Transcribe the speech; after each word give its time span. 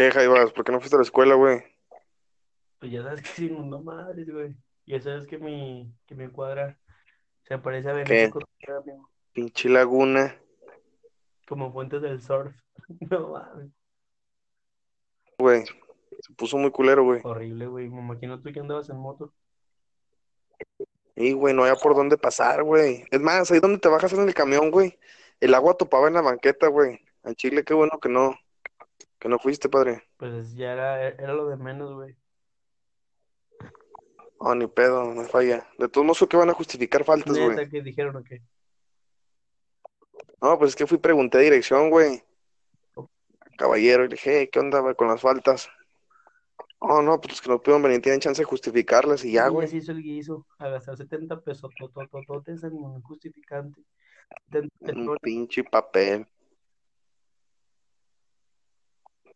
¿Qué, 0.00 0.10
Jaivas? 0.10 0.50
¿Por 0.52 0.64
qué 0.64 0.72
no 0.72 0.80
fuiste 0.80 0.96
a 0.96 1.00
la 1.00 1.02
escuela, 1.02 1.34
güey? 1.34 1.62
Pues 2.78 2.90
ya 2.90 3.02
sabes 3.02 3.20
que 3.20 3.28
sí, 3.28 3.50
no 3.50 3.82
madres, 3.82 4.32
güey. 4.32 4.56
Ya 4.86 4.98
sabes 4.98 5.26
que 5.26 5.36
mi, 5.36 5.94
que 6.06 6.14
mi 6.14 6.26
cuadra 6.28 6.78
se 7.46 7.58
parece 7.58 7.90
a 7.90 8.00
amigo. 8.00 8.40
Pinche 9.34 9.68
laguna. 9.68 10.40
Como 11.46 11.70
fuentes 11.70 12.00
del 12.00 12.22
surf. 12.22 12.56
No 13.10 13.28
mames. 13.28 13.70
Güey. 15.38 15.66
Se 15.66 16.32
puso 16.32 16.56
muy 16.56 16.70
culero, 16.70 17.04
güey. 17.04 17.20
Horrible, 17.22 17.66
güey. 17.66 17.90
Me 17.90 18.00
imagino 18.00 18.40
tú 18.40 18.50
que 18.54 18.60
andabas 18.60 18.88
en 18.88 18.96
moto. 18.96 19.34
Y, 21.14 21.34
güey, 21.34 21.52
no 21.52 21.64
había 21.64 21.76
por 21.76 21.94
dónde 21.94 22.16
pasar, 22.16 22.62
güey. 22.62 23.04
Es 23.10 23.20
más, 23.20 23.50
ahí 23.50 23.60
donde 23.60 23.78
te 23.78 23.90
bajas 23.90 24.14
en 24.14 24.26
el 24.26 24.32
camión, 24.32 24.70
güey. 24.70 24.98
El 25.40 25.52
agua 25.52 25.74
topaba 25.74 26.08
en 26.08 26.14
la 26.14 26.22
banqueta, 26.22 26.68
güey. 26.68 27.00
En 27.22 27.34
Chile, 27.34 27.64
qué 27.64 27.74
bueno 27.74 28.00
que 28.00 28.08
no, 28.08 28.38
que 29.20 29.28
no 29.28 29.38
fuiste, 29.38 29.68
padre. 29.68 30.02
Pues 30.16 30.54
ya 30.54 30.72
era, 30.72 31.08
era 31.08 31.34
lo 31.34 31.46
de 31.48 31.56
menos, 31.56 31.92
güey. 31.92 32.16
Oh, 34.38 34.54
ni 34.54 34.66
pedo, 34.66 35.04
no 35.04 35.22
falla. 35.24 35.68
De 35.78 35.88
todos 35.88 36.06
modos, 36.06 36.26
que 36.28 36.36
van 36.36 36.48
a 36.48 36.54
justificar 36.54 37.04
faltas, 37.04 37.38
güey. 37.38 37.68
Que 37.68 37.82
dijeron 37.82 38.16
o 38.16 38.24
qué? 38.24 38.42
No, 40.40 40.58
pues 40.58 40.70
es 40.70 40.76
que 40.76 40.86
fui 40.86 40.96
pregunté 40.96 41.38
dirección, 41.38 41.90
güey. 41.90 42.24
Caballero, 43.58 44.04
y 44.04 44.08
le 44.08 44.14
dije, 44.14 44.38
"Hey, 44.38 44.48
¿qué 44.50 44.58
onda, 44.58 44.80
güey, 44.80 44.94
con 44.94 45.08
las 45.08 45.20
faltas? 45.20 45.68
Oh, 46.78 47.02
no, 47.02 47.20
pues 47.20 47.32
los 47.32 47.40
que 47.42 47.50
no 47.50 47.58
pudieron 47.60 47.82
venir 47.82 48.00
tienen 48.00 48.20
chance 48.20 48.40
de 48.40 48.46
justificarlas 48.46 49.22
y 49.22 49.32
ya, 49.32 49.48
güey. 49.48 49.66
así 49.66 49.76
hizo 49.76 49.92
el 49.92 50.02
guiso, 50.02 50.46
a 50.58 50.68
gastar 50.68 50.96
70 50.96 51.38
pesos, 51.42 51.70
tototototes 51.78 52.64
en 52.64 52.72
un 52.72 53.02
justificante. 53.02 53.82
70 54.50 54.92
Un 54.92 55.18
pinche 55.20 55.62
papel. 55.62 56.26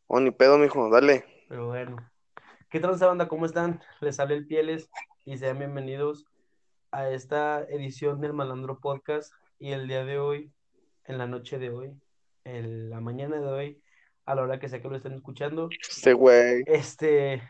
Oh, 0.07 0.21
ni 0.21 0.31
pedo, 0.31 0.59
mijo, 0.59 0.91
dale. 0.91 1.25
Pero 1.49 1.69
bueno. 1.69 1.97
¿Qué 2.71 2.81
tal 2.81 2.95
esa 2.95 3.07
banda? 3.07 3.29
¿Cómo 3.29 3.47
están? 3.47 3.81
Les 4.01 4.17
sale 4.17 4.35
el 4.35 4.47
Pieles 4.47 4.91
y 5.25 5.39
sean 5.39 5.59
bienvenidos 5.59 6.27
a 6.91 7.09
esta 7.11 7.63
edición 7.63 8.21
del 8.21 8.33
Malandro 8.33 8.79
Podcast. 8.81 9.33
Y 9.59 9.73
el 9.73 9.89
día 9.89 10.05
de 10.05 10.19
hoy, 10.19 10.53
en 11.05 11.19
la 11.19 11.27
noche 11.27 11.59
de 11.59 11.71
hoy, 11.71 11.93
en 12.45 12.91
la 12.91 13.01
mañana 13.01 13.37
de 13.41 13.47
hoy, 13.47 13.83
a 14.27 14.35
la 14.35 14.43
hora 14.43 14.59
que 14.59 14.69
sea 14.69 14.83
que 14.83 14.89
lo 14.89 14.97
estén 14.97 15.13
escuchando, 15.15 15.69
Este 15.89 16.13
güey. 16.13 16.63
este, 16.67 17.43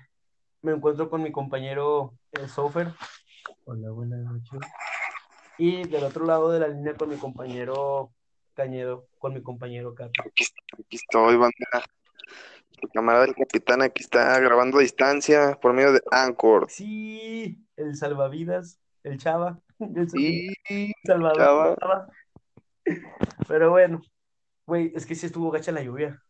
me 0.62 0.72
encuentro 0.72 1.08
con 1.10 1.22
mi 1.22 1.32
compañero 1.32 2.14
el 2.32 2.48
Sofer. 2.48 2.92
Hola, 3.64 3.91
buenas 3.91 4.20
noches. 4.20 4.60
Y 5.58 5.86
del 5.88 6.05
otro 6.05 6.25
lado 6.27 6.50
de 6.50 6.60
la 6.60 6.69
línea 6.69 6.94
con 6.94 7.08
mi 7.08 7.16
compañero 7.16 8.12
Cañedo, 8.55 9.06
con 9.19 9.34
mi 9.34 9.42
compañero 9.42 9.94
Capi. 9.94 10.20
Aquí, 10.20 10.44
aquí 10.78 10.97
estoy, 10.97 11.36
bandera. 11.36 11.84
El 12.83 12.91
camarada 12.91 13.27
del 13.27 13.34
capitán 13.34 13.83
aquí 13.83 14.03
está 14.03 14.39
grabando 14.41 14.78
a 14.78 14.83
distancia 14.83 15.58
por 15.61 15.72
medio 15.72 15.92
de 15.92 16.03
Anchor. 16.11 16.70
Sí, 16.70 17.66
el 17.77 17.94
salvavidas, 17.97 18.81
el 19.03 19.19
chava, 19.19 19.61
el 19.78 20.08
Y 20.16 20.48
salvador. 21.05 21.78
chava. 21.81 22.08
Pero 23.48 23.70
bueno, 23.70 24.00
güey, 24.66 24.92
es 24.94 25.06
que 25.06 25.14
sí 25.14 25.27
estuvo 25.27 25.50
gacha 25.50 25.72
la 25.72 25.83
lluvia. 25.83 26.20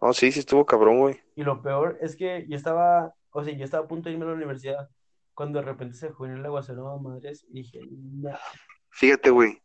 No, 0.00 0.12
sí, 0.12 0.32
sí 0.32 0.40
estuvo 0.40 0.64
cabrón, 0.64 0.98
güey. 0.98 1.20
Y 1.34 1.42
lo 1.44 1.62
peor 1.62 1.98
es 2.00 2.16
que 2.16 2.46
yo 2.48 2.56
estaba, 2.56 3.14
o 3.30 3.44
sea, 3.44 3.54
yo 3.54 3.64
estaba 3.64 3.84
a 3.84 3.88
punto 3.88 4.08
de 4.08 4.14
irme 4.14 4.24
a 4.24 4.28
la 4.28 4.34
universidad 4.34 4.88
cuando 5.34 5.60
de 5.60 5.64
repente 5.66 5.96
se 5.96 6.12
fue 6.12 6.30
el 6.32 6.44
aguacero, 6.44 6.98
madres, 6.98 7.44
y 7.48 7.62
dije, 7.62 7.80
no. 7.90 8.30
Fíjate, 8.90 9.30
güey. 9.30 9.60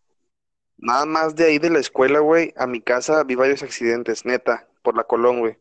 Nada 0.78 1.06
más 1.06 1.36
de 1.36 1.45
ahí 1.45 1.59
de 1.59 1.72
la 1.72 1.80
escuela, 1.80 2.20
güey, 2.20 2.53
a 2.56 2.67
mi 2.67 2.81
casa 2.81 3.23
vi 3.23 3.36
varios 3.36 3.64
accidentes, 3.64 4.25
neta, 4.25 4.67
por 4.84 4.95
la 4.95 5.03
Colón, 5.03 5.39
güey. 5.39 5.58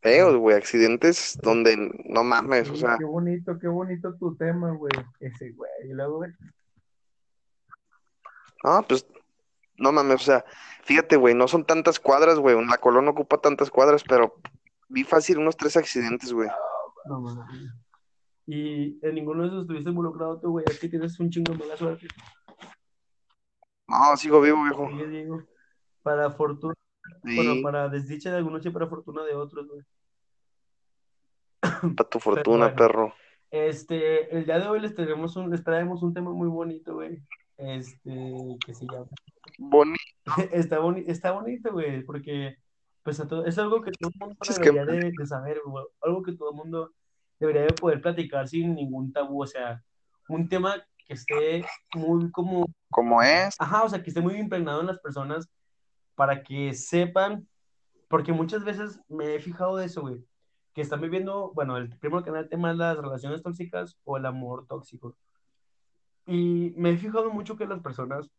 Feos, 0.00 0.36
güey, 0.36 0.56
accidentes 0.56 1.38
donde 1.42 1.76
no 2.04 2.22
mames, 2.22 2.70
o 2.70 2.76
sea, 2.76 2.96
qué 2.98 3.04
bonito, 3.04 3.58
qué 3.58 3.66
bonito 3.68 4.14
tu 4.18 4.36
tema, 4.36 4.70
güey. 4.72 4.92
Ese, 5.20 5.50
güey. 5.52 5.70
Y 5.84 5.92
luego, 5.92 6.18
güey, 6.18 6.32
no, 8.64 8.82
pues, 8.82 9.06
no 9.76 9.92
mames, 9.92 10.22
o 10.22 10.24
sea, 10.24 10.44
fíjate, 10.82 11.16
güey, 11.16 11.34
no 11.34 11.46
son 11.46 11.64
tantas 11.64 12.00
cuadras, 12.00 12.38
güey, 12.38 12.56
la 12.66 12.78
Colón 12.78 13.08
ocupa 13.08 13.38
tantas 13.38 13.70
cuadras, 13.70 14.02
pero 14.02 14.34
vi 14.88 15.04
fácil 15.04 15.38
unos 15.38 15.56
tres 15.56 15.76
accidentes, 15.76 16.32
güey. 16.32 16.48
no 17.06 17.20
mames. 17.20 17.70
Y 18.46 18.98
en 19.04 19.14
ninguno 19.14 19.42
de 19.42 19.48
esos 19.48 19.62
estuviste 19.62 19.90
involucrado 19.90 20.38
tú, 20.40 20.50
güey. 20.52 20.64
Es 20.68 20.78
que 20.78 20.88
tienes 20.88 21.18
un 21.18 21.30
chingo 21.30 21.52
de 21.52 21.58
mala 21.58 21.76
suerte. 21.76 22.06
No, 23.88 24.16
sigo 24.16 24.40
vivo, 24.40 24.62
viejo. 24.64 24.88
Sí, 24.90 25.04
digo. 25.06 25.42
Para 26.02 26.30
fortuna, 26.30 26.74
Sí, 27.24 27.36
bueno, 27.36 27.54
para 27.62 27.88
desdicha 27.88 28.30
de 28.30 28.36
algunos 28.38 28.64
y 28.64 28.70
para 28.70 28.86
fortuna 28.86 29.22
de 29.24 29.34
otros, 29.34 29.66
güey. 29.68 29.82
para 31.96 32.08
tu 32.08 32.18
fortuna, 32.20 32.74
perro. 32.74 33.12
Este, 33.50 34.34
el 34.36 34.44
día 34.44 34.58
de 34.58 34.68
hoy 34.68 34.80
les 34.80 34.94
traemos 34.94 35.36
un, 35.36 35.50
les 35.50 35.62
traemos 35.62 36.02
un 36.02 36.12
tema 36.14 36.30
muy 36.32 36.48
bonito, 36.48 36.94
güey. 36.94 37.22
Este, 37.56 38.34
que 38.64 38.74
se 38.74 38.84
llama. 38.86 39.06
Bonito. 39.58 39.96
Está 40.52 40.78
boni 40.80 41.04
está 41.06 41.30
bonito, 41.32 41.72
güey, 41.72 42.02
porque 42.04 42.56
pues 43.02 43.20
a 43.20 43.28
todo, 43.28 43.46
es 43.46 43.56
algo 43.58 43.80
que 43.82 43.92
todo 43.92 44.10
el 44.12 44.18
mundo 44.18 44.36
es 44.42 44.58
que- 44.58 44.64
debería 44.72 44.84
de, 44.84 45.12
de 45.16 45.26
saber, 45.26 45.60
güey. 45.64 45.84
Algo 46.02 46.22
que 46.22 46.32
todo 46.32 46.50
el 46.50 46.56
mundo 46.56 46.92
debería 47.38 47.62
de 47.62 47.72
poder 47.72 48.00
platicar 48.00 48.48
sin 48.48 48.74
ningún 48.74 49.12
tabú, 49.12 49.42
o 49.42 49.46
sea, 49.46 49.82
un 50.28 50.48
tema 50.48 50.74
que 51.06 51.14
esté 51.14 51.64
muy 51.94 52.30
como 52.30 52.66
Como 52.90 53.22
es, 53.22 53.56
Ajá, 53.58 53.84
o 53.84 53.88
sea, 53.88 54.02
que 54.02 54.10
esté 54.10 54.20
muy 54.20 54.34
impregnado 54.34 54.80
en 54.80 54.86
las 54.86 54.98
personas 55.00 55.48
para 56.14 56.42
que 56.42 56.72
sepan, 56.74 57.46
porque 58.08 58.32
muchas 58.32 58.64
veces 58.64 59.00
me 59.08 59.34
he 59.34 59.40
fijado 59.40 59.76
de 59.76 59.86
eso, 59.86 60.00
güey, 60.00 60.24
que 60.74 60.80
están 60.80 61.00
viviendo, 61.00 61.52
bueno, 61.54 61.76
el 61.76 61.90
nada 62.02 62.40
el 62.40 62.48
tema 62.48 62.70
es 62.70 62.76
las 62.76 62.96
relaciones 62.96 63.42
tóxicas 63.42 63.98
o 64.04 64.16
el 64.16 64.26
amor 64.26 64.66
tóxico. 64.66 65.16
Y 66.26 66.72
me 66.76 66.90
he 66.90 66.96
fijado 66.96 67.30
mucho 67.30 67.56
que 67.56 67.66
las 67.66 67.80
personas 67.80 68.30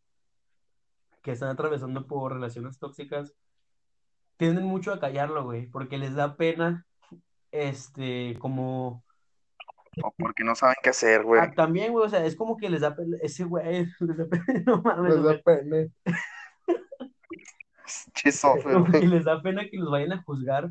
que 1.22 1.32
están 1.32 1.48
atravesando 1.48 2.06
por 2.06 2.32
relaciones 2.32 2.78
tóxicas 2.78 3.34
tienden 4.36 4.64
mucho 4.64 4.92
a 4.92 5.00
callarlo, 5.00 5.44
güey, 5.44 5.66
porque 5.66 5.98
les 5.98 6.14
da 6.14 6.36
pena, 6.36 6.86
este, 7.50 8.36
como 8.38 9.04
o 10.02 10.14
porque 10.16 10.44
no 10.44 10.54
saben 10.54 10.76
qué 10.82 10.90
hacer, 10.90 11.22
güey. 11.24 11.40
Ah, 11.42 11.52
también, 11.54 11.92
güey, 11.92 12.06
o 12.06 12.08
sea, 12.08 12.24
es 12.24 12.36
como 12.36 12.56
que 12.56 12.70
les 12.70 12.80
da 12.80 12.94
pena, 12.94 13.16
ese 13.20 13.44
güey, 13.44 13.86
les 14.00 14.16
da 14.16 14.26
pena, 14.26 14.62
no 14.66 14.82
mames, 14.82 15.14
Les 15.14 15.24
da 15.24 15.42
pena. 15.42 15.88
Chisofe, 18.14 18.74
güey. 18.74 19.06
les 19.06 19.24
da 19.24 19.40
pena 19.42 19.68
que 19.68 19.78
los 19.78 19.90
vayan 19.90 20.12
a 20.12 20.22
juzgar 20.22 20.70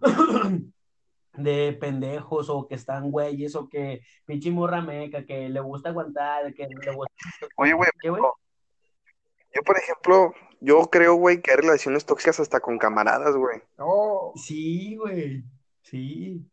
de 1.34 1.76
pendejos 1.80 2.50
o 2.50 2.66
que 2.66 2.74
están 2.74 3.10
güeyes 3.10 3.54
o 3.54 3.68
que 3.68 4.02
pinche 4.26 4.50
morra 4.50 4.80
meca, 4.82 5.24
que 5.24 5.48
le 5.48 5.60
gusta 5.60 5.90
aguantar, 5.90 6.52
que 6.54 6.66
le 6.66 6.94
gusta... 6.94 7.14
Oye, 7.56 7.72
güey, 7.72 7.90
¿Qué, 8.00 8.10
güey? 8.10 8.22
yo, 9.54 9.62
por 9.62 9.78
ejemplo, 9.78 10.34
yo 10.60 10.90
creo, 10.90 11.14
güey, 11.14 11.40
que 11.40 11.52
hay 11.52 11.58
relaciones 11.58 12.04
tóxicas 12.04 12.40
hasta 12.40 12.60
con 12.60 12.78
camaradas, 12.78 13.36
güey. 13.36 13.62
No, 13.78 14.32
Sí, 14.34 14.96
güey, 14.96 15.44
sí, 15.90 16.46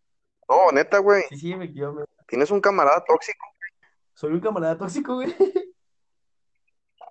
No, 0.50 0.72
neta, 0.72 1.00
güey. 1.00 1.24
sí, 1.30 1.38
sí, 1.38 1.54
efectivamente. 1.54 2.12
Tienes 2.28 2.52
un 2.52 2.60
camarada 2.62 3.04
tóxico. 3.06 3.46
Soy 4.14 4.34
un 4.34 4.40
camarada 4.40 4.78
tóxico, 4.78 5.16
güey. 5.16 5.34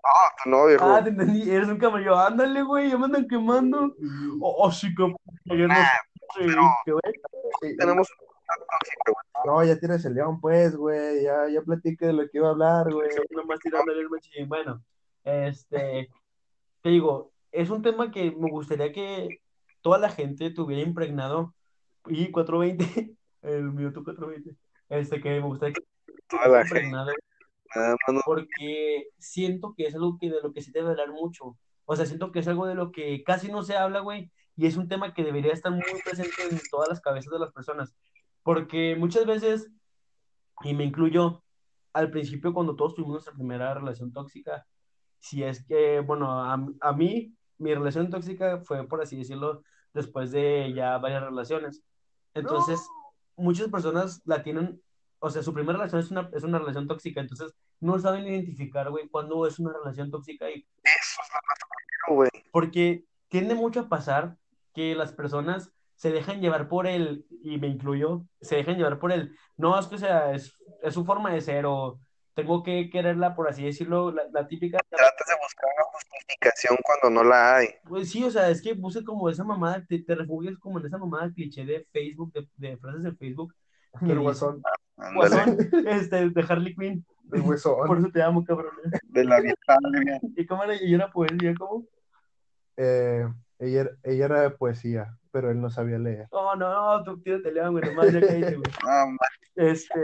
Ah, 0.05 0.31
no, 0.45 0.67
viejo. 0.67 0.85
Ah, 0.85 1.03
te 1.03 1.11
entendí, 1.11 1.51
eres 1.51 1.69
un 1.69 1.79
camarada. 1.79 2.29
Ándale, 2.29 2.63
güey, 2.63 2.91
ya 2.91 2.99
me 2.99 3.07
andan 3.07 3.27
quemando. 3.27 3.95
Oh, 4.41 4.55
oh, 4.65 4.71
sí, 4.73 4.95
que 4.95 5.03
ayer 5.53 5.69
no 5.69 5.75
sé, 5.75 5.81
pero- 6.37 6.63
¿qué, 6.85 6.93
güey? 6.93 7.77
Tenemos 7.77 8.09
un 8.11 8.27
camarada 8.47 8.67
tóxico, 8.79 9.13
güey. 9.13 9.47
no, 9.47 9.65
ya 9.65 9.79
tienes 9.81 10.05
el 10.05 10.15
león, 10.15 10.41
pues, 10.41 10.77
güey. 10.77 11.23
Ya, 11.25 11.49
ya 11.49 11.61
platiqué 11.63 12.07
de 12.07 12.13
lo 12.13 12.23
que 12.29 12.39
iba 12.39 12.49
a 12.49 12.51
hablar, 12.53 12.93
güey. 12.93 13.09
nomás 13.31 13.59
tirándole 13.61 14.01
el 14.01 14.09
machín. 14.11 14.49
Bueno, 14.49 14.83
este, 15.25 16.09
te 16.83 16.89
digo, 16.89 17.33
es 17.51 17.71
un 17.71 17.83
tema 17.83 18.11
que 18.13 18.31
me 18.31 18.49
gustaría 18.51 18.93
que 18.93 19.41
toda 19.81 19.99
la 19.99 20.09
gente 20.11 20.51
tuviera 20.51 20.83
impregnado. 20.89 21.53
Y 22.09 22.31
420, 22.31 23.17
el 23.43 23.73
minuto 23.73 24.03
420, 24.05 24.57
este, 24.89 25.21
que 25.21 25.31
me 25.31 25.41
gustaría 25.47 25.75
que 25.75 25.83
Toda 26.29 26.43
la 26.43 26.47
tuviera 26.49 26.65
gente. 26.65 26.79
impregnado, 26.87 27.13
Nada 27.75 27.97
no- 28.13 28.21
porque 28.25 29.09
siento 29.19 29.75
que 29.77 29.87
es 29.87 29.95
algo 29.95 30.19
que 30.19 30.31
de 30.31 30.41
lo 30.43 30.53
que 30.53 30.63
se 30.63 30.71
debe 30.73 30.91
hablar 30.91 31.11
mucho. 31.11 31.57
O 31.85 31.95
sea, 31.97 32.07
siento 32.07 32.33
que 32.33 32.39
es 32.41 32.49
algo 32.49 32.67
de 32.67 32.75
lo 32.75 32.91
que 32.93 33.23
casi 33.25 33.51
no 33.51 33.63
se 33.63 33.77
habla, 33.77 34.01
güey, 34.01 34.31
y 34.57 34.67
es 34.67 34.77
un 34.77 34.89
tema 34.89 35.13
que 35.15 35.23
debería 35.25 35.53
estar 35.53 35.71
muy 35.73 35.83
presente 36.05 36.35
en 36.51 36.59
todas 36.71 36.89
las 36.89 37.01
cabezas 37.01 37.33
de 37.33 37.39
las 37.39 37.53
personas. 37.53 37.95
Porque 38.43 38.97
muchas 38.97 39.27
veces, 39.27 39.71
y 40.63 40.75
me 40.75 40.85
incluyo, 40.85 41.43
al 41.93 42.11
principio 42.11 42.55
cuando 42.55 42.77
todos 42.77 42.95
tuvimos 42.95 43.15
nuestra 43.15 43.35
primera 43.35 43.75
relación 43.75 44.13
tóxica, 44.13 44.67
si 45.19 45.43
es 45.43 45.65
que, 45.65 46.01
bueno, 46.01 46.31
a, 46.31 46.55
a 46.81 46.93
mí, 46.93 47.35
mi 47.59 47.75
relación 47.75 48.11
tóxica 48.11 48.61
fue, 48.61 48.87
por 48.87 49.01
así 49.03 49.17
decirlo, 49.17 49.63
después 49.93 50.31
de 50.31 50.73
ya 50.75 50.99
varias 50.99 51.23
relaciones. 51.23 51.83
Entonces, 52.37 52.81
muchas 53.37 53.69
personas 53.69 54.23
la 54.25 54.43
tienen, 54.43 54.81
o 55.19 55.31
sea, 55.31 55.43
su 55.43 55.53
primera 55.53 55.79
relación 55.79 56.01
es 56.01 56.11
una, 56.11 56.31
es 56.33 56.43
una 56.43 56.59
relación 56.59 56.87
tóxica, 56.87 57.21
entonces 57.21 57.55
no 57.81 57.99
saben 57.99 58.27
identificar, 58.27 58.91
güey, 58.91 59.09
cuándo 59.09 59.47
es 59.47 59.59
una 59.59 59.73
relación 59.73 60.11
tóxica 60.11 60.51
y 60.51 60.67
Eso 60.85 61.21
es 61.23 61.29
lo 62.09 62.15
güey. 62.15 62.31
Porque 62.53 63.05
tiende 63.29 63.55
mucho 63.55 63.81
a 63.81 63.89
pasar 63.89 64.37
que 64.75 64.95
las 64.95 65.13
personas 65.13 65.73
se 65.95 66.11
dejan 66.13 66.41
llevar 66.41 66.69
por 66.69 66.87
el, 66.87 67.27
y 67.43 67.59
me 67.59 67.69
incluyo, 67.69 68.27
se 68.41 68.57
dejan 68.57 68.77
llevar 68.77 68.99
por 68.99 69.13
el, 69.13 69.37
no, 69.57 69.79
es 69.79 69.87
que 69.87 69.95
o 69.95 69.99
sea, 69.99 70.33
es, 70.33 70.57
es 70.83 70.95
su 70.95 71.05
forma 71.05 71.33
de 71.33 71.41
ser 71.41 71.65
o 71.67 71.99
tengo 72.37 72.63
que 72.63 72.91
quererla, 72.91 73.35
por 73.35 73.49
así 73.49 73.65
decirlo, 73.65 74.13
la, 74.13 74.23
la 74.31 74.47
típica, 74.47 74.79
Tratas 74.91 75.27
de 75.27 75.35
buscar 75.43 75.71
una 75.77 75.85
justificación 75.93 76.77
cuando 76.85 77.23
no 77.23 77.29
la 77.29 77.57
hay. 77.57 77.69
pues 77.89 78.11
sí, 78.11 78.23
o 78.23 78.31
sea, 78.31 78.51
es 78.51 78.61
que 78.63 78.75
busca 78.75 79.03
como 79.03 79.29
esa 79.31 79.43
mamada, 79.43 79.85
te, 79.89 79.99
te 80.01 80.15
refugias 80.15 80.57
como 80.59 80.79
en 80.79 80.87
esa 80.87 80.99
mamada 80.99 81.33
cliché 81.33 81.65
de 81.65 81.87
Facebook, 81.93 82.33
de, 82.35 82.47
de 82.57 82.77
frases 82.77 83.03
de 83.03 83.13
Facebook, 83.13 83.53
que 83.99 84.05
El 84.05 84.19
dice, 84.19 84.21
huesón. 84.21 84.63
Ándale. 84.99 85.17
Guasón, 85.17 85.59
este, 85.89 86.31
de 86.31 86.45
Harley 86.49 86.75
Quinn, 86.75 87.07
El 87.33 87.41
por 87.41 87.51
huesón. 87.51 87.99
eso 87.99 88.11
te 88.13 88.23
amo, 88.23 88.45
cabrón. 88.45 88.73
De 89.05 89.25
la 89.25 89.41
vieja. 89.41 89.57
¿Y 90.37 90.47
cómo 90.47 90.65
era? 90.65 90.75
¿Y 90.81 90.95
era 90.95 91.11
poesía? 91.11 91.55
¿Cómo? 91.59 91.87
Eh, 92.77 93.27
ella, 93.59 93.81
era- 93.81 93.91
ella 94.03 94.25
era 94.27 94.41
de 94.43 94.51
poesía, 94.51 95.17
pero 95.31 95.51
él 95.51 95.61
no 95.61 95.71
sabía 95.71 95.99
leer. 95.99 96.27
Oh, 96.31 96.55
no, 96.57 96.69
no, 96.99 97.03
tú 97.03 97.19
tírate 97.23 97.51
león, 97.53 97.73
güey, 97.73 97.85
nomás 97.89 98.13
ya 98.13 98.21
cállate, 98.21 98.57
güey. 98.57 98.71
Este, 99.55 99.95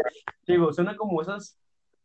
digo, 0.47 0.73
suena 0.73 0.97
como 0.97 1.21
esas, 1.21 1.59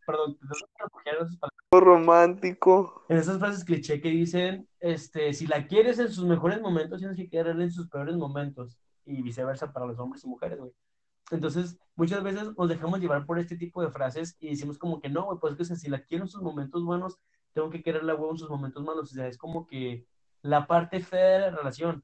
perdón, 0.08 0.38
que 0.40 1.80
romántico. 1.80 3.06
en 3.10 3.18
esas 3.18 3.38
frases 3.38 3.66
cliché 3.66 4.02
que 4.02 4.10
dicen, 4.10 4.68
este, 4.80 5.34
si 5.34 5.46
la 5.46 5.68
quieres 5.68 6.00
en 6.00 6.10
sus 6.10 6.26
mejores 6.26 6.62
momentos, 6.62 7.00
tienes 7.00 7.18
que 7.18 7.30
quererla 7.30 7.66
en 7.66 7.72
sus 7.72 7.90
peores 7.90 8.16
momentos, 8.16 8.80
y 9.08 9.22
viceversa 9.22 9.72
para 9.72 9.86
los 9.86 9.98
hombres 10.00 10.24
y 10.24 10.28
mujeres, 10.28 10.60
güey. 10.60 10.72
Entonces, 11.32 11.78
muchas 11.96 12.24
veces 12.24 12.56
nos 12.58 12.70
dejamos 12.70 13.00
llevar 13.00 13.26
por 13.26 13.40
este 13.40 13.58
tipo 13.58 13.82
de 13.82 13.92
frases 13.92 14.38
y 14.40 14.50
decimos 14.50 14.78
como 14.78 15.00
que 15.02 15.10
no, 15.10 15.26
güey, 15.26 15.40
pues 15.40 15.56
que 15.56 15.64
o 15.64 15.66
sea, 15.66 15.76
si 15.76 15.90
la 15.90 16.04
quiero 16.04 16.24
en 16.24 16.30
sus 16.30 16.42
momentos 16.42 16.84
buenos, 16.84 17.20
tengo 17.54 17.70
que 17.70 17.82
quererla, 17.82 18.14
güey, 18.14 18.32
en 18.32 18.38
sus 18.38 18.50
momentos 18.50 18.84
malos. 18.84 19.12
O 19.12 19.16
sea, 19.16 19.28
es 19.28 19.38
como 19.38 19.68
que 19.68 20.06
la 20.42 20.68
parte 20.68 21.00
fea 21.02 21.26
de 21.26 21.40
la 21.40 21.50
relación. 21.52 22.04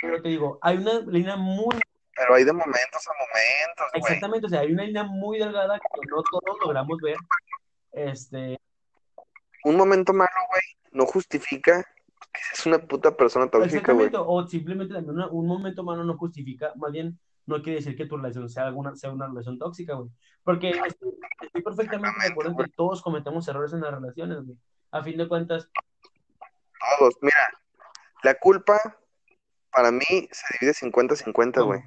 Pero 0.00 0.22
te 0.22 0.28
digo, 0.28 0.58
hay 0.60 0.78
una 0.78 1.00
línea 1.00 1.36
muy 1.36 1.76
Pero 2.16 2.34
hay 2.34 2.44
de 2.44 2.52
momentos 2.52 3.08
a 3.08 3.12
momentos, 3.12 3.86
güey. 3.92 4.02
Exactamente, 4.02 4.46
o 4.46 4.50
sea, 4.50 4.60
hay 4.60 4.72
una 4.72 4.84
línea 4.84 5.02
muy 5.04 5.38
delgada 5.38 5.78
que 5.78 6.00
no 6.08 6.22
todos 6.30 6.58
logramos 6.60 6.98
ver. 7.00 7.16
Este, 7.92 8.58
Un 9.64 9.76
momento 9.76 10.12
malo, 10.12 10.30
güey, 10.50 10.62
no 10.92 11.06
justifica 11.06 11.82
que 12.32 12.40
seas 12.50 12.66
una 12.66 12.78
puta 12.78 13.16
persona 13.16 13.48
tóxica, 13.48 13.92
güey. 13.92 14.10
o 14.14 14.46
simplemente 14.46 14.94
también 14.94 15.14
una- 15.16 15.28
un 15.28 15.46
momento 15.46 15.82
malo 15.84 16.04
no 16.04 16.16
justifica, 16.16 16.72
más 16.76 16.92
bien 16.92 17.18
no 17.46 17.62
quiere 17.62 17.78
decir 17.78 17.96
que 17.96 18.06
tu 18.06 18.16
relación 18.16 18.48
sea 18.48 18.64
alguna 18.66 18.94
sea 18.96 19.10
una 19.12 19.26
relación 19.26 19.58
tóxica, 19.58 19.94
güey. 19.94 20.10
Porque 20.42 20.70
estoy, 20.70 21.14
estoy 21.42 21.62
perfectamente 21.62 22.18
de 22.26 22.32
acuerdo 22.32 22.50
en 22.52 22.56
que 22.58 22.72
todos 22.76 23.02
cometemos 23.02 23.46
errores 23.48 23.72
en 23.72 23.80
las 23.82 23.92
relaciones, 23.92 24.38
güey. 24.44 24.56
A 24.90 25.02
fin 25.02 25.16
de 25.18 25.28
cuentas, 25.28 25.68
Todos. 26.98 27.14
Mira, 27.22 27.36
la 28.22 28.34
culpa 28.34 28.78
para 29.70 29.90
mí 29.90 30.04
se 30.30 30.44
divide 30.58 30.74
50-50, 30.74 31.54
¿cómo? 31.54 31.66
güey. 31.66 31.82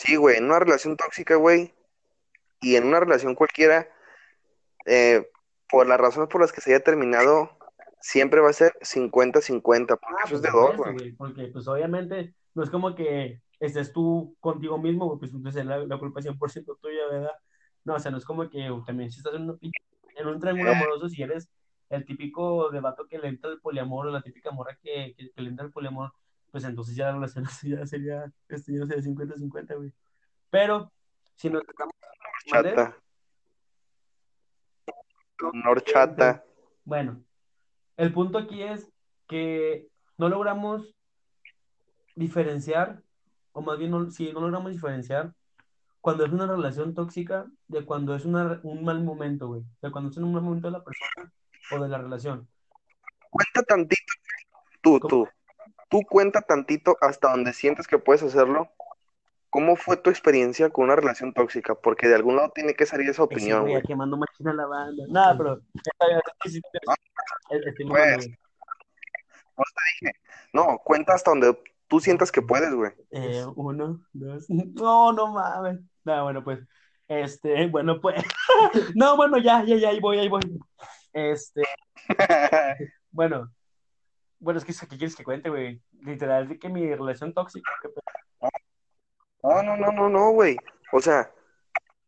Sí, 0.00 0.16
güey, 0.16 0.38
en 0.38 0.46
una 0.46 0.58
relación 0.58 0.96
tóxica, 0.96 1.36
güey, 1.36 1.74
y 2.62 2.76
en 2.76 2.86
una 2.86 3.00
relación 3.00 3.34
cualquiera, 3.34 3.86
eh, 4.86 5.30
por 5.68 5.86
las 5.86 6.00
razones 6.00 6.30
por 6.30 6.40
las 6.40 6.52
que 6.52 6.62
se 6.62 6.74
haya 6.74 6.82
terminado, 6.82 7.50
siempre 8.00 8.40
va 8.40 8.48
a 8.48 8.54
ser 8.54 8.72
50-50, 8.80 9.98
porque 9.98 10.06
Ah, 10.08 10.22
eso 10.24 10.36
es 10.36 10.40
pues 10.40 10.42
de 10.42 10.50
dos, 10.50 10.76
güey. 10.78 11.12
porque 11.12 11.48
pues 11.48 11.68
obviamente 11.68 12.34
no 12.54 12.62
es 12.62 12.70
como 12.70 12.94
que 12.94 13.42
estés 13.58 13.92
tú 13.92 14.34
contigo 14.40 14.78
mismo, 14.78 15.04
güey, 15.04 15.18
pues 15.18 15.34
entonces 15.34 15.66
la, 15.66 15.76
la 15.84 15.98
culpa 15.98 16.20
es 16.20 16.24
100% 16.24 16.78
tuya, 16.80 17.06
¿verdad? 17.10 17.32
No, 17.84 17.96
o 17.96 17.98
sea, 17.98 18.10
no 18.10 18.16
es 18.16 18.24
como 18.24 18.48
que 18.48 18.70
también 18.86 19.10
si 19.10 19.18
estás 19.18 19.34
en, 19.34 19.42
una 19.42 19.58
en 19.60 20.26
un 20.26 20.40
triángulo 20.40 20.70
amoroso, 20.70 21.10
si 21.10 21.22
eres 21.22 21.50
el 21.90 22.06
típico 22.06 22.70
de 22.70 22.80
vato 22.80 23.06
que 23.06 23.18
le 23.18 23.28
entra 23.28 23.50
el 23.50 23.60
poliamor 23.60 24.06
o 24.06 24.10
la 24.10 24.22
típica 24.22 24.50
morra 24.50 24.78
que, 24.82 25.14
que, 25.14 25.30
que 25.30 25.42
le 25.42 25.50
entra 25.50 25.66
el 25.66 25.72
poliamor, 25.72 26.10
pues 26.50 26.64
entonces 26.64 26.96
ya 26.96 27.06
la 27.06 27.12
relación 27.12 27.44
ya 27.62 27.86
sería, 27.86 28.32
este, 28.48 28.72
ya 28.76 28.86
sería 28.86 29.02
50-50, 29.02 29.76
güey. 29.76 29.92
Pero, 30.50 30.92
si 31.34 31.50
nos 31.50 31.62
estamos... 31.68 31.94
Chata. 32.46 32.96
Norchata. 35.52 36.44
Bueno, 36.84 37.22
el 37.96 38.12
punto 38.12 38.38
aquí 38.38 38.62
es 38.62 38.90
que 39.26 39.88
no 40.18 40.28
logramos 40.28 40.94
diferenciar, 42.14 43.02
o 43.52 43.62
más 43.62 43.78
bien, 43.78 43.90
no, 43.90 44.10
sí, 44.10 44.32
no 44.32 44.40
logramos 44.40 44.72
diferenciar 44.72 45.32
cuando 46.00 46.24
es 46.24 46.32
una 46.32 46.46
relación 46.46 46.94
tóxica 46.94 47.46
de 47.68 47.84
cuando 47.84 48.14
es 48.14 48.24
una, 48.24 48.60
un 48.62 48.84
mal 48.84 49.02
momento, 49.02 49.48
güey. 49.48 49.62
De 49.82 49.90
cuando 49.90 50.10
es 50.10 50.16
un 50.16 50.32
mal 50.32 50.42
momento 50.42 50.68
de 50.68 50.72
la 50.72 50.84
persona 50.84 51.32
o 51.72 51.82
de 51.82 51.88
la 51.88 51.98
relación. 51.98 52.48
Cuenta 53.30 53.62
tantito, 53.62 54.12
tú, 54.80 54.98
¿Cómo? 54.98 55.08
tú. 55.08 55.28
Tú 55.88 56.02
cuenta 56.08 56.42
tantito 56.42 56.96
hasta 57.00 57.30
donde 57.30 57.52
sientes 57.52 57.86
que 57.86 57.98
puedes 57.98 58.22
hacerlo. 58.22 58.70
¿Cómo 59.50 59.74
fue 59.74 59.96
tu 59.96 60.10
experiencia 60.10 60.70
con 60.70 60.84
una 60.84 60.94
relación 60.94 61.32
tóxica? 61.32 61.74
Porque 61.74 62.06
de 62.06 62.14
algún 62.14 62.36
lado 62.36 62.52
tiene 62.54 62.74
que 62.74 62.86
salir 62.86 63.06
esa 63.06 63.24
Ese 63.24 63.34
opinión, 63.34 63.66
quemando 63.84 64.16
machina 64.16 64.52
la 64.52 64.66
banda. 64.66 65.04
Nada, 65.08 65.36
pero... 65.36 65.60
sí, 66.44 66.60
estoy 67.50 67.84
mamando, 67.84 67.88
Pues. 67.88 68.28
Pues 69.56 69.68
te 69.74 70.06
dije, 70.06 70.16
no, 70.52 70.78
cuenta 70.84 71.14
hasta 71.14 71.32
donde 71.32 71.58
tú 71.88 72.00
sientas 72.00 72.30
que 72.30 72.40
puedes, 72.40 72.72
güey. 72.72 72.92
Eh, 73.10 73.44
uno, 73.56 74.00
dos. 74.12 74.46
No, 74.48 75.12
no 75.12 75.32
mames. 75.32 75.80
No, 76.04 76.24
bueno, 76.24 76.44
pues. 76.44 76.60
Este, 77.08 77.66
bueno, 77.70 78.00
pues. 78.00 78.22
No, 78.94 79.16
bueno, 79.16 79.36
ya, 79.38 79.64
ya, 79.64 79.76
ya, 79.76 79.88
ahí 79.90 80.00
voy, 80.00 80.18
ahí 80.18 80.28
voy. 80.28 80.40
Este, 81.12 81.62
bueno. 83.10 83.50
Bueno, 84.40 84.58
es 84.58 84.64
que 84.64 84.72
¿qué 84.72 84.96
quieres 84.96 85.14
que 85.14 85.24
cuente, 85.24 85.50
güey? 85.50 85.80
Literal, 86.02 86.48
de 86.48 86.58
que 86.58 86.68
mi 86.68 86.92
relación 86.94 87.32
tóxica. 87.34 87.70
No, 89.42 89.62
no, 89.62 89.76
no, 89.76 89.92
no, 89.92 90.08
no, 90.08 90.30
güey. 90.32 90.56
O 90.92 91.00
sea, 91.00 91.30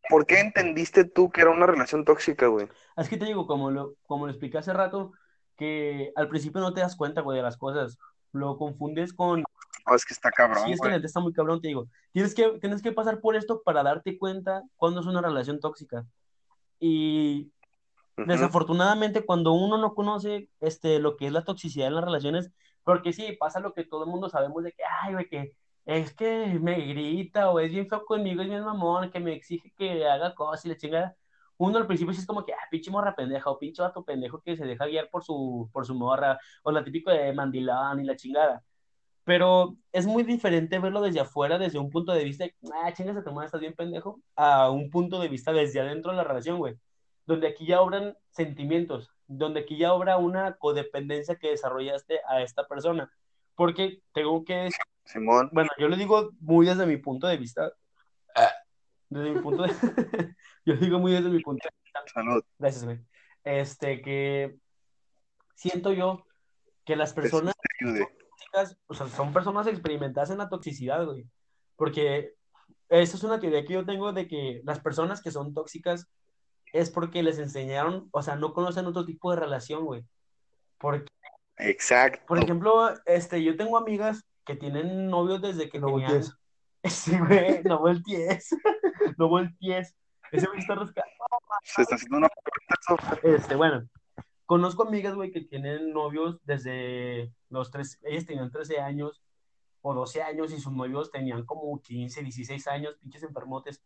¿por 0.09 0.25
qué 0.25 0.39
entendiste 0.39 1.03
tú 1.03 1.29
que 1.29 1.41
era 1.41 1.51
una 1.51 1.65
relación 1.65 2.05
tóxica, 2.05 2.47
güey? 2.47 2.67
Es 2.97 3.09
que 3.09 3.17
te 3.17 3.25
digo, 3.25 3.47
como 3.47 3.71
lo, 3.71 3.95
como 4.07 4.25
lo 4.25 4.31
expliqué 4.31 4.57
hace 4.57 4.73
rato, 4.73 5.13
que 5.57 6.11
al 6.15 6.27
principio 6.27 6.61
no 6.61 6.73
te 6.73 6.81
das 6.81 6.95
cuenta, 6.95 7.21
güey, 7.21 7.37
de 7.37 7.43
las 7.43 7.57
cosas. 7.57 7.97
Lo 8.31 8.57
confundes 8.57 9.13
con 9.13 9.43
No, 9.87 9.95
es 9.95 10.05
que 10.05 10.13
está 10.13 10.31
cabrón, 10.31 10.63
Sí, 10.65 10.71
es 10.73 10.79
que 10.79 10.87
güey. 10.87 10.95
neta 10.95 11.05
está 11.05 11.19
muy 11.19 11.33
cabrón, 11.33 11.61
te 11.61 11.67
digo. 11.67 11.87
Tienes 12.11 12.33
que, 12.33 12.57
tienes 12.59 12.81
que 12.81 12.91
pasar 12.91 13.19
por 13.21 13.35
esto 13.35 13.61
para 13.63 13.83
darte 13.83 14.17
cuenta 14.17 14.63
cuando 14.75 15.01
es 15.01 15.05
una 15.05 15.21
relación 15.21 15.59
tóxica. 15.59 16.05
Y 16.79 17.51
Desafortunadamente, 18.17 19.25
cuando 19.25 19.53
uno 19.53 19.77
no 19.77 19.93
conoce 19.95 20.49
este, 20.59 20.99
lo 20.99 21.17
que 21.17 21.27
es 21.27 21.31
la 21.33 21.43
toxicidad 21.43 21.87
en 21.87 21.95
las 21.95 22.05
relaciones, 22.05 22.51
porque 22.83 23.13
sí, 23.13 23.35
pasa 23.39 23.59
lo 23.59 23.73
que 23.73 23.83
todo 23.85 24.05
el 24.05 24.11
mundo 24.11 24.29
sabemos 24.29 24.63
de 24.63 24.71
que, 24.71 24.83
ay, 25.01 25.13
güey, 25.13 25.29
que 25.29 25.55
es 25.85 26.13
que 26.13 26.59
me 26.61 26.79
grita 26.85 27.49
o 27.51 27.59
es 27.59 27.71
bien 27.71 27.87
feo 27.89 28.05
conmigo, 28.05 28.41
es 28.41 28.49
bien 28.49 28.63
mamón, 28.63 29.11
que 29.11 29.19
me 29.19 29.33
exige 29.33 29.73
que 29.77 30.07
haga 30.07 30.33
cosas 30.35 30.65
y 30.65 30.69
la 30.69 30.77
chingada. 30.77 31.15
Uno 31.57 31.77
al 31.77 31.87
principio 31.87 32.13
sí 32.13 32.21
es 32.21 32.25
como 32.27 32.45
que, 32.45 32.53
ah, 32.53 32.67
pinche 32.71 32.91
morra 32.91 33.15
pendeja 33.15 33.49
o 33.49 33.59
pinche 33.59 33.81
vato 33.81 34.03
pendejo 34.03 34.41
que 34.41 34.55
se 34.57 34.65
deja 34.65 34.85
guiar 34.87 35.09
por 35.09 35.23
su, 35.23 35.69
por 35.71 35.85
su 35.85 35.95
morra 35.95 36.39
o 36.63 36.71
la 36.71 36.83
típica 36.83 37.11
de 37.11 37.33
mandilón 37.33 37.99
y 37.99 38.05
la 38.05 38.15
chingada. 38.15 38.63
Pero 39.25 39.77
es 39.91 40.05
muy 40.05 40.23
diferente 40.23 40.79
verlo 40.79 41.01
desde 41.01 41.21
afuera, 41.21 41.57
desde 41.57 41.79
un 41.79 41.89
punto 41.89 42.11
de 42.13 42.23
vista, 42.25 42.45
de, 42.45 42.55
ah, 42.83 42.91
chingas 42.93 43.23
tu 43.23 43.31
madre, 43.31 43.45
estás 43.47 43.61
bien 43.61 43.73
pendejo, 43.75 44.21
a 44.35 44.69
un 44.71 44.89
punto 44.89 45.19
de 45.19 45.29
vista 45.29 45.53
desde 45.53 45.79
adentro 45.79 46.11
de 46.11 46.17
la 46.17 46.23
relación, 46.25 46.57
güey. 46.57 46.75
Donde 47.25 47.47
aquí 47.47 47.65
ya 47.65 47.81
obran 47.81 48.17
sentimientos, 48.29 49.13
donde 49.27 49.61
aquí 49.61 49.77
ya 49.77 49.93
obra 49.93 50.17
una 50.17 50.55
codependencia 50.57 51.37
que 51.37 51.49
desarrollaste 51.49 52.19
a 52.27 52.41
esta 52.41 52.67
persona. 52.67 53.11
Porque 53.55 54.01
tengo 54.13 54.43
que 54.43 54.55
decir, 54.55 54.83
Simón, 55.05 55.49
bueno, 55.51 55.69
yo 55.77 55.87
lo 55.87 55.95
digo 55.95 56.31
muy 56.39 56.65
desde 56.65 56.85
mi 56.85 56.97
punto 56.97 57.27
de 57.27 57.37
vista, 57.37 57.71
desde 59.09 59.31
mi 59.31 59.41
punto 59.41 59.63
de, 59.63 59.69
yo 60.65 60.75
digo 60.75 60.99
muy 60.99 61.11
desde 61.11 61.29
mi 61.29 61.41
punto 61.41 61.67
de 61.67 61.75
vista, 61.83 62.13
salud. 62.13 62.43
gracias, 62.57 62.83
güey. 62.83 62.99
Este, 63.43 64.01
que 64.01 64.57
siento 65.55 65.91
yo 65.91 66.25
que 66.85 66.95
las 66.95 67.13
personas 67.13 67.53
te 67.55 67.85
ayude. 67.85 68.07
tóxicas, 68.29 68.77
o 68.87 68.93
sea, 68.93 69.07
son 69.07 69.33
personas 69.33 69.67
experimentadas 69.67 70.31
en 70.31 70.39
la 70.39 70.49
toxicidad, 70.49 71.05
güey. 71.05 71.27
Porque 71.75 72.33
esa 72.89 73.17
es 73.17 73.23
una 73.23 73.39
teoría 73.39 73.65
que 73.65 73.73
yo 73.73 73.85
tengo 73.85 74.13
de 74.13 74.27
que 74.27 74.61
las 74.63 74.79
personas 74.79 75.21
que 75.21 75.31
son 75.31 75.53
tóxicas 75.53 76.07
es 76.73 76.89
porque 76.89 77.23
les 77.23 77.39
enseñaron, 77.39 78.09
o 78.11 78.21
sea, 78.21 78.35
no 78.35 78.53
conocen 78.53 78.87
otro 78.87 79.05
tipo 79.05 79.31
de 79.31 79.39
relación, 79.39 79.85
güey. 79.85 80.03
Porque, 80.79 81.07
Exacto. 81.57 82.25
por 82.27 82.43
ejemplo, 82.43 82.89
este, 83.05 83.41
yo 83.43 83.55
tengo 83.55 83.77
amigas 83.77 84.25
que 84.43 84.55
tienen 84.55 85.07
novios 85.07 85.41
desde 85.41 85.69
que 85.69 85.79
No 85.79 85.87
tenían... 85.87 86.11
voltees. 86.11 86.35
Sí, 86.85 87.17
güey, 87.17 87.63
no 87.63 87.79
voltees. 87.79 88.49
no 89.17 89.29
voltees. 89.29 89.95
Ese 90.33 90.47
güey 90.47 90.59
está 90.59 90.75
rascando. 90.75 91.09
Se 91.63 91.83
está 91.83 91.95
haciendo 91.95 92.17
una 92.17 92.29
Este, 93.21 93.55
bueno, 93.55 93.87
conozco 94.45 94.85
amigas, 94.85 95.15
güey, 95.15 95.31
que 95.31 95.41
tienen 95.41 95.93
novios 95.93 96.39
desde 96.43 97.31
los 97.49 97.71
tres, 97.71 97.99
ellas 98.03 98.25
tenían 98.25 98.51
13 98.51 98.81
años 98.81 99.21
o 99.81 99.93
12 99.93 100.23
años 100.23 100.51
y 100.51 100.59
sus 100.59 100.73
novios 100.73 101.11
tenían 101.11 101.45
como 101.45 101.81
15, 101.81 102.23
16 102.23 102.67
años, 102.67 102.97
pinches 102.99 103.23
enfermotes. 103.23 103.81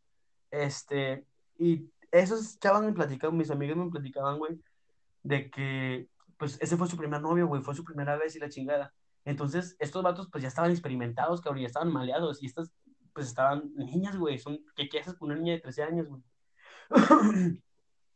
Este, 0.49 1.25
y 1.59 1.91
esos 2.11 2.59
chavas 2.59 2.83
me 2.83 2.93
platicaban, 2.93 3.37
mis 3.37 3.51
amigas 3.51 3.77
me 3.77 3.89
platicaban, 3.89 4.37
güey, 4.39 4.59
de 5.23 5.49
que 5.49 6.09
pues 6.37 6.57
ese 6.61 6.77
fue 6.77 6.87
su 6.87 6.97
primer 6.97 7.21
novio, 7.21 7.47
güey, 7.47 7.61
fue 7.61 7.75
su 7.75 7.83
primera 7.83 8.15
vez 8.15 8.35
y 8.35 8.39
la 8.39 8.49
chingada. 8.49 8.93
Entonces, 9.25 9.75
estos 9.79 10.03
vatos, 10.03 10.29
pues 10.31 10.41
ya 10.41 10.47
estaban 10.47 10.71
experimentados, 10.71 11.41
cabrón, 11.41 11.61
ya 11.61 11.67
estaban 11.67 11.91
maleados, 11.91 12.41
y 12.41 12.45
estas, 12.45 12.71
pues 13.13 13.27
estaban 13.27 13.73
niñas, 13.75 14.15
güey, 14.17 14.37
son, 14.37 14.59
¿qué, 14.75 14.87
qué 14.87 14.99
haces 14.99 15.15
con 15.15 15.31
una 15.31 15.39
niña 15.39 15.53
de 15.53 15.61
13 15.61 15.83
años, 15.83 16.07
güey? 16.07 16.21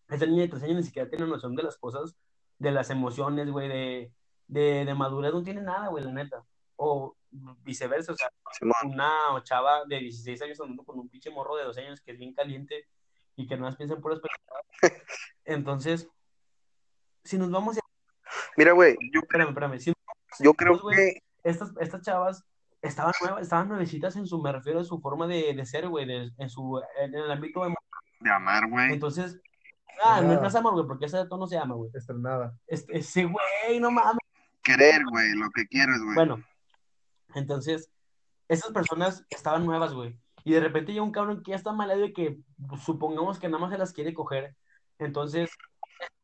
Esa 0.10 0.26
niña 0.26 0.44
de 0.44 0.48
13 0.50 0.66
años 0.66 0.78
ni 0.78 0.84
siquiera 0.84 1.10
tiene 1.10 1.26
noción 1.26 1.56
de 1.56 1.64
las 1.64 1.78
cosas, 1.78 2.16
de 2.60 2.72
las 2.72 2.90
emociones, 2.92 3.50
güey, 3.50 3.68
de, 3.68 4.14
de, 4.48 4.86
de 4.86 4.94
madurez, 4.94 5.34
no 5.34 5.44
tiene 5.44 5.62
nada, 5.62 5.88
güey, 5.88 6.04
la 6.04 6.12
neta. 6.14 6.46
O 6.76 7.18
viceversa, 7.32 8.14
o 8.14 8.16
sea, 8.16 8.30
una 8.84 9.12
chava 9.44 9.86
de 9.86 10.00
16 10.00 10.42
años 10.44 10.60
andando 10.62 10.84
con 10.84 11.00
un 11.00 11.10
pinche 11.10 11.30
morro 11.30 11.56
de 11.56 11.64
12 11.64 11.82
años 11.82 12.02
que 12.02 12.12
es 12.12 12.18
bien 12.18 12.34
caliente 12.34 12.88
y 13.42 13.48
que 13.48 13.58
no 13.58 13.64
más 13.64 13.76
piensa 13.76 13.96
en 13.96 14.02
puras 14.02 14.20
pendejadas. 14.20 15.06
Entonces, 15.46 16.08
si 17.24 17.38
nos 17.38 17.52
vamos 17.52 17.78
a... 17.78 17.82
Mira, 18.58 18.72
güey, 18.74 18.96
yo, 19.14 19.22
Espérame, 19.22 19.50
espérame. 19.50 19.80
Si 19.80 19.94
yo 20.40 20.54
creo 20.54 20.72
Pues, 20.74 20.82
güey, 20.82 20.96
que 20.96 21.24
estas, 21.44 21.72
estas 21.80 22.02
chavas 22.02 22.44
estaban 22.82 23.14
nuevas, 23.22 23.42
estaban 23.44 23.68
nuevecitas 23.68 24.16
en 24.16 24.26
su, 24.26 24.42
me 24.42 24.52
refiero 24.52 24.80
a 24.80 24.84
su 24.84 25.00
forma 25.02 25.28
de, 25.28 25.54
de 25.54 25.66
ser, 25.66 25.88
güey, 25.88 26.06
de- 26.06 26.32
en 26.38 26.50
su, 26.50 26.82
en 27.00 27.14
el 27.16 27.32
ámbito 27.32 27.62
emo- 27.66 27.76
de 28.20 28.32
amar, 28.32 28.68
güey. 28.70 28.94
Entonces, 28.94 29.40
ah, 30.04 30.22
no, 30.22 30.34
Ah. 30.34 30.40
no 30.42 30.50
se 30.50 30.58
ama, 30.58 30.72
güey, 30.72 30.86
porque 30.88 31.06
ese 31.06 31.18
dato 31.18 31.38
no 31.38 31.48
se 31.48 31.56
llama, 31.56 31.76
güey. 31.76 31.92
Estrenada. 31.94 32.56
Este, 32.68 33.02
sí, 33.02 33.24
güey, 33.24 33.80
no 33.80 33.92
mames. 33.92 34.18
Querer, 34.64 35.02
güey, 35.12 35.34
lo 35.34 35.50
que 35.52 35.66
quieres, 35.68 36.00
güey. 36.04 36.16
Bueno, 36.16 36.44
entonces, 37.36 37.90
esas 38.48 38.72
personas 38.72 39.26
estaban 39.30 39.66
nuevas, 39.66 39.94
güey. 39.94 40.18
Y 40.44 40.54
de 40.54 40.60
repente 40.60 40.92
llega 40.92 41.04
un 41.04 41.12
cabrón 41.12 41.44
que 41.44 41.52
ya 41.52 41.58
está 41.58 41.72
malado 41.72 42.06
y 42.06 42.14
que 42.14 42.38
pues, 42.68 42.82
supongamos 42.82 43.40
que 43.40 43.48
nada 43.48 43.60
más 43.60 43.72
se 43.72 43.78
las 43.78 43.94
quiere 43.94 44.14
coger. 44.14 44.56
Entonces, 45.00 45.50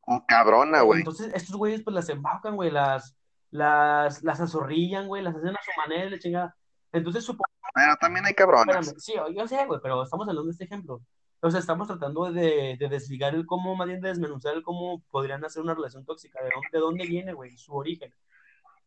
O 0.02 0.24
cabrona, 0.28 0.82
güey. 0.82 1.00
entonces 1.00 1.32
estos 1.34 1.56
güeyes 1.56 1.84
pues 1.84 1.94
las 1.94 2.10
embaucan, 2.10 2.56
güey, 2.56 2.72
las, 2.72 3.16
las, 3.52 4.24
las 4.24 4.40
azorrillan, 4.40 5.08
güey, 5.08 5.24
las 5.24 5.36
hacen 5.36 5.50
a 5.50 5.60
su 5.64 5.72
manera 5.82 6.10
la 6.10 6.20
chingada. 6.20 6.56
Entonces, 6.92 7.24
supongo 7.24 7.50
Pero 7.74 7.96
también 7.98 8.26
hay 8.26 8.34
cabronas. 8.34 8.88
Espérame, 8.88 9.00
sí, 9.00 9.36
yo 9.36 9.48
sé, 9.48 9.66
güey, 9.66 9.80
pero 9.82 10.04
estamos 10.04 10.28
hablando 10.28 10.46
de 10.46 10.52
este 10.52 10.66
ejemplo. 10.66 11.02
O 11.40 11.52
sea, 11.52 11.60
estamos 11.60 11.88
tratando 11.88 12.32
de, 12.32 12.78
de 12.80 12.90
desligar 12.90 13.36
el 13.36 13.46
cómo, 13.46 13.76
más 13.76 13.88
bien 13.88 14.02
de 14.02 14.10
desmenuzar 14.10 14.56
el 14.56 14.64
cómo 14.64 15.04
podrían 15.12 15.46
hacer 15.46 15.62
una 15.62 15.76
relación 15.76 16.04
tóxica, 16.04 16.40
de 16.42 16.50
dónde, 16.54 16.68
de 16.72 16.80
dónde 16.80 17.06
viene, 17.06 17.34
güey, 17.34 17.56
su 17.58 17.76
origen. 17.76 18.12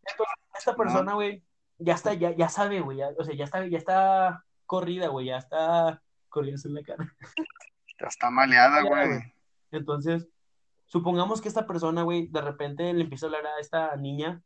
Entonces, 0.04 0.34
esta 0.58 0.74
persona, 0.74 1.14
güey, 1.14 1.44
ya 1.78 1.94
está, 1.94 2.14
ya, 2.14 2.34
ya 2.34 2.48
sabe, 2.48 2.80
güey, 2.80 2.98
ya, 2.98 3.10
o 3.18 3.24
sea, 3.24 3.34
ya 3.34 3.44
está, 3.44 3.66
ya 3.66 3.78
está 3.78 4.44
corrida, 4.70 5.08
güey, 5.08 5.26
ya 5.26 5.38
está 5.38 6.00
corrida 6.28 6.56
en 6.64 6.74
la 6.74 6.82
cara. 6.84 7.16
Ya 8.00 8.06
está 8.06 8.30
maleada, 8.30 8.82
güey. 8.82 9.34
Entonces, 9.72 10.28
supongamos 10.86 11.40
que 11.40 11.48
esta 11.48 11.66
persona, 11.66 12.04
güey, 12.04 12.28
de 12.28 12.40
repente 12.40 12.92
le 12.94 13.02
empieza 13.02 13.26
a 13.26 13.30
hablar 13.30 13.46
a 13.46 13.58
esta 13.58 13.96
niña 13.96 14.40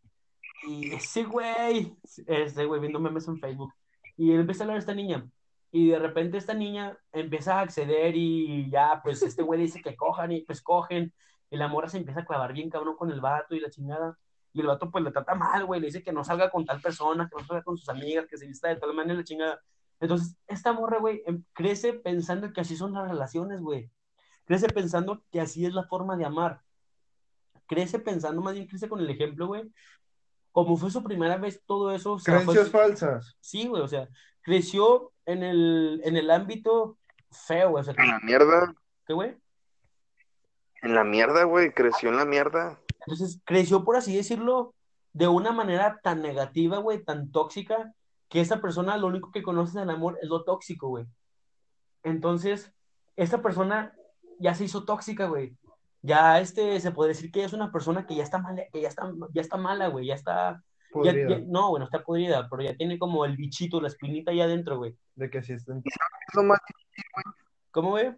y 0.67 0.95
ese 0.95 1.25
güey, 1.25 1.95
este 2.27 2.65
güey 2.65 2.81
viendo 2.81 3.01
memes 3.01 3.29
en 3.29 3.39
Facebook, 3.39 3.75
y 4.17 4.33
él 4.33 4.41
empieza 4.41 4.63
a 4.63 4.65
hablar 4.65 4.77
a 4.77 4.81
esta 4.81 4.95
niña 4.95 5.29
y 5.71 5.89
de 5.89 5.99
repente 5.99 6.39
esta 6.39 6.55
niña 6.55 6.97
empieza 7.13 7.59
a 7.59 7.61
acceder 7.61 8.17
y 8.17 8.71
ya, 8.71 9.03
pues 9.05 9.23
este 9.23 9.43
güey 9.43 9.61
dice 9.61 9.83
que 9.83 9.95
cojan 9.95 10.33
y 10.33 10.41
pues 10.41 10.63
cogen 10.63 11.13
y 11.51 11.59
la 11.59 11.69
mora 11.69 11.89
se 11.89 11.99
empieza 11.99 12.21
a 12.21 12.25
clavar 12.25 12.55
bien 12.55 12.71
cabrón 12.71 12.97
con 12.97 13.11
el 13.11 13.21
vato 13.21 13.55
y 13.55 13.61
la 13.61 13.69
chingada. 13.69 14.17
Y 14.55 14.61
el 14.61 14.69
vato 14.69 14.91
pues 14.91 15.05
le 15.05 15.11
trata 15.11 15.35
mal, 15.35 15.67
güey, 15.67 15.81
le 15.81 15.89
dice 15.89 16.03
que 16.03 16.13
no 16.13 16.25
salga 16.25 16.49
con 16.49 16.65
tal 16.65 16.81
persona, 16.81 17.29
que 17.29 17.37
no 17.39 17.47
salga 17.47 17.63
con 17.63 17.77
sus 17.77 17.91
amigas, 17.91 18.27
que 18.27 18.39
se 18.39 18.47
vista 18.47 18.69
de 18.69 18.77
tal 18.77 18.95
manera 18.95 19.15
y 19.15 19.19
la 19.19 19.25
chingada. 19.25 19.61
Entonces, 20.05 20.37
esta 20.49 20.73
morra, 20.75 20.99
güey, 20.99 21.23
em- 21.25 21.43
crece 21.55 21.95
pensando 21.95 22.53
que 22.53 22.61
así 22.61 22.77
son 22.77 22.93
las 22.93 23.09
relaciones, 23.09 23.61
güey. 23.63 23.91
Crece 24.45 24.69
pensando 24.69 25.25
que 25.33 25.41
así 25.41 25.65
es 25.65 25.73
la 25.73 25.85
forma 25.85 26.15
de 26.19 26.27
amar. 26.27 26.61
Crece 27.67 27.99
pensando, 27.99 28.43
más 28.43 28.53
bien 28.53 28.67
crece 28.67 28.87
con 28.89 29.01
el 29.01 29.09
ejemplo, 29.09 29.47
güey. 29.47 29.73
Como 30.53 30.77
fue 30.77 30.91
su 30.91 31.03
primera 31.03 31.39
vez, 31.39 31.63
todo 31.65 31.91
eso. 31.95 32.19
se 32.19 32.31
bajó 32.31 32.53
Creencias 32.53 32.67
en- 32.67 32.73
falsas. 32.73 33.37
Sí, 33.41 33.67
güey, 33.67 33.83
o 33.83 33.89
sea, 33.89 34.09
creció 34.43 35.11
en 35.25 35.43
el, 35.43 36.03
en 36.05 36.17
el 36.19 36.31
ámbito 36.31 36.99
feo, 37.31 37.71
güey. 37.71 37.81
O 37.81 37.85
sea, 37.85 37.95
En 37.97 38.09
la 38.11 38.21
mierda. 38.21 38.75
¿qué, 39.07 39.15
güey? 39.15 39.37
En 40.83 40.95
la 40.95 41.05
mierda, 41.05 41.45
güey. 41.45 41.73
Creció 41.73 42.11
en 42.11 42.17
la 42.17 42.27
mierda. 42.27 42.79
Entonces, 43.07 43.41
creció, 43.45 43.85
por 43.85 43.97
así 43.97 44.15
decirlo, 44.15 44.75
de 45.15 45.29
una 45.29 45.53
manera 45.53 45.99
tan 46.03 46.21
negativa, 46.21 46.77
güey, 46.79 47.03
tan 47.03 47.31
tóxica, 47.33 47.95
que 48.35 48.41
esa 48.41 48.61
persona 48.61 48.97
lo 48.97 49.07
único 49.07 49.31
que 49.31 49.45
conoce 49.45 49.79
del 49.79 49.91
amor 49.91 50.19
es 50.21 50.29
lo 50.29 50.43
tóxico, 50.43 50.89
güey. 50.89 51.07
Entonces, 52.03 52.75
esta 53.15 53.41
persona 53.43 53.95
ya 54.41 54.55
se 54.55 54.65
hizo 54.65 54.85
tóxica, 54.85 55.29
güey. 55.29 55.57
Ya, 56.03 56.41
este, 56.41 56.81
se 56.81 56.91
puede 56.91 57.11
decir 57.11 57.31
que 57.31 57.39
ella 57.39 57.47
es 57.47 57.53
una 57.53 57.71
persona 57.71 58.09
que 58.09 58.17
ya 58.17 58.25
está 58.25 58.39
mala, 58.39 58.65
que 58.73 58.81
ya 58.81 58.89
está, 58.89 59.09
ya 59.33 59.41
está 59.41 59.57
mala, 59.57 59.87
güey, 59.87 60.07
ya 60.07 60.15
está, 60.15 60.51
ya- 60.53 60.63
Podrida. 60.93 61.29
ya- 61.29 61.45
no, 61.47 61.71
bueno, 61.71 61.85
está 61.85 62.03
podrida, 62.03 62.49
pero 62.51 62.63
ya 62.63 62.77
tiene 62.77 62.99
como 62.99 63.25
el 63.25 63.37
bichito, 63.37 63.81
la 63.81 63.87
espinita 63.87 64.33
ahí 64.33 64.41
adentro, 64.41 64.79
güey. 64.79 64.97
De 65.15 65.31
que 65.31 65.41
sí 65.45 65.53
estén. 65.53 65.83
Es 65.85 66.35
lo 66.35 66.43
más- 66.43 66.59
¿Cómo, 67.71 67.91
güey? 67.91 68.15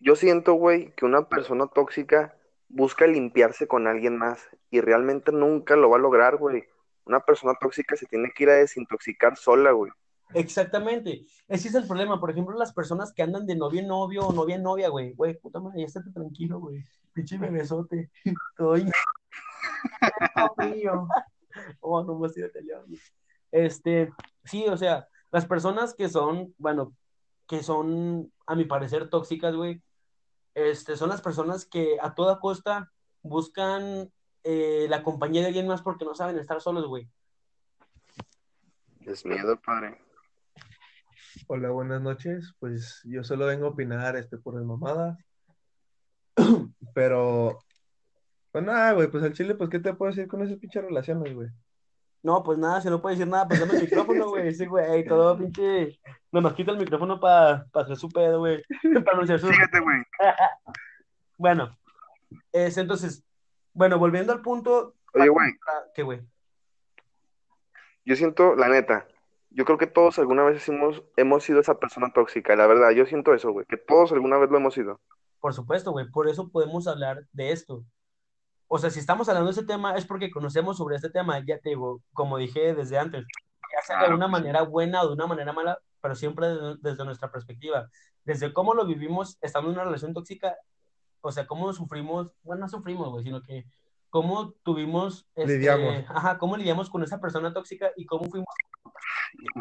Yo 0.00 0.14
siento, 0.14 0.54
güey, 0.54 0.92
que 0.94 1.04
una 1.06 1.28
persona 1.28 1.66
tóxica 1.66 2.36
busca 2.68 3.06
limpiarse 3.08 3.66
con 3.66 3.88
alguien 3.88 4.16
más 4.16 4.48
y 4.70 4.80
realmente 4.80 5.32
nunca 5.32 5.74
lo 5.74 5.90
va 5.90 5.96
a 5.96 6.00
lograr, 6.00 6.36
güey. 6.36 6.64
Una 7.06 7.20
persona 7.20 7.54
tóxica 7.60 7.96
se 7.96 8.06
tiene 8.06 8.30
que 8.34 8.44
ir 8.44 8.50
a 8.50 8.54
desintoxicar 8.54 9.36
sola, 9.36 9.70
güey. 9.72 9.92
Exactamente. 10.34 11.24
Ese 11.46 11.68
es 11.68 11.74
el 11.74 11.86
problema. 11.86 12.20
Por 12.20 12.30
ejemplo, 12.30 12.56
las 12.58 12.72
personas 12.72 13.12
que 13.12 13.22
andan 13.22 13.46
de 13.46 13.54
novio 13.54 13.80
en 13.80 13.86
novio 13.86 14.26
o 14.26 14.32
novia 14.32 14.56
en 14.56 14.62
novia, 14.62 14.88
güey. 14.88 15.12
Güey, 15.14 15.38
puta 15.38 15.60
madre, 15.60 15.80
ya 15.80 15.86
estate 15.86 16.10
tranquilo, 16.10 16.58
güey. 16.58 16.84
Pinche 17.12 17.38
bebesote. 17.38 18.10
Estoy. 18.24 18.90
Oh, 21.80 22.02
no 22.02 22.18
me 22.18 22.28
deteniendo. 22.28 22.86
Este, 23.50 24.12
sí, 24.44 24.66
o 24.68 24.76
sea, 24.76 25.08
las 25.30 25.46
personas 25.46 25.94
que 25.94 26.08
son, 26.08 26.54
bueno, 26.58 26.94
que 27.46 27.62
son, 27.62 28.32
a 28.46 28.54
mi 28.54 28.64
parecer, 28.64 29.08
tóxicas, 29.08 29.54
güey, 29.54 29.82
este, 30.54 30.96
son 30.96 31.08
las 31.08 31.22
personas 31.22 31.64
que 31.64 31.96
a 32.00 32.14
toda 32.14 32.40
costa 32.40 32.92
buscan 33.22 34.12
eh, 34.48 34.86
la 34.88 35.02
compañía 35.02 35.40
de 35.40 35.48
alguien 35.48 35.66
más 35.66 35.82
porque 35.82 36.04
no 36.04 36.14
saben 36.14 36.38
estar 36.38 36.60
solos, 36.60 36.86
güey. 36.86 37.10
Es 39.00 39.26
miedo, 39.26 39.60
padre. 39.60 39.98
Hola, 41.48 41.70
buenas 41.70 42.00
noches. 42.00 42.54
Pues 42.60 43.00
yo 43.04 43.24
solo 43.24 43.46
vengo 43.46 43.66
a 43.66 43.70
opinar 43.70 44.14
este, 44.14 44.38
por 44.38 44.54
mi 44.54 44.64
mamada. 44.64 45.18
Pero, 46.94 47.58
pues 48.52 48.64
nada, 48.64 48.92
güey, 48.92 49.08
pues 49.08 49.24
al 49.24 49.32
chile, 49.32 49.56
pues, 49.56 49.68
¿qué 49.68 49.80
te 49.80 49.94
puedo 49.94 50.12
decir 50.12 50.28
con 50.28 50.42
esas 50.42 50.58
pinches 50.58 50.84
relaciones, 50.84 51.34
güey? 51.34 51.48
No, 52.22 52.44
pues 52.44 52.56
nada, 52.56 52.80
si 52.80 52.88
no 52.88 53.02
puede 53.02 53.16
decir 53.16 53.28
nada, 53.28 53.48
pues 53.48 53.58
dame 53.58 53.74
el 53.74 53.82
micrófono, 53.82 54.28
güey. 54.30 54.54
Sí, 54.54 54.66
güey, 54.66 55.04
todo 55.06 55.36
pinche. 55.36 55.98
Nada 56.30 56.42
más 56.42 56.54
quita 56.54 56.70
el 56.70 56.78
micrófono 56.78 57.18
para 57.18 57.66
hacer 57.72 57.96
su 57.96 58.08
pedo, 58.10 58.38
güey. 58.38 58.62
Para 59.04 59.16
anunciar 59.16 59.40
su. 59.40 59.48
Fíjate, 59.48 59.80
güey. 59.80 59.98
Bueno, 61.38 61.76
es, 62.50 62.78
entonces, 62.78 63.25
bueno, 63.76 63.98
volviendo 63.98 64.32
al 64.32 64.40
punto. 64.40 64.94
Oye, 65.12 65.28
güey, 65.28 65.52
¿Qué, 65.94 66.02
güey? 66.02 66.22
yo 68.06 68.16
siento, 68.16 68.54
la 68.56 68.68
neta, 68.68 69.06
yo 69.50 69.64
creo 69.64 69.76
que 69.76 69.86
todos 69.86 70.18
alguna 70.18 70.44
vez 70.44 70.66
hemos, 70.68 71.02
hemos 71.16 71.44
sido 71.44 71.60
esa 71.60 71.78
persona 71.78 72.10
tóxica, 72.12 72.56
la 72.56 72.66
verdad, 72.66 72.90
yo 72.90 73.04
siento 73.04 73.34
eso, 73.34 73.52
güey, 73.52 73.66
que 73.66 73.76
todos 73.76 74.12
alguna 74.12 74.38
vez 74.38 74.50
lo 74.50 74.56
hemos 74.56 74.74
sido. 74.74 75.00
Por 75.40 75.52
supuesto, 75.52 75.92
güey, 75.92 76.08
por 76.10 76.28
eso 76.28 76.48
podemos 76.48 76.86
hablar 76.88 77.26
de 77.32 77.52
esto. 77.52 77.84
O 78.66 78.78
sea, 78.78 78.90
si 78.90 78.98
estamos 78.98 79.28
hablando 79.28 79.52
de 79.52 79.60
este 79.60 79.66
tema 79.66 79.94
es 79.94 80.06
porque 80.06 80.30
conocemos 80.30 80.78
sobre 80.78 80.96
este 80.96 81.10
tema, 81.10 81.38
ya 81.44 81.58
te 81.58 81.70
digo, 81.70 82.00
como 82.14 82.38
dije 82.38 82.74
desde 82.74 82.98
antes, 82.98 83.26
ya 83.72 83.82
sea 83.82 84.08
de 84.08 84.14
una 84.14 84.26
que 84.26 84.30
sí. 84.30 84.32
manera 84.32 84.62
buena 84.62 85.02
o 85.02 85.08
de 85.08 85.14
una 85.14 85.26
manera 85.26 85.52
mala, 85.52 85.78
pero 86.00 86.14
siempre 86.14 86.48
desde, 86.48 86.76
desde 86.80 87.04
nuestra 87.04 87.30
perspectiva. 87.30 87.90
Desde 88.24 88.52
cómo 88.52 88.74
lo 88.74 88.86
vivimos 88.86 89.36
estando 89.40 89.68
en 89.68 89.74
una 89.74 89.84
relación 89.84 90.14
tóxica, 90.14 90.56
o 91.26 91.32
sea, 91.32 91.46
cómo 91.46 91.72
sufrimos, 91.72 92.30
bueno, 92.42 92.60
no 92.62 92.68
sufrimos, 92.68 93.08
güey, 93.10 93.24
sino 93.24 93.42
que 93.42 93.64
cómo 94.10 94.52
tuvimos, 94.62 95.26
este, 95.34 95.58
Lidiamos. 95.58 96.04
ajá, 96.08 96.38
cómo 96.38 96.56
lidiamos 96.56 96.88
con 96.90 97.02
esa 97.02 97.20
persona 97.20 97.52
tóxica 97.52 97.90
y 97.96 98.06
cómo 98.06 98.24
fuimos 98.30 98.46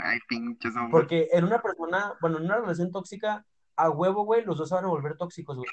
Ay, 0.03 0.19
pinches 0.29 0.75
hombres. 0.75 0.91
porque 0.91 1.27
en 1.33 1.43
una 1.45 1.61
persona, 1.61 2.13
bueno, 2.21 2.37
en 2.37 2.45
una 2.45 2.57
relación 2.57 2.91
tóxica, 2.91 3.45
a 3.75 3.89
huevo, 3.89 4.23
güey, 4.23 4.45
los 4.45 4.57
dos 4.57 4.69
se 4.69 4.75
van 4.75 4.85
a 4.85 4.89
volver 4.89 5.17
tóxicos, 5.17 5.57
güey. 5.57 5.69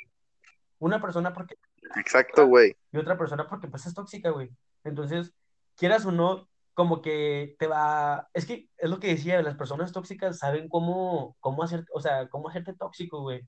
Una 0.78 1.00
persona 1.00 1.32
porque, 1.32 1.56
Exacto, 1.96 2.46
güey. 2.46 2.74
y 2.90 2.98
otra 2.98 3.16
persona 3.16 3.46
porque 3.46 3.68
pues 3.68 3.86
es 3.86 3.94
tóxica, 3.94 4.30
güey. 4.30 4.50
Entonces, 4.82 5.32
quieras 5.76 6.04
o 6.06 6.10
no, 6.10 6.48
como 6.74 7.02
que 7.02 7.54
te 7.58 7.66
va, 7.68 8.28
es 8.32 8.46
que 8.46 8.68
es 8.78 8.90
lo 8.90 8.98
que 8.98 9.08
decía, 9.08 9.40
las 9.42 9.54
personas 9.56 9.92
tóxicas 9.92 10.38
saben 10.38 10.68
cómo, 10.68 11.36
cómo 11.38 11.62
hacer, 11.62 11.84
o 11.94 12.00
sea, 12.00 12.28
cómo 12.28 12.48
hacerte 12.48 12.72
tóxico, 12.74 13.20
güey. 13.20 13.46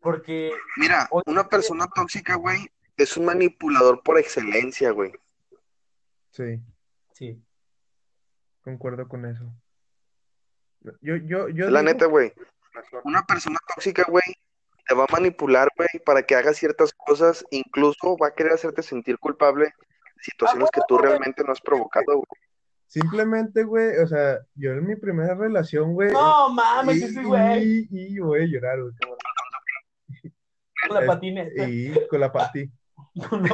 Porque, 0.00 0.50
Mira, 0.76 1.08
una 1.26 1.48
persona 1.48 1.86
tóxica, 1.94 2.36
güey, 2.36 2.70
es 2.96 3.16
un 3.16 3.26
manipulador 3.26 4.02
por 4.02 4.18
excelencia, 4.18 4.90
güey. 4.92 5.12
Sí, 6.30 6.60
sí, 7.12 7.42
concuerdo 8.62 9.08
con 9.08 9.26
eso. 9.26 9.44
Yo, 11.00 11.16
yo, 11.16 11.48
yo 11.48 11.70
la 11.70 11.80
digo- 11.80 11.92
neta, 11.92 12.06
güey. 12.06 12.32
Una 13.04 13.22
persona 13.26 13.58
tóxica, 13.74 14.04
güey, 14.08 14.24
te 14.88 14.94
va 14.94 15.04
a 15.04 15.12
manipular, 15.12 15.68
güey, 15.76 15.88
para 16.06 16.22
que 16.22 16.34
hagas 16.34 16.56
ciertas 16.56 16.92
cosas, 16.94 17.44
incluso 17.50 18.16
va 18.16 18.28
a 18.28 18.34
querer 18.34 18.52
hacerte 18.52 18.82
sentir 18.82 19.18
culpable 19.18 19.66
de 19.66 19.72
situaciones 20.22 20.70
que 20.72 20.80
tú 20.88 20.96
realmente 20.98 21.42
no 21.44 21.52
has 21.52 21.60
provocado, 21.60 22.14
güey. 22.16 22.26
Simplemente, 22.86 23.62
güey, 23.62 23.98
o 23.98 24.06
sea, 24.06 24.38
yo 24.54 24.72
en 24.72 24.84
mi 24.86 24.96
primera 24.96 25.34
relación, 25.34 25.92
güey. 25.94 26.10
No 26.12 26.48
mames, 26.50 26.96
y, 26.96 27.04
ese 27.04 27.22
güey. 27.22 27.88
y, 27.90 28.16
y 28.16 28.18
voy 28.18 28.42
a 28.42 28.46
llorar, 28.46 28.80
güey. 28.80 28.92
Con 30.88 31.00
la 31.00 31.06
patineta. 31.06 31.68
Y 31.68 31.92
con 32.08 32.20
la 32.20 32.32
pati. 32.32 32.70
Con 33.28 33.42
la 33.42 33.48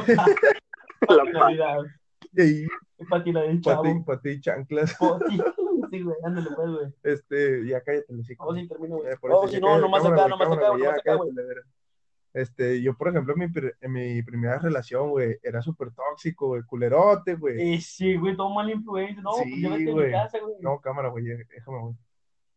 La 1.09 1.23
patinalidad. 1.23 1.77
Y 2.39 2.67
Patina 3.09 3.41
del 3.41 3.61
chavo. 3.61 3.83
pati, 3.83 3.99
pati 4.05 4.29
y 4.29 4.41
chanclas. 4.41 4.95
Poti. 4.95 5.37
Sí, 5.91 6.01
güey, 6.01 6.17
ándale 6.25 6.49
pues, 6.53 6.69
güey. 6.69 6.93
Este, 7.03 7.65
ya 7.65 7.79
cállate, 7.81 8.11
el 8.11 8.19
hocico. 8.19 8.45
Oh, 8.45 8.53
sí, 8.53 8.67
termina, 8.67 8.95
güey. 8.95 9.09
Eh, 9.09 9.15
Oh, 9.21 9.45
eso, 9.45 9.53
si 9.53 9.61
no, 9.61 9.77
nomás 9.79 10.03
acá, 10.03 10.27
nomás 10.27 10.51
acá, 10.51 10.67
nomás 10.67 10.97
acá, 10.99 11.15
güey. 11.15 11.31
Este, 12.33 12.81
yo, 12.81 12.93
por 12.97 13.07
ejemplo, 13.07 13.33
en 13.33 13.39
mi, 13.39 13.45
en 13.79 13.91
mi 13.93 14.21
primera 14.21 14.59
relación, 14.59 15.09
güey, 15.11 15.37
era 15.41 15.61
súper 15.61 15.91
tóxico, 15.91 16.47
güey, 16.47 16.63
culerote, 16.63 17.35
güey. 17.35 17.75
Eh, 17.75 17.79
sí, 17.81 18.17
güey, 18.17 18.35
todo 18.35 18.49
mal 18.49 18.69
influencia. 18.69 19.21
No, 19.21 19.31
pues 19.31 19.43
Sí, 19.43 19.61
llévate 19.61 19.75
a 19.83 19.85
mi 19.85 19.91
güey. 19.91 20.11
casa, 20.11 20.39
güey. 20.39 20.55
No, 20.59 20.81
cámara, 20.81 21.07
güey, 21.09 21.23
déjame, 21.25 21.79
güey. 21.79 21.95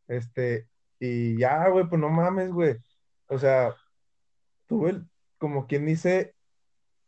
Este, 0.08 0.66
y 0.98 1.38
ya, 1.38 1.68
güey, 1.68 1.88
pues 1.88 2.00
no 2.00 2.08
mames, 2.08 2.50
güey. 2.50 2.76
O 3.28 3.38
sea, 3.38 3.74
tuve, 4.70 4.90
el- 4.90 5.04
como 5.38 5.66
quien 5.66 5.84
dice 5.84 6.32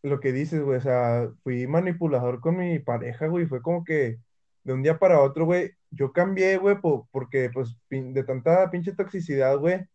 lo 0.02 0.18
que 0.18 0.32
dices, 0.32 0.60
güey, 0.64 0.78
o 0.78 0.80
sea, 0.80 1.30
fui 1.44 1.68
manipulador 1.68 2.40
con 2.40 2.56
mi 2.56 2.80
pareja, 2.80 3.28
güey, 3.28 3.46
fue 3.46 3.62
como 3.62 3.84
que 3.84 4.18
de 4.64 4.72
un 4.72 4.82
día 4.82 4.98
para 4.98 5.20
otro, 5.20 5.44
güey, 5.44 5.70
yo 5.90 6.12
cambié, 6.12 6.56
güey, 6.56 6.80
po- 6.80 7.08
porque, 7.12 7.50
pues, 7.54 7.76
pin- 7.88 8.12
de 8.12 8.24
tanta 8.24 8.68
pinche 8.70 8.92
toxicidad, 8.94 9.56
güey, 9.58 9.86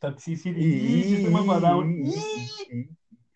Toxicity. 0.00 0.60
y, 0.60 1.24
Y, 2.70 2.88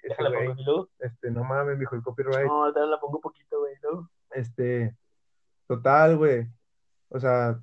Déjala 0.05 0.31
pongo, 0.31 0.61
y 0.61 0.65
luego. 0.65 0.89
este, 1.01 1.31
no 1.33 1.43
mames, 1.43 1.77
mijo, 1.77 1.97
el 1.97 2.03
copyright. 2.03 2.47
No, 2.47 2.71
la 2.71 3.01
pongo 3.01 3.17
un 3.17 3.21
poquito, 3.21 3.59
güey. 3.59 3.75
luego. 3.83 4.09
Este, 4.31 4.95
total, 5.67 6.17
güey. 6.19 6.47
O 7.09 7.19
sea, 7.19 7.61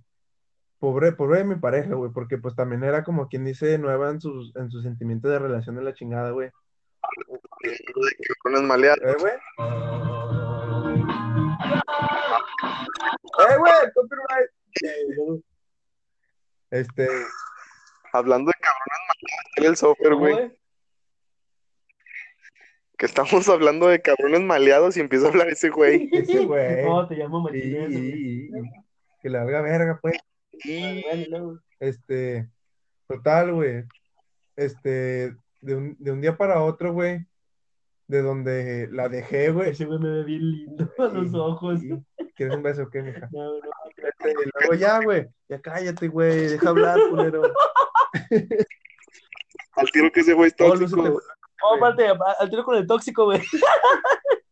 pobre, 0.80 1.12
pobre 1.12 1.40
de 1.40 1.44
mi 1.46 1.56
pareja, 1.56 1.94
güey, 1.94 2.12
porque 2.12 2.38
pues 2.38 2.56
también 2.56 2.84
era 2.84 3.04
como 3.04 3.28
quien 3.28 3.46
dice 3.46 3.78
nueva 3.78 4.10
en 4.10 4.22
sus, 4.22 4.56
en 4.56 4.70
sus 4.72 4.84
sentimientos 4.84 5.30
de 5.32 5.40
relación 5.40 5.76
de 5.76 5.84
la 5.84 5.94
chingada, 5.94 6.32
güey. 6.32 6.50
De 7.64 7.78
cabrones 8.44 8.68
maleados. 8.68 9.00
¿Eh, 9.04 9.16
güey? 9.20 9.34
¡Eh, 13.40 13.58
güey! 13.58 13.74
Copyright. 13.94 14.50
Eh, 14.84 15.42
Este, 16.72 17.08
Hablando 18.14 18.48
de 18.52 18.58
cabrones 18.60 19.00
maleados, 19.08 19.52
dale 19.58 19.68
el 19.70 19.76
software, 19.78 20.14
¿cómo, 20.14 20.20
güey. 20.22 20.60
Que 22.98 23.06
estamos 23.06 23.48
hablando 23.48 23.88
de 23.88 24.02
cabrones 24.02 24.42
maleados 24.42 24.98
y 24.98 25.00
empieza 25.00 25.28
a 25.28 25.30
hablar 25.30 25.48
ese 25.50 25.70
güey. 25.70 26.10
ese 26.12 26.46
güey. 26.46 26.84
No, 26.86 27.08
te 27.08 27.16
llamo 27.16 27.40
Martínez. 27.42 27.90
y- 27.92 28.50
que 29.22 29.30
la 29.30 29.44
valga 29.44 29.62
verga, 29.62 30.00
pues. 30.02 30.18
Y. 30.64 31.04
Este, 31.80 32.50
total, 33.08 33.54
güey. 33.54 33.84
Este, 34.56 35.36
de 35.62 35.76
un, 35.76 35.96
de 36.00 36.12
un 36.12 36.22
día 36.22 36.36
para 36.38 36.62
otro, 36.62 36.92
güey, 36.94 37.26
de 38.08 38.22
donde 38.22 38.88
la 38.92 39.08
dejé, 39.10 39.52
güey. 39.52 39.70
Ese 39.72 39.86
güey 39.86 40.00
me 40.00 40.10
ve 40.10 40.24
bien 40.24 40.42
lindo 40.52 40.92
a 40.98 41.04
los 41.08 41.34
ojos. 41.34 41.84
y- 41.84 42.04
¿Quieres 42.36 42.56
un 42.56 42.64
beso 42.64 42.84
o 42.84 42.90
qué, 42.90 43.02
mija? 43.02 43.30
No, 43.32 43.54
no. 43.54 43.60
Este, 43.98 44.34
luego 44.60 44.74
ya, 44.76 45.00
güey, 45.02 45.28
ya 45.50 45.60
cállate, 45.62 46.08
güey, 46.08 46.48
deja 46.48 46.70
hablar, 46.70 46.98
culero. 47.10 47.42
al 49.74 49.92
tiro 49.92 50.12
que 50.12 50.22
ese 50.22 50.34
güey 50.34 50.48
es 50.48 50.56
Oh, 50.60 50.74
tóxico. 50.74 51.22
Oh, 51.62 51.76
aparte, 51.76 52.08
al 52.08 52.50
tiro 52.50 52.64
con 52.64 52.76
el 52.78 52.88
tóxico, 52.88 53.26
güey. 53.26 53.42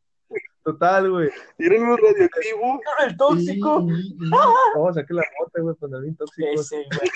Total, 0.67 1.09
güey. 1.09 1.29
¿Tienen 1.57 1.83
un 1.83 1.97
radioactivo? 1.97 2.81
El 3.07 3.15
tóxico. 3.15 3.85
Y- 3.87 3.93
y- 3.93 4.27
y- 4.27 4.31
Oh, 4.75 4.91
saqué 4.93 5.13
la 5.13 5.23
bota, 5.39 5.61
güey, 5.61 5.75
con 5.77 5.95
el 5.95 6.17
tóxico. 6.17 6.47
Ese, 6.53 6.75
güey. 6.75 7.09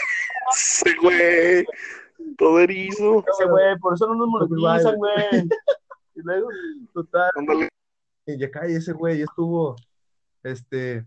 Ese 0.54 0.96
güey. 1.02 1.66
Todo 2.38 2.60
erizo. 2.62 3.26
Ese, 3.28 3.50
güey. 3.50 3.78
Por 3.80 3.94
eso 3.96 4.08
no 4.08 4.16
nos 4.16 4.28
monetizan, 4.30 4.96
güey. 4.96 5.14
Y 6.16 6.22
luego, 6.24 6.50
total, 6.94 7.30
Ándale. 7.36 7.70
y 8.26 8.38
ya 8.38 8.52
cae 8.52 8.76
ese 8.76 8.92
güey, 8.92 9.20
y 9.20 9.22
estuvo, 9.24 9.78
este, 10.44 11.06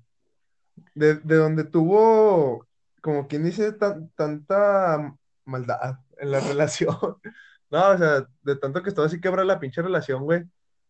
de, 0.94 1.14
de 1.16 1.37
donde 1.37 1.64
tuvo, 1.64 2.66
como 3.02 3.28
quien 3.28 3.44
dice, 3.44 3.72
tan- 3.72 4.09
tanta 4.16 5.14
maldad 5.44 5.98
en 6.16 6.30
la 6.30 6.40
relación. 6.48 6.96
No, 7.70 7.90
o 7.90 7.98
sea, 7.98 8.26
de 8.42 8.57
tanto 8.57 8.83
que 8.83 8.88
estaba 8.88 9.07
así 9.07 9.20
quebra 9.20 9.44
la 9.44 9.61
pinche 9.61 9.83
relación, 9.83 10.22
güey. 10.24 10.42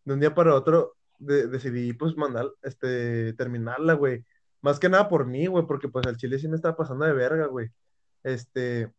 De 0.05 0.13
un 0.13 0.19
día 0.21 0.33
para 0.33 0.55
otro 0.55 0.95
de- 1.19 1.47
decidí, 1.47 1.93
pues, 1.93 2.15
mandar, 2.17 2.47
este, 2.63 3.33
terminarla, 3.33 3.93
güey. 3.93 4.25
Más 4.61 4.79
que 4.79 4.89
nada 4.89 5.09
por 5.09 5.25
mí, 5.27 5.45
güey, 5.47 5.65
porque 5.67 5.87
pues 5.89 6.05
al 6.07 6.17
chile 6.17 6.39
sí 6.39 6.47
me 6.47 6.55
estaba 6.55 6.75
pasando 6.77 7.05
de 7.05 7.13
verga, 7.13 7.47
güey. 7.47 7.69
Este, 8.23 8.91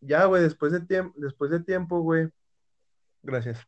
ya, 0.00 0.24
güey, 0.26 0.42
después 0.42 0.72
de 0.72 0.80
tiempo, 0.80 1.14
después 1.18 1.50
de 1.50 1.60
tiempo, 1.60 2.00
güey. 2.00 2.28
Gracias. 3.22 3.60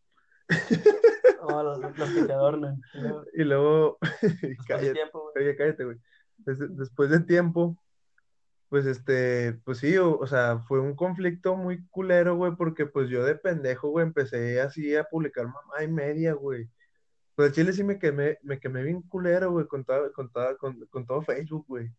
Oh, 1.47 1.63
los, 1.63 1.79
los 1.99 2.11
que 2.11 2.23
te 2.23 2.33
adornan. 2.33 2.81
Y 2.95 3.01
luego, 3.01 3.25
Y 3.35 3.45
luego, 3.45 3.99
después 4.01 4.41
de 4.41 4.57
cállate, 4.67 4.93
tiempo, 4.95 5.31
güey. 5.35 5.45
oye, 5.45 5.57
cállate, 5.57 5.85
güey. 5.85 5.97
Des- 6.39 6.77
después 6.77 7.11
de 7.11 7.21
tiempo, 7.21 7.77
pues 8.71 8.87
este, 8.87 9.53
pues 9.65 9.77
sí, 9.79 9.95
o, 9.99 10.17
o 10.19 10.27
sea, 10.27 10.61
fue 10.67 10.81
un 10.81 10.97
conflicto 10.97 11.55
muy 11.55 11.87
culero, 11.89 12.37
güey, 12.37 12.57
porque 12.57 12.87
pues 12.87 13.11
yo 13.11 13.23
de 13.25 13.35
pendejo, 13.35 13.91
güey, 13.91 14.07
empecé 14.07 14.59
así 14.63 14.97
a 14.97 15.05
publicar 15.05 15.45
mamá 15.47 15.83
y 15.85 15.89
media, 15.89 16.33
güey. 16.33 16.71
Pues 17.35 17.49
al 17.49 17.55
chile 17.55 17.73
sí 17.73 17.83
me 17.85 17.99
quemé, 17.99 18.39
me 18.43 18.61
quemé 18.61 18.83
bien 18.83 19.03
culero, 19.03 19.51
güey, 19.51 19.67
con 19.67 19.85
todo, 19.85 20.13
con 20.13 20.31
todo, 20.31 20.57
con, 20.59 20.79
con 20.87 21.05
todo 21.07 21.23
Facebook, 21.23 21.65
güey. 21.67 21.91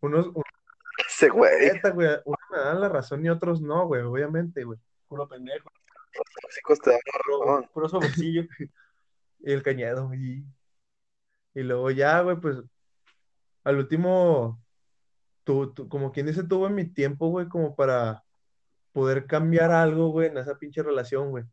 Unos, 0.00 0.28
unos, 0.28 0.44
Ese 1.06 1.28
güey. 1.28 1.72
neta, 1.72 1.90
güey, 1.90 2.08
unos 2.24 2.40
me 2.50 2.58
dan 2.58 2.80
la 2.80 2.88
razón 2.88 3.24
y 3.24 3.28
otros 3.28 3.60
no, 3.60 3.86
güey, 3.86 4.02
obviamente, 4.02 4.64
güey. 4.64 4.78
Puro 5.08 5.28
pendejo. 5.28 5.70
Tóxicos 6.42 6.78
te 6.80 6.90
dan 6.90 7.00
razón. 7.28 7.70
Puro 7.72 7.88
sobrecillo. 7.88 8.42
Y 9.42 9.52
el 9.54 9.62
cañedo, 9.62 10.12
y, 10.12 10.44
y 11.54 11.62
luego 11.62 11.90
ya, 11.90 12.20
güey, 12.20 12.36
pues, 12.36 12.58
al 13.64 13.78
último, 13.78 14.62
tu, 15.44 15.72
tu- 15.72 15.88
como 15.88 16.12
quien 16.12 16.26
dice, 16.26 16.44
tuve 16.44 16.68
mi 16.68 16.84
tiempo, 16.84 17.28
güey, 17.28 17.48
como 17.48 17.74
para 17.74 18.22
poder 18.92 19.26
cambiar 19.26 19.70
algo, 19.70 20.08
güey, 20.10 20.28
en 20.28 20.36
esa 20.36 20.58
pinche 20.58 20.82
relación, 20.82 21.30
güey. 21.30 21.44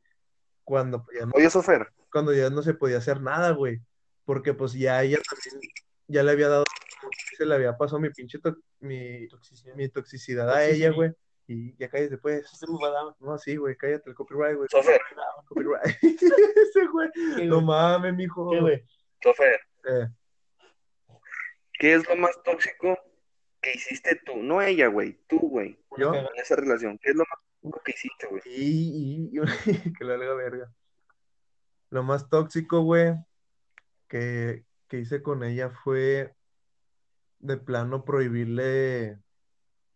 Cuando, 0.65 1.01
pues, 1.05 1.17
ya 1.17 1.25
no, 1.25 1.31
Oye, 1.33 1.49
Sofer, 1.49 1.87
cuando 2.11 2.33
ya 2.33 2.49
no 2.49 2.61
se 2.63 2.73
podía 2.73 2.97
hacer 2.97 3.21
nada, 3.21 3.51
güey. 3.51 3.79
Porque, 4.25 4.53
pues, 4.53 4.73
ya 4.73 5.01
ella 5.03 5.19
también, 5.29 5.71
ya 6.07 6.23
le 6.23 6.31
había 6.31 6.49
dado, 6.49 6.65
dice, 7.31 7.45
le 7.45 7.55
había 7.55 7.77
pasado 7.77 7.99
mi 7.99 8.09
pinche, 8.09 8.39
to- 8.39 8.57
mi, 8.79 9.27
Toxicidad. 9.29 9.75
mi 9.75 9.89
toxicidad 9.89 10.49
a 10.53 10.65
ella, 10.65 10.91
güey. 10.91 11.11
Y 11.47 11.75
ya 11.77 11.89
cállate, 11.89 12.17
pues. 12.17 12.43
A 12.61 12.89
dar. 12.89 13.03
No, 13.19 13.37
sí, 13.37 13.55
güey, 13.55 13.77
cállate 13.77 14.09
el 14.09 14.15
copyright, 14.15 14.57
güey. 14.57 14.67
Sofer, 14.69 14.99
Copyright. 15.47 15.95
Ese, 16.03 16.87
güey. 16.91 17.09
¿Qué, 17.37 17.45
No 17.45 17.61
mames, 17.61 18.13
mijo. 18.13 18.51
¿Qué, 18.51 18.59
güey? 18.59 18.83
Sofer, 19.23 19.59
Eh, 19.89 20.07
¿qué 21.79 21.93
es 21.95 22.07
lo 22.07 22.15
más 22.17 22.31
tóxico 22.43 22.97
que 23.61 23.71
hiciste 23.73 24.19
tú? 24.25 24.35
No 24.37 24.61
ella, 24.61 24.87
güey, 24.87 25.19
tú, 25.27 25.39
güey, 25.39 25.79
¿Yo? 25.97 26.13
En 26.13 26.27
esa 26.35 26.55
relación. 26.57 26.97
¿Qué 27.01 27.11
es 27.11 27.15
lo 27.15 27.23
más 27.23 27.39
tóxico 27.61 27.81
que 27.83 27.91
hiciste, 27.91 28.27
güey? 28.27 28.41
Y, 28.45 29.29
y- 29.31 29.41
que 29.97 30.03
le 30.03 30.17
valga 30.17 30.33
verga. 30.35 30.71
Lo 31.89 32.03
más 32.03 32.29
tóxico, 32.29 32.81
güey, 32.81 33.15
que, 34.07 34.65
que 34.87 34.99
hice 34.99 35.21
con 35.21 35.43
ella 35.43 35.69
fue 35.69 36.35
de 37.39 37.57
plano 37.57 38.03
prohibirle 38.03 39.19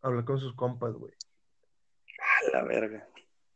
hablar 0.02 0.26
con 0.26 0.40
sus 0.40 0.56
compas, 0.56 0.94
güey. 0.94 1.14
A 2.20 2.52
la 2.52 2.64
verga. 2.64 3.08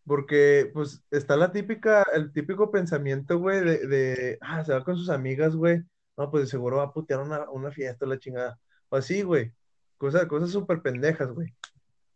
Porque, 0.05 0.69
pues, 0.73 1.03
está 1.09 1.35
la 1.35 1.51
típica, 1.51 2.03
el 2.13 2.31
típico 2.31 2.71
pensamiento, 2.71 3.39
güey, 3.39 3.61
de, 3.61 3.87
de, 3.87 4.37
ah, 4.41 4.63
se 4.63 4.73
va 4.73 4.83
con 4.83 4.97
sus 4.97 5.09
amigas, 5.09 5.55
güey. 5.55 5.81
No, 6.17 6.29
pues 6.31 6.43
de 6.43 6.49
seguro 6.49 6.77
va 6.77 6.83
a 6.83 6.93
putear 6.93 7.19
una, 7.21 7.49
una 7.49 7.71
fiesta, 7.71 8.05
la 8.05 8.19
chingada. 8.19 8.59
O 8.89 8.97
así, 8.97 9.23
güey. 9.23 9.51
Cosas, 9.97 10.25
cosas 10.27 10.51
súper 10.51 10.81
pendejas, 10.81 11.31
güey. 11.31 11.53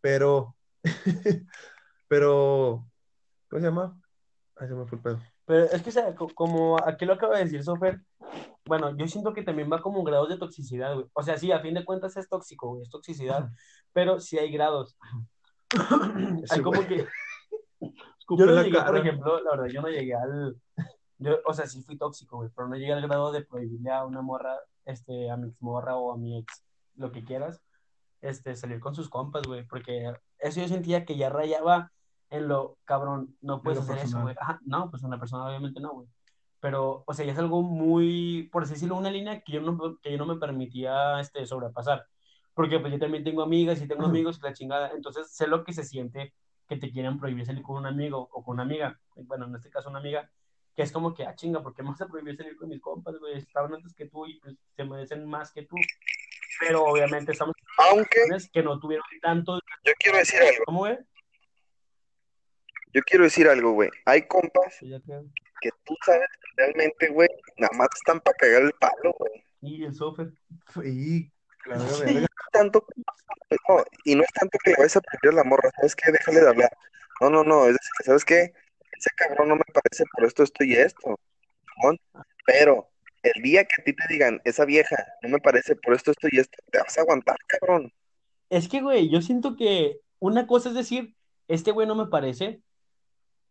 Pero, 0.01 0.55
pero, 2.07 2.87
¿cómo 3.49 3.59
se 3.59 3.67
llama? 3.67 3.99
Ay, 4.55 4.67
se 4.67 4.75
me 4.75 4.85
fue 4.85 4.97
el 4.97 5.03
pedo. 5.03 5.21
Pero 5.49 5.65
es 5.65 5.81
que, 5.81 5.89
o 5.89 5.91
sea, 5.91 6.13
co- 6.13 6.29
como 6.35 6.77
aquí 6.85 7.05
lo 7.05 7.13
acaba 7.13 7.37
de 7.37 7.45
decir 7.45 7.63
Sofer, 7.63 8.01
bueno, 8.67 8.95
yo 8.95 9.07
siento 9.07 9.33
que 9.33 9.41
también 9.41 9.67
va 9.71 9.81
como 9.81 10.03
grados 10.03 10.29
de 10.29 10.37
toxicidad, 10.37 10.93
güey. 10.93 11.07
O 11.13 11.23
sea, 11.23 11.37
sí, 11.37 11.51
a 11.51 11.59
fin 11.59 11.73
de 11.73 11.83
cuentas 11.83 12.15
es 12.17 12.29
tóxico, 12.29 12.69
güey, 12.69 12.83
es 12.83 12.89
toxicidad, 12.91 13.49
pero 13.91 14.19
sí 14.19 14.37
hay 14.37 14.51
grados. 14.51 14.95
Ese 16.43 16.53
Hay 16.55 16.61
como 16.61 16.77
güey. 16.83 16.87
que, 16.87 17.07
Escupe 18.19 18.41
yo 18.41 18.45
no 18.45 18.61
llegué, 18.61 18.77
por 18.77 18.85
cara. 18.85 18.99
ejemplo, 18.99 19.41
la 19.41 19.51
verdad, 19.51 19.65
yo 19.73 19.81
no 19.81 19.87
llegué 19.87 20.13
al, 20.13 20.55
yo, 21.17 21.37
o 21.45 21.53
sea, 21.53 21.65
sí 21.65 21.81
fui 21.81 21.97
tóxico, 21.97 22.37
güey, 22.37 22.49
pero 22.55 22.67
no 22.67 22.75
llegué 22.75 22.93
al 22.93 23.01
grado 23.01 23.31
de 23.31 23.43
prohibirle 23.43 23.89
a 23.91 24.05
una 24.05 24.21
morra, 24.21 24.55
este, 24.85 25.31
a 25.31 25.35
mi 25.37 25.51
morra 25.59 25.95
o 25.95 26.13
a 26.13 26.17
mi 26.17 26.37
ex, 26.37 26.63
lo 26.95 27.11
que 27.11 27.23
quieras, 27.23 27.59
este, 28.21 28.55
salir 28.55 28.79
con 28.79 28.93
sus 28.93 29.09
compas, 29.09 29.41
güey, 29.47 29.65
porque 29.65 30.13
eso 30.37 30.61
yo 30.61 30.67
sentía 30.67 31.05
que 31.05 31.17
ya 31.17 31.29
rayaba 31.29 31.91
en 32.29 32.47
lo 32.47 32.77
cabrón, 32.85 33.35
no 33.41 33.61
puedes 33.61 33.79
hacer 33.79 33.95
eso, 33.95 34.03
personal. 34.03 34.23
güey. 34.23 34.35
Ajá, 34.39 34.59
no, 34.65 34.89
pues 34.89 35.03
una 35.03 35.19
persona 35.19 35.47
obviamente 35.47 35.79
no, 35.79 35.91
güey. 35.93 36.07
Pero, 36.59 37.03
o 37.07 37.13
sea, 37.13 37.25
ya 37.25 37.31
es 37.31 37.39
algo 37.39 37.61
muy, 37.61 38.49
por 38.51 38.63
así 38.63 38.73
decirlo, 38.73 38.97
una 38.97 39.09
línea 39.09 39.41
que 39.41 39.53
yo 39.53 39.61
no, 39.61 39.97
que 40.01 40.11
yo 40.11 40.17
no 40.17 40.25
me 40.25 40.39
permitía 40.39 41.19
este, 41.19 41.45
sobrepasar. 41.45 42.05
Porque 42.53 42.79
pues 42.79 42.91
yo 42.91 42.99
también 42.99 43.23
tengo 43.23 43.41
amigas 43.41 43.81
y 43.81 43.87
tengo 43.87 44.05
amigos 44.05 44.37
y 44.39 44.41
la 44.41 44.53
chingada. 44.53 44.91
Entonces 44.93 45.31
sé 45.31 45.47
lo 45.47 45.63
que 45.63 45.71
se 45.71 45.85
siente 45.85 46.33
que 46.67 46.75
te 46.75 46.91
quieren 46.91 47.17
prohibir 47.17 47.45
salir 47.45 47.63
con 47.63 47.77
un 47.77 47.85
amigo 47.85 48.29
o 48.33 48.43
con 48.43 48.55
una 48.55 48.63
amiga. 48.63 48.99
Bueno, 49.15 49.45
en 49.45 49.55
este 49.55 49.69
caso 49.69 49.89
una 49.89 49.99
amiga. 49.99 50.29
Que 50.75 50.83
es 50.83 50.91
como 50.91 51.13
que, 51.13 51.25
ah, 51.25 51.35
chinga, 51.35 51.61
¿por 51.61 51.73
qué 51.73 51.83
me 51.83 51.89
vas 51.89 52.01
a 52.01 52.07
prohibir 52.07 52.37
salir 52.37 52.55
con 52.55 52.69
mis 52.69 52.79
compas, 52.81 53.17
güey? 53.19 53.37
Estaban 53.37 53.73
antes 53.73 53.93
que 53.93 54.05
tú 54.07 54.25
y 54.25 54.39
pues 54.39 54.55
se 54.75 54.83
merecen 54.83 55.25
más 55.25 55.51
que 55.51 55.63
tú. 55.63 55.75
Pero 56.59 56.83
obviamente 56.83 57.31
estamos 57.31 57.55
Aunque 57.89 58.19
que 58.51 58.63
no 58.63 58.79
tuvieron 58.79 59.05
tanto. 59.21 59.59
yo 59.85 59.93
quiero 59.97 60.17
decir 60.17 60.41
algo, 60.41 60.63
¿Cómo, 60.65 60.79
güey? 60.79 60.97
Yo 62.93 63.01
quiero 63.03 63.23
decir 63.23 63.47
algo, 63.47 63.71
güey. 63.71 63.89
Hay 64.05 64.27
compas 64.27 64.79
que 64.79 65.69
tú 65.83 65.95
sabes 66.05 66.27
que 66.27 66.63
realmente, 66.63 67.09
güey, 67.09 67.29
nada 67.57 67.75
más 67.77 67.89
están 67.95 68.19
para 68.21 68.37
cagar 68.37 68.61
el 68.63 68.71
palo, 68.73 69.13
güey. 69.17 69.43
Y 69.61 69.83
el 69.83 69.93
software. 69.93 70.31
Y 70.85 71.31
la 71.65 71.77
verga, 71.77 72.07
Sí. 72.07 72.25
tanto, 72.51 72.85
no, 73.67 73.83
y 74.05 74.15
no 74.15 74.23
es 74.23 74.31
tanto 74.33 74.57
que 74.63 74.71
le 74.71 74.77
vayas 74.77 74.95
a 74.97 75.01
pedir 75.01 75.33
a 75.33 75.37
la 75.37 75.43
morra, 75.43 75.69
¿sabes 75.75 75.95
qué? 75.95 76.11
Déjale 76.11 76.39
de 76.39 76.49
hablar. 76.49 76.71
No, 77.21 77.29
no, 77.29 77.43
no, 77.43 77.65
es 77.65 77.73
decir, 77.73 77.91
¿sabes 78.05 78.25
qué? 78.25 78.53
Ese 78.97 79.09
cabrón 79.15 79.49
no 79.49 79.55
me 79.55 79.63
parece 79.73 80.05
por 80.13 80.25
esto, 80.25 80.43
esto 80.43 80.63
y 80.63 80.73
esto. 80.73 81.19
Pero 82.45 82.89
el 83.23 83.41
día 83.43 83.65
que 83.65 83.81
a 83.81 83.83
ti 83.83 83.93
te 83.93 84.03
digan, 84.09 84.41
esa 84.45 84.65
vieja 84.65 84.95
no 85.21 85.29
me 85.29 85.39
parece 85.39 85.75
por 85.75 85.93
esto, 85.93 86.11
esto 86.11 86.27
y 86.31 86.39
esto, 86.39 86.57
te 86.71 86.79
vas 86.79 86.97
a 86.97 87.01
aguantar, 87.01 87.37
cabrón. 87.47 87.93
Es 88.49 88.67
que, 88.67 88.81
güey, 88.81 89.09
yo 89.09 89.21
siento 89.21 89.55
que 89.55 89.99
una 90.19 90.47
cosa 90.47 90.69
es 90.69 90.75
decir, 90.75 91.15
este 91.47 91.71
güey 91.71 91.87
no 91.87 91.95
me 91.95 92.07
parece. 92.07 92.61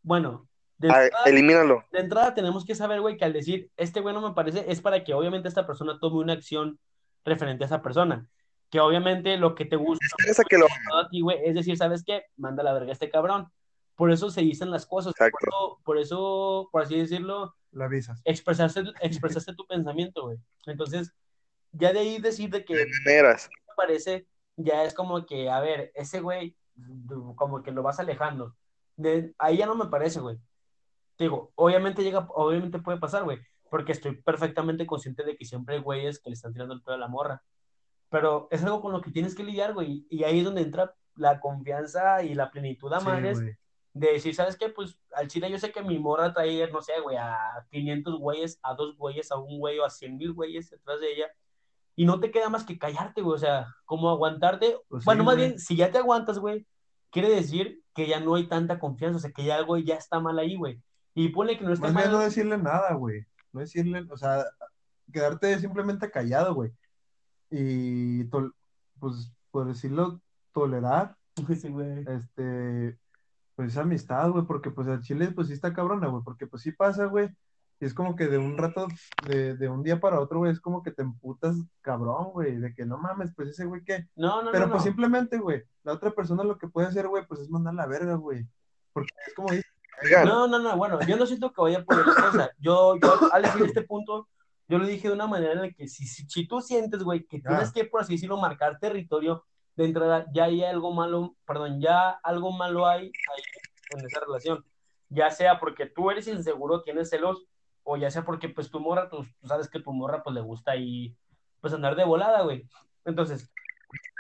Bueno, 0.03 0.49
de 0.79 0.91
Ah, 0.91 1.05
entrada, 1.05 1.25
elimínalo. 1.27 1.85
de 1.93 1.99
entrada 2.01 2.35
tenemos 2.35 2.65
que 2.65 2.75
saber, 2.75 3.01
güey, 3.01 3.17
que 3.17 3.25
al 3.25 3.33
decir, 3.33 3.71
este 3.77 4.01
güey 4.01 4.15
no 4.15 4.21
me 4.21 4.35
parece, 4.35 4.65
es 4.71 4.81
para 4.81 5.03
que 5.05 5.15
obviamente 5.15 5.49
esta 5.49 5.67
persona 5.67 5.99
tome 6.01 6.19
una 6.19 6.33
acción 6.35 6.79
referente 7.25 7.65
a 7.65 7.67
esa 7.67 7.83
persona. 7.83 8.29
Que 8.71 8.81
obviamente 8.81 9.39
lo 9.39 9.55
que 9.55 9.65
te 9.65 9.77
gusta 9.77 10.05
Esperas 10.07 10.41
a 10.41 10.45
que 10.45 10.59
lo 10.59 10.67
a 10.67 11.09
ti, 11.09 11.21
güey, 11.23 11.39
es 11.45 11.55
decir, 11.55 11.77
¿sabes 11.77 12.05
qué? 12.05 12.25
Manda 12.37 12.61
a 12.63 12.65
la 12.65 12.73
verga 12.75 12.91
a 12.91 12.93
este 12.93 13.09
cabrón. 13.11 13.51
Por 13.97 14.13
eso 14.13 14.31
se 14.31 14.43
dicen 14.43 14.71
las 14.71 14.87
cosas. 14.87 15.15
Por 15.17 15.27
Exacto. 15.27 15.47
eso, 15.49 15.81
por 15.85 15.99
eso, 15.99 16.69
por 16.71 16.83
así 16.83 16.97
decirlo, 16.99 17.57
La 17.73 17.87
avisas. 17.87 18.21
expresaste, 18.25 18.83
expresaste 19.01 19.55
tu 19.55 19.67
pensamiento, 19.67 20.23
güey. 20.25 20.39
Entonces, 20.67 21.13
ya 21.73 21.93
de 21.93 22.01
ahí 22.01 22.21
decir 22.21 22.51
de 22.51 22.65
que 22.65 22.75
me 22.75 22.85
parece, 23.77 24.27
ya 24.57 24.85
es 24.85 24.95
como 24.95 25.25
que, 25.27 25.51
a 25.51 25.61
ver, 25.61 25.91
ese 25.95 26.21
güey, 26.21 26.55
como 27.37 27.63
que 27.63 27.73
lo 27.73 27.83
vas 27.83 27.99
alejando. 27.99 28.55
De, 28.99 29.33
ahí 29.39 29.57
ya 29.57 29.67
no 29.67 29.77
me 29.77 29.87
parece, 29.87 30.21
güey. 30.21 30.39
Digo, 31.19 31.53
obviamente 31.55 32.03
llega, 32.03 32.27
obviamente 32.35 32.81
puede 32.81 32.99
pasar, 32.99 33.25
güey, 33.25 33.39
porque 33.71 33.93
estoy 33.93 34.21
perfectamente 34.21 34.87
consciente 34.87 35.25
de 35.25 35.37
que 35.37 35.45
siempre 35.45 35.77
hay 35.77 35.81
güeyes 35.81 36.21
que 36.21 36.31
le 36.31 36.35
están 36.35 36.53
tirando 36.53 36.75
el 36.75 36.83
pedo 36.83 36.97
a 36.97 36.99
la 36.99 37.09
morra. 37.09 37.43
Pero 38.11 38.49
es 38.51 38.63
algo 38.65 38.83
con 38.83 38.93
lo 38.93 39.01
que 39.01 39.11
tienes 39.11 39.35
que 39.35 39.45
lidiar, 39.45 39.73
güey, 39.73 40.07
y 40.11 40.25
ahí 40.25 40.41
es 40.41 40.45
donde 40.45 40.63
entra 40.63 40.95
la 41.15 41.41
confianza 41.41 42.23
y 42.23 42.35
la 42.35 42.51
plenitud 42.51 42.93
a 42.93 43.01
Sí, 43.01 43.07
madres 43.07 43.41
de 43.95 44.13
decir, 44.13 44.35
¿sabes 44.35 44.57
qué? 44.57 44.69
Pues 44.69 44.99
al 45.13 45.29
chile 45.29 45.51
yo 45.51 45.59
sé 45.59 45.73
que 45.73 45.83
mi 45.83 45.99
morra 45.99 46.33
trae, 46.33 46.71
no 46.71 46.83
sé, 46.83 46.93
güey, 47.03 47.17
a 47.17 47.67
500 47.71 48.19
güeyes, 48.19 48.59
a 48.63 48.75
dos 48.75 48.97
güeyes, 48.97 49.31
a 49.33 49.39
un 49.39 49.59
güey 49.59 49.79
o 49.79 49.85
a 49.85 49.91
100 49.91 50.17
mil 50.17 50.33
güeyes 50.33 50.71
detrás 50.71 51.01
de 51.01 51.13
ella. 51.13 51.27
Y 51.97 52.05
no 52.05 52.21
te 52.21 52.31
queda 52.31 52.49
más 52.49 52.65
que 52.65 52.79
callarte, 52.79 53.23
güey. 53.23 53.35
O 53.35 53.39
sea, 53.39 53.75
como 53.85 54.09
aguantarte. 54.09 54.79
Pues 54.89 55.03
sí, 55.03 55.05
bueno, 55.05 55.25
más 55.25 55.35
güey. 55.35 55.49
bien, 55.49 55.59
si 55.59 55.75
ya 55.75 55.91
te 55.91 55.99
aguantas, 55.99 56.39
güey, 56.39 56.67
quiere 57.11 57.29
decir 57.29 57.83
que 57.99 58.07
ya 58.09 58.21
no 58.21 58.37
hay 58.37 58.47
tanta 58.49 58.79
confianza. 58.79 59.17
O 59.17 59.21
sea, 59.21 59.33
que 59.33 59.45
ya 59.45 59.57
algo 59.57 59.77
ya 59.77 59.97
está 59.97 60.21
mal 60.21 60.39
ahí, 60.39 60.57
güey. 60.57 60.81
Y 61.15 61.31
ponle 61.31 61.59
que 61.59 61.65
no 61.65 61.71
Más 61.71 61.81
bien 61.81 61.95
mal. 61.95 62.13
no 62.13 62.21
decirle 62.21 62.57
nada, 62.57 62.95
güey. 62.95 63.27
No 63.53 63.59
decirle, 63.61 64.07
o 64.09 64.17
sea, 64.17 64.45
quedarte 65.13 65.59
simplemente 65.59 66.09
callado, 66.11 66.55
güey. 66.55 66.71
Y, 67.51 68.25
tol- 68.31 68.55
pues, 69.01 69.33
por 69.51 69.67
decirlo, 69.67 70.21
tolerar, 70.53 71.17
Sí, 71.61 71.69
güey. 71.71 72.05
este, 72.07 72.97
pues 73.57 73.71
esa 73.73 73.81
amistad, 73.83 74.31
güey, 74.31 74.45
porque 74.45 74.71
pues 74.71 74.87
el 74.87 75.01
chile, 75.01 75.33
pues 75.35 75.49
sí 75.49 75.55
está 75.55 75.73
cabrona, 75.75 76.07
güey, 76.07 76.23
porque 76.23 76.47
pues 76.47 76.63
sí 76.63 76.71
pasa, 76.71 77.07
güey. 77.07 77.29
Y 77.81 77.85
es 77.87 77.95
como 77.95 78.17
que 78.17 78.27
de 78.27 78.39
un 78.39 78.59
rato, 78.59 78.89
de, 79.27 79.55
de 79.57 79.69
un 79.69 79.83
día 79.85 80.01
para 80.01 80.19
otro, 80.21 80.39
güey, 80.41 80.51
es 80.53 80.61
como 80.61 80.83
que 80.83 80.91
te 80.91 81.03
emputas 81.03 81.57
cabrón, 81.81 82.33
güey, 82.33 82.57
de 82.57 82.75
que 82.75 82.85
no 82.85 82.99
mames, 82.99 83.33
pues 83.37 83.51
ese 83.51 83.65
güey 83.67 83.85
que... 83.85 84.09
No, 84.17 84.43
no, 84.43 84.51
Pero 84.51 84.67
no. 84.67 84.73
pues 84.73 84.83
no. 84.83 84.87
simplemente, 84.91 85.39
güey, 85.39 85.63
la 85.85 85.93
otra 85.93 86.11
persona 86.11 86.43
lo 86.43 86.59
que 86.59 86.67
puede 86.69 86.89
hacer, 86.89 87.07
güey, 87.07 87.25
pues 87.27 87.41
es 87.41 87.51
mandar 87.51 87.75
la 87.75 87.87
verga, 87.87 88.15
güey. 88.17 88.47
Porque 88.93 89.11
es 89.27 89.35
como 89.35 89.51
dice, 89.53 89.65
No, 90.25 90.49
no, 90.49 90.59
no, 90.59 90.77
bueno, 90.77 90.99
yo 91.07 91.17
no 91.17 91.25
siento 91.27 91.53
que 91.53 91.61
vaya 91.63 91.85
por 91.85 92.01
esa 92.01 92.15
cosa. 92.31 92.51
Yo, 92.59 92.97
yo, 93.01 93.33
al 93.33 93.43
decir 93.43 93.63
este 93.63 93.83
punto, 93.83 94.29
yo 94.67 94.79
lo 94.79 94.87
dije 94.87 95.07
de 95.09 95.15
una 95.15 95.27
manera 95.29 95.53
en 95.53 95.63
la 95.63 95.71
que 95.71 95.87
si, 95.87 96.05
si, 96.07 96.27
si 96.29 96.49
tú 96.49 96.61
sientes, 96.61 97.03
güey, 97.05 97.27
que 97.27 97.39
Ah. 97.45 97.49
tienes 97.49 97.73
que, 97.73 97.85
por 97.85 98.01
así 98.01 98.15
decirlo, 98.15 98.39
marcar 98.39 98.79
territorio 98.81 99.45
de 99.77 99.85
entrada, 99.85 100.27
ya 100.35 100.45
hay 100.45 100.65
algo 100.65 100.93
malo, 100.93 101.37
perdón, 101.47 101.81
ya 101.81 102.11
algo 102.25 102.51
malo 102.51 102.89
hay 102.89 103.05
ahí 103.07 103.43
en 103.93 104.05
esa 104.05 104.19
relación. 104.19 104.65
Ya 105.11 105.31
sea 105.31 105.61
porque 105.61 105.87
tú 105.87 106.11
eres 106.11 106.27
inseguro, 106.27 106.83
tienes 106.83 107.09
celos, 107.09 107.47
o 107.91 107.97
ya 107.97 108.11
sea 108.11 108.23
porque, 108.23 108.51
pues, 108.51 108.71
tu 108.71 108.81
morra, 108.81 109.09
tú, 109.09 109.27
tú 109.41 109.49
sabes 109.49 109.69
que 109.69 109.81
tu 109.81 109.93
morra, 109.93 110.23
pues, 110.23 110.35
le 110.35 110.43
gusta 110.43 110.73
ahí, 110.73 111.17
pues, 111.61 111.73
andar 111.73 111.97
de 111.97 112.05
volada, 112.05 112.43
güey. 112.43 112.69
Entonces, 113.07 113.51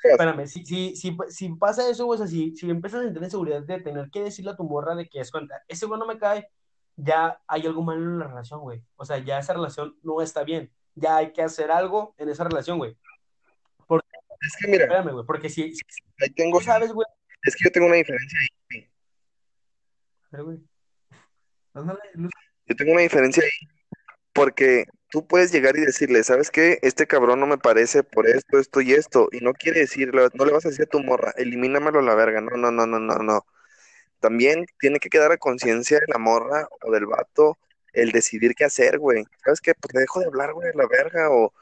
espérame, 0.03 0.47
si, 0.47 0.65
si, 0.65 0.97
si, 0.97 1.15
si 1.29 1.49
pasa 1.51 1.89
eso, 1.91 2.07
güey, 2.07 2.17
o 2.17 2.19
sea, 2.19 2.27
si, 2.27 2.57
si 2.57 2.71
empiezas 2.71 3.05
a 3.05 3.13
tener 3.13 3.31
seguridad 3.31 3.63
de 3.63 3.81
tener 3.81 4.09
que 4.11 4.23
decirle 4.23 4.53
a 4.53 4.57
tu 4.57 4.65
morra 4.65 4.95
de 4.95 5.07
que 5.07 5.21
es 5.21 5.31
cuenta, 5.31 5.63
ese 5.69 5.85
güey 5.85 6.01
no 6.01 6.07
me 6.07 6.19
cae, 6.19 6.51
ya 6.97 7.43
hay 7.47 7.67
algo 7.67 7.83
malo 7.83 8.01
en 8.01 8.19
la 8.19 8.27
relación, 8.27 8.61
güey. 8.61 8.83
O 8.97 9.05
sea, 9.05 9.19
ya 9.19 9.39
esa 9.39 9.53
relación 9.53 9.99
no 10.03 10.23
está 10.23 10.45
bien. 10.45 10.73
Ya 10.95 11.19
hay 11.19 11.33
que 11.35 11.43
hacer 11.43 11.71
algo 11.71 12.15
en 12.17 12.31
esa 12.31 12.45
relación, 12.45 12.79
güey. 12.79 12.97
es 14.41 14.57
que 14.59 14.69
mira, 14.69 14.85
Espérame, 14.85 15.13
güey, 15.13 15.27
porque 15.27 15.51
si, 15.51 15.75
si 15.75 15.83
ahí 16.23 16.31
tengo, 16.31 16.59
sabes, 16.63 16.91
güey. 16.91 17.07
es 17.43 17.55
que 17.55 17.65
yo 17.65 17.71
tengo 17.71 17.87
una 17.87 17.97
diferencia 17.97 18.39
ahí. 18.71 18.89
Pero, 20.31 20.47
güey, 20.47 20.59
ándale, 21.75 22.01
Luz, 22.15 22.33
Yo 22.69 22.77
tengo 22.77 22.93
una 22.93 23.03
diferencia 23.03 23.43
ahí. 23.43 23.69
Porque 24.33 24.87
tú 25.11 25.27
puedes 25.27 25.53
llegar 25.53 25.77
y 25.77 25.81
decirle, 25.81 26.23
¿sabes 26.23 26.51
qué? 26.51 26.79
Este 26.83 27.07
cabrón 27.07 27.41
no 27.41 27.47
me 27.47 27.59
parece 27.59 28.03
por 28.05 28.29
esto, 28.29 28.59
esto 28.59 28.81
y 28.81 28.93
esto. 28.93 29.29
Y 29.33 29.41
no 29.41 29.53
quiere 29.53 29.81
decirle, 29.81 30.29
no 30.35 30.45
le 30.45 30.53
vas 30.53 30.67
a 30.67 30.69
decir 30.69 30.85
a 30.85 30.91
tu 30.91 31.03
morra, 31.03 31.33
elimínamelo 31.37 32.01
a 32.01 32.03
la 32.03 32.15
verga. 32.15 32.41
No, 32.41 32.57
no, 32.57 32.71
no, 32.71 32.87
no, 32.87 32.99
no, 33.01 33.19
no. 33.19 33.47
También 34.21 34.67
tiene 34.81 34.99
que 34.99 35.11
quedar 35.11 35.33
a 35.33 35.39
conciencia 35.39 35.99
de 36.01 36.07
la 36.09 36.19
morra 36.19 36.69
o 36.83 36.93
del 36.93 37.07
vato 37.07 37.59
el 37.93 38.13
decidir 38.13 38.55
qué 38.55 38.65
hacer, 38.65 38.99
güey. 38.99 39.25
¿Sabes 39.45 39.61
qué? 39.61 39.75
Pues 39.75 39.95
le 39.95 40.01
dejo 40.01 40.21
de 40.21 40.27
hablar, 40.27 40.53
güey, 40.53 40.69
a 40.69 40.77
la 40.77 40.87
verga. 40.87 41.31
O... 41.31 41.53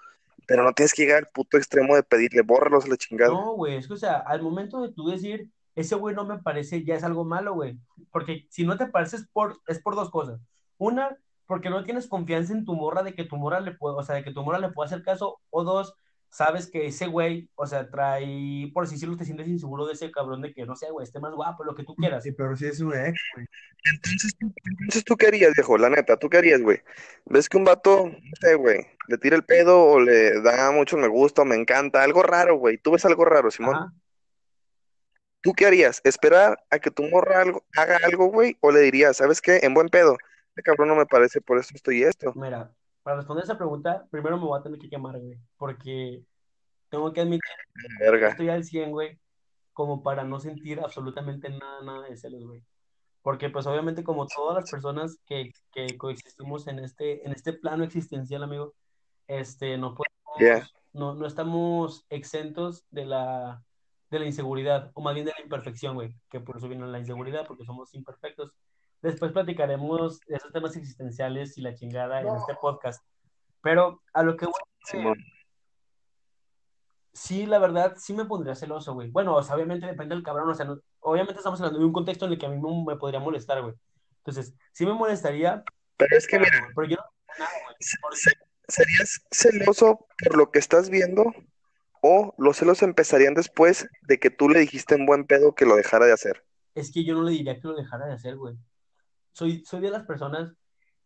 Pero 0.47 0.63
no 0.63 0.73
tienes 0.73 0.93
que 0.93 1.03
llegar 1.03 1.19
al 1.19 1.29
puto 1.29 1.57
extremo 1.57 1.95
de 1.95 2.03
pedirle, 2.03 2.43
bórralos 2.43 2.85
a 2.85 2.89
la 2.89 2.97
chingada. 2.97 3.33
no, 3.33 3.55
güey, 3.55 3.77
es 3.77 3.87
que, 3.87 3.95
o 3.95 3.97
sea, 3.97 4.19
al 4.19 4.43
momento 4.43 4.81
de 4.83 4.93
tú 4.93 5.09
decir, 5.09 5.51
ese 5.75 5.95
güey 5.95 6.15
no 6.15 6.25
me 6.25 6.39
parece, 6.39 6.85
ya 6.85 6.95
es 6.95 7.05
algo 7.05 7.25
malo, 7.25 7.55
güey. 7.55 7.79
Porque 8.11 8.47
si 8.51 8.65
no 8.65 8.77
te 8.77 8.87
parece 8.87 9.17
es 9.17 9.27
por, 9.29 9.61
es 9.67 9.81
por 9.81 9.95
dos 9.95 10.11
cosas. 10.11 10.41
Una, 10.79 11.17
porque 11.47 11.71
no 11.71 11.85
tienes 11.85 12.07
confianza 12.07 12.53
en 12.53 12.65
tu 12.65 12.75
morra 12.75 13.03
de 13.03 13.15
que 13.15 13.25
tu 13.25 13.37
morra 13.37 13.61
le 13.61 13.73
puede, 13.73 13.97
o 13.97 14.03
sea, 14.03 14.17
de 14.17 14.25
que 14.25 14.33
tu 14.33 14.43
morra 14.43 14.59
le 14.59 14.71
pueda 14.71 14.87
hacer 14.87 15.03
caso. 15.03 15.39
O 15.51 15.65
dos, 15.65 15.95
sabes 16.29 16.69
que 16.71 16.87
ese 16.87 17.07
güey, 17.07 17.49
o 17.55 17.67
sea, 17.67 17.89
trae, 17.89 18.71
por 18.75 18.85
así 18.85 18.95
decirlo, 18.97 19.17
te 19.17 19.25
sientes 19.25 19.47
inseguro 19.49 19.87
de 19.87 19.95
ese 19.95 20.11
cabrón 20.11 20.43
de 20.43 20.53
que, 20.53 20.67
no 20.67 20.75
sé, 20.77 20.91
güey, 20.91 21.05
esté 21.05 21.21
más 21.21 21.33
guapo, 21.35 21.65
lo 21.65 21.75
que 21.75 21.85
tú 21.85 21.95
quieras. 21.95 22.25
sí, 22.25 22.33
pero 22.33 22.57
sí 22.57 22.67
es 22.67 22.79
su 22.79 22.93
ex, 22.93 23.19
güey. 23.35 23.47
Entonces, 23.93 24.35
tú- 24.39 24.53
entonces, 24.65 25.05
¿tú 25.05 25.17
qué 25.17 25.29
harías, 25.29 25.53
viejo? 25.55 25.79
La 25.79 25.89
neta, 25.89 26.17
¿tú 26.17 26.29
qué 26.29 26.39
harías, 26.39 26.61
güey? 26.61 26.83
¿Ves 27.27 27.49
que 27.49 27.57
un 27.57 27.65
vato, 27.65 28.09
no 28.09 28.19
sé, 28.41 28.57
güey, 28.57 28.85
le 29.07 29.17
tira 29.19 29.37
el 29.37 29.45
pedo 29.45 29.81
o 29.85 30.01
le 30.01 30.41
da 30.43 30.73
mucho 30.73 30.97
me 30.97 31.07
gusta 31.07 31.43
o 31.43 31.45
me 31.45 31.55
encanta? 31.55 32.03
Algo 32.03 32.23
raro, 32.25 32.57
güey. 32.57 32.79
¿Tú 32.79 32.91
ves 32.91 33.05
algo 33.05 33.25
raro, 33.25 33.51
Simón? 33.51 33.77
Ajá. 33.77 33.93
¿Tú 35.41 35.53
qué 35.53 35.67
harías? 35.67 36.01
¿Esperar 36.03 36.59
a 36.71 36.81
que 36.81 36.91
tu 36.91 37.05
morra 37.05 37.41
algo, 37.41 37.65
haga 37.77 37.99
algo, 38.03 38.27
güey? 38.27 38.57
¿O 38.61 38.73
le 38.73 38.81
dirías, 38.81 39.19
¿sabes 39.19 39.41
qué? 39.41 39.61
En 39.63 39.75
buen 39.75 39.89
pedo. 39.89 40.17
Este 40.57 40.63
cabrón 40.63 40.89
no 40.89 40.97
me 40.97 41.05
parece 41.05 41.43
por 41.43 41.59
esto, 41.59 41.75
esto 41.75 41.93
y 41.93 42.03
esto. 42.03 42.33
Mira, 42.35 42.73
para 43.03 43.19
responder 43.19 43.45
esa 43.45 43.59
pregunta, 43.59 44.07
primero 44.11 44.39
me 44.39 44.47
voy 44.47 44.59
a 44.59 44.63
tener 44.63 44.79
que 44.79 44.89
quemar, 44.89 45.19
güey, 45.19 45.39
porque 45.59 46.23
tengo 46.89 47.13
que 47.13 47.21
admitir 47.21 47.43
que 47.75 48.05
Verga. 48.05 48.29
estoy 48.31 48.49
al 48.49 48.65
100, 48.65 48.91
güey, 48.91 49.21
como 49.75 50.03
para 50.03 50.25
no 50.25 50.41
sentir 50.41 50.81
absolutamente 50.81 51.51
nada, 51.51 51.83
nada 51.83 52.09
de 52.09 52.17
celos, 52.17 52.43
güey. 52.47 52.65
Porque 53.21 53.51
pues 53.51 53.67
obviamente 53.67 54.03
como 54.03 54.27
todas 54.27 54.57
las 54.57 54.71
personas 54.71 55.19
que, 55.27 55.53
que 55.73 55.99
coexistimos 55.99 56.67
en 56.69 56.79
este, 56.79 57.27
en 57.27 57.33
este 57.33 57.53
plano 57.53 57.85
existencial, 57.85 58.43
amigo, 58.43 58.73
este, 59.27 59.77
no 59.77 59.95
podemos, 59.95 60.07
Yeah. 60.39 60.67
no, 60.95 61.15
no 61.15 61.27
estamos 61.27 62.07
exentos 62.09 62.87
de 62.91 63.05
la, 63.05 63.63
de 64.11 64.21
la 64.21 64.27
inseguridad, 64.27 64.91
o 64.95 65.03
más 65.03 65.13
bien 65.13 65.27
de 65.27 65.33
la 65.37 65.43
imperfección, 65.43 65.95
güey, 65.97 66.15
que 66.31 66.41
por 66.41 66.57
eso 66.57 66.69
viene 66.69 66.87
la 66.87 66.99
inseguridad, 66.99 67.47
porque 67.47 67.65
somos 67.67 67.93
imperfectos. 67.95 68.53
Después 69.03 69.33
platicaremos 69.33 70.21
de 70.27 70.37
esos 70.37 70.53
temas 70.53 70.77
existenciales 70.77 71.57
y 71.59 71.63
la 71.63 71.75
chingada 71.75 72.21
en 72.21 72.29
este 72.35 72.55
podcast. 72.61 73.05
Pero 73.63 74.03
a 74.13 74.23
lo 74.23 74.37
que 74.37 74.47
voy 74.47 74.55
Simón. 74.85 75.19
sí, 77.13 77.47
la 77.47 77.59
verdad, 77.59 77.95
sí 77.97 78.13
me 78.15 78.25
pondría 78.25 78.55
celoso, 78.55 78.95
güey. 78.95 79.11
Bueno, 79.11 79.35
o 79.37 79.43
sea, 79.43 79.55
obviamente 79.57 79.87
depende 79.87 80.15
del 80.15 80.25
cabrón, 80.25 80.49
o 80.51 80.55
sea, 80.55 80.67
no- 80.67 80.81
obviamente 81.01 81.39
estamos 81.39 81.61
hablando 81.61 81.79
de 81.81 81.85
un 81.87 81.93
contexto 81.93 82.27
en 82.27 82.33
el 82.33 82.39
que 82.39 82.47
a 82.47 82.51
mí 82.51 82.59
me, 82.61 82.85
me 82.93 82.97
podría 82.99 83.21
molestar, 83.21 83.63
güey. 83.63 83.75
Entonces, 84.19 84.55
sí 84.73 84.85
me 84.87 84.93
molestaría, 84.93 85.63
Pero 85.97 86.17
es 86.17 86.27
que, 86.27 86.39
mira, 86.39 86.51
pero, 86.53 86.67
pero 86.75 86.89
yo 86.89 86.97
no 86.97 87.05
nada, 87.39 87.51
güey. 87.65 87.77
se- 87.81 88.33
¿serías 88.69 89.23
celoso 89.31 90.07
por 90.25 90.37
lo 90.37 90.51
que 90.51 90.59
estás 90.59 90.91
viendo? 90.91 91.33
¿O 92.03 92.35
los 92.39 92.57
celos 92.59 92.83
empezarían 92.83 93.35
después 93.35 93.89
de 94.03 94.19
que 94.19 94.31
tú 94.31 94.49
le 94.49 94.61
dijiste 94.61 94.95
en 94.95 95.07
buen 95.07 95.25
pedo 95.27 95.55
que 95.55 95.65
lo 95.67 95.77
dejara 95.77 96.07
de 96.07 96.13
hacer? 96.13 96.45
Es 96.75 96.93
que 96.93 97.05
yo 97.05 97.15
no 97.15 97.23
le 97.23 97.33
diría 97.33 97.55
que 97.59 97.67
lo 97.67 97.75
dejara 97.75 98.07
de 98.07 98.13
hacer, 98.15 98.37
güey. 98.37 98.57
Soy, 99.37 99.63
soy 99.67 99.81
de 99.83 99.91
las 99.91 100.05
personas 100.05 100.55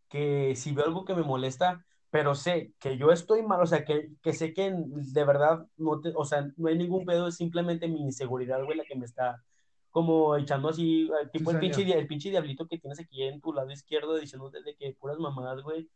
que 0.09 0.55
si 0.55 0.73
veo 0.73 0.87
algo 0.87 1.05
que 1.05 1.14
me 1.14 1.23
molesta, 1.23 1.85
pero 2.11 2.35
sé 2.37 2.75
que 2.79 2.97
yo 2.97 3.11
estoy 3.11 3.43
mal, 3.43 3.61
o 3.61 3.66
sea, 3.66 3.85
que, 3.85 4.12
que 4.23 4.33
sé 4.33 4.55
que 4.55 4.73
de 4.73 5.25
verdad 5.25 5.66
no 5.77 6.01
te, 6.01 6.12
o 6.14 6.25
sea, 6.25 6.49
no 6.57 6.69
hay 6.69 6.79
ningún 6.79 7.05
pedo, 7.05 7.27
es 7.29 7.37
simplemente 7.37 7.88
mi 7.88 8.01
inseguridad, 8.01 8.62
güey, 8.64 8.79
la 8.79 8.85
que 8.85 8.97
me 8.97 9.05
está 9.05 9.43
como 9.90 10.37
echando 10.37 10.69
así, 10.69 11.09
eh, 11.09 11.29
tipo 11.33 11.51
el 11.51 11.59
pinche, 11.59 11.83
el 11.99 12.07
pinche 12.07 12.31
diablito 12.31 12.69
que 12.69 12.79
tienes 12.79 13.01
aquí 13.01 13.25
en 13.25 13.40
tu 13.40 13.53
lado 13.53 13.71
izquierdo 13.73 14.16
diciéndote 14.16 14.62
de 14.62 14.77
que 14.77 14.95
puras 14.95 15.19
mamadas, 15.19 15.62
güey. 15.62 15.90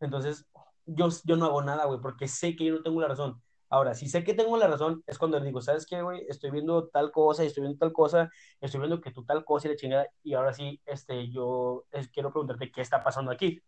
Entonces, 0.00 0.46
yo, 0.86 1.08
yo 1.24 1.36
no 1.36 1.46
hago 1.46 1.62
nada, 1.62 1.84
güey, 1.84 2.00
porque 2.00 2.28
sé 2.28 2.56
que 2.56 2.64
yo 2.64 2.74
no 2.74 2.82
tengo 2.82 3.02
la 3.02 3.08
razón. 3.08 3.42
Ahora, 3.74 3.92
si 3.94 4.08
sé 4.08 4.22
que 4.22 4.34
tengo 4.34 4.56
la 4.56 4.68
razón, 4.68 5.02
es 5.04 5.18
cuando 5.18 5.36
le 5.40 5.46
digo, 5.46 5.60
¿sabes 5.60 5.84
qué, 5.84 6.00
güey? 6.00 6.24
Estoy 6.28 6.52
viendo 6.52 6.86
tal 6.90 7.10
cosa, 7.10 7.42
y 7.42 7.48
estoy 7.48 7.62
viendo 7.62 7.76
tal 7.76 7.92
cosa, 7.92 8.30
estoy 8.60 8.78
viendo 8.78 9.00
que 9.00 9.10
tú 9.10 9.24
tal 9.24 9.44
cosa 9.44 9.66
y 9.66 9.72
la 9.72 9.76
chingada, 9.76 10.06
y 10.22 10.34
ahora 10.34 10.52
sí, 10.52 10.80
este, 10.86 11.28
yo 11.28 11.84
eh, 11.90 12.06
quiero 12.12 12.30
preguntarte 12.30 12.70
qué 12.70 12.80
está 12.82 13.02
pasando 13.02 13.32
aquí. 13.32 13.60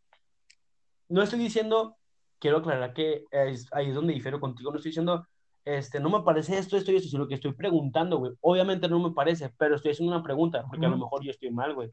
No 1.08 1.22
estoy 1.22 1.40
diciendo, 1.40 1.96
quiero 2.38 2.58
aclarar 2.58 2.94
que 2.94 3.24
es, 3.32 3.66
ahí 3.72 3.88
es 3.88 3.96
donde 3.96 4.14
difiero 4.14 4.38
contigo, 4.38 4.70
no 4.70 4.76
estoy 4.76 4.90
diciendo, 4.90 5.26
este, 5.64 5.98
no 5.98 6.08
me 6.08 6.22
parece 6.22 6.56
esto, 6.56 6.76
esto 6.76 6.92
y 6.92 6.96
esto, 6.96 7.08
sino 7.08 7.26
que 7.26 7.34
estoy 7.34 7.54
preguntando, 7.54 8.18
güey. 8.18 8.32
Obviamente 8.42 8.88
no 8.88 9.00
me 9.00 9.10
parece, 9.10 9.52
pero 9.58 9.74
estoy 9.74 9.90
haciendo 9.90 10.14
una 10.14 10.22
pregunta, 10.22 10.64
porque 10.70 10.86
a 10.86 10.88
lo 10.88 10.98
mejor 10.98 11.24
yo 11.24 11.32
estoy 11.32 11.50
mal, 11.50 11.74
güey. 11.74 11.90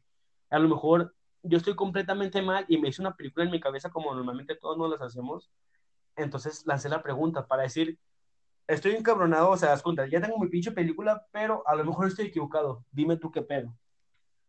A 0.52 0.60
lo 0.60 0.70
mejor 0.70 1.16
yo 1.42 1.58
estoy 1.58 1.76
completamente 1.76 2.44
mal 2.44 2.64
y 2.68 2.78
me 2.78 2.90
hice 2.90 3.02
una 3.02 3.16
película 3.16 3.44
en 3.44 3.50
mi 3.50 3.60
cabeza 3.60 3.90
como 3.90 4.14
normalmente 4.14 4.56
todos 4.56 4.78
nos 4.78 4.92
las 4.92 5.02
hacemos. 5.02 5.50
Entonces 6.16 6.64
lancé 6.66 6.90
la 6.90 7.02
pregunta 7.02 7.46
para 7.48 7.64
decir, 7.64 7.98
estoy 8.68 8.96
encabronado, 8.96 9.50
o 9.50 9.58
sea, 9.58 9.70
das 9.70 9.82
cuenta, 9.82 10.06
ya 10.08 10.22
tengo 10.22 10.38
mi 10.40 10.48
pinche 10.48 10.72
película, 10.72 11.26
pero 11.32 11.64
a 11.68 11.76
lo 11.76 11.84
mejor 11.84 12.08
estoy 12.08 12.28
equivocado. 12.28 12.84
Dime 12.92 13.18
tú 13.18 13.32
qué 13.32 13.42
pedo. 13.42 13.74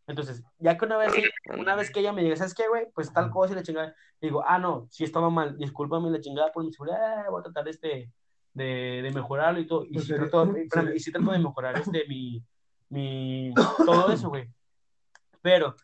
Entonces, 0.07 0.43
ya 0.59 0.77
que 0.77 0.85
una 0.85 0.97
vez, 0.97 1.11
una 1.57 1.75
vez 1.75 1.89
que 1.91 1.99
ella 1.99 2.13
me 2.13 2.21
diga, 2.21 2.35
¿sabes 2.35 2.53
qué, 2.53 2.67
güey? 2.67 2.85
Pues 2.93 3.11
tal 3.11 3.31
cosa 3.31 3.53
y 3.53 3.55
la 3.55 3.63
chingada. 3.63 3.95
Digo, 4.21 4.43
ah, 4.45 4.59
no, 4.59 4.87
sí 4.91 5.03
estaba 5.03 5.31
mal, 5.31 5.57
discúlpame 5.57 6.11
la 6.11 6.21
chingada 6.21 6.51
por 6.51 6.63
mi 6.63 6.71
seguridad, 6.71 7.21
eh, 7.25 7.29
voy 7.29 7.39
a 7.39 7.43
tratar 7.43 7.67
este, 7.67 8.11
de, 8.53 9.01
de 9.01 9.11
mejorarlo 9.11 9.59
y 9.59 9.65
todo. 9.65 9.83
Y 9.85 9.93
Pues 9.93 10.05
sería- 10.05 10.29
trato, 10.29 10.55
espérame, 10.55 10.95
y 10.95 10.99
sí 10.99 11.11
trato 11.11 11.31
de 11.31 11.39
mejorar 11.39 11.75
este, 11.79 12.05
mi, 12.07 12.43
mi, 12.89 13.51
todo 13.83 14.11
eso, 14.11 14.29
güey. 14.29 14.47
Pero, 15.41 15.75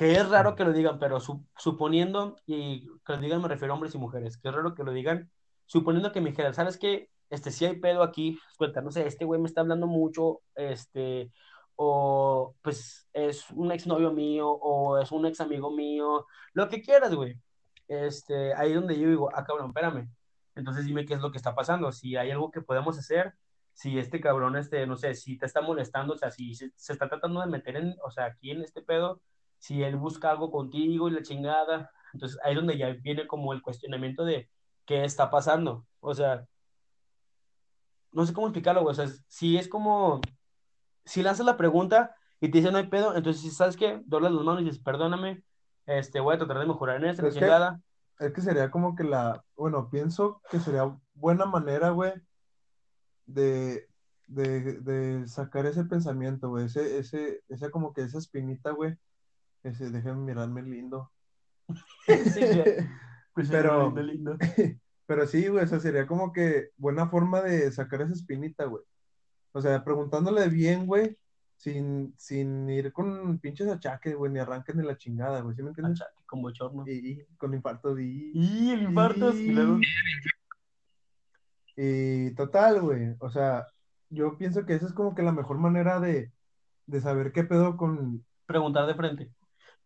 que 0.00 0.12
es 0.14 0.26
raro 0.30 0.54
que 0.56 0.64
lo 0.64 0.72
digan, 0.72 0.98
pero 0.98 1.20
su- 1.20 1.44
suponiendo, 1.58 2.36
y 2.46 2.86
que 3.04 3.12
lo 3.12 3.18
digan 3.18 3.42
me 3.42 3.48
refiero 3.48 3.74
a 3.74 3.76
hombres 3.76 3.94
y 3.94 3.98
mujeres, 3.98 4.38
que 4.38 4.48
es 4.48 4.54
raro 4.54 4.74
que 4.74 4.82
lo 4.82 4.92
digan, 4.92 5.30
suponiendo 5.66 6.10
que 6.10 6.22
me 6.22 6.30
dijeran, 6.30 6.54
¿sabes 6.54 6.78
qué? 6.78 7.10
Este, 7.28 7.50
si 7.50 7.66
hay 7.66 7.78
pedo 7.78 8.02
aquí, 8.02 8.38
cuenta, 8.56 8.80
no 8.80 8.90
sé, 8.90 9.06
este 9.06 9.26
güey 9.26 9.38
me 9.42 9.46
está 9.46 9.60
hablando 9.60 9.86
mucho, 9.86 10.40
este, 10.54 11.30
o 11.76 12.54
pues 12.62 13.10
es 13.12 13.50
un 13.50 13.72
exnovio 13.72 14.10
mío, 14.10 14.48
o 14.50 14.96
es 14.98 15.12
un 15.12 15.26
ex 15.26 15.38
amigo 15.42 15.70
mío, 15.70 16.24
lo 16.54 16.68
que 16.70 16.80
quieras, 16.80 17.14
güey. 17.14 17.36
Este, 17.88 18.54
ahí 18.54 18.70
es 18.70 18.76
donde 18.76 18.98
yo 18.98 19.06
digo, 19.08 19.28
ah, 19.34 19.44
cabrón, 19.44 19.68
espérame. 19.68 20.08
Entonces 20.54 20.86
dime 20.86 21.04
qué 21.04 21.12
es 21.14 21.20
lo 21.20 21.30
que 21.30 21.36
está 21.38 21.54
pasando, 21.54 21.92
si 21.92 22.16
hay 22.16 22.30
algo 22.30 22.50
que 22.50 22.62
podemos 22.62 22.98
hacer, 22.98 23.34
si 23.74 23.98
este 23.98 24.18
cabrón, 24.20 24.56
este, 24.56 24.86
no 24.86 24.96
sé, 24.96 25.14
si 25.14 25.36
te 25.38 25.44
está 25.46 25.60
molestando, 25.60 26.14
o 26.14 26.16
sea, 26.16 26.30
si 26.30 26.54
se, 26.54 26.70
se 26.74 26.92
está 26.94 27.06
tratando 27.08 27.40
de 27.42 27.48
meter 27.48 27.76
en, 27.76 27.96
o 28.02 28.10
sea, 28.10 28.24
aquí 28.26 28.50
en 28.50 28.62
este 28.62 28.80
pedo, 28.82 29.20
si 29.60 29.82
él 29.84 29.94
busca 29.96 30.30
algo 30.32 30.50
contigo 30.50 31.08
y 31.08 31.12
la 31.12 31.22
chingada, 31.22 31.90
entonces 32.12 32.38
ahí 32.42 32.52
es 32.52 32.56
donde 32.56 32.76
ya 32.76 32.88
viene 32.88 33.28
como 33.28 33.52
el 33.52 33.62
cuestionamiento 33.62 34.24
de 34.24 34.50
qué 34.86 35.04
está 35.04 35.30
pasando, 35.30 35.86
o 36.00 36.12
sea, 36.14 36.44
no 38.12 38.26
sé 38.26 38.32
cómo 38.32 38.48
explicarlo, 38.48 38.82
güey, 38.82 38.92
o 38.92 38.94
sea, 38.96 39.06
si 39.28 39.56
es 39.56 39.68
como, 39.68 40.20
si 41.04 41.22
lanzas 41.22 41.46
la 41.46 41.56
pregunta 41.56 42.16
y 42.40 42.50
te 42.50 42.58
dice 42.58 42.72
no 42.72 42.78
hay 42.78 42.88
pedo, 42.88 43.14
entonces 43.14 43.40
si 43.42 43.50
sabes 43.50 43.76
qué, 43.76 44.02
doblas 44.06 44.32
las 44.32 44.42
manos 44.42 44.62
y 44.62 44.64
dices, 44.64 44.82
perdóname, 44.82 45.44
este, 45.86 46.18
voy 46.20 46.34
a 46.34 46.38
tratar 46.38 46.58
de 46.58 46.66
mejorar 46.66 46.96
en 46.96 47.04
esto, 47.10 47.22
la 47.22 47.28
Es 47.28 47.34
que- 47.34 47.40
chingada, 47.40 47.80
Es 48.18 48.32
que 48.32 48.40
sería 48.40 48.70
como 48.70 48.96
que 48.96 49.04
la, 49.04 49.44
bueno, 49.56 49.88
pienso 49.90 50.42
que 50.50 50.58
sería 50.58 50.94
buena 51.14 51.46
manera, 51.46 51.90
güey, 51.90 52.12
de, 53.26 53.86
de, 54.26 54.80
de 54.80 55.28
sacar 55.28 55.66
ese 55.66 55.84
pensamiento, 55.84 56.48
güey, 56.48 56.66
ese, 56.66 56.98
ese, 56.98 57.42
esa 57.48 57.70
como 57.70 57.92
que 57.92 58.02
esa 58.02 58.18
espinita, 58.18 58.72
güey, 58.72 58.96
ese, 59.62 59.90
déjenme 59.90 60.22
mirarme 60.24 60.62
lindo. 60.62 61.10
Sí. 62.06 62.40
Pues, 63.32 63.48
Pero- 63.48 63.94
lindo. 64.02 64.36
Pero 65.06 65.26
sí, 65.26 65.46
güey, 65.48 65.64
o 65.64 65.66
sea, 65.66 65.80
sería 65.80 66.06
como 66.06 66.32
que 66.32 66.70
buena 66.76 67.08
forma 67.08 67.40
de 67.42 67.70
sacar 67.72 68.02
esa 68.02 68.12
espinita, 68.12 68.64
güey. 68.64 68.82
O 69.52 69.60
sea, 69.60 69.82
preguntándole 69.82 70.48
bien, 70.48 70.86
güey, 70.86 71.16
sin, 71.56 72.12
sin 72.16 72.68
ir 72.68 72.92
con 72.92 73.38
pinches 73.38 73.68
achaques, 73.68 74.14
güey, 74.16 74.30
ni 74.32 74.38
arranques 74.40 74.74
ni 74.76 74.84
la 74.84 74.96
chingada, 74.96 75.40
güey, 75.40 75.56
¿sí 75.56 75.62
me 75.62 75.68
entiendes? 75.70 76.00
Achaque 76.00 76.20
con 76.26 76.42
bochorno. 76.42 76.84
Y, 76.86 76.92
y 76.92 77.24
con 77.36 77.54
infarto 77.54 77.98
y, 77.98 78.30
Y 78.34 78.70
el 78.70 78.82
infarto, 78.82 79.32
y 79.32 79.48
luego... 79.50 79.78
y 81.76 82.30
total, 82.34 82.80
güey, 82.82 83.14
o 83.20 83.30
sea, 83.30 83.66
yo 84.10 84.36
pienso 84.36 84.66
que 84.66 84.74
esa 84.74 84.86
es 84.86 84.92
como 84.92 85.14
que 85.14 85.22
la 85.22 85.32
mejor 85.32 85.58
manera 85.58 85.98
de, 86.00 86.30
de 86.86 87.00
saber 87.00 87.32
qué 87.32 87.44
pedo 87.44 87.76
con... 87.76 88.24
preguntar 88.46 88.86
de 88.86 88.94
frente. 88.94 89.30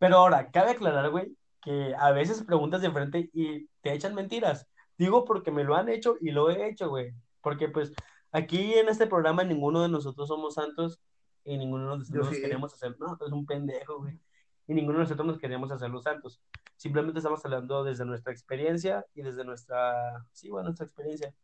Pero 0.05 0.19
ahora, 0.19 0.51
cabe 0.51 0.73
aclarar, 0.73 1.09
güey, 1.09 1.35
que 1.63 1.95
a 1.99 2.11
veces 2.11 2.43
preguntas 2.43 2.83
de 2.83 2.91
frente 2.91 3.31
y 3.33 3.69
te 3.81 3.95
echan 3.95 4.15
mentiras. 4.15 4.69
Digo 4.99 5.25
porque 5.25 5.51
me 5.51 5.65
lo 5.65 5.77
han 5.77 5.89
hecho 5.89 6.19
y 6.21 6.31
lo 6.31 6.51
he 6.51 6.69
hecho, 6.69 6.91
güey. 6.91 7.15
Porque 7.41 7.71
pues 7.71 7.95
aquí 8.31 8.75
en 8.75 8.91
este 8.91 9.07
programa 9.07 9.45
ninguno 9.45 9.81
de 9.81 9.89
nosotros 9.89 10.29
somos 10.29 10.57
santos 10.57 11.01
y 11.43 11.57
ninguno 11.57 11.93
de 11.93 11.99
nosotros 12.01 12.27
nos 12.27 12.39
queremos 12.39 12.75
hacer, 12.75 12.95
no, 13.01 13.17
eres 13.19 13.33
un 13.33 13.47
pendejo, 13.47 14.01
güey. 14.01 14.21
Y 14.67 14.75
ninguno 14.75 14.99
de 14.99 15.05
nosotros 15.05 15.27
nos 15.27 15.39
queremos 15.39 15.71
hacer 15.71 15.89
los 15.89 16.03
santos. 16.03 16.39
Simplemente 16.77 17.21
estamos 17.21 17.43
hablando 17.43 17.83
desde 17.83 18.05
nuestra 18.05 18.31
experiencia 18.31 19.07
y 19.15 19.23
desde 19.23 19.43
nuestra, 19.43 20.27
sí, 20.33 20.51
bueno, 20.51 20.67
nuestra 20.67 20.85
experiencia. 20.85 21.35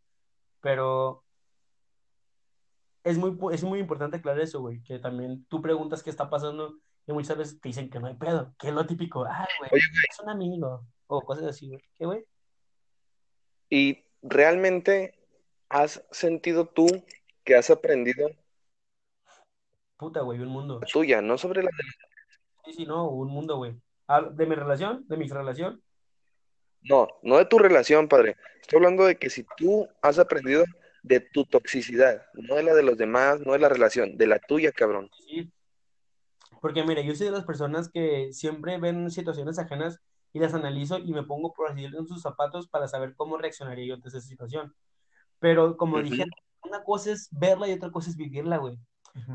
Pero 0.61 1.25
es 3.05 3.17
muy, 3.17 3.39
es 3.55 3.65
muy 3.65 3.79
importante 3.79 4.19
aclarar 4.19 4.43
eso, 4.43 4.61
güey, 4.61 4.83
que 4.83 4.99
también 4.99 5.47
tú 5.47 5.63
preguntas 5.63 6.03
qué 6.03 6.11
está 6.11 6.29
pasando 6.29 6.77
y 7.07 7.13
muchas 7.13 7.37
veces 7.37 7.61
te 7.61 7.69
dicen 7.69 7.91
que 7.91 7.99
no 7.99 8.07
hay 8.07 8.15
pedo, 8.15 8.55
que 8.59 8.69
es 8.69 8.75
lo 8.75 8.87
típico, 8.87 9.25
ay, 9.25 9.47
güey, 9.59 9.71
Oye, 9.73 9.85
es 10.09 10.21
un 10.21 10.31
amigo, 10.31 10.87
o 11.07 11.21
cosas 11.23 11.45
así, 11.45 11.69
güey. 11.69 11.81
¿Qué, 11.97 12.07
güey? 12.07 12.25
¿Y 13.69 14.05
realmente 14.23 15.19
has 15.69 16.05
sentido 16.11 16.67
tú 16.67 16.87
que 17.45 17.55
has 17.57 17.71
aprendido 17.71 18.29
Puta, 19.97 20.21
güey, 20.21 20.41
un 20.41 20.49
mundo. 20.49 20.79
la 20.81 20.87
tuya, 20.87 21.21
no 21.21 21.37
sobre 21.37 21.63
la 21.63 21.71
de 21.71 21.85
Sí, 22.65 22.73
sí, 22.73 22.87
no, 22.87 23.09
un 23.09 23.29
mundo, 23.29 23.57
güey. 23.57 23.75
Ah, 24.07 24.23
¿De 24.23 24.47
mi 24.47 24.55
relación? 24.55 25.05
¿De 25.09 25.17
mi 25.17 25.29
relación? 25.29 25.83
No, 26.83 27.09
no 27.23 27.37
de 27.37 27.45
tu 27.45 27.59
relación, 27.59 28.09
padre. 28.09 28.37
Estoy 28.61 28.79
hablando 28.79 29.05
de 29.05 29.17
que 29.19 29.29
si 29.29 29.45
tú 29.57 29.87
has 30.01 30.19
aprendido 30.19 30.65
de 31.03 31.21
tu 31.21 31.45
toxicidad, 31.45 32.27
no 32.35 32.57
de 32.57 32.63
la 32.63 32.75
de 32.75 32.83
los 32.83 32.97
demás, 32.97 33.41
no 33.41 33.53
de 33.53 33.59
la 33.59 33.69
relación, 33.69 34.17
de 34.17 34.27
la 34.27 34.39
tuya, 34.39 34.73
cabrón. 34.73 35.11
Sí. 35.27 35.51
Porque, 36.61 36.85
mira, 36.85 37.01
yo 37.03 37.15
soy 37.15 37.27
de 37.27 37.33
las 37.33 37.45
personas 37.45 37.91
que 37.91 38.33
siempre 38.33 38.79
ven 38.79 39.11
situaciones 39.11 39.59
ajenas 39.59 39.99
y 40.33 40.39
las 40.39 40.55
analizo 40.55 40.99
y 40.99 41.13
me 41.13 41.23
pongo, 41.23 41.53
por 41.53 41.71
así 41.71 41.85
en 41.85 42.07
sus 42.07 42.23
zapatos 42.23 42.69
para 42.69 42.87
saber 42.87 43.15
cómo 43.17 43.37
reaccionaría 43.37 43.87
yo 43.87 43.95
ante 43.95 44.09
esa 44.09 44.21
situación. 44.21 44.75
Pero, 45.39 45.77
como 45.77 45.97
Ujú. 45.97 46.05
dije, 46.05 46.25
una 46.63 46.85
cosa 46.85 47.13
es 47.13 47.29
verla 47.33 47.69
y 47.69 47.73
otra 47.73 47.91
cosa 47.91 48.11
es 48.11 48.17
vivirla, 48.17 48.59
güey. 48.59 48.79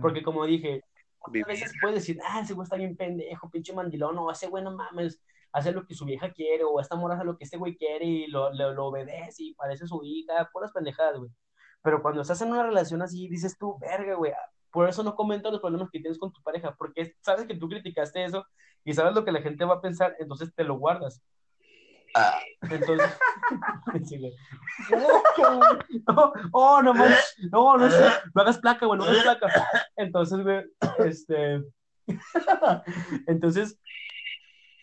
Porque 0.01 0.23
como 0.23 0.45
dije, 0.45 0.83
a 1.21 1.47
veces 1.47 1.73
puedes 1.81 1.95
decir, 1.95 2.17
ah, 2.25 2.39
ese 2.41 2.53
güey 2.53 2.63
está 2.63 2.77
bien 2.77 2.95
pendejo, 2.95 3.49
pinche 3.49 3.73
mandilón, 3.73 4.17
o 4.17 4.31
ese 4.31 4.47
güey 4.47 4.63
no 4.63 4.71
mames, 4.71 5.19
hace 5.51 5.71
lo 5.71 5.85
que 5.85 5.95
su 5.95 6.05
vieja 6.05 6.31
quiere, 6.31 6.63
o 6.63 6.79
esta 6.79 6.95
morra 6.95 7.15
hace 7.15 7.25
lo 7.25 7.37
que 7.37 7.43
este 7.43 7.57
güey 7.57 7.75
quiere 7.75 8.05
y 8.05 8.27
lo, 8.27 8.53
lo, 8.53 8.73
lo 8.73 8.85
obedece 8.85 9.43
y 9.43 9.53
parece 9.53 9.87
su 9.87 10.01
hija, 10.03 10.49
puras 10.53 10.71
pendejadas, 10.71 11.17
güey. 11.17 11.31
Pero 11.81 12.01
cuando 12.01 12.21
estás 12.21 12.41
en 12.41 12.51
una 12.51 12.63
relación 12.63 13.01
así, 13.01 13.27
dices 13.27 13.57
tú, 13.57 13.77
verga, 13.79 14.15
güey, 14.15 14.31
por 14.75 14.89
eso 14.89 15.03
no 15.03 15.15
comentas 15.15 15.53
los 15.53 15.61
problemas 15.61 15.89
que 15.89 16.01
tienes 16.01 16.19
con 16.19 16.33
tu 16.33 16.43
pareja, 16.43 16.75
porque 16.77 17.15
sabes 17.21 17.47
que 17.47 17.55
tú 17.55 17.69
criticaste 17.69 18.25
eso 18.25 18.45
y 18.83 18.93
sabes 18.93 19.15
lo 19.15 19.23
que 19.23 19.31
la 19.31 19.41
gente 19.41 19.63
va 19.63 19.75
a 19.75 19.81
pensar, 19.81 20.17
entonces 20.19 20.53
te 20.53 20.65
lo 20.65 20.77
guardas. 20.77 21.23
Entonces, 22.61 23.09
sí, 24.05 24.19
güey. 24.19 24.33
No, 26.07 26.33
oh, 26.51 26.81
no 26.81 26.93
manches, 26.93 27.37
no, 27.51 27.77
no, 27.77 27.87
no, 27.87 27.97
no 28.33 28.41
hagas 28.41 28.57
placa, 28.57 28.85
güey, 28.85 28.99
no 28.99 29.05
hagas 29.05 29.23
placa. 29.23 29.47
Entonces, 29.95 30.43
güey, 30.43 30.65
este, 30.99 31.63
entonces, 33.27 33.79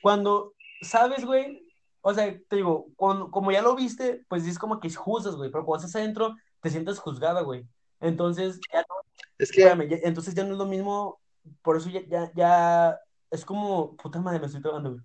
cuando 0.01 0.55
sabes, 0.81 1.23
güey, 1.27 1.63
o 2.01 2.15
sea, 2.15 2.35
te 2.49 2.57
digo, 2.57 2.87
cuando- 2.97 3.31
como 3.31 3.53
ya 3.53 3.61
lo 3.61 3.77
viste, 3.77 4.25
pues 4.29 4.47
es 4.47 4.59
como 4.59 4.81
que 4.81 4.91
juzgas, 4.91 5.37
güey, 5.37 5.51
pero 5.51 5.67
cuando 5.67 5.85
estás 5.85 6.01
adentro, 6.01 6.35
te 6.63 6.71
sientes 6.71 6.99
juzgada, 6.99 7.43
güey. 7.43 7.67
Entonces, 8.01 8.59
ya 8.73 8.81
no, 8.81 8.95
Es 9.43 9.51
que, 9.51 9.63
Espérame, 9.63 9.89
ya- 9.89 9.99
entonces 10.05 10.35
ya 10.35 10.45
no 10.45 10.53
es 10.53 10.59
lo 10.59 10.67
mismo, 10.67 11.19
por 11.63 11.77
eso 11.77 11.89
ya, 11.91 12.01
ya, 12.07 12.31
ya 12.35 12.99
es 13.31 13.45
como, 13.45 13.97
puta 13.97 14.21
madre, 14.21 14.39
me 14.39 14.47
estoy 14.47 14.63
trabando, 14.63 14.91
güey. 14.93 15.03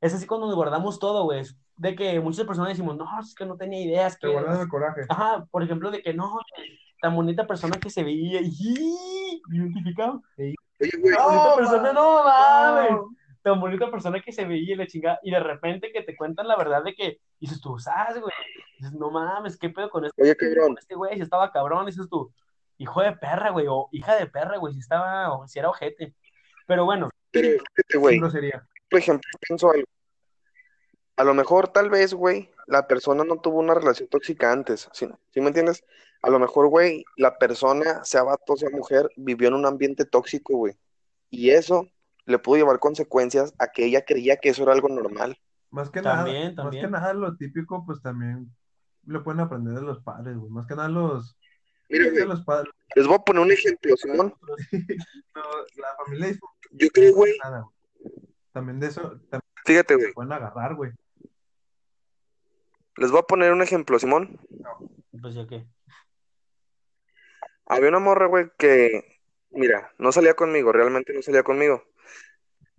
Es 0.00 0.14
así 0.14 0.26
cuando 0.26 0.46
nos 0.46 0.54
guardamos 0.56 0.98
todo, 0.98 1.24
güey. 1.24 1.40
es 1.40 1.56
De 1.76 1.94
que 1.96 2.20
muchas 2.20 2.46
personas 2.46 2.68
decimos, 2.70 2.96
no, 2.96 3.06
es 3.20 3.34
que 3.34 3.46
no 3.46 3.56
tenía 3.56 3.80
ideas, 3.82 4.18
Te 4.18 4.26
que... 4.26 4.32
guardas 4.32 4.60
el 4.60 4.68
coraje. 4.68 5.02
Ajá, 5.08 5.46
por 5.50 5.62
ejemplo, 5.62 5.90
de 5.90 6.02
que 6.02 6.12
no, 6.12 6.38
tan 7.00 7.14
bonita 7.16 7.46
persona 7.46 7.78
que 7.80 7.88
se 7.90 8.02
veía, 8.04 8.40
y 8.42 9.40
identificado. 9.50 10.22
oye, 10.36 10.54
güey, 11.00 11.14
Tan 11.16 11.24
bonita 11.24 11.48
No, 11.50 11.56
persona, 11.56 11.92
no 11.92 12.24
mames. 12.24 12.90
no. 12.90 13.08
Tan 13.42 13.60
bonita 13.60 13.90
persona 13.90 14.20
que 14.20 14.32
se 14.32 14.44
veía 14.44 14.74
y 14.74 14.76
la 14.76 14.86
chingada, 14.86 15.18
y 15.22 15.30
de 15.30 15.40
repente 15.40 15.90
que 15.92 16.02
te 16.02 16.16
cuentan 16.16 16.46
la 16.48 16.56
verdad 16.56 16.82
de 16.84 16.94
que 16.94 17.20
dices 17.40 17.60
tú, 17.60 17.78
¿sabes, 17.78 18.20
güey? 18.20 18.32
Dices, 18.78 18.92
no 18.92 19.10
mames, 19.10 19.56
¿qué 19.56 19.70
pedo 19.70 19.88
con 19.88 20.04
este, 20.04 20.20
oye, 20.22 20.36
cabrón, 20.36 20.68
con 20.68 20.78
este 20.78 20.94
güey? 20.94 21.14
Si 21.16 21.22
estaba 21.22 21.50
cabrón, 21.50 21.86
dices 21.86 22.06
tú, 22.10 22.30
hijo 22.78 23.02
de 23.02 23.12
perra, 23.12 23.50
güey, 23.50 23.66
o 23.68 23.88
hija 23.92 24.16
de 24.16 24.26
perra, 24.26 24.56
güey, 24.58 24.72
si 24.74 24.80
estaba, 24.80 25.32
o 25.32 25.46
si 25.46 25.58
era 25.58 25.68
ojete. 25.68 26.14
Pero 26.66 26.84
bueno, 26.84 27.10
pero 27.30 27.58
güey, 28.00 28.14
Sin 28.14 28.22
grosería. 28.22 28.66
por 28.90 28.98
ejemplo, 29.00 29.28
pienso 29.46 29.70
algo. 29.70 29.86
A 31.16 31.24
lo 31.24 31.34
mejor, 31.34 31.68
tal 31.68 31.90
vez, 31.90 32.14
güey, 32.14 32.50
la 32.66 32.86
persona 32.86 33.24
no 33.24 33.40
tuvo 33.40 33.58
una 33.58 33.74
relación 33.74 34.08
tóxica 34.08 34.52
antes, 34.52 34.88
¿sí, 34.92 35.08
¿sí 35.32 35.40
me 35.40 35.48
entiendes? 35.48 35.84
A 36.22 36.30
lo 36.30 36.38
mejor, 36.38 36.68
güey, 36.68 37.04
la 37.16 37.38
persona, 37.38 38.04
sea 38.04 38.22
vato, 38.22 38.56
sea 38.56 38.70
mujer, 38.70 39.08
vivió 39.16 39.48
en 39.48 39.54
un 39.54 39.66
ambiente 39.66 40.04
tóxico, 40.04 40.56
güey. 40.56 40.74
Y 41.30 41.50
eso 41.50 41.88
le 42.24 42.38
pudo 42.38 42.56
llevar 42.58 42.78
consecuencias 42.78 43.54
a 43.58 43.68
que 43.68 43.84
ella 43.86 44.04
creía 44.04 44.36
que 44.36 44.50
eso 44.50 44.62
era 44.62 44.72
algo 44.72 44.88
normal. 44.88 45.36
Más 45.70 45.90
que 45.90 46.02
También, 46.02 46.54
nada, 46.54 46.64
más 46.64 46.74
que 46.74 46.82
también. 46.82 46.90
nada 46.90 47.12
lo 47.14 47.36
típico, 47.36 47.84
pues 47.84 48.00
también 48.00 48.54
lo 49.04 49.24
pueden 49.24 49.40
aprender 49.40 49.74
de 49.74 49.82
los 49.82 50.00
padres, 50.02 50.36
güey. 50.36 50.50
Más 50.50 50.66
que 50.66 50.74
nada 50.76 50.88
los, 50.88 51.36
Mira, 51.88 52.04
de 52.04 52.10
güey, 52.10 52.26
los 52.26 52.44
padres. 52.44 52.72
les 52.94 53.06
voy 53.06 53.16
a 53.16 53.18
poner 53.18 53.42
un 53.42 53.52
ejemplo, 53.52 53.96
Simón. 53.96 54.34
No, 55.34 55.42
la 55.76 55.94
familia 56.04 56.28
es 56.28 56.40
Yo 56.72 56.88
creo, 56.88 57.14
güey, 57.14 57.38
nada, 57.42 57.60
güey. 57.60 58.12
También 58.52 58.80
de 58.80 58.88
eso 58.88 59.02
también 59.30 59.42
fíjate, 59.64 59.94
güey, 59.94 60.12
pueden 60.12 60.32
agarrar, 60.32 60.74
güey. 60.74 60.90
les 62.96 63.10
voy 63.10 63.20
a 63.20 63.22
poner 63.22 63.52
un 63.52 63.62
ejemplo, 63.62 63.98
Simón. 63.98 64.40
pues 65.20 65.34
ya 65.34 65.46
que. 65.46 65.64
Había 67.66 67.90
una 67.90 67.98
morra, 67.98 68.26
güey, 68.26 68.50
que, 68.58 69.20
mira, 69.50 69.92
no 69.98 70.10
salía 70.10 70.34
conmigo, 70.34 70.72
realmente 70.72 71.12
no 71.12 71.22
salía 71.22 71.42
conmigo. 71.42 71.84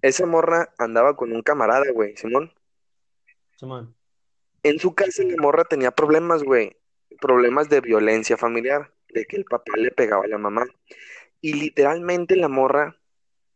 Esa 0.01 0.25
morra 0.25 0.73
andaba 0.77 1.15
con 1.15 1.31
un 1.31 1.43
camarada, 1.43 1.91
güey, 1.93 2.17
Simón. 2.17 2.51
Simón. 3.55 3.95
En 4.63 4.79
su 4.79 4.95
casa 4.95 5.23
la 5.23 5.41
morra 5.41 5.63
tenía 5.63 5.91
problemas, 5.91 6.43
güey. 6.43 6.75
Problemas 7.21 7.69
de 7.69 7.81
violencia 7.81 8.37
familiar, 8.37 8.91
de 9.13 9.25
que 9.25 9.37
el 9.37 9.45
papá 9.45 9.73
le 9.77 9.91
pegaba 9.91 10.25
a 10.25 10.27
la 10.27 10.37
mamá. 10.37 10.65
Y 11.41 11.53
literalmente 11.53 12.35
la 12.35 12.49
morra 12.49 12.97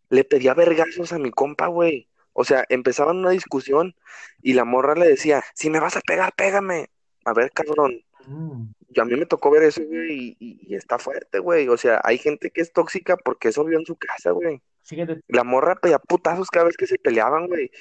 le 0.09 0.23
pedía 0.23 0.53
vergazos 0.53 1.13
a 1.13 1.19
mi 1.19 1.31
compa, 1.31 1.67
güey. 1.67 2.07
O 2.33 2.43
sea, 2.43 2.65
empezaban 2.69 3.17
una 3.17 3.29
discusión 3.31 3.95
y 4.41 4.53
la 4.53 4.65
morra 4.65 4.95
le 4.95 5.07
decía, 5.07 5.43
si 5.53 5.69
me 5.69 5.79
vas 5.79 5.97
a 5.97 6.01
pegar, 6.01 6.33
pégame. 6.35 6.89
A 7.25 7.33
ver, 7.33 7.51
cabrón, 7.51 8.03
Mm. 8.27 8.71
yo 8.89 9.03
a 9.03 9.05
mí 9.05 9.15
me 9.15 9.25
tocó 9.25 9.51
ver 9.51 9.63
eso, 9.63 9.81
güey, 9.83 10.37
y, 10.39 10.59
y 10.61 10.75
está 10.75 10.97
fuerte, 10.97 11.39
güey. 11.39 11.67
O 11.67 11.77
sea, 11.77 11.99
hay 12.03 12.17
gente 12.17 12.51
que 12.51 12.61
es 12.61 12.71
tóxica 12.71 13.17
porque 13.17 13.49
eso 13.49 13.65
vio 13.65 13.77
en 13.77 13.85
su 13.85 13.95
casa, 13.95 14.31
güey. 14.31 14.61
Fíjate, 14.83 15.21
La 15.27 15.43
morra 15.43 15.75
pedía 15.75 15.99
putazos 15.99 16.49
cada 16.49 16.65
vez 16.65 16.77
que 16.77 16.87
se 16.87 16.97
peleaban, 16.97 17.47
güey. 17.47 17.71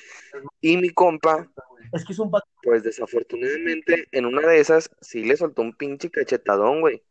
Y 0.60 0.76
mi 0.76 0.90
compa, 0.90 1.48
es 1.92 2.04
que 2.04 2.12
es 2.12 2.18
un 2.18 2.30
pues 2.62 2.82
desafortunadamente, 2.82 4.06
en 4.12 4.26
una 4.26 4.46
de 4.46 4.60
esas 4.60 4.90
sí 5.00 5.24
le 5.24 5.36
soltó 5.36 5.62
un 5.62 5.74
pinche 5.74 6.10
cachetadón, 6.10 6.80
güey. 6.80 7.02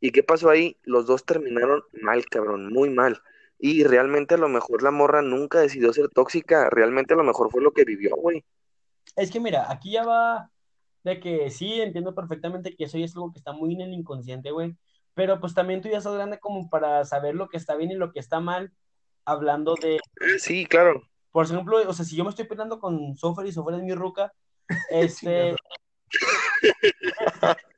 ¿Y 0.00 0.12
qué 0.12 0.22
pasó 0.22 0.50
ahí? 0.50 0.76
Los 0.82 1.06
dos 1.06 1.24
terminaron 1.24 1.82
mal, 2.02 2.24
cabrón, 2.26 2.72
muy 2.72 2.90
mal. 2.90 3.20
Y 3.58 3.84
realmente 3.84 4.34
a 4.34 4.38
lo 4.38 4.48
mejor 4.48 4.82
la 4.82 4.90
morra 4.90 5.22
nunca 5.22 5.60
decidió 5.60 5.92
ser 5.92 6.08
tóxica. 6.08 6.70
Realmente 6.70 7.14
a 7.14 7.16
lo 7.16 7.24
mejor 7.24 7.50
fue 7.50 7.62
lo 7.62 7.72
que 7.72 7.84
vivió, 7.84 8.16
güey. 8.16 8.44
Es 9.16 9.30
que 9.30 9.40
mira, 9.40 9.70
aquí 9.70 9.92
ya 9.92 10.04
va 10.04 10.50
de 11.04 11.20
que 11.20 11.50
sí, 11.50 11.80
entiendo 11.80 12.14
perfectamente 12.14 12.76
que 12.76 12.84
eso 12.84 12.98
ya 12.98 13.04
es 13.04 13.14
algo 13.14 13.32
que 13.32 13.38
está 13.38 13.52
muy 13.52 13.74
en 13.74 13.82
el 13.82 13.92
inconsciente, 13.92 14.50
güey. 14.50 14.76
Pero 15.14 15.40
pues 15.40 15.54
también 15.54 15.82
tú 15.82 15.88
ya 15.88 15.98
estás 15.98 16.14
grande 16.14 16.38
como 16.38 16.70
para 16.70 17.04
saber 17.04 17.34
lo 17.34 17.48
que 17.48 17.56
está 17.56 17.76
bien 17.76 17.90
y 17.90 17.96
lo 17.96 18.12
que 18.12 18.20
está 18.20 18.40
mal, 18.40 18.72
hablando 19.24 19.74
de, 19.74 19.98
Ah, 20.20 20.38
sí, 20.38 20.66
claro. 20.66 21.02
por 21.30 21.44
ejemplo, 21.44 21.78
o 21.86 21.92
sea, 21.92 22.04
si 22.04 22.16
yo 22.16 22.24
me 22.24 22.30
estoy 22.30 22.46
peleando 22.46 22.78
con 22.78 23.16
Sofer 23.16 23.46
y 23.46 23.52
Sofer 23.52 23.74
es 23.74 23.82
mi 23.82 23.94
ruca, 23.94 24.32
este, 24.90 25.54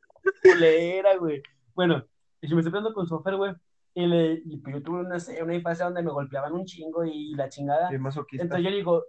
culera, 0.43 1.17
güey. 1.17 1.43
Bueno, 1.75 2.05
y 2.41 2.49
si 2.49 2.55
me 2.55 2.61
estoy 2.61 2.73
peleando 2.73 2.95
con 2.95 3.07
Sofer, 3.07 3.37
güey, 3.37 3.55
y, 3.95 4.07
le, 4.07 4.43
y 4.45 4.57
pues 4.59 4.77
yo 4.77 4.83
tuve 4.83 5.01
una, 5.01 5.17
una 5.43 5.55
infancia 5.55 5.85
donde 5.85 6.03
me 6.03 6.11
golpeaban 6.11 6.53
un 6.53 6.65
chingo 6.65 7.05
y 7.05 7.35
la 7.35 7.49
chingada. 7.49 7.91
Entonces 7.91 8.65
yo 8.65 8.71
digo, 8.71 9.05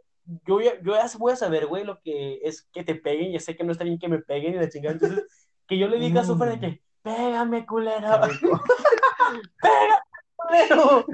yo, 0.45 0.61
yo 0.61 0.95
ya 0.95 1.05
voy 1.17 1.31
a 1.31 1.35
saber, 1.35 1.67
güey, 1.67 1.83
lo 1.83 1.99
que 2.01 2.39
es 2.43 2.63
que 2.71 2.83
te 2.83 2.95
peguen, 2.95 3.31
ya 3.31 3.39
sé 3.39 3.55
que 3.55 3.63
no 3.63 3.71
está 3.71 3.83
bien 3.83 3.99
que 3.99 4.07
me 4.07 4.19
peguen 4.19 4.53
y 4.53 4.57
la 4.57 4.69
chingada, 4.69 4.93
entonces, 4.93 5.25
que 5.67 5.77
yo 5.77 5.87
le 5.87 5.99
diga 5.99 6.21
a 6.21 6.25
Sofer 6.25 6.49
de 6.49 6.59
que, 6.59 6.81
pégame, 7.01 7.65
culero, 7.65 8.07
pégame, 9.61 9.99
culero, 10.35 11.05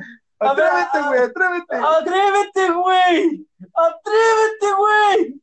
Atrévete, 0.41 1.01
güey, 1.05 1.19
atrévete. 1.19 1.75
atrévete, 1.75 2.71
güey, 2.71 3.45
atrévete, 3.73 4.73
güey. 4.77 5.41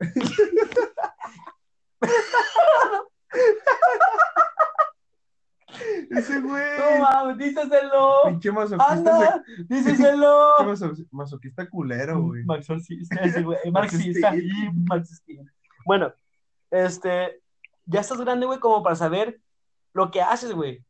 Ese 6.10 6.40
güey. 6.40 6.62
No 6.78 7.02
mames, 7.02 7.38
díseselo, 7.38 8.22
Pinche 8.26 8.50
masoquista. 8.52 8.92
anda, 8.92 9.44
díseselo. 9.68 10.56
ese- 10.72 10.86
maso- 10.86 11.04
masoquista 11.10 11.68
culero, 11.70 12.20
güey. 12.22 12.44
Marxista, 12.44 13.20
ese 13.22 13.42
güey, 13.42 13.58
marxista 13.72 14.34
y 14.36 14.70
marxista. 14.86 15.32
Bueno, 15.86 16.12
este, 16.70 17.40
ya 17.86 18.00
estás 18.00 18.20
grande, 18.20 18.46
güey, 18.46 18.58
como 18.58 18.82
para 18.82 18.96
saber 18.96 19.40
lo 19.92 20.10
que 20.10 20.20
haces, 20.20 20.52
güey. 20.52 20.84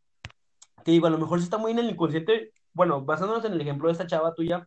Te 0.83 0.92
digo, 0.92 1.07
a 1.07 1.11
lo 1.11 1.18
mejor 1.18 1.38
sí 1.38 1.44
está 1.44 1.59
muy 1.59 1.72
en 1.72 1.79
el 1.81 1.90
inconsciente. 1.90 2.53
Bueno, 2.72 3.03
basándonos 3.05 3.44
en 3.44 3.53
el 3.53 3.61
ejemplo 3.61 3.88
de 3.88 3.92
esta 3.92 4.07
chava 4.07 4.35
tuya, 4.35 4.66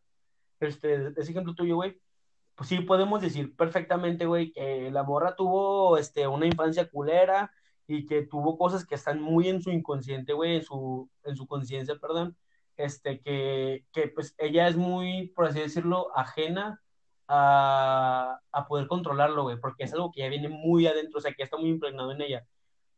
este, 0.60 1.08
ese 1.18 1.32
ejemplo 1.32 1.56
tuyo, 1.56 1.76
güey, 1.76 2.00
pues 2.56 2.70
sí 2.70 2.80
podemos 2.82 3.20
decir 3.22 3.56
perfectamente, 3.56 4.26
güey, 4.28 4.52
que 4.52 4.92
la 4.92 5.04
morra 5.04 5.36
tuvo, 5.36 5.98
este, 5.98 6.28
una 6.28 6.46
infancia 6.46 6.88
culera 6.90 7.52
y 7.98 8.06
que 8.06 8.24
tuvo 8.24 8.58
cosas 8.58 8.86
que 8.86 8.96
están 8.96 9.22
muy 9.22 9.50
en 9.50 9.62
su 9.62 9.72
inconsciente, 9.72 10.34
güey, 10.34 10.58
en 10.58 10.64
su, 10.64 11.10
en 11.24 11.36
su 11.36 11.48
conciencia, 11.48 11.96
perdón, 12.00 12.38
este, 12.78 13.22
que, 13.22 13.86
que 13.92 14.08
pues 14.10 14.36
ella 14.38 14.68
es 14.68 14.76
muy, 14.78 15.30
por 15.30 15.46
así 15.46 15.60
decirlo, 15.60 16.16
ajena 16.18 16.82
a, 17.28 18.40
a 18.52 18.68
poder 18.68 18.88
controlarlo, 18.88 19.44
güey, 19.44 19.60
porque 19.60 19.84
es 19.86 19.94
algo 19.94 20.12
que 20.12 20.22
ya 20.22 20.30
viene 20.30 20.50
muy 20.50 20.88
adentro, 20.88 21.20
o 21.20 21.22
sea, 21.22 21.32
que 21.32 21.40
ya 21.40 21.46
está 21.46 21.58
muy 21.58 21.70
impregnado 21.70 22.12
en 22.12 22.22
ella, 22.22 22.48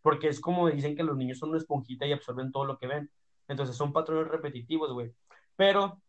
porque 0.01 0.27
es 0.29 0.39
como 0.39 0.69
dicen 0.69 0.95
que 0.95 1.03
los 1.03 1.17
niños 1.17 1.39
son 1.39 1.49
una 1.49 1.57
esponjita 1.59 2.05
y 2.05 2.13
absorben 2.13 2.51
todo 2.51 2.65
lo 2.65 2.77
que 2.77 2.87
ven, 2.87 3.11
entonces 3.47 3.75
son 3.75 3.93
patrones 3.93 4.27
repetitivos, 4.29 4.93
güey, 4.93 5.13
pero 5.55 6.01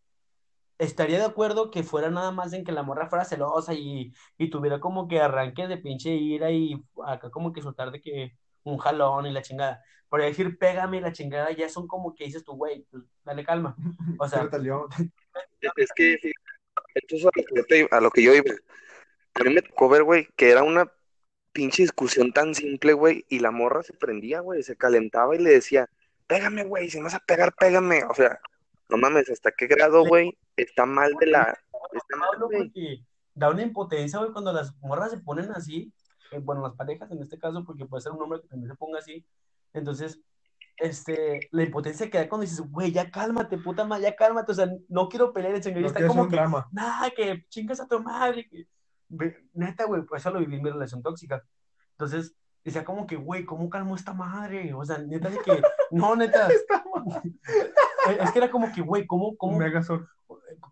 estaría 0.79 1.19
de 1.19 1.25
acuerdo 1.25 1.71
que 1.71 1.83
fuera 1.83 2.11
nada 2.11 2.31
más 2.33 2.53
en 2.53 2.65
que 2.65 2.73
la 2.73 2.83
morra 2.83 3.09
fuera 3.09 3.25
celosa 3.25 3.75
y, 3.75 4.13
y 4.39 4.51
tuviera 4.51 4.81
como 4.81 5.09
que 5.09 5.21
arranques 5.21 5.69
de 5.69 5.79
pinche 5.79 6.15
ira 6.15 6.51
y 6.51 6.83
acá 7.07 7.31
como 7.31 7.53
que 7.53 7.63
soltar 7.63 7.91
de 7.91 8.01
que 8.01 8.37
un 8.67 8.79
jalón 8.79 9.27
y 9.27 9.33
la 9.33 9.43
chingada. 9.43 9.83
Por 10.09 10.21
decir, 10.21 10.59
pégame 10.59 10.99
y 10.99 11.01
la 11.01 11.13
chingada, 11.13 11.51
ya 11.53 11.69
son 11.69 11.87
como 11.87 12.15
que 12.15 12.25
dices 12.25 12.45
tú, 12.45 12.55
güey, 12.55 12.87
pues, 12.91 13.05
dale 13.25 13.45
calma. 13.45 13.77
O 14.21 14.29
sea. 14.29 14.49
Es 15.77 15.93
que, 15.95 16.19
fíjate, 16.19 16.33
esto 16.95 17.17
es 17.17 17.25
a 17.25 17.31
lo 17.31 17.33
que 17.33 17.55
yo 17.55 17.65
te- 17.67 17.89
a 17.91 18.01
lo 18.01 18.11
que 18.11 18.23
yo 18.23 18.35
iba. 18.35 18.55
A 19.35 19.45
mí 19.45 19.55
me 19.55 19.63
tocó 19.63 19.89
ver, 19.89 20.03
güey, 20.03 20.29
que 20.37 20.51
era 20.51 20.63
una 20.63 20.91
pinche 21.53 21.83
discusión 21.83 22.33
tan 22.33 22.55
simple, 22.55 22.93
güey, 22.93 23.25
y 23.29 23.39
la 23.39 23.51
morra 23.51 23.83
se 23.83 23.93
prendía, 23.93 24.41
güey, 24.41 24.63
se 24.63 24.77
calentaba 24.77 25.35
y 25.35 25.39
le 25.39 25.51
decía, 25.51 25.89
pégame, 26.27 26.65
güey, 26.65 26.91
si 26.91 26.99
me 26.99 27.05
vas 27.05 27.15
a 27.15 27.21
pegar, 27.21 27.55
pégame. 27.55 28.05
O 28.05 28.15
sea, 28.15 28.41
no 28.89 28.97
mames, 28.97 29.31
¿hasta 29.31 29.53
qué 29.53 29.67
grado, 29.67 30.05
güey? 30.07 30.37
Está 30.57 30.87
mal 30.87 31.15
de 31.21 31.27
la... 31.27 31.59
Está 31.93 32.17
mal, 32.17 32.39
güey. 32.41 33.05
da 33.35 33.51
una 33.51 33.63
impotencia, 33.63 34.19
güey, 34.19 34.33
cuando 34.33 34.53
las 34.53 34.75
morras 34.79 35.11
se 35.11 35.19
ponen 35.19 35.51
así, 35.53 35.93
bueno, 36.43 36.63
las 36.63 36.75
parejas 36.75 37.11
en 37.11 37.23
este 37.23 37.39
caso, 37.39 37.65
porque 37.65 37.87
puede 37.87 38.03
ser 38.03 38.13
un 38.13 38.23
hombre 38.23 38.41
que 38.41 38.49
también 38.49 38.71
se 38.71 38.77
ponga 38.77 38.99
así, 38.99 39.25
entonces, 39.73 40.21
este, 40.79 41.41
la 41.51 41.63
impotencia 41.63 42.11
que 42.11 42.19
da 42.19 42.29
cuando 42.29 42.45
dices, 42.45 42.61
güey, 42.61 42.93
ya 42.93 43.11
cálmate, 43.11 43.59
puta 43.59 43.85
madre, 43.85 44.05
ya 44.05 44.17
cálmate, 44.17 44.53
o 44.53 44.55
sea, 44.55 44.69
no 44.89 45.09
quiero 45.09 45.33
pelear, 45.33 45.55
el 45.55 45.63
señor 45.63 45.83
No 45.83 45.87
está 45.89 46.07
como 46.07 46.29
que, 46.29 46.37
nada, 46.73 47.11
que 47.15 47.45
chingas 47.49 47.81
a 47.81 47.89
tu 47.89 48.03
madre, 48.03 48.49
que... 48.49 48.67
Neta, 49.55 49.85
güey, 49.85 50.03
pues 50.03 50.23
eso 50.23 50.31
lo 50.31 50.41
viví 50.41 50.57
en 50.57 50.63
mi 50.63 50.71
relación 50.71 51.03
tóxica, 51.03 51.43
entonces, 51.93 52.37
decía 52.67 52.85
como 52.85 53.07
que, 53.07 53.17
güey, 53.17 53.45
¿cómo 53.45 53.71
calmó 53.71 53.95
esta 53.95 54.13
madre? 54.13 54.75
O 54.75 54.85
sea, 54.85 54.99
neta 54.99 55.31
de 55.31 55.39
que, 55.39 55.63
no, 55.93 56.17
neta, 56.17 56.49
es 58.21 58.33
que 58.33 58.39
era 58.39 58.51
como 58.51 58.73
que, 58.73 58.83
güey, 58.83 59.07
¿cómo, 59.07 59.37
cómo. 59.37 59.59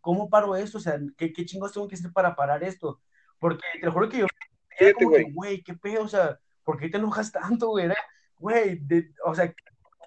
¿cómo 0.01 0.29
paro 0.29 0.57
esto? 0.57 0.79
O 0.79 0.81
sea, 0.81 0.99
¿qué, 1.17 1.33
qué 1.33 1.45
chingos 1.45 1.73
tengo 1.73 1.89
que 1.89 1.95
hacer 1.95 2.13
para 2.13 2.35
parar 2.35 2.63
esto? 2.65 3.01
Porque 3.39 3.63
te 3.81 3.87
lo 3.87 3.93
juro 3.93 4.09
que 4.09 4.19
yo 4.19 4.27
era 4.79 4.93
como 4.95 5.11
que, 5.11 5.23
güey. 5.23 5.33
güey, 5.33 5.63
qué 5.63 5.75
pedo, 5.75 6.05
o 6.05 6.09
sea, 6.09 6.39
¿por 6.63 6.79
qué 6.79 6.89
te 6.89 6.97
enojas 6.99 7.31
tanto, 7.33 7.69
güey? 7.69 7.87
Era, 7.87 7.97
Güey, 8.39 8.77
de- 8.81 9.13
o 9.25 9.35
sea, 9.35 9.55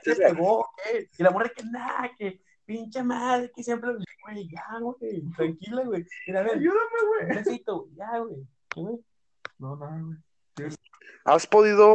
te 0.03 0.15
pegó, 0.15 0.69
¿qué? 0.83 1.09
Y 1.17 1.23
la 1.23 1.31
morra 1.31 1.49
que 1.49 1.63
nada, 1.63 2.11
que 2.17 2.41
pinche 2.65 3.01
madre, 3.01 3.51
que 3.55 3.63
siempre, 3.63 3.91
güey, 4.23 4.47
ya, 4.49 4.79
güey, 4.79 5.21
tranquila, 5.35 5.83
güey. 5.85 6.05
Mira, 6.27 6.41
a 6.41 6.43
ver, 6.43 6.53
Ayúdame, 6.55 6.79
güey. 7.07 7.23
un 7.29 7.43
besito, 7.43 7.79
güey, 7.79 7.95
ya, 7.95 8.19
güey. 8.19 8.47
¿Qué, 8.69 8.81
güey? 8.81 8.99
No, 9.57 9.75
nada, 9.77 9.99
güey. 10.01 10.69
¿Has 11.23 11.47
podido, 11.47 11.93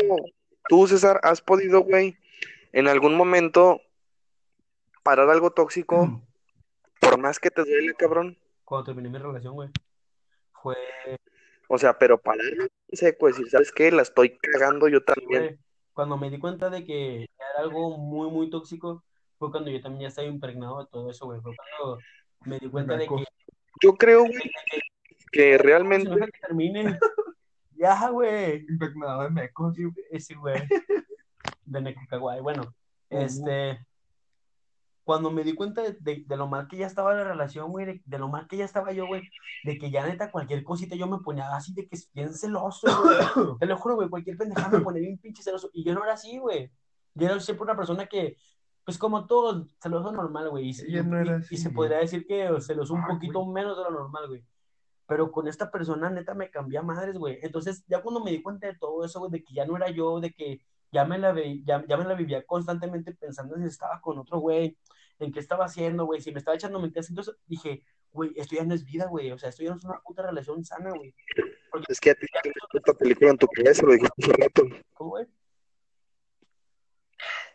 tú, 0.69 0.87
César, 0.89 1.21
has 1.23 1.41
podido, 1.43 1.83
güey, 1.83 2.17
en 2.73 2.89
algún 2.89 3.15
momento 3.15 3.81
parar 5.03 5.29
algo 5.31 5.51
tóxico, 5.51 6.23
por 7.01 7.19
más 7.19 7.39
que 7.39 7.51
te 7.51 7.63
duele, 7.63 7.95
cabrón? 7.95 8.39
Cuando 8.65 8.87
terminé 8.87 9.11
mi 9.11 9.19
relación, 9.19 9.55
güey, 9.55 9.69
fue, 10.63 10.77
O 11.75 11.79
sea, 11.79 11.99
pero 11.99 12.21
parar 12.21 12.45
en 12.45 12.69
seco, 12.93 13.29
decir, 13.29 13.49
¿sabes 13.49 13.73
qué? 13.73 13.91
La 13.91 14.03
estoy 14.03 14.37
cagando 14.37 14.89
yo 14.89 15.03
también. 15.03 15.59
cuando 15.95 16.19
me 16.19 16.29
di 16.29 16.39
cuenta 16.39 16.69
de 16.69 16.85
que 16.85 17.23
era 17.23 17.61
algo 17.65 17.97
muy, 17.97 18.31
muy 18.31 18.51
tóxico, 18.51 19.03
fue 19.39 19.51
cuando 19.51 19.71
yo 19.71 19.81
también 19.81 20.03
ya 20.03 20.09
estaba 20.09 20.29
impregnado 20.29 20.81
de 20.81 20.91
todo 20.93 21.09
eso, 21.09 21.25
güey. 21.25 21.41
Fue 21.41 21.55
cuando 21.57 21.99
me 22.45 22.59
di 22.59 22.69
cuenta 22.69 22.99
de 22.99 23.07
que. 23.07 23.25
Yo 23.83 23.95
creo, 23.95 24.21
güey, 24.21 24.53
que 25.33 25.57
realmente, 25.57 26.11
no 26.11 26.17
se 26.17 26.31
termine, 26.47 26.99
ya, 27.71 28.11
güey. 28.11 28.67
Impregnado 28.69 29.23
de 29.23 29.31
mecos. 29.31 29.75
Sí, 29.75 29.85
ese 30.11 30.35
güey. 30.35 30.63
De 31.65 31.81
Necocaguay. 31.81 32.41
Bueno, 32.41 32.75
este. 33.09 33.83
Cuando 35.05 35.31
me 35.33 35.43
di 35.43 35.55
cuenta 35.55 35.83
de, 35.83 35.97
de- 36.01 36.25
de 36.27 36.37
lo 36.37 36.47
mal 36.47 36.69
que 36.69 36.77
ya 36.77 36.87
estaba 36.87 37.13
la 37.15 37.25
relación, 37.25 37.71
güey, 37.71 37.87
de, 37.87 38.03
de 38.05 38.19
lo 38.19 38.29
mal 38.29 38.47
que 38.47 38.57
ya 38.57 38.65
estaba 38.65 38.93
yo, 38.93 39.07
güey, 39.07 39.23
de 39.65 39.77
que 39.79 39.91
ya 39.91 40.07
neta 40.07 40.31
cualquier 40.31 40.63
cosita 40.63 40.95
yo 40.95 41.07
me 41.09 41.19
ponía 41.19 41.55
así 41.57 41.75
de 41.75 41.89
que 41.89 41.97
es 41.97 42.11
bien 42.13 42.33
celoso, 42.33 42.87
güey. 43.03 43.17
Te 43.59 43.67
lo 43.67 43.77
juro, 43.77 43.97
güey, 43.97 44.09
cualquier 44.09 44.37
pendejada 44.37 44.69
me 44.79 44.85
ponía 44.85 45.01
bien 45.01 45.19
pinche 45.19 45.43
celoso. 45.43 45.71
Y 45.73 45.85
yo 45.85 45.95
no 45.95 46.05
era 46.05 46.13
así, 46.15 46.39
güey. 46.39 46.71
Yo 47.15 47.27
era 47.27 47.41
siempre 47.41 47.65
una 47.65 47.77
persona 47.77 48.07
que, 48.07 48.37
pues 48.85 48.97
como 48.97 49.27
todos, 49.27 49.67
celoso 49.83 50.13
normal, 50.13 50.51
güey. 50.51 50.71
Y, 50.71 50.81
Ella 50.89 51.03
no 51.03 51.23
y- 51.41 51.43
y 51.51 51.57
se 51.57 51.71
podría 51.71 51.99
decir 51.99 52.25
que 52.27 52.49
celoso 52.61 52.95
un 52.95 53.01
Ay, 53.03 53.15
poquito 53.15 53.45
menos 53.47 53.77
de 53.77 53.83
lo 53.85 53.91
normal, 53.91 54.29
güey. 54.29 54.45
Pero 55.07 55.33
con 55.33 55.49
esta 55.49 55.71
persona, 55.71 56.11
neta, 56.11 56.33
me 56.33 56.49
cambié 56.49 56.79
a 56.79 56.83
madres, 56.83 57.19
güey. 57.19 57.39
Entonces, 57.43 57.85
ya 57.89 58.01
cuando 58.03 58.23
me 58.25 58.31
di 58.31 58.41
cuenta 58.41 58.69
de 58.69 58.77
todo 58.79 59.05
eso, 59.05 59.19
güey, 59.19 59.33
de 59.33 59.43
que 59.43 59.53
ya 59.53 59.67
no 59.67 59.77
era 59.77 59.91
yo, 59.91 60.21
de 60.21 60.33
que 60.33 60.61
ya 60.93 61.05
me 61.07 61.19
la, 61.19 61.33
ve, 61.33 61.63
ya, 61.65 61.85
ya 61.89 61.97
me 61.97 62.05
la 62.05 62.15
vivía 62.15 62.45
constantemente 62.45 63.15
pensando 63.15 63.57
si 63.57 63.65
estaba 63.65 64.01
con 64.01 64.19
otro 64.19 64.39
güey, 64.39 64.77
en 65.19 65.33
qué 65.33 65.41
estaba 65.41 65.65
haciendo, 65.65 66.05
güey, 66.05 66.21
si 66.21 66.33
me 66.33 66.39
estaba 66.39 66.55
echando 66.55 66.79
mentiras. 66.79 67.09
Entonces 67.09 67.35
dije, 67.47 67.83
güey, 68.13 68.33
esto 68.37 68.57
ya 68.57 68.65
no 68.65 68.75
es 68.75 68.85
vida, 68.85 69.07
güey. 69.07 69.31
O 69.33 69.39
sea, 69.39 69.49
esto 69.49 69.63
ya 69.63 69.71
no 69.71 69.77
es 69.77 69.85
una 69.85 70.01
puta 70.01 70.23
relación 70.23 70.65
sana, 70.65 70.91
güey. 70.91 71.15
es 71.89 72.01
que 72.01 72.11
a 72.11 72.15
ti 72.15 72.27
te 72.43 72.79
esta 72.79 72.93
película 72.95 73.31
en 73.31 73.39
tu 73.39 73.47
cabeza, 73.49 73.87
lo 73.87 73.93
dijiste 73.93 74.23
hace 74.23 74.33
rato. 74.33 74.63
¿Cómo, 74.95 75.11
güey? 75.11 75.27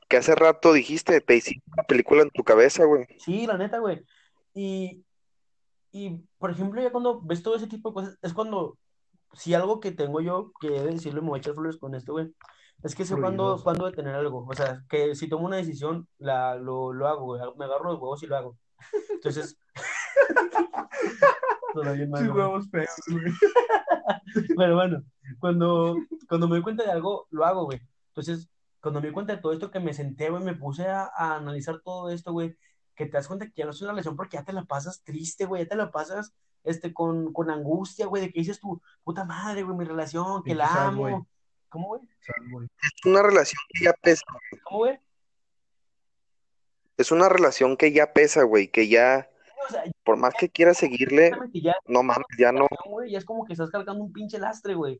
Que 0.08 0.18
hace 0.18 0.36
rato 0.36 0.74
dijiste, 0.74 1.22
te 1.22 1.36
hiciste 1.36 1.64
una 1.74 1.84
película 1.84 2.24
en 2.24 2.32
tu 2.32 2.44
cabeza, 2.44 2.86
güey. 2.86 3.06
Sí, 3.20 3.46
la 3.46 3.58
neta, 3.58 3.80
güey. 3.80 4.04
Y, 4.54 5.04
y, 5.92 6.24
por 6.40 6.50
ejemplo, 6.50 6.82
ya 6.82 6.92
cuando 6.92 7.22
ves 7.22 7.44
todo 7.44 7.56
ese 7.56 7.68
tipo 7.68 7.90
de 7.90 7.94
cosas, 7.94 8.18
es 8.22 8.34
cuando, 8.34 8.80
si 9.34 9.54
algo 9.54 9.80
que 9.80 9.92
tengo 9.92 10.22
yo, 10.22 10.54
que 10.60 10.68
he 10.68 10.82
de 10.82 10.94
decirle, 10.94 11.22
me 11.22 11.28
voy 11.28 11.40
a 11.40 11.42
echar 11.42 11.54
flores 11.54 11.78
con 11.78 11.94
esto, 11.94 12.14
güey, 12.14 12.34
es 12.84 12.96
que 12.96 13.06
sé 13.06 13.16
cuándo, 13.16 13.60
cuándo 13.64 13.86
detener 13.86 14.16
algo. 14.16 14.46
O 14.48 14.54
sea, 14.54 14.84
que 14.90 15.16
si 15.16 15.28
tomo 15.28 15.46
una 15.46 15.58
decisión, 15.58 16.08
la, 16.18 16.56
lo, 16.56 16.94
lo 16.94 17.08
hago, 17.08 17.26
güey. 17.26 17.42
Me 17.58 17.66
agarro 17.66 17.92
los 17.92 18.00
huevos 18.00 18.22
y 18.24 18.28
lo 18.28 18.38
hago. 18.38 18.58
Entonces, 19.10 19.58
güey. 21.74 22.28
huevos 22.30 22.70
feos, 22.70 22.90
güey. 23.10 23.34
Pero 24.58 24.76
bueno, 24.76 25.04
cuando, 25.40 25.96
cuando 26.30 26.48
me 26.48 26.56
doy 26.56 26.64
cuenta 26.64 26.84
de 26.84 26.92
algo, 26.92 27.28
lo 27.32 27.46
hago, 27.46 27.66
güey. 27.66 27.82
Entonces, 28.10 28.50
cuando 28.80 29.02
me 29.02 29.08
di 29.08 29.14
cuenta 29.14 29.36
de 29.36 29.42
todo 29.42 29.54
esto 29.54 29.72
que 29.72 29.80
me 29.80 29.94
senté, 29.94 30.30
güey, 30.30 30.44
me 30.44 30.56
puse 30.56 30.88
a, 30.88 31.10
a 31.16 31.38
analizar 31.38 31.82
todo 31.84 32.10
esto, 32.10 32.32
güey, 32.32 32.56
que 32.96 33.06
te 33.06 33.12
das 33.12 33.28
cuenta 33.28 33.48
que 33.48 33.54
ya 33.56 33.66
no 33.66 33.72
es 33.72 33.82
una 33.82 33.92
relación 33.92 34.16
porque 34.16 34.38
ya 34.38 34.44
te 34.44 34.54
la 34.54 34.66
pasas 34.66 35.04
triste, 35.04 35.46
güey, 35.46 35.64
ya 35.64 35.70
te 35.70 35.76
la 35.76 35.92
pasas 35.92 36.34
este, 36.64 36.94
con, 36.94 37.34
con 37.34 37.50
angustia, 37.50 38.06
güey, 38.08 38.24
de 38.24 38.32
que 38.32 38.40
dices 38.40 38.60
tú, 38.60 38.82
puta 39.04 39.24
madre, 39.24 39.64
güey, 39.64 39.78
mi 39.78 39.86
relación, 39.86 40.44
que 40.44 40.56
la 40.56 40.88
amo. 40.88 41.28
¿Cómo, 41.70 41.88
güey? 41.90 42.02
Es 42.82 43.06
una 43.06 43.22
relación 43.22 43.60
que 43.70 43.86
ya 43.86 43.94
pesa. 43.94 44.24
¿Cómo, 44.64 44.78
güey? 44.80 45.00
Es 46.98 47.12
una 47.12 47.30
relación 47.30 47.78
que 47.78 47.92
ya 47.92 48.12
pesa, 48.12 48.44
güey, 48.44 48.70
que 48.70 48.88
ya, 48.88 49.30
O 49.68 49.72
sea, 49.72 49.84
por 50.04 50.18
más 50.18 50.34
que 50.34 50.50
quieras 50.50 50.78
seguirle, 50.78 51.32
ya 51.54 51.76
no 51.88 52.02
mames, 52.02 52.26
ya 52.40 52.52
no. 52.52 52.68
ya 53.08 53.18
es 53.20 53.26
como 53.26 53.46
que 53.46 53.54
estás 53.54 53.70
cargando 53.70 54.04
un 54.04 54.12
pinche 54.12 54.40
lastre, 54.40 54.74
güey. 54.74 55.00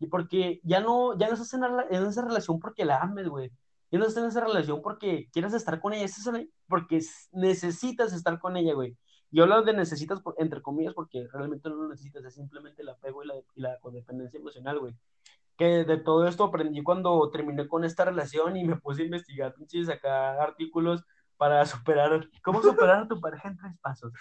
Y 0.00 0.08
porque 0.08 0.60
ya 0.64 0.80
no, 0.80 1.16
ya 1.18 1.28
no 1.28 1.34
estás 1.34 1.54
en, 1.54 1.60
la- 1.60 1.86
en 1.90 2.04
esa 2.06 2.22
relación 2.22 2.58
porque 2.58 2.84
la 2.84 2.98
ames, 2.98 3.28
güey. 3.28 3.50
Ya 3.92 3.98
no 4.00 4.06
estás 4.06 4.24
en 4.24 4.28
esa 4.30 4.40
relación 4.40 4.82
porque 4.82 5.28
quieras 5.32 5.54
estar 5.54 5.80
con 5.80 5.92
ella, 5.94 6.04
estás 6.04 6.34
porque 6.68 7.00
necesitas 7.30 8.12
estar 8.12 8.38
con 8.40 8.56
ella, 8.56 8.74
güey. 8.74 8.96
Yo 9.30 9.44
hablo 9.44 9.62
de 9.62 9.72
necesitas, 9.72 10.20
por- 10.20 10.34
entre 10.38 10.60
comillas, 10.62 10.94
porque 10.94 11.26
realmente 11.32 11.68
no 11.68 11.76
lo 11.76 11.88
necesitas, 11.88 12.24
es 12.24 12.34
simplemente 12.34 12.82
el 12.82 12.88
apego 12.88 13.22
y 13.22 13.26
la, 13.28 13.34
y 13.36 13.60
la 13.60 13.78
codependencia 13.80 14.38
emocional, 14.38 14.80
güey. 14.80 14.94
Que 15.56 15.84
de 15.84 15.96
todo 15.96 16.26
esto 16.28 16.44
aprendí 16.44 16.82
cuando 16.82 17.30
terminé 17.30 17.66
con 17.66 17.84
esta 17.84 18.04
relación 18.04 18.56
y 18.56 18.64
me 18.64 18.76
puse 18.76 19.02
a 19.02 19.04
investigar, 19.06 19.54
pinches, 19.54 19.88
acá 19.88 20.42
artículos 20.42 21.02
para 21.36 21.64
superar, 21.66 22.28
cómo 22.42 22.62
superar 22.62 23.02
a 23.02 23.08
tu 23.08 23.20
pareja 23.20 23.48
en 23.48 23.56
tres 23.56 23.72
pasos. 23.80 24.12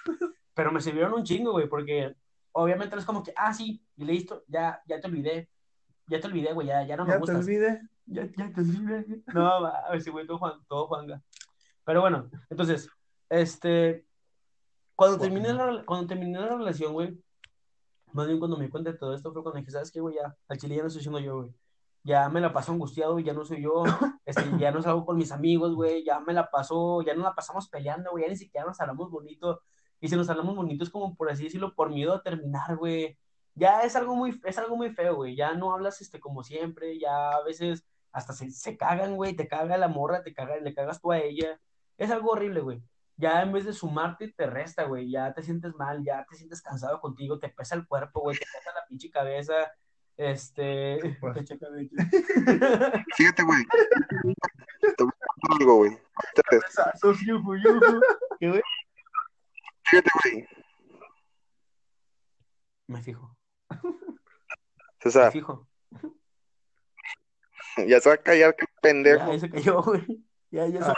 Pero 0.53 0.71
me 0.71 0.79
sirvieron 0.81 1.13
un 1.13 1.23
chingo, 1.23 1.51
güey, 1.51 1.67
porque 1.67 2.15
obviamente 2.53 2.95
es 2.95 3.05
como 3.05 3.21
que, 3.23 3.33
ah, 3.35 3.53
sí, 3.53 3.83
y 3.97 4.05
listo, 4.05 4.43
ya, 4.47 4.81
ya 4.87 5.01
te 5.01 5.07
olvidé, 5.07 5.49
ya 6.07 6.19
te 6.21 6.27
olvidé, 6.27 6.53
güey, 6.53 6.67
ya, 6.67 6.83
ya 6.85 6.95
no 6.95 7.03
me 7.03 7.09
Ya 7.09 7.15
te 7.15 7.19
gustas. 7.19 7.37
olvidé. 7.45 7.81
Ya, 8.05 8.23
ya 8.37 8.53
te 8.53 8.61
olvidé. 8.61 9.23
No, 9.33 9.61
va, 9.61 9.79
a 9.79 9.91
ver 9.91 10.01
si 10.01 10.11
güey, 10.11 10.25
todo, 10.25 10.37
Juan, 10.37 10.53
todo 10.67 10.87
Juanga. 10.87 11.21
Pero 11.83 12.01
bueno, 12.01 12.29
entonces, 12.49 12.89
este, 13.29 14.05
cuando 14.95 15.17
terminé 15.19 15.51
la, 15.53 15.83
cuando 15.85 16.07
terminé 16.07 16.39
la 16.39 16.55
relación, 16.55 16.93
güey, 16.93 17.19
más 18.15 18.27
bien 18.27 18.39
cuando 18.39 18.57
me 18.57 18.65
di 18.65 18.71
cuenta 18.71 18.91
de 18.91 18.97
todo 18.97 19.13
esto 19.13 19.33
fue 19.33 19.43
cuando 19.43 19.59
dije, 19.59 19.71
¿sabes 19.71 19.91
qué, 19.91 19.99
güey? 19.99 20.15
Ya, 20.15 20.35
al 20.47 20.57
chile 20.57 20.75
ya 20.75 20.81
no 20.81 20.87
estoy 20.87 21.03
siendo 21.03 21.19
yo, 21.19 21.35
güey. 21.37 21.53
Ya 22.03 22.29
me 22.29 22.39
la 22.39 22.53
paso 22.53 22.71
angustiado, 22.71 23.13
güey, 23.13 23.25
ya 23.25 23.33
no 23.33 23.43
soy 23.43 23.61
yo, 23.61 23.83
este, 24.25 24.43
ya 24.57 24.71
no 24.71 24.81
salgo 24.81 25.05
con 25.05 25.17
mis 25.17 25.31
amigos, 25.31 25.75
güey, 25.75 26.03
ya 26.05 26.19
me 26.19 26.33
la 26.33 26.49
paso, 26.49 27.01
ya 27.01 27.13
no 27.13 27.23
la 27.23 27.35
pasamos 27.35 27.67
peleando, 27.67 28.11
güey, 28.11 28.23
ya 28.23 28.29
ni 28.29 28.37
siquiera 28.37 28.65
nos 28.65 28.79
hablamos 28.79 29.11
bonito, 29.11 29.61
y 29.99 30.07
si 30.07 30.15
nos 30.15 30.29
hablamos 30.29 30.55
bonito 30.55 30.83
es 30.83 30.89
como, 30.89 31.15
por 31.15 31.29
así 31.31 31.45
decirlo, 31.45 31.73
por 31.75 31.89
miedo 31.89 32.13
a 32.13 32.21
terminar, 32.23 32.77
güey, 32.77 33.17
ya 33.55 33.81
es 33.81 33.95
algo 33.95 34.15
muy, 34.15 34.39
es 34.45 34.57
algo 34.59 34.77
muy 34.77 34.91
feo, 34.91 35.15
güey, 35.15 35.35
ya 35.35 35.53
no 35.55 35.73
hablas, 35.73 35.99
este, 36.01 36.19
como 36.19 36.43
siempre, 36.43 36.99
ya 36.99 37.31
a 37.31 37.43
veces 37.43 37.85
hasta 38.11 38.33
se, 38.33 38.51
se 38.51 38.77
cagan, 38.77 39.15
güey, 39.15 39.35
te 39.35 39.47
caga 39.47 39.77
la 39.77 39.87
morra, 39.87 40.23
te 40.23 40.33
caga, 40.33 40.57
le 40.57 40.73
cagas 40.73 41.01
tú 41.01 41.11
a 41.11 41.19
ella, 41.19 41.59
es 41.97 42.11
algo 42.11 42.31
horrible, 42.31 42.61
güey, 42.61 42.83
ya 43.17 43.41
en 43.41 43.51
vez 43.53 43.65
de 43.65 43.73
sumarte 43.73 44.31
te 44.33 44.45
resta, 44.47 44.83
güey, 44.83 45.09
ya 45.09 45.33
te 45.33 45.41
sientes 45.43 45.73
mal, 45.75 46.03
ya 46.03 46.25
te 46.29 46.35
sientes 46.35 46.61
cansado 46.61 46.99
contigo, 46.99 47.39
te 47.39 47.49
pesa 47.49 47.75
el 47.75 47.87
cuerpo, 47.87 48.21
güey, 48.21 48.37
te 48.37 48.45
pesa 48.45 48.73
la 48.73 48.85
pinche 48.87 49.09
cabeza, 49.09 49.53
este, 50.17 50.99
Pues. 51.21 51.33
pinche 51.35 51.57
cabeza. 51.57 51.95
Fíjate, 53.15 53.43
güey. 53.43 53.63
Te 54.97 55.03
voy 55.03 55.11
a 55.13 55.25
contar 55.27 55.61
algo, 55.61 55.75
güey. 55.77 55.97
¿Qué, 58.39 58.49
güey? 58.49 58.61
Fíjate, 59.83 60.09
güey. 60.23 60.47
Me 62.87 63.01
fijo, 63.01 63.35
me 63.71 63.79
César, 64.99 65.31
fijo. 65.31 65.67
ya 67.87 67.99
se 67.99 68.09
va 68.09 68.15
a 68.15 68.17
callar, 68.19 68.55
qué 68.55 68.65
pendejo. 68.81 69.31
ya 69.33 69.39
se 69.39 69.49
cayó, 69.49 69.81
güey. 69.81 70.23
Ya, 70.51 70.67
ya 70.67 70.81
se, 70.83 70.87
Ya 70.87 70.93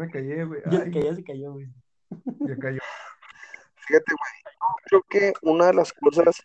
me 0.00 0.10
callé, 0.10 0.44
güey. 0.44 0.62
ya 0.64 0.70
se 0.70 0.82
Ay, 0.82 0.90
cayó, 0.92 1.02
ya 1.10 1.14
se 1.16 1.24
cayó, 1.24 1.52
güey. 1.52 1.66
ya 2.40 2.56
cayó. 2.58 2.80
Fíjate, 3.76 4.12
güey. 4.12 4.54
Creo 4.84 5.02
que 5.08 5.32
una 5.42 5.66
de 5.66 5.74
las 5.74 5.92
cosas 5.92 6.42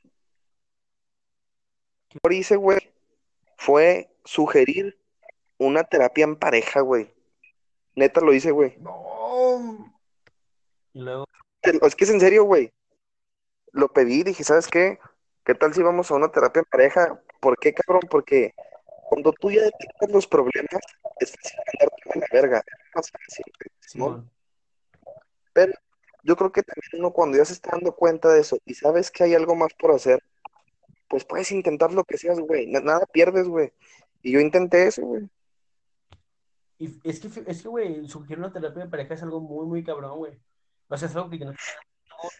que 2.10 2.20
yo 2.24 2.30
hice, 2.32 2.56
güey, 2.56 2.80
fue 3.58 4.10
sugerir 4.24 5.00
una 5.58 5.84
terapia 5.84 6.24
en 6.24 6.36
pareja, 6.36 6.82
güey. 6.82 7.14
Neta 7.96 8.22
lo 8.22 8.34
hice, 8.34 8.52
güey. 8.52 8.76
No. 8.80 9.94
Y 10.94 11.02
luego, 11.02 11.26
Es 11.62 11.96
que 11.96 12.04
es 12.04 12.10
en 12.10 12.20
serio, 12.20 12.44
güey. 12.44 12.72
Lo 13.72 13.90
pedí, 13.90 14.24
dije, 14.24 14.44
¿sabes 14.44 14.68
qué? 14.68 15.00
¿Qué 15.44 15.54
tal 15.56 15.74
si 15.74 15.82
vamos 15.82 16.10
a 16.10 16.16
una 16.16 16.32
terapia 16.32 16.60
en 16.62 16.66
pareja? 16.66 17.22
¿Por 17.40 17.58
qué, 17.58 17.74
cabrón? 17.74 18.02
Porque 18.10 18.54
cuando 19.10 19.32
tú 19.34 19.52
ya 19.52 19.62
detectas 19.62 20.10
los 20.12 20.28
problemas, 20.28 20.82
es 21.20 21.32
fácil 21.32 21.58
mandarte 21.80 22.10
a 22.14 22.20
la 22.20 22.28
verga. 22.32 22.64
Más 22.98 23.12
fácil, 23.12 23.46
Pero 25.54 25.74
yo 26.24 26.36
creo 26.36 26.52
que 26.52 26.64
también 26.64 26.90
uno 27.00 27.14
cuando 27.14 27.38
ya 27.38 27.46
se 27.46 27.54
está 27.54 27.70
dando 27.74 27.96
cuenta 27.96 28.30
de 28.34 28.40
eso 28.42 28.58
y 28.66 28.74
sabes 28.74 29.12
que 29.12 29.24
hay 29.24 29.36
algo 29.36 29.56
más 29.56 29.72
por 29.76 29.92
hacer, 29.92 30.22
pues 31.08 31.24
puedes 31.24 31.52
intentar 31.52 31.94
lo 31.94 32.04
que 32.04 32.18
seas, 32.18 32.40
güey. 32.40 32.66
Na- 32.66 32.80
Nada 32.82 33.06
pierdes, 33.06 33.48
güey. 33.48 33.72
Y 34.24 34.32
yo 34.32 34.40
intenté 34.40 34.88
eso, 34.88 35.04
güey. 35.04 35.30
Y 36.80 37.00
es 37.08 37.20
que, 37.20 37.28
es 37.46 37.62
que, 37.62 37.68
güey, 37.68 38.08
sugerir 38.08 38.40
una 38.40 38.52
terapia 38.52 38.84
de 38.86 38.90
pareja 38.90 39.14
es 39.14 39.22
algo 39.24 39.40
muy, 39.40 39.66
muy 39.68 39.84
cabrón, 39.84 40.18
güey. 40.18 40.34
O 40.90 40.98
sea, 40.98 41.08
es 41.08 41.16
algo 41.16 41.30
que 41.30 41.38
no... 41.40 41.54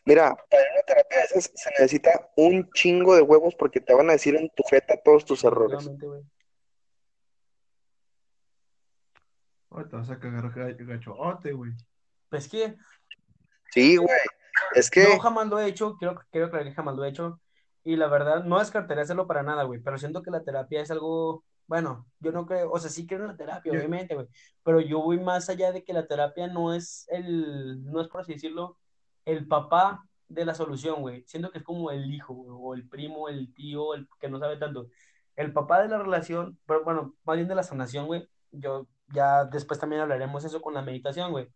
Mira, 0.06 0.36
para 0.50 0.64
una 0.74 0.82
terapia 0.88 1.20
de 1.20 1.24
esas 1.26 1.52
se 1.54 1.70
necesita 1.70 2.32
un 2.36 2.68
chingo 2.72 3.16
de 3.16 3.22
huevos 3.22 3.54
porque 3.54 3.80
te 3.80 3.94
van 3.94 4.10
a 4.10 4.14
decir 4.14 4.36
en 4.36 4.50
tu 4.50 4.64
jeta 4.64 5.00
todos 5.04 5.24
tus 5.24 5.44
errores. 5.44 5.88
Ahora 9.78 9.90
te 9.90 9.96
vas 9.96 10.10
a 10.10 10.18
cagar 10.18 10.52
ga- 10.52 10.76
gachote, 10.76 11.52
güey. 11.54 11.72
Pues 12.30 12.50
que 12.50 12.76
Sí, 13.70 13.98
güey. 13.98 14.10
Es 14.74 14.90
que, 14.90 15.04
yo 15.04 15.20
jamás 15.20 15.48
lo 15.48 15.60
he 15.60 15.68
hecho, 15.68 15.98
quiero, 15.98 16.20
quiero 16.32 16.50
creer 16.50 16.66
que 16.70 16.74
jamás 16.74 16.96
lo 16.96 17.06
he 17.06 17.10
hecho. 17.10 17.40
Y 17.84 17.96
la 17.96 18.08
verdad, 18.08 18.44
no 18.44 18.58
descartaría 18.58 19.04
hacerlo 19.04 19.28
para 19.28 19.44
nada, 19.44 19.64
güey. 19.64 19.80
Pero 19.80 20.00
siento 20.00 20.24
que 20.24 20.32
la 20.32 20.44
terapia 20.44 20.82
es 20.82 20.90
algo, 20.90 21.44
bueno, 21.68 22.08
yo 22.20 22.32
no 22.32 22.48
creo, 22.48 22.72
o 22.72 22.80
sea, 22.80 22.90
sí 22.90 23.06
creo 23.06 23.22
en 23.22 23.28
la 23.28 23.38
terapia, 23.38 23.72
Yo- 23.72 23.78
obviamente, 23.78 24.16
güey. 24.16 24.26
Pero 24.64 24.82
yo 24.82 25.00
voy 25.00 25.20
más 25.20 25.48
allá 25.48 25.72
de 25.72 25.84
que 25.84 25.94
la 25.94 26.08
terapia 26.08 26.48
no 26.48 26.74
es 26.74 27.06
el, 27.10 27.86
no 27.86 28.02
es 28.02 28.08
por 28.08 28.22
así 28.22 28.34
decirlo, 28.34 28.80
el 29.26 29.48
papá 29.48 30.04
de 30.28 30.44
la 30.44 30.56
solución, 30.56 31.02
güey. 31.02 31.24
Siento 31.28 31.52
que 31.52 31.60
es 31.60 31.64
como 31.64 31.92
el 31.92 32.12
hijo, 32.12 32.34
güey, 32.34 32.50
o 32.52 32.74
el 32.74 32.90
primo, 32.90 33.30
el 33.30 33.54
tío, 33.54 33.94
el 33.94 34.08
que 34.20 34.28
no 34.28 34.40
sabe 34.40 34.58
tanto. 34.58 34.88
El 35.36 35.54
papá 35.54 35.84
de 35.84 35.90
la 35.90 36.00
relación, 36.00 36.58
pero 36.66 36.84
bueno, 36.84 37.14
más 37.26 37.36
bien 37.36 37.48
de 37.48 37.54
la 37.54 37.62
sanación, 37.62 38.08
güey. 38.08 38.28
Yo 38.52 38.88
ya 39.10 39.46
después 39.46 39.80
también 39.80 40.02
hablaremos 40.02 40.44
eso 40.44 40.62
con 40.62 40.74
la 40.74 40.82
meditación, 40.82 41.32
güey. 41.32 41.48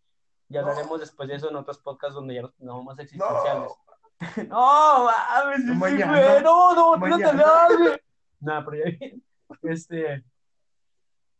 Ya 0.48 0.60
hablaremos 0.60 1.00
después 1.00 1.28
de 1.28 1.36
eso 1.36 1.48
en 1.48 1.56
otros 1.56 1.78
podcasts 1.78 2.14
donde 2.14 2.34
ya 2.34 2.42
nos 2.42 2.52
pongamos 2.52 2.84
más 2.84 2.98
existenciales. 2.98 3.72
No, 4.48 5.06
mames, 5.06 5.62
sí, 5.62 5.76
güey, 5.76 5.98
no, 6.44 6.74
no, 6.74 6.96
no 6.96 7.18
te 7.18 7.24
güey. 7.24 8.00
Nada, 8.38 8.64
pero 8.64 8.84
ya 8.84 8.96
bien. 8.96 9.22
Este, 9.62 10.24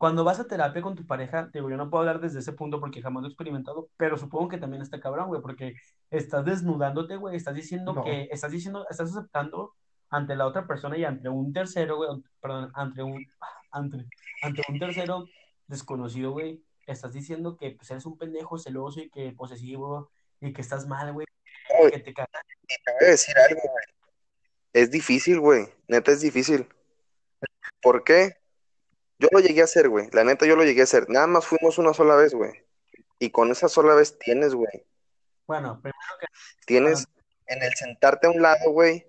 cuando 0.03 0.25
vas 0.25 0.41
a 0.41 0.49
terapia 0.49 0.83
con 0.83 0.97
tu 0.97 1.07
pareja, 1.07 1.49
digo, 1.53 1.71
yo 1.71 1.77
no 1.77 1.89
puedo 1.89 2.01
hablar 2.01 2.21
desde 2.21 2.41
ese 2.41 2.53
punto 2.53 2.81
porque 2.81 3.01
jamás 3.01 3.23
lo 3.23 3.29
he 3.29 3.31
experimentado, 3.31 3.89
pero 3.97 4.17
supongo 4.19 4.49
que 4.49 4.59
también 4.59 4.83
está 4.83 4.99
cabrón, 4.99 5.29
güey, 5.29 5.41
porque 5.41 5.75
estás 6.11 6.45
desnudándote, 6.45 7.15
güey, 7.15 7.37
estás 7.37 7.55
diciendo 7.55 7.93
No. 7.93 8.03
que, 8.03 8.29
estás 8.33 8.51
diciendo, 8.51 8.85
estás 8.91 9.17
aceptando 9.17 9.75
ante 10.11 10.35
la 10.35 10.47
otra 10.47 10.67
persona 10.67 10.99
y 10.99 11.05
ante 11.05 11.29
un 11.29 11.53
tercero, 11.53 11.99
güey, 11.99 12.11
perdón, 12.41 12.73
ante 12.75 13.01
un, 13.05 13.25
ante, 13.71 14.09
ante 14.43 14.63
un 14.69 14.79
tercero 14.81 15.25
desconocido, 15.73 16.31
güey, 16.31 16.63
estás 16.87 17.13
diciendo 17.13 17.57
que 17.57 17.73
pues 17.73 17.91
eres 17.91 18.07
un 18.07 18.17
pendejo 18.17 18.59
celoso 18.59 19.01
y 19.01 19.11
que 19.11 19.33
posesivo 19.33 20.11
y 20.41 20.53
que 20.53 20.61
estás 20.61 20.87
mal, 20.87 21.13
güey, 21.13 21.27
que 21.91 21.99
te 21.99 22.15
cagas. 22.15 22.31
te 22.67 22.93
voy 22.93 23.09
a 23.09 23.11
decir 23.11 23.35
algo, 23.37 23.61
güey. 23.61 23.85
Es 24.73 24.91
difícil, 24.91 25.41
güey. 25.41 25.69
Neta, 25.89 26.13
es 26.13 26.21
difícil. 26.21 26.69
¿Por 27.83 28.05
qué? 28.05 28.37
Yo 29.19 29.29
lo 29.31 29.41
llegué 29.41 29.61
a 29.61 29.65
hacer, 29.65 29.89
güey. 29.89 30.09
La 30.13 30.25
neta, 30.25 30.47
yo 30.47 30.57
lo 30.57 30.65
llegué 30.65 30.81
a 30.81 30.85
hacer. 30.85 31.09
Nada 31.09 31.27
más 31.27 31.47
fuimos 31.47 31.79
una 31.79 31.93
sola 31.93 32.17
vez, 32.17 32.35
güey. 32.35 32.53
Y 33.19 33.31
con 33.31 33.51
esa 33.51 33.69
sola 33.69 33.95
vez 33.95 34.19
tienes, 34.19 34.55
güey. 34.55 34.87
Bueno, 35.47 35.81
primero 35.81 35.99
que 36.19 36.27
Tienes 36.67 37.07
en 37.47 37.63
el 37.63 37.73
sentarte 37.75 38.27
a 38.27 38.31
un 38.31 38.41
lado, 38.41 38.71
güey. 38.71 39.07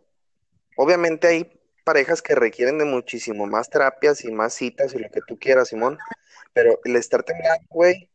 Obviamente 0.75 1.27
hay 1.27 1.59
parejas 1.83 2.21
que 2.21 2.35
requieren 2.35 2.77
de 2.77 2.85
muchísimo 2.85 3.45
más 3.45 3.69
terapias 3.69 4.23
y 4.25 4.31
más 4.31 4.53
citas 4.53 4.93
y 4.93 4.99
lo 4.99 5.09
que 5.09 5.21
tú 5.27 5.37
quieras, 5.39 5.69
Simón. 5.69 5.97
Pero 6.53 6.79
el 6.83 6.95
estarte 6.95 7.33
a 7.33 7.35
un 7.35 7.43
lado, 7.43 7.61
güey, 7.69 8.09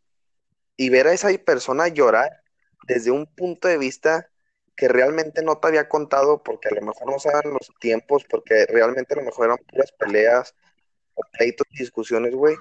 y 0.77 0.91
ver 0.91 1.09
a 1.09 1.13
esa 1.13 1.29
persona 1.45 1.89
llorar 1.89 2.43
desde 2.87 3.11
un 3.11 3.27
punto 3.27 3.69
de 3.69 3.79
vista 3.79 4.31
que 4.77 4.89
realmente 4.89 5.43
no 5.43 5.59
te 5.59 5.69
había 5.69 5.89
contado 5.89 6.43
porque 6.43 6.69
a 6.69 6.75
lo 6.75 6.83
mejor 6.83 7.11
no 7.11 7.19
saben 7.19 7.53
los 7.53 7.69
tiempos, 7.81 8.25
porque 8.31 8.65
realmente 8.67 9.15
a 9.15 9.17
lo 9.17 9.25
mejor 9.25 9.47
eran 9.47 9.59
puras 9.67 9.93
peleas 9.93 10.55
pleitos 11.33 11.67
discusiones, 11.71 12.35
güey. 12.35 12.57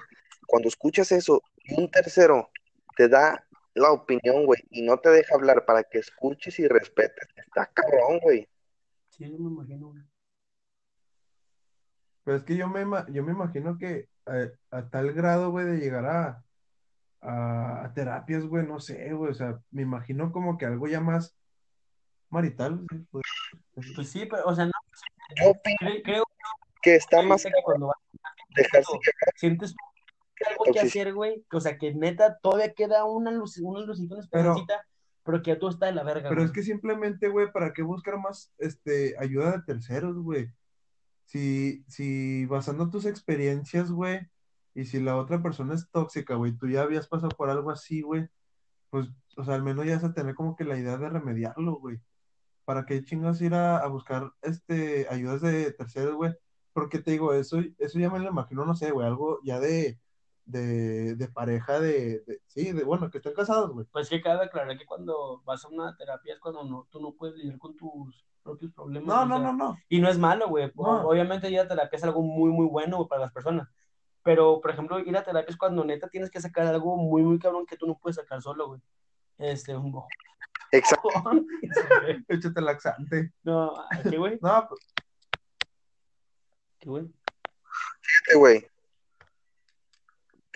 Cuando 0.46 0.68
escuchas 0.68 1.12
eso 1.12 1.42
un 1.76 1.90
tercero 1.90 2.50
te 2.96 3.08
da 3.08 3.46
la 3.74 3.92
opinión, 3.92 4.44
güey, 4.46 4.60
y 4.70 4.82
no 4.82 4.98
te 4.98 5.10
deja 5.10 5.34
hablar 5.36 5.64
para 5.64 5.84
que 5.84 5.98
escuches 5.98 6.58
y 6.58 6.66
respetes, 6.66 7.28
está 7.36 7.66
cabrón, 7.72 8.18
güey. 8.20 8.48
sí, 9.10 9.30
yo 9.30 9.38
me 9.38 9.50
imagino, 9.50 9.88
güey. 9.88 10.02
Pero 12.24 12.36
es 12.36 12.42
que 12.42 12.56
yo 12.56 12.68
me, 12.68 12.80
yo 13.12 13.22
me 13.22 13.32
imagino 13.32 13.78
que 13.78 14.08
a, 14.70 14.88
tal 14.90 15.12
grado, 15.12 15.50
güey, 15.50 15.66
de 15.66 15.78
llegar 15.78 16.06
a, 16.06 16.44
a, 17.20 17.84
a 17.84 17.94
terapias, 17.94 18.44
güey, 18.44 18.66
no 18.66 18.80
sé, 18.80 19.12
güey, 19.12 19.30
o 19.30 19.34
sea, 19.34 19.60
me 19.70 19.82
imagino 19.82 20.32
como 20.32 20.58
que 20.58 20.66
algo 20.66 20.86
ya 20.86 21.00
más 21.00 21.36
marital, 22.30 22.84
pues, 23.10 23.24
Pues 23.94 24.10
sí, 24.10 24.26
pero, 24.26 24.44
o 24.44 24.54
sea, 24.54 24.66
no, 24.66 24.72
Yo 25.42 25.52
creo 26.04 26.24
que 26.82 26.96
está 26.96 27.22
más 27.22 27.42
que 27.42 27.50
cuando 27.64 27.86
vas 27.88 27.96
dejarse 28.54 28.92
sientes 29.36 29.74
algo 30.48 30.64
que 30.72 30.80
hacer, 30.80 31.14
güey, 31.14 31.44
o 31.52 31.60
sea, 31.60 31.78
que 31.78 31.94
neta 31.94 32.38
todavía 32.38 32.72
queda 32.72 33.04
una 33.04 33.30
luz, 33.30 33.58
una 33.58 33.80
lucita, 33.80 34.14
una 34.14 34.28
Pero- 34.30 34.56
pero, 35.24 35.42
que 35.42 35.50
ya 35.50 35.58
todo 35.58 35.68
está 35.68 35.86
de 35.86 35.92
la 35.92 36.04
verga, 36.04 36.30
Pero 36.30 36.42
es 36.42 36.50
que 36.52 36.62
simplemente, 36.62 37.28
güey, 37.28 37.52
¿para 37.52 37.74
qué 37.74 37.82
buscar 37.82 38.18
más 38.18 38.50
este, 38.56 39.14
ayuda 39.18 39.52
de 39.52 39.62
terceros, 39.62 40.16
güey? 40.16 40.48
Si, 41.28 41.84
si 41.88 42.46
basando 42.46 42.90
tus 42.90 43.04
experiencias, 43.06 43.90
güey, 43.92 44.28
y 44.74 44.86
si 44.86 45.00
la 45.00 45.16
otra 45.18 45.42
persona 45.42 45.74
es 45.74 45.90
tóxica, 45.90 46.36
güey, 46.36 46.56
tú 46.56 46.68
ya 46.68 46.82
habías 46.82 47.06
pasado 47.08 47.30
por 47.36 47.50
algo 47.50 47.70
así, 47.70 48.00
güey, 48.02 48.28
pues, 48.90 49.08
o 49.36 49.44
sea, 49.44 49.56
al 49.56 49.62
menos 49.62 49.86
ya 49.86 49.96
vas 49.96 50.04
a 50.04 50.14
tener 50.14 50.34
como 50.34 50.56
que 50.56 50.64
la 50.64 50.78
idea 50.78 50.96
de 50.96 51.10
remediarlo, 51.10 51.76
güey. 51.76 52.00
¿Para 52.64 52.86
qué 52.86 53.04
chingas 53.04 53.40
ir 53.42 53.54
a, 53.54 53.78
a 53.78 53.88
buscar 53.88 54.32
este, 54.42 55.06
ayudas 55.10 55.42
de 55.42 55.72
terceros, 55.72 56.16
güey? 56.16 56.34
Porque 56.72 57.00
te 57.00 57.12
digo, 57.12 57.34
eso, 57.34 57.58
eso 57.78 57.98
ya 57.98 58.10
me 58.10 58.20
lo 58.20 58.30
imagino, 58.30 58.64
no 58.64 58.74
sé, 58.74 58.90
güey, 58.90 59.06
algo 59.06 59.40
ya 59.44 59.60
de, 59.60 60.00
de, 60.48 61.14
de 61.14 61.28
pareja, 61.28 61.78
de, 61.78 62.20
de- 62.26 62.40
sí, 62.46 62.72
de, 62.72 62.82
bueno, 62.84 63.10
que 63.10 63.18
estén 63.18 63.34
casados, 63.34 63.70
güey. 63.70 63.86
Pues 63.92 64.08
que 64.08 64.20
cabe 64.22 64.46
aclarar 64.46 64.76
que 64.78 64.86
cuando 64.86 65.42
vas 65.44 65.64
a 65.64 65.68
una 65.68 65.94
terapia 65.96 66.32
es 66.34 66.40
cuando 66.40 66.64
no, 66.64 66.86
tú 66.90 67.00
no 67.00 67.12
puedes 67.12 67.36
lidiar 67.36 67.58
con 67.58 67.76
tus 67.76 68.24
propios 68.42 68.72
problemas. 68.72 69.06
No, 69.06 69.26
no, 69.26 69.36
sea, 69.38 69.52
no, 69.52 69.52
no. 69.52 69.78
Y 69.90 70.00
no 70.00 70.08
es 70.08 70.18
malo, 70.18 70.48
güey. 70.48 70.72
No. 70.74 71.06
Obviamente 71.06 71.50
ir 71.50 71.60
a 71.60 71.68
terapia 71.68 71.96
es 71.98 72.04
algo 72.04 72.22
muy, 72.22 72.50
muy 72.50 72.66
bueno 72.66 72.96
güey, 72.96 73.08
para 73.08 73.20
las 73.22 73.32
personas. 73.32 73.68
Pero, 74.22 74.60
por 74.60 74.70
ejemplo, 74.70 74.98
ir 74.98 75.16
a 75.16 75.22
terapia 75.22 75.50
es 75.50 75.56
cuando 75.58 75.84
neta 75.84 76.08
tienes 76.08 76.30
que 76.30 76.40
sacar 76.40 76.66
algo 76.66 76.96
muy, 76.96 77.22
muy 77.22 77.38
cabrón 77.38 77.66
que 77.66 77.76
tú 77.76 77.86
no 77.86 77.98
puedes 77.98 78.16
sacar 78.16 78.40
solo, 78.40 78.68
güey. 78.68 78.80
Este, 79.36 79.76
un 79.76 79.92
bo- 79.92 80.08
Exacto. 80.72 81.08
Échate 82.28 82.60
laxante. 82.62 83.32
No, 83.42 83.74
¿qué, 84.02 84.16
güey? 84.18 84.38
No, 84.42 84.66
pues, 84.68 84.80
¿Qué, 86.78 86.88
güey? 86.88 87.04
Fíjate, 88.00 88.38
güey. 88.38 88.66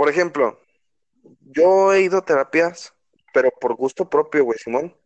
Por 0.03 0.09
ejemplo, 0.09 0.59
yo 1.43 1.93
he 1.93 2.01
ido 2.01 2.19
a 2.19 2.25
terapias, 2.25 2.93
pero 3.33 3.53
por 3.53 3.77
gusto 3.77 4.11
propio, 4.11 4.45
güey, 4.45 4.59
Simón. 4.59 4.97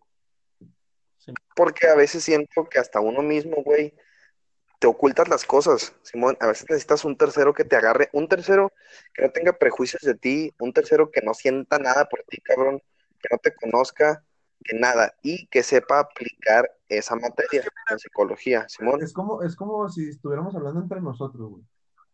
Sí. 1.18 1.34
Porque 1.54 1.86
a 1.86 1.94
veces 1.94 2.24
siento 2.24 2.66
que 2.70 2.78
hasta 2.78 3.00
uno 3.00 3.20
mismo, 3.20 3.56
güey, 3.62 3.94
te 4.78 4.86
ocultas 4.86 5.28
las 5.28 5.44
cosas, 5.44 5.92
Simón. 6.00 6.38
A 6.40 6.46
veces 6.46 6.64
necesitas 6.70 7.04
un 7.04 7.14
tercero 7.18 7.52
que 7.52 7.64
te 7.64 7.76
agarre, 7.76 8.08
un 8.14 8.26
tercero 8.26 8.72
que 9.12 9.20
no 9.20 9.32
tenga 9.32 9.52
prejuicios 9.52 10.00
de 10.00 10.14
ti, 10.14 10.54
un 10.60 10.72
tercero 10.72 11.10
que 11.10 11.20
no 11.20 11.34
sienta 11.34 11.78
nada 11.78 12.06
por 12.06 12.22
ti, 12.22 12.40
cabrón, 12.40 12.80
que 13.20 13.28
no 13.30 13.36
te 13.36 13.54
conozca, 13.54 14.24
que 14.64 14.78
nada, 14.78 15.14
y 15.20 15.46
que 15.48 15.62
sepa 15.62 16.00
aplicar 16.00 16.70
esa 16.88 17.16
materia 17.16 17.62
en 17.90 17.98
psicología, 17.98 18.66
Simón. 18.70 19.02
es 19.02 19.12
como, 19.12 19.42
es 19.42 19.56
como 19.56 19.90
si 19.90 20.08
estuviéramos 20.08 20.56
hablando 20.56 20.80
entre 20.80 21.02
nosotros, 21.02 21.50
güey. 21.50 21.64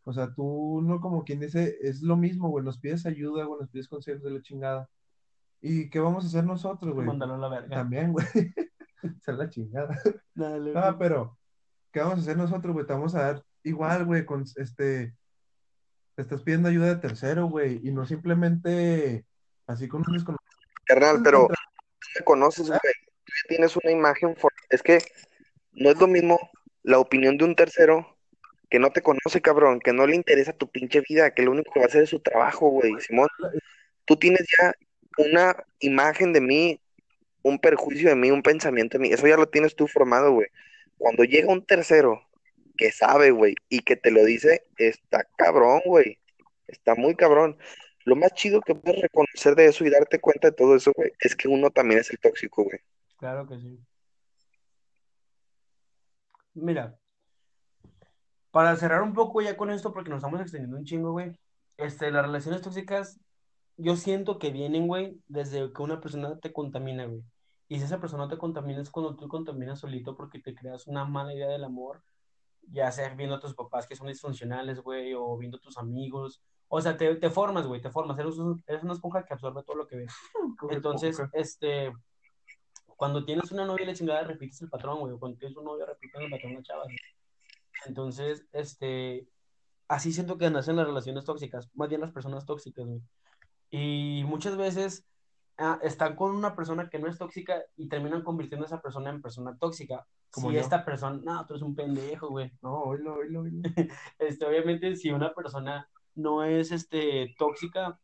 O 0.04 0.12
sea, 0.12 0.32
tú 0.34 0.80
no 0.82 1.00
como 1.00 1.24
quien 1.24 1.40
dice, 1.40 1.78
es 1.80 2.02
lo 2.02 2.16
mismo, 2.16 2.48
güey, 2.48 2.64
nos 2.64 2.78
pides 2.78 3.06
ayuda, 3.06 3.44
güey, 3.44 3.60
nos 3.60 3.70
pides 3.70 3.88
consejos 3.88 4.22
de 4.22 4.30
la 4.30 4.42
chingada. 4.42 4.88
¿Y 5.60 5.88
qué 5.90 6.00
vamos 6.00 6.24
a 6.24 6.26
hacer 6.28 6.44
nosotros, 6.44 6.92
güey? 6.94 7.06
Mándalo 7.06 7.34
a 7.34 7.38
la 7.38 7.48
verga. 7.48 7.76
También, 7.76 8.12
güey. 8.12 8.26
Ser 9.20 9.34
la 9.34 9.48
chingada. 9.48 9.96
Dale, 10.34 10.72
Ah, 10.74 10.90
güey. 10.90 10.98
pero, 10.98 11.38
¿qué 11.92 12.00
vamos 12.00 12.18
a 12.18 12.22
hacer 12.22 12.36
nosotros, 12.36 12.72
güey? 12.74 12.86
Te 12.86 12.92
vamos 12.92 13.14
a 13.14 13.22
dar 13.22 13.44
igual, 13.62 14.04
güey, 14.04 14.24
con 14.26 14.42
este, 14.56 15.14
te 16.16 16.22
estás 16.22 16.42
pidiendo 16.42 16.68
ayuda 16.68 16.86
de 16.88 16.96
tercero, 16.96 17.46
güey, 17.46 17.80
y 17.86 17.92
no 17.92 18.04
simplemente 18.06 19.24
así 19.68 19.86
con 19.88 20.02
un 20.06 20.14
desconocido. 20.14 20.50
Carnal, 20.84 21.20
pero 21.22 21.46
tú 21.48 21.54
me 22.18 22.24
conoces, 22.24 22.66
güey. 22.68 22.80
Tú 23.24 23.32
ya 23.44 23.48
tienes 23.48 23.76
una 23.76 23.92
imagen. 23.92 24.34
for- 24.36 24.52
Es 24.68 24.82
que 24.82 24.98
no 25.74 25.90
es 25.90 26.00
lo 26.00 26.08
mismo 26.08 26.38
la 26.82 26.98
opinión 26.98 27.36
de 27.38 27.44
un 27.44 27.54
tercero 27.54 28.11
que 28.72 28.78
no 28.78 28.90
te 28.90 29.02
conoce, 29.02 29.42
cabrón, 29.42 29.80
que 29.80 29.92
no 29.92 30.06
le 30.06 30.16
interesa 30.16 30.54
tu 30.54 30.66
pinche 30.66 31.02
vida, 31.06 31.34
que 31.34 31.42
lo 31.42 31.50
único 31.50 31.70
que 31.70 31.80
va 31.80 31.84
a 31.84 31.88
hacer 31.88 32.04
es 32.04 32.08
su 32.08 32.20
trabajo, 32.20 32.70
güey, 32.70 32.94
Simón. 33.00 33.28
Tú 34.06 34.16
tienes 34.16 34.48
ya 34.58 34.72
una 35.18 35.54
imagen 35.80 36.32
de 36.32 36.40
mí, 36.40 36.80
un 37.42 37.58
perjuicio 37.58 38.08
de 38.08 38.16
mí, 38.16 38.30
un 38.30 38.42
pensamiento 38.42 38.96
de 38.96 39.02
mí. 39.02 39.12
Eso 39.12 39.26
ya 39.26 39.36
lo 39.36 39.46
tienes 39.46 39.76
tú 39.76 39.86
formado, 39.86 40.32
güey. 40.32 40.46
Cuando 40.96 41.22
llega 41.24 41.52
un 41.52 41.66
tercero 41.66 42.26
que 42.78 42.90
sabe, 42.92 43.30
güey, 43.30 43.56
y 43.68 43.80
que 43.80 43.96
te 43.96 44.10
lo 44.10 44.24
dice, 44.24 44.64
está 44.78 45.28
cabrón, 45.36 45.82
güey. 45.84 46.18
Está 46.66 46.94
muy 46.94 47.14
cabrón. 47.14 47.58
Lo 48.06 48.16
más 48.16 48.32
chido 48.32 48.62
que 48.62 48.74
puedes 48.74 49.02
reconocer 49.02 49.54
de 49.54 49.66
eso 49.66 49.84
y 49.84 49.90
darte 49.90 50.18
cuenta 50.18 50.48
de 50.48 50.56
todo 50.56 50.76
eso, 50.76 50.92
güey, 50.96 51.12
es 51.20 51.36
que 51.36 51.46
uno 51.46 51.68
también 51.68 52.00
es 52.00 52.10
el 52.10 52.18
tóxico, 52.18 52.64
güey. 52.64 52.78
Claro 53.18 53.46
que 53.46 53.58
sí. 53.58 53.78
Mira, 56.54 56.98
para 58.52 58.76
cerrar 58.76 59.02
un 59.02 59.14
poco 59.14 59.42
ya 59.42 59.56
con 59.56 59.70
esto, 59.70 59.92
porque 59.92 60.10
nos 60.10 60.18
estamos 60.18 60.40
extendiendo 60.40 60.76
un 60.76 60.84
chingo, 60.84 61.10
güey. 61.10 61.32
Este, 61.78 62.12
las 62.12 62.24
relaciones 62.24 62.62
tóxicas, 62.62 63.18
yo 63.76 63.96
siento 63.96 64.38
que 64.38 64.52
vienen, 64.52 64.86
güey, 64.86 65.20
desde 65.26 65.72
que 65.72 65.82
una 65.82 66.00
persona 66.00 66.38
te 66.38 66.52
contamina, 66.52 67.06
güey. 67.06 67.24
Y 67.68 67.78
si 67.78 67.84
esa 67.86 68.00
persona 68.00 68.28
te 68.28 68.38
contamina 68.38 68.80
es 68.80 68.90
cuando 68.90 69.16
tú 69.16 69.26
contaminas 69.26 69.80
solito 69.80 70.16
porque 70.16 70.38
te 70.38 70.54
creas 70.54 70.86
una 70.86 71.04
mala 71.04 71.34
idea 71.34 71.48
del 71.48 71.64
amor 71.64 72.02
ya 72.70 72.90
sea 72.92 73.08
viendo 73.14 73.36
a 73.36 73.40
tus 73.40 73.54
papás 73.54 73.86
que 73.86 73.96
son 73.96 74.08
disfuncionales, 74.08 74.80
güey, 74.80 75.14
o 75.14 75.36
viendo 75.36 75.58
a 75.58 75.60
tus 75.60 75.78
amigos. 75.78 76.42
O 76.68 76.80
sea, 76.80 76.96
te, 76.96 77.14
te 77.16 77.30
formas, 77.30 77.66
güey, 77.66 77.80
te 77.80 77.90
formas. 77.90 78.18
Eres, 78.18 78.36
eres 78.66 78.82
una 78.82 78.94
esponja 78.94 79.24
que 79.24 79.34
absorbe 79.34 79.62
todo 79.62 79.76
lo 79.76 79.86
que 79.86 79.96
ves. 79.96 80.14
Entonces, 80.70 81.20
este, 81.32 81.92
cuando 82.96 83.24
tienes 83.24 83.50
una 83.52 83.64
novia 83.64 83.84
y 83.84 83.86
la 83.86 83.94
chingada, 83.94 84.24
repites 84.24 84.62
el 84.62 84.68
patrón, 84.68 85.00
güey. 85.00 85.18
Cuando 85.18 85.38
tienes 85.38 85.56
un 85.56 85.64
novio, 85.64 85.86
repites 85.86 86.20
el 86.20 86.30
patrón 86.30 86.56
de 86.56 86.62
chavas. 86.62 86.86
güey. 86.86 86.96
Entonces, 87.86 88.46
este, 88.52 89.28
así 89.88 90.12
siento 90.12 90.38
que 90.38 90.50
nacen 90.50 90.76
las 90.76 90.86
relaciones 90.86 91.24
tóxicas, 91.24 91.70
más 91.74 91.88
bien 91.88 92.00
las 92.00 92.12
personas 92.12 92.46
tóxicas, 92.46 92.86
güey. 92.86 93.02
Y 93.70 94.22
muchas 94.26 94.56
veces 94.56 95.06
ah, 95.56 95.78
están 95.82 96.14
con 96.14 96.34
una 96.34 96.54
persona 96.54 96.90
que 96.90 96.98
no 96.98 97.08
es 97.08 97.18
tóxica 97.18 97.62
y 97.76 97.88
terminan 97.88 98.22
convirtiendo 98.22 98.64
a 98.64 98.68
esa 98.68 98.82
persona 98.82 99.10
en 99.10 99.22
persona 99.22 99.56
tóxica. 99.58 100.06
Como 100.30 100.48
si 100.48 100.54
yo. 100.54 100.60
esta 100.60 100.84
persona, 100.84 101.20
no, 101.22 101.46
tú 101.46 101.54
eres 101.54 101.62
un 101.62 101.74
pendejo, 101.74 102.28
güey. 102.28 102.50
No, 102.62 102.82
oílo, 102.82 103.16
oílo, 103.16 103.40
oílo. 103.40 103.62
Este, 104.18 104.46
obviamente, 104.46 104.96
si 104.96 105.10
una 105.10 105.34
persona 105.34 105.88
no 106.14 106.44
es 106.44 106.72
este, 106.72 107.34
tóxica, 107.38 107.98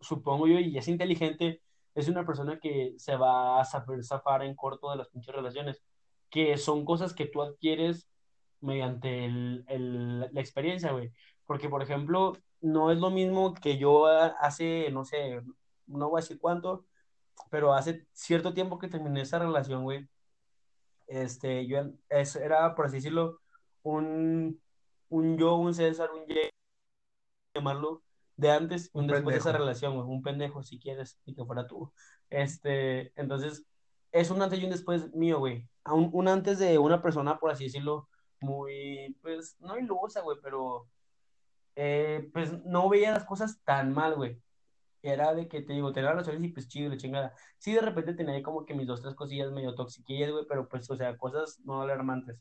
supongo 0.00 0.46
yo, 0.46 0.58
y 0.58 0.76
es 0.76 0.88
inteligente, 0.88 1.62
es 1.94 2.08
una 2.08 2.26
persona 2.26 2.58
que 2.58 2.94
se 2.98 3.16
va 3.16 3.60
a 3.60 3.64
saber 3.64 4.04
zafar 4.04 4.42
en 4.42 4.54
corto 4.54 4.90
de 4.90 4.96
las 4.96 5.08
pinches 5.08 5.34
relaciones, 5.34 5.82
que 6.30 6.58
son 6.58 6.84
cosas 6.84 7.14
que 7.14 7.26
tú 7.26 7.42
adquieres 7.42 8.06
mediante 8.60 9.24
el, 9.26 9.64
el- 9.68 10.20
la 10.32 10.40
experiencia, 10.40 10.92
güey. 10.92 11.12
Porque, 11.46 11.68
por 11.68 11.82
ejemplo, 11.82 12.32
no 12.60 12.90
es 12.90 12.98
lo 12.98 13.10
mismo 13.10 13.54
que 13.54 13.78
yo 13.78 14.06
hace, 14.06 14.90
no 14.90 15.04
sé, 15.04 15.40
no 15.86 16.10
voy 16.10 16.18
a 16.20 16.22
decir 16.22 16.38
cuánto, 16.40 16.86
pero 17.50 17.72
hace 17.74 18.06
cierto 18.12 18.54
tiempo 18.54 18.78
que 18.78 18.88
terminé 18.88 19.20
esa 19.22 19.38
relación, 19.38 19.84
güey. 19.84 20.08
Este, 21.06 21.66
yo 21.66 21.78
es- 22.08 22.36
era, 22.36 22.74
por 22.74 22.86
así 22.86 22.96
decirlo, 22.96 23.40
un, 23.82 24.60
un 25.08 25.38
yo, 25.38 25.54
un 25.56 25.72
César, 25.74 26.10
un 26.12 26.26
Ye- 26.26 26.50
llamarlo, 27.54 28.02
de 28.36 28.50
antes 28.50 28.90
y 28.92 28.98
un 28.98 29.06
después 29.06 29.34
de 29.34 29.38
esa 29.38 29.44
pendejo. 29.50 29.64
relación, 29.64 29.94
güey, 29.96 30.08
un 30.08 30.22
pendejo, 30.22 30.62
si 30.62 30.78
quieres, 30.78 31.18
y 31.24 31.34
que 31.34 31.44
fuera 31.44 31.66
tú. 31.66 31.92
Este, 32.28 33.12
entonces, 33.20 33.64
es 34.12 34.30
un 34.30 34.42
antes 34.42 34.58
y 34.60 34.64
un 34.64 34.70
después 34.70 35.14
mío, 35.14 35.38
güey. 35.38 35.68
Un, 35.86 36.10
un 36.12 36.28
antes 36.28 36.58
de 36.58 36.78
una 36.78 37.00
persona, 37.02 37.38
por 37.38 37.50
así 37.50 37.64
decirlo, 37.64 38.08
muy, 38.46 39.16
pues, 39.22 39.56
no 39.60 39.76
ilusa, 39.78 40.20
güey, 40.22 40.38
pero, 40.42 40.88
eh, 41.74 42.30
pues, 42.32 42.64
no 42.64 42.88
veía 42.88 43.12
las 43.12 43.24
cosas 43.24 43.60
tan 43.64 43.92
mal, 43.92 44.14
güey. 44.14 44.40
Era 45.02 45.34
de 45.34 45.46
que 45.48 45.62
te 45.62 45.72
digo, 45.74 45.92
tenía 45.92 46.10
relaciones 46.10 46.42
y 46.42 46.48
pues 46.48 46.68
chido, 46.68 46.90
la 46.90 46.96
chingada. 46.96 47.32
Sí, 47.58 47.72
de 47.74 47.80
repente 47.80 48.14
tenía 48.14 48.34
ahí 48.34 48.42
como 48.42 48.64
que 48.64 48.74
mis 48.74 48.86
dos, 48.86 49.02
tres 49.02 49.14
cosillas 49.14 49.52
medio 49.52 49.74
toxiquillas, 49.74 50.30
güey, 50.32 50.46
pero 50.48 50.68
pues, 50.68 50.90
o 50.90 50.96
sea, 50.96 51.16
cosas 51.16 51.60
no 51.64 51.82
alarmantes. 51.82 52.40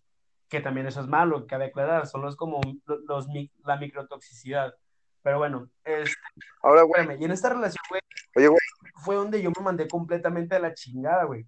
Que 0.49 0.61
también 0.61 0.87
eso 0.87 1.01
es 1.01 1.07
malo, 1.07 1.45
cabe 1.47 1.65
aclarar, 1.65 2.07
solo 2.07 2.29
es 2.29 2.35
como 2.35 2.61
lo- 2.85 2.99
los, 3.07 3.27
mi- 3.27 3.51
la 3.65 3.77
microtoxicidad. 3.77 4.73
Pero 5.21 5.37
bueno, 5.39 5.69
este, 5.83 6.15
Ahora, 6.63 6.83
güey, 6.83 7.01
espérame, 7.01 7.21
y 7.21 7.25
en 7.25 7.31
esta 7.31 7.49
relación, 7.49 7.83
güey, 7.89 8.01
oye, 8.35 8.47
güey, 8.47 8.59
fue 9.03 9.15
donde 9.15 9.41
yo 9.41 9.51
me 9.57 9.63
mandé 9.63 9.87
completamente 9.87 10.55
a 10.55 10.59
la 10.59 10.73
chingada, 10.73 11.25
güey. 11.25 11.45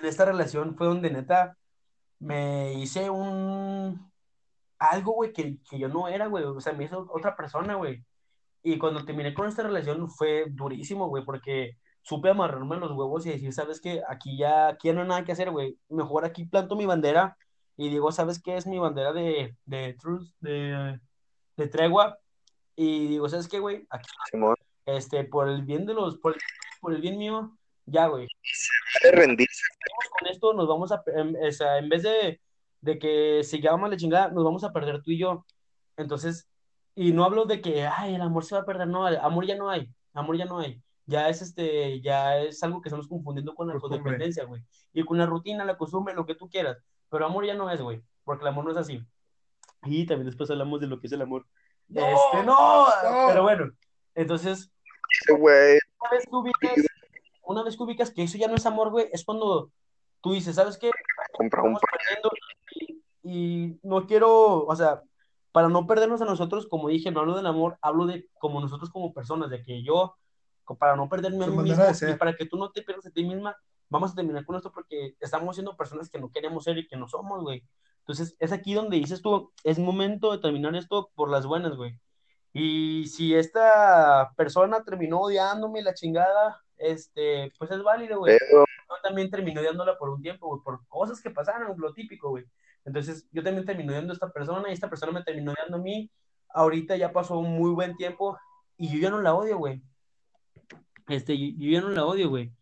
En 0.00 0.06
esta 0.06 0.24
relación 0.24 0.76
fue 0.76 0.86
donde 0.86 1.10
neta 1.10 1.56
me 2.18 2.74
hice 2.74 3.10
un 3.10 4.10
algo, 4.78 5.12
güey, 5.14 5.32
que, 5.32 5.58
que 5.68 5.78
yo 5.78 5.88
no 5.88 6.08
era, 6.08 6.26
güey. 6.26 6.44
O 6.44 6.60
sea, 6.60 6.72
me 6.72 6.84
hizo 6.84 7.06
otra 7.10 7.36
persona, 7.36 7.74
güey. 7.74 8.04
Y 8.62 8.78
cuando 8.78 9.04
terminé 9.04 9.34
con 9.34 9.48
esta 9.48 9.62
relación 9.62 10.10
fue 10.10 10.46
durísimo, 10.50 11.08
güey, 11.08 11.24
porque 11.24 11.78
supe 12.02 12.30
amarrarme 12.30 12.76
los 12.76 12.92
huevos 12.92 13.26
y 13.26 13.30
decir, 13.30 13.52
¿sabes 13.52 13.80
qué? 13.80 14.02
Aquí 14.08 14.36
ya, 14.38 14.68
aquí 14.68 14.88
ya 14.88 14.94
no 14.94 15.02
hay 15.02 15.08
nada 15.08 15.24
que 15.24 15.32
hacer, 15.32 15.50
güey. 15.50 15.78
Mejor 15.88 16.24
aquí 16.24 16.44
planto 16.44 16.76
mi 16.76 16.86
bandera 16.86 17.36
y 17.76 17.88
digo, 17.90 18.12
¿sabes 18.12 18.42
qué? 18.42 18.56
Es 18.56 18.66
mi 18.66 18.78
bandera 18.78 19.12
de, 19.12 19.56
de 19.66 19.94
truce, 19.94 20.32
de, 20.40 21.00
de 21.56 21.68
tregua. 21.68 22.18
Y 22.76 23.08
digo, 23.08 23.28
¿sabes 23.28 23.48
qué, 23.48 23.58
güey? 23.58 23.86
Aquí 23.90 24.08
este, 24.86 25.24
por 25.24 25.48
el 25.48 25.62
bien 25.62 25.84
de 25.84 25.94
los, 25.94 26.16
por 26.18 26.32
el, 26.34 26.40
por 26.80 26.94
el 26.94 27.00
bien 27.00 27.18
mío, 27.18 27.57
ya, 27.90 28.06
güey, 28.06 28.26
de 29.02 29.12
rendirse. 29.12 29.62
con 30.18 30.28
esto, 30.28 30.54
nos 30.54 30.68
vamos 30.68 30.92
a, 30.92 31.02
en, 31.14 31.36
o 31.36 31.52
sea, 31.52 31.78
en 31.78 31.88
vez 31.88 32.02
de, 32.02 32.40
de 32.80 32.98
que 32.98 33.42
sigamos 33.44 33.90
la 33.90 33.96
chingada, 33.96 34.28
nos 34.28 34.44
vamos 34.44 34.64
a 34.64 34.72
perder 34.72 35.02
tú 35.02 35.10
y 35.10 35.18
yo. 35.18 35.44
Entonces, 35.96 36.48
y 36.94 37.12
no 37.12 37.24
hablo 37.24 37.44
de 37.44 37.60
que, 37.60 37.86
ay, 37.86 38.14
el 38.14 38.22
amor 38.22 38.44
se 38.44 38.54
va 38.54 38.62
a 38.62 38.64
perder, 38.64 38.88
no, 38.88 39.06
amor 39.06 39.46
ya 39.46 39.56
no 39.56 39.70
hay, 39.70 39.88
amor 40.14 40.36
ya 40.36 40.44
no 40.44 40.58
hay. 40.58 40.82
Ya 41.06 41.28
es 41.30 41.40
este, 41.40 42.00
ya 42.02 42.36
es 42.38 42.62
algo 42.62 42.82
que 42.82 42.90
estamos 42.90 43.08
confundiendo 43.08 43.54
con 43.54 43.66
la 43.66 43.74
Costumbre. 43.74 44.00
codependencia, 44.00 44.44
güey. 44.44 44.62
Y 44.92 45.04
con 45.04 45.16
la 45.16 45.24
rutina, 45.24 45.64
la 45.64 45.78
costumbre, 45.78 46.14
lo 46.14 46.26
que 46.26 46.34
tú 46.34 46.50
quieras. 46.50 46.76
Pero 47.08 47.24
amor 47.24 47.46
ya 47.46 47.54
no 47.54 47.70
es, 47.70 47.80
güey, 47.80 48.02
porque 48.24 48.42
el 48.42 48.48
amor 48.48 48.64
no 48.66 48.72
es 48.72 48.76
así. 48.76 49.02
Y 49.84 50.04
también 50.06 50.26
después 50.26 50.50
hablamos 50.50 50.80
de 50.80 50.86
lo 50.86 51.00
que 51.00 51.06
es 51.06 51.12
el 51.14 51.22
amor. 51.22 51.46
Este, 51.88 52.42
no, 52.44 52.86
pero 53.28 53.42
bueno, 53.42 53.70
entonces, 54.14 54.70
güey, 55.38 55.78
una 56.00 56.10
vez 56.10 56.26
una 57.48 57.62
vez 57.62 57.76
que 57.76 57.82
ubicas 57.82 58.10
que 58.10 58.22
eso 58.22 58.36
ya 58.36 58.46
no 58.46 58.56
es 58.56 58.66
amor, 58.66 58.90
güey, 58.90 59.08
es 59.10 59.24
cuando 59.24 59.72
tú 60.20 60.32
dices, 60.32 60.54
¿sabes 60.54 60.76
qué? 60.76 60.90
compra 61.32 61.62
un 61.62 61.78
y, 62.74 63.02
y 63.22 63.80
no 63.82 64.06
quiero, 64.06 64.66
o 64.66 64.76
sea, 64.76 65.02
para 65.50 65.68
no 65.68 65.86
perdernos 65.86 66.20
a 66.20 66.26
nosotros, 66.26 66.66
como 66.68 66.88
dije, 66.88 67.10
no 67.10 67.20
hablo 67.20 67.36
del 67.36 67.46
amor, 67.46 67.78
hablo 67.80 68.06
de 68.06 68.28
como 68.38 68.60
nosotros 68.60 68.90
como 68.90 69.14
personas, 69.14 69.48
de 69.48 69.62
que 69.62 69.82
yo, 69.82 70.16
para 70.78 70.94
no 70.94 71.08
perderme 71.08 71.46
a 71.46 71.48
mí 71.48 71.56
mismo 71.56 71.84
y 71.84 72.14
para 72.14 72.36
que 72.36 72.44
tú 72.44 72.58
no 72.58 72.70
te 72.70 72.82
pierdas 72.82 73.06
a 73.06 73.10
ti 73.10 73.24
misma, 73.24 73.56
vamos 73.88 74.12
a 74.12 74.14
terminar 74.14 74.44
con 74.44 74.56
esto 74.56 74.70
porque 74.70 75.16
estamos 75.18 75.56
siendo 75.56 75.74
personas 75.74 76.10
que 76.10 76.20
no 76.20 76.30
queremos 76.30 76.64
ser 76.64 76.76
y 76.76 76.86
que 76.86 76.96
no 76.96 77.08
somos, 77.08 77.42
güey. 77.42 77.64
Entonces, 78.00 78.36
es 78.38 78.52
aquí 78.52 78.74
donde 78.74 78.98
dices 78.98 79.22
tú, 79.22 79.52
es 79.64 79.78
momento 79.78 80.32
de 80.32 80.38
terminar 80.38 80.76
esto 80.76 81.10
por 81.14 81.30
las 81.30 81.46
buenas, 81.46 81.76
güey. 81.76 81.98
Y 82.52 83.06
si 83.06 83.34
esta 83.34 84.32
persona 84.36 84.84
terminó 84.84 85.20
odiándome 85.20 85.82
la 85.82 85.94
chingada, 85.94 86.62
este, 86.78 87.52
pues 87.58 87.70
es 87.70 87.82
válido, 87.82 88.18
güey. 88.18 88.36
pero 88.38 88.64
Yo 88.88 88.94
también 89.02 89.30
terminé 89.30 89.60
odiándola 89.60 89.98
por 89.98 90.08
un 90.10 90.22
tiempo, 90.22 90.48
güey, 90.48 90.62
por 90.62 90.86
cosas 90.88 91.20
que 91.20 91.30
pasaron, 91.30 91.74
lo 91.78 91.92
típico, 91.92 92.30
güey. 92.30 92.44
Entonces, 92.84 93.28
yo 93.32 93.42
también 93.42 93.66
terminé 93.66 93.90
odiando 93.90 94.12
a 94.12 94.14
esta 94.14 94.30
persona 94.30 94.70
y 94.70 94.72
esta 94.72 94.88
persona 94.88 95.12
me 95.12 95.22
terminó 95.22 95.52
odiando 95.52 95.76
a 95.76 95.80
mí. 95.80 96.10
Ahorita 96.48 96.96
ya 96.96 97.12
pasó 97.12 97.38
un 97.38 97.54
muy 97.54 97.70
buen 97.72 97.96
tiempo 97.96 98.38
y 98.76 98.88
yo 98.88 98.98
ya 98.98 99.10
no 99.10 99.20
la 99.20 99.34
odio, 99.34 99.58
güey. 99.58 99.82
Este, 101.08 101.36
yo, 101.36 101.54
yo 101.58 101.70
ya 101.70 101.80
no 101.80 101.90
la 101.90 102.06
odio, 102.06 102.30
güey. 102.30 102.52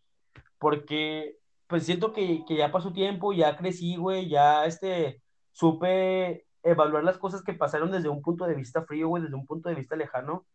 Porque, 0.57 1.37
pues 1.67 1.85
siento 1.85 2.11
que, 2.13 2.43
que 2.47 2.57
ya 2.57 2.71
pasó 2.71 2.91
tiempo, 2.91 3.31
ya 3.33 3.55
crecí, 3.55 3.95
güey, 3.95 4.27
ya, 4.27 4.65
este, 4.65 5.21
supe 5.51 6.45
evaluar 6.63 7.03
las 7.03 7.17
cosas 7.17 7.43
que 7.43 7.53
pasaron 7.53 7.91
desde 7.91 8.09
un 8.09 8.21
punto 8.21 8.45
de 8.45 8.55
vista 8.55 8.83
frío, 8.83 9.07
güey, 9.07 9.23
desde 9.23 9.35
un 9.35 9.45
punto 9.45 9.69
de 9.69 9.75
vista 9.75 9.95
lejano. 9.95 10.45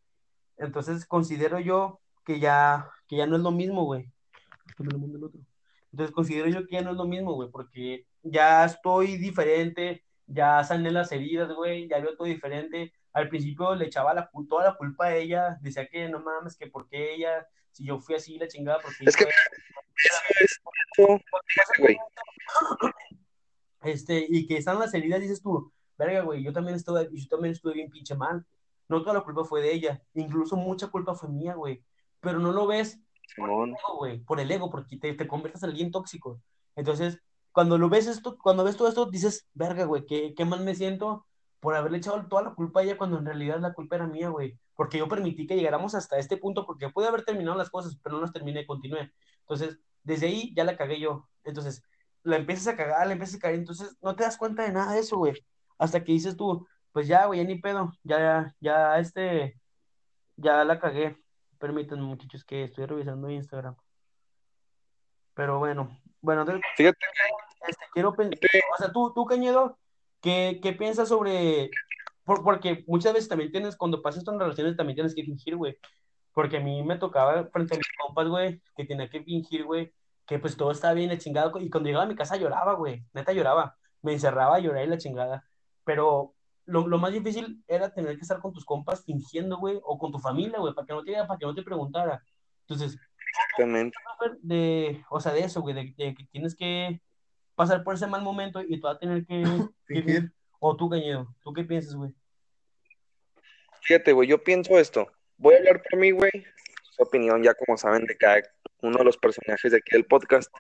Entonces, 0.59 1.07
considero 1.07 1.59
yo 1.61 2.01
que 2.25 2.41
ya, 2.41 2.91
que 3.09 3.17
ya 3.17 3.27
no 3.27 3.37
es 3.37 3.43
lo 3.43 3.51
mismo, 3.51 3.85
güey. 3.85 4.11
Entonces 5.91 6.15
considero 6.15 6.49
yo 6.49 6.67
que 6.67 6.77
ya 6.77 6.83
no 6.83 6.91
es 6.93 6.97
lo 6.97 7.05
mismo, 7.05 7.35
güey, 7.35 7.51
porque 7.51 8.07
ya 8.23 8.65
estoy 8.65 9.19
diferente, 9.19 10.05
ya 10.27 10.65
sané 10.65 10.91
las 10.91 11.13
heridas, 11.13 11.53
güey, 11.53 11.89
ya 11.89 11.99
veo 12.01 12.17
todo 12.17 12.27
diferente. 12.27 12.93
Al 13.13 13.29
principio 13.29 13.75
le 13.75 13.87
echaba 13.87 14.15
la, 14.15 14.31
toda 14.49 14.65
la 14.65 14.75
culpa 14.77 15.07
a 15.07 15.17
ella, 15.17 15.59
decía 15.61 15.87
que 15.87 16.09
no 16.09 16.21
mames, 16.21 16.57
que 16.57 16.67
por 16.67 16.89
qué 16.89 17.15
ella, 17.15 17.47
si 17.71 17.85
yo 17.85 17.99
fui 18.01 18.15
así, 18.15 18.39
la 18.39 18.49
chingada, 18.49 18.79
porque 18.81 19.05
Es 19.05 19.17
que- 19.17 19.27
güey, 21.79 21.97
este, 23.83 24.27
y 24.29 24.47
que 24.47 24.57
están 24.57 24.79
las 24.79 24.95
heridas, 24.95 25.21
dices 25.21 25.43
tú, 25.43 25.73
verga, 25.99 26.23
güey, 26.23 26.43
yo 26.43 26.53
también 26.53 26.77
estuve, 26.77 27.09
yo 27.13 27.29
también 27.29 27.53
estuve 27.53 27.75
bien 27.75 27.91
pinche 27.91 28.15
mal. 28.15 28.47
No 28.89 29.03
toda 29.03 29.15
la 29.15 29.21
culpa 29.23 29.45
fue 29.45 29.63
de 29.63 29.73
ella, 29.73 30.03
incluso 30.15 30.57
mucha 30.57 30.89
culpa 30.89 31.15
fue 31.15 31.29
mía, 31.29 31.55
güey. 31.55 31.83
Pero 32.23 32.39
no 32.39 32.53
lo 32.53 32.67
ves 32.67 32.99
Simón, 33.35 33.71
ego, 33.71 33.99
güey, 33.99 34.21
por 34.21 34.41
el 34.41 34.51
ego, 34.51 34.71
porque 34.71 34.97
te, 34.97 35.13
te 35.13 35.29
conviertes 35.29 35.63
en 35.63 35.71
alguien 35.71 35.91
tóxico. 35.91 36.41
Entonces, 36.77 37.21
cuando 37.53 37.77
lo 37.77 37.91
ves 37.91 38.07
esto, 38.07 38.39
cuando 38.39 38.65
ves 38.65 38.77
todo 38.77 38.89
esto, 38.89 39.07
dices, 39.07 39.47
verga, 39.53 39.85
güey, 39.85 40.07
qué, 40.07 40.35
qué 40.35 40.45
mal 40.45 40.61
me 40.65 40.75
siento 40.75 41.27
por 41.61 41.77
haberle 41.77 41.99
echado 41.99 42.27
toda 42.27 42.43
la 42.43 42.55
culpa 42.55 42.81
a 42.81 42.83
ella 42.83 42.99
cuando 42.99 43.19
en 43.19 43.27
realidad 43.27 43.61
la 43.61 43.73
culpa 43.73 43.97
era 43.97 44.07
mía, 44.07 44.31
güey. 44.31 44.59
Porque 44.75 44.99
yo 44.99 45.09
permití 45.09 45.47
que 45.47 45.55
llegáramos 45.55 45.95
hasta 45.95 46.19
este 46.19 46.37
punto, 46.37 46.67
porque 46.67 46.89
pude 46.89 47.07
haber 47.07 47.25
terminado 47.25 47.57
las 47.57 47.71
cosas, 47.71 47.97
pero 48.03 48.17
no 48.17 48.23
las 48.23 48.33
terminé, 48.33 48.67
continué. 48.67 49.13
Entonces, 49.41 49.79
desde 50.03 50.27
ahí 50.27 50.53
ya 50.57 50.65
la 50.65 50.77
cagué 50.77 50.99
yo. 50.99 51.29
Entonces, 51.45 51.85
la 52.25 52.37
empiezas 52.37 52.69
a 52.69 52.77
cagar, 52.77 53.07
la 53.07 53.13
empiezas 53.13 53.37
a 53.37 53.39
cagar, 53.39 53.57
entonces 53.57 53.97
no 54.03 54.17
te 54.17 54.25
das 54.25 54.37
cuenta 54.37 54.65
de 54.65 54.73
nada 54.73 54.95
de 54.95 55.01
eso, 55.01 55.19
güey. 55.19 55.35
Hasta 55.79 56.03
que 56.05 56.13
dices 56.13 56.37
tú, 56.37 56.67
pues 56.93 57.07
ya, 57.09 57.27
güey, 57.27 57.41
ya 57.41 57.47
ni 57.47 57.61
pedo, 57.61 57.93
ya, 58.03 58.55
ya, 58.61 58.99
este, 58.99 59.61
ya 60.37 60.65
la 60.65 60.81
cagué. 60.81 61.22
Permítanme, 61.63 62.03
muchachos, 62.03 62.45
que 62.45 62.65
estoy 62.65 62.87
revisando 62.87 63.31
Instagram. 63.31 63.77
Pero 65.35 65.61
bueno, 65.61 65.97
bueno, 66.21 66.41
entonces, 66.41 66.65
fíjate, 66.77 66.99
este, 67.69 67.85
quiero 67.93 68.13
pensar, 68.15 68.37
o 68.75 68.77
sea, 68.79 68.91
tú, 68.93 69.13
tú 69.15 69.25
Cañedo, 69.27 69.79
¿qué, 70.21 70.59
qué 70.61 70.73
piensas 70.73 71.09
sobre, 71.09 71.71
por- 72.25 72.43
porque 72.43 72.83
muchas 72.89 73.13
veces 73.13 73.29
también 73.29 73.53
tienes, 73.53 73.77
cuando 73.77 74.03
pasas 74.03 74.27
en 74.27 74.41
relaciones, 74.41 74.77
también 74.77 74.97
tienes 74.97 75.15
que 75.15 75.23
fingir, 75.23 75.55
güey, 75.55 75.79
porque 76.33 76.57
a 76.57 76.61
mí 76.61 76.83
me 76.83 76.99
tocaba 76.99 77.45
frente 77.53 77.77
a 77.77 77.79
mis 77.79 77.87
compas, 78.05 78.27
güey, 78.27 78.61
que 78.77 78.85
tenía 78.85 79.09
que 79.09 79.23
fingir, 79.23 79.65
güey, 79.65 79.93
que 80.27 80.41
pues 80.41 80.57
todo 80.57 80.73
estaba 80.73 80.95
bien, 80.95 81.13
el 81.13 81.21
chingado, 81.21 81.57
y 81.61 81.71
cuando 81.71 81.87
llegaba 81.87 82.07
a 82.07 82.09
mi 82.09 82.17
casa 82.17 82.37
lloraba, 82.39 82.73
güey, 82.75 83.05
neta 83.13 83.33
lloraba, 83.33 83.77
me 84.03 84.15
encerraba 84.15 84.57
a 84.57 84.59
llorar 84.59 84.83
y 84.85 84.89
la 84.89 84.99
chingada. 84.99 85.45
Pero 85.85 86.35
lo, 86.65 86.87
lo 86.87 86.99
más 86.99 87.13
difícil 87.13 87.63
era 87.67 87.93
tener 87.93 88.17
que 88.17 88.23
estar 88.23 88.41
con 88.41 88.53
tus 88.53 88.65
compas 88.65 89.05
fingiendo, 89.05 89.59
güey, 89.59 89.79
o 89.83 89.99
con 89.99 90.13
tu 90.13 90.19
familia, 90.19 90.59
güey, 90.59 90.75
para 90.75 90.87
que 90.87 90.93
no 90.93 91.03
te, 91.03 91.13
para 91.15 91.39
que 91.39 91.47
no 91.47 91.55
te 91.55 91.63
preguntara. 91.63 92.23
Entonces, 92.63 92.99
Exactamente. 93.29 93.97
de, 94.43 95.05
o 95.11 95.21
sea, 95.21 95.33
de 95.33 95.41
eso, 95.41 95.61
güey, 95.61 95.75
de, 95.75 95.95
de 95.97 96.15
que 96.15 96.25
tienes 96.27 96.55
que 96.55 97.01
pasar 97.55 97.83
por 97.83 97.95
ese 97.95 98.07
mal 98.07 98.23
momento 98.23 98.61
y 98.61 98.79
tú 98.81 98.87
vas 98.87 98.97
a 98.97 98.99
tener 98.99 99.27
que, 99.27 99.43
Fingir. 99.87 100.33
o 100.59 100.77
tú, 100.77 100.89
Cañedo, 100.89 101.35
¿tú 101.43 101.53
qué 101.53 101.65
piensas, 101.65 101.95
güey? 101.95 102.15
Fíjate, 103.83 104.13
güey, 104.13 104.29
yo 104.29 104.43
pienso 104.43 104.79
esto. 104.79 105.11
Voy 105.37 105.55
a 105.55 105.59
hablar 105.59 105.83
por 105.83 105.99
mí, 105.99 106.13
güey. 106.13 106.31
Su 106.91 107.03
opinión, 107.03 107.43
ya 107.43 107.55
como 107.55 107.77
saben, 107.77 108.05
de 108.05 108.17
cada 108.17 108.43
uno 108.83 108.99
de 108.99 109.05
los 109.05 109.17
personajes 109.17 109.73
de 109.73 109.79
aquí 109.79 109.91
del 109.93 110.07
podcast. 110.07 110.53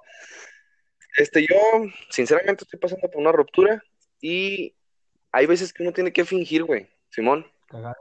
Este, 1.17 1.43
yo, 1.43 1.57
sinceramente, 2.11 2.65
estoy 2.65 2.81
pasando 2.81 3.09
por 3.09 3.21
una 3.21 3.33
ruptura 3.33 3.83
y 4.21 4.75
hay 5.33 5.47
veces 5.47 5.73
que 5.73 5.83
uno 5.83 5.93
tiene 5.93 6.13
que 6.13 6.25
fingir, 6.25 6.65
güey, 6.65 6.89
Simón. 7.11 7.51
Cagado. 7.69 7.97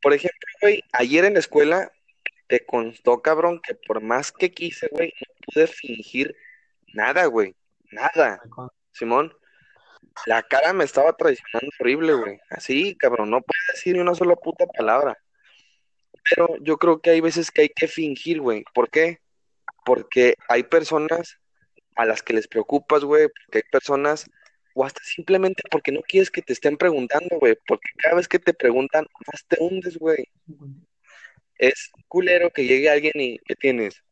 Por 0.00 0.12
ejemplo, 0.12 0.48
güey, 0.60 0.84
ayer 0.92 1.24
en 1.24 1.34
la 1.34 1.40
escuela 1.40 1.90
te 2.46 2.64
constó, 2.64 3.20
cabrón, 3.20 3.60
que 3.60 3.74
por 3.74 4.00
más 4.00 4.30
que 4.32 4.52
quise, 4.52 4.88
güey, 4.92 5.12
no 5.20 5.34
pude 5.46 5.66
fingir 5.66 6.36
nada, 6.94 7.26
güey. 7.26 7.54
Nada, 7.90 8.40
Simón. 8.92 9.34
La 10.26 10.42
cara 10.42 10.72
me 10.72 10.84
estaba 10.84 11.12
traicionando 11.14 11.70
horrible, 11.80 12.14
güey. 12.14 12.40
Así, 12.50 12.96
cabrón, 12.96 13.30
no 13.30 13.40
puedo 13.40 13.60
decir 13.72 13.94
ni 13.94 14.00
una 14.00 14.14
sola 14.14 14.36
puta 14.36 14.66
palabra. 14.66 15.16
Pero 16.28 16.56
yo 16.60 16.76
creo 16.76 17.00
que 17.00 17.10
hay 17.10 17.20
veces 17.20 17.50
que 17.50 17.62
hay 17.62 17.68
que 17.68 17.88
fingir, 17.88 18.40
güey. 18.40 18.64
¿Por 18.74 18.90
qué? 18.90 19.20
Porque 19.84 20.34
hay 20.48 20.64
personas 20.64 21.38
a 21.96 22.04
las 22.04 22.22
que 22.22 22.32
les 22.32 22.46
preocupas, 22.46 23.04
güey, 23.04 23.28
porque 23.28 23.58
hay 23.58 23.70
personas, 23.70 24.30
o 24.78 24.84
hasta 24.84 25.02
simplemente 25.02 25.64
porque 25.72 25.90
no 25.90 26.02
quieres 26.02 26.30
que 26.30 26.40
te 26.40 26.52
estén 26.52 26.76
preguntando, 26.76 27.36
güey, 27.40 27.56
porque 27.66 27.88
cada 27.96 28.14
vez 28.14 28.28
que 28.28 28.38
te 28.38 28.54
preguntan, 28.54 29.06
más 29.26 29.44
te 29.48 29.56
hundes, 29.58 29.98
güey. 29.98 30.24
Es 31.58 31.90
culero 32.06 32.50
que 32.50 32.64
llegue 32.64 32.88
alguien 32.88 33.14
y 33.16 33.38
¿qué 33.40 33.56
tienes? 33.56 34.04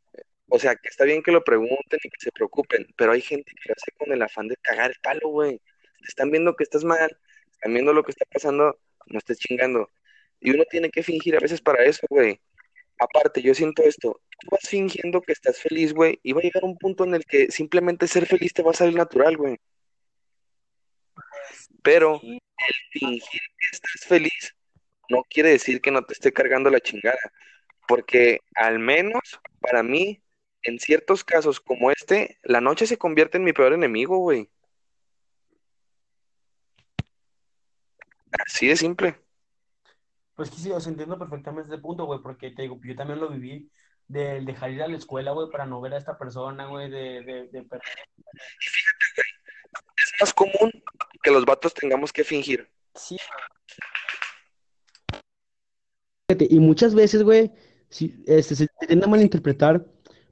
O 0.49 0.59
sea, 0.59 0.75
que 0.75 0.89
está 0.89 1.05
bien 1.05 1.23
que 1.23 1.31
lo 1.31 1.45
pregunten 1.45 2.01
y 2.03 2.11
que 2.11 2.19
se 2.19 2.33
preocupen, 2.33 2.85
pero 2.97 3.13
hay 3.13 3.21
gente 3.21 3.53
que 3.55 3.69
lo 3.69 3.75
hace 3.77 3.93
con 3.97 4.13
el 4.13 4.21
afán 4.23 4.49
de 4.49 4.57
cagar 4.57 4.91
el 4.91 4.97
palo, 5.01 5.29
güey. 5.29 5.59
Te 6.01 6.09
están 6.09 6.33
viendo 6.33 6.57
que 6.57 6.65
estás 6.65 6.83
mal, 6.83 7.17
están 7.53 7.73
viendo 7.73 7.93
lo 7.93 8.03
que 8.03 8.11
está 8.11 8.25
pasando, 8.25 8.77
no 9.07 9.19
estés 9.19 9.39
chingando. 9.39 9.89
Y 10.41 10.51
uno 10.51 10.65
tiene 10.69 10.91
que 10.91 11.05
fingir 11.05 11.37
a 11.37 11.41
veces 11.41 11.61
para 11.61 11.85
eso, 11.85 12.05
güey. 12.11 12.41
Aparte, 12.99 13.41
yo 13.41 13.55
siento 13.55 13.85
esto, 13.85 14.21
tú 14.41 14.49
vas 14.51 14.69
fingiendo 14.69 15.21
que 15.23 15.33
estás 15.33 15.61
feliz, 15.61 15.93
güey, 15.93 16.19
y 16.25 16.33
va 16.33 16.41
a 16.41 16.43
llegar 16.43 16.65
un 16.65 16.77
punto 16.77 17.05
en 17.05 17.15
el 17.15 17.25
que 17.25 17.53
simplemente 17.53 18.09
ser 18.09 18.27
feliz 18.27 18.53
te 18.53 18.65
va 18.65 18.73
a 18.73 18.75
salir 18.75 18.97
natural, 18.97 19.37
güey. 19.37 19.59
Pero 21.87 22.21
el 22.21 22.41
fingir 22.91 23.41
que 23.41 23.67
estás 23.71 24.09
feliz 24.09 24.57
no 25.09 25.23
quiere 25.31 25.51
decir 25.51 25.81
que 25.81 25.93
no 25.93 26.03
te 26.03 26.15
esté 26.15 26.33
cargando 26.33 26.69
la 26.69 26.81
chingada, 26.81 27.21
porque 27.87 28.41
al 28.57 28.81
menos 28.81 29.39
para 29.61 29.85
mí, 29.85 30.21
en 30.65 30.81
ciertos 30.81 31.23
casos 31.23 31.61
como 31.61 31.93
este, 31.93 32.41
la 32.43 32.61
noche 32.61 32.89
se 32.89 32.99
convierte 32.99 33.39
en 33.39 33.45
mi 33.45 33.53
peor 33.53 33.73
enemigo, 33.73 34.19
güey. 34.19 34.51
Así 38.33 38.67
de 38.67 38.75
simple. 38.75 39.21
Pues 40.35 40.51
que 40.51 40.57
sí, 40.57 40.73
o 40.73 40.81
sea, 40.81 40.91
entiendo 40.91 41.17
perfectamente 41.17 41.73
ese 41.73 41.81
punto, 41.81 42.05
güey, 42.07 42.19
porque 42.21 42.51
te 42.51 42.63
digo, 42.63 42.81
yo 42.83 42.97
también 42.97 43.21
lo 43.21 43.29
viví, 43.29 43.71
de 44.09 44.41
dejar 44.41 44.73
ir 44.73 44.83
a 44.83 44.89
la 44.89 44.97
escuela, 44.97 45.31
güey, 45.31 45.53
para 45.53 45.67
no 45.67 45.81
ver 45.81 45.95
a 45.95 45.99
esta 45.99 46.19
persona, 46.19 46.67
güey, 46.67 46.91
de, 46.91 47.23
de, 47.23 47.47
de 47.47 47.61
Es 49.97 50.13
más 50.21 50.35
común 50.35 50.73
que 51.27 51.33
los 51.33 51.45
vatos 51.45 51.75
tengamos 51.75 52.13
que 52.13 52.23
fingir. 52.23 52.69
Sí, 52.95 53.17
Y 56.39 56.61
muchas 56.61 56.95
veces, 56.95 57.25
güey, 57.25 57.51
sí, 57.89 58.15
este, 58.27 58.55
se 58.55 58.69
tiende 58.87 59.07
a 59.07 59.09
malinterpretar 59.09 59.85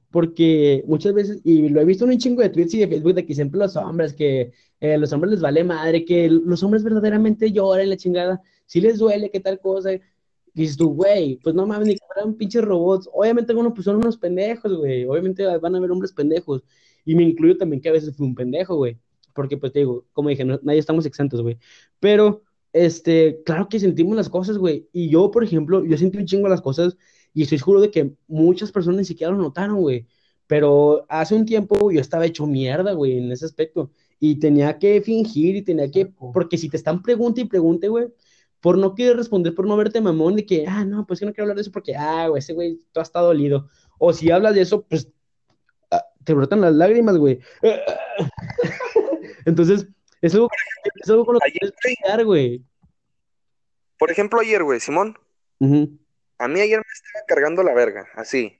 porque 0.09 0.85
muchas 0.87 1.13
veces, 1.13 1.41
y 1.43 1.67
lo 1.67 1.81
he 1.81 1.85
visto 1.85 2.05
en 2.05 2.11
un 2.11 2.17
chingo 2.17 2.41
de 2.41 2.49
tweets 2.49 2.75
y 2.75 2.79
de 2.79 2.87
Facebook, 2.87 3.13
de 3.13 3.25
que 3.25 3.35
siempre 3.35 3.59
los 3.59 3.75
hombres, 3.75 4.13
que 4.13 4.53
eh, 4.79 4.97
los 4.97 5.11
hombres 5.11 5.31
les 5.31 5.41
vale 5.41 5.65
madre, 5.65 6.05
que 6.05 6.29
los 6.29 6.63
hombres 6.63 6.81
verdaderamente 6.81 7.51
lloran 7.51 7.89
la 7.89 7.97
chingada, 7.97 8.41
si 8.65 8.79
les 8.79 8.97
duele, 8.97 9.29
qué 9.29 9.41
tal 9.41 9.59
cosa. 9.59 9.91
Y 9.91 10.01
dices 10.53 10.77
tú, 10.77 10.93
güey, 10.93 11.39
pues 11.43 11.53
no 11.55 11.67
mames, 11.67 11.87
ni 11.89 11.95
que 11.95 12.05
fueran 12.07 12.35
pinches 12.35 12.63
robots. 12.63 13.09
Obviamente, 13.11 13.53
bueno, 13.53 13.73
pues 13.73 13.83
son 13.83 13.97
unos 13.97 14.17
pendejos, 14.17 14.77
güey. 14.77 15.03
Obviamente 15.03 15.45
van 15.57 15.75
a 15.75 15.77
haber 15.77 15.91
hombres 15.91 16.13
pendejos. 16.13 16.63
Y 17.03 17.15
me 17.15 17.23
incluyo 17.23 17.57
también 17.57 17.81
que 17.81 17.89
a 17.89 17.91
veces 17.91 18.15
fui 18.15 18.25
un 18.25 18.35
pendejo, 18.35 18.77
güey. 18.77 18.97
Porque, 19.35 19.57
pues 19.57 19.73
te 19.73 19.79
digo, 19.79 20.07
como 20.13 20.29
dije, 20.29 20.45
no- 20.45 20.59
nadie 20.63 20.79
estamos 20.79 21.05
exentos, 21.05 21.41
güey. 21.43 21.59
Pero, 21.99 22.43
este, 22.73 23.41
claro 23.45 23.69
que 23.69 23.79
sentimos 23.79 24.15
las 24.15 24.29
cosas, 24.29 24.57
güey. 24.57 24.89
Y 24.93 25.09
yo, 25.09 25.31
por 25.31 25.43
ejemplo, 25.43 25.85
yo 25.85 25.97
sentí 25.97 26.17
un 26.17 26.25
chingo 26.25 26.47
las 26.49 26.61
cosas 26.61 26.97
y 27.33 27.43
estoy 27.43 27.59
seguro 27.59 27.81
de 27.81 27.91
que 27.91 28.13
muchas 28.27 28.71
personas 28.71 28.99
ni 28.99 29.05
siquiera 29.05 29.33
lo 29.33 29.39
notaron, 29.39 29.81
güey. 29.81 30.07
Pero 30.47 31.05
hace 31.09 31.35
un 31.35 31.45
tiempo 31.45 31.91
yo 31.91 31.99
estaba 32.01 32.25
hecho 32.25 32.47
mierda, 32.47 32.93
güey, 32.93 33.17
en 33.19 33.31
ese 33.31 33.45
aspecto. 33.45 33.91
Y 34.19 34.39
tenía 34.39 34.77
que 34.79 35.01
fingir 35.01 35.55
y 35.57 35.61
tenía 35.63 35.89
que, 35.91 36.05
porque 36.07 36.57
si 36.57 36.69
te 36.69 36.77
están 36.77 37.01
pregunte 37.01 37.41
y 37.41 37.45
pregunte, 37.45 37.87
güey, 37.89 38.07
por 38.61 38.77
no 38.77 38.95
querer 38.95 39.17
responder, 39.17 39.53
por 39.55 39.67
no 39.67 39.77
verte 39.77 40.01
mamón, 40.01 40.35
de 40.35 40.45
que, 40.45 40.65
ah, 40.67 40.85
no, 40.85 41.05
pues 41.05 41.19
que 41.19 41.25
no 41.25 41.33
quiero 41.33 41.43
hablar 41.45 41.55
de 41.57 41.61
eso 41.61 41.71
porque, 41.71 41.95
ah, 41.95 42.27
güey, 42.29 42.39
ese 42.39 42.53
güey, 42.53 42.79
todo 42.91 43.03
está 43.03 43.19
dolido. 43.21 43.67
O 43.99 44.13
si 44.13 44.31
hablas 44.31 44.55
de 44.55 44.61
eso, 44.61 44.83
pues 44.83 45.11
ah, 45.91 46.03
te 46.23 46.33
brotan 46.33 46.61
las 46.61 46.73
lágrimas, 46.75 47.17
güey. 47.17 47.39
Entonces, 49.45 49.87
es 50.21 50.33
algo, 50.33 50.49
es 51.01 51.09
algo 51.09 51.25
con 51.25 51.35
lo 51.35 51.39
que 51.39 51.59
Ayer, 52.03 52.25
güey, 52.25 52.65
por 53.97 54.11
ejemplo, 54.11 54.39
ayer, 54.39 54.63
güey, 54.63 54.79
Simón, 54.79 55.17
a 56.37 56.47
mí 56.47 56.59
ayer 56.59 56.79
me 56.79 56.93
estaba 56.93 57.25
cargando 57.27 57.63
la 57.63 57.73
verga, 57.73 58.07
así. 58.15 58.59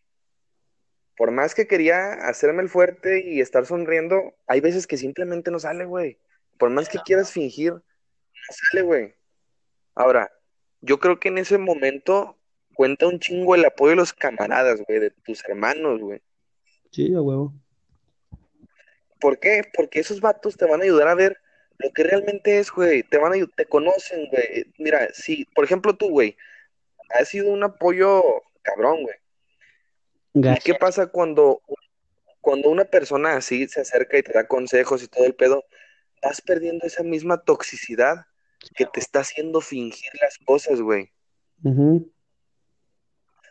Por 1.17 1.31
más 1.31 1.55
que 1.55 1.67
quería 1.67 2.13
hacerme 2.27 2.61
el 2.61 2.69
fuerte 2.69 3.23
y 3.25 3.41
estar 3.41 3.65
sonriendo, 3.65 4.33
hay 4.47 4.61
veces 4.61 4.87
que 4.87 4.97
simplemente 4.97 5.51
no 5.51 5.59
sale, 5.59 5.85
güey. 5.85 6.19
Por 6.57 6.69
más 6.69 6.89
que 6.89 6.99
quieras 6.99 7.31
fingir, 7.31 7.73
no 7.73 7.81
sale, 8.49 8.81
güey. 8.83 9.15
Ahora, 9.93 10.31
yo 10.81 10.99
creo 10.99 11.19
que 11.19 11.29
en 11.29 11.37
ese 11.37 11.57
momento 11.57 12.37
cuenta 12.73 13.07
un 13.07 13.19
chingo 13.19 13.55
el 13.55 13.65
apoyo 13.65 13.91
de 13.91 13.95
los 13.97 14.13
camaradas, 14.13 14.81
güey, 14.87 14.99
de 14.99 15.11
tus 15.11 15.43
hermanos, 15.47 16.01
güey. 16.01 16.21
Sí, 16.91 17.13
a 17.13 17.21
huevo. 17.21 17.53
¿Por 19.19 19.39
qué? 19.39 19.63
Porque 19.73 19.99
esos 19.99 20.21
vatos 20.21 20.57
te 20.57 20.65
van 20.65 20.81
a 20.81 20.83
ayudar 20.83 21.07
a 21.07 21.15
ver 21.15 21.37
lo 21.77 21.91
que 21.91 22.03
realmente 22.03 22.59
es, 22.59 22.71
güey. 22.71 23.03
Te 23.03 23.17
van 23.17 23.33
a 23.33 23.45
te 23.55 23.65
conocen, 23.65 24.27
güey. 24.29 24.65
Mira, 24.77 25.09
si, 25.13 25.45
por 25.45 25.65
ejemplo, 25.65 25.95
tú, 25.95 26.09
güey, 26.09 26.37
has 27.09 27.29
sido 27.29 27.51
un 27.51 27.63
apoyo 27.63 28.23
cabrón, 28.61 29.03
güey. 29.03 29.15
¿Y 30.33 30.59
qué 30.63 30.75
pasa 30.75 31.07
cuando, 31.07 31.61
cuando 32.41 32.69
una 32.69 32.85
persona 32.85 33.37
así 33.37 33.67
se 33.67 33.81
acerca 33.81 34.17
y 34.17 34.23
te 34.23 34.33
da 34.33 34.47
consejos 34.47 35.01
y 35.03 35.07
todo 35.07 35.25
el 35.25 35.33
pedo? 35.33 35.63
Vas 36.21 36.41
perdiendo 36.41 36.85
esa 36.85 37.03
misma 37.03 37.41
toxicidad 37.41 38.25
que 38.75 38.85
te 38.85 38.99
está 38.99 39.19
haciendo 39.19 39.61
fingir 39.61 40.11
las 40.21 40.37
cosas, 40.39 40.81
güey. 40.81 41.11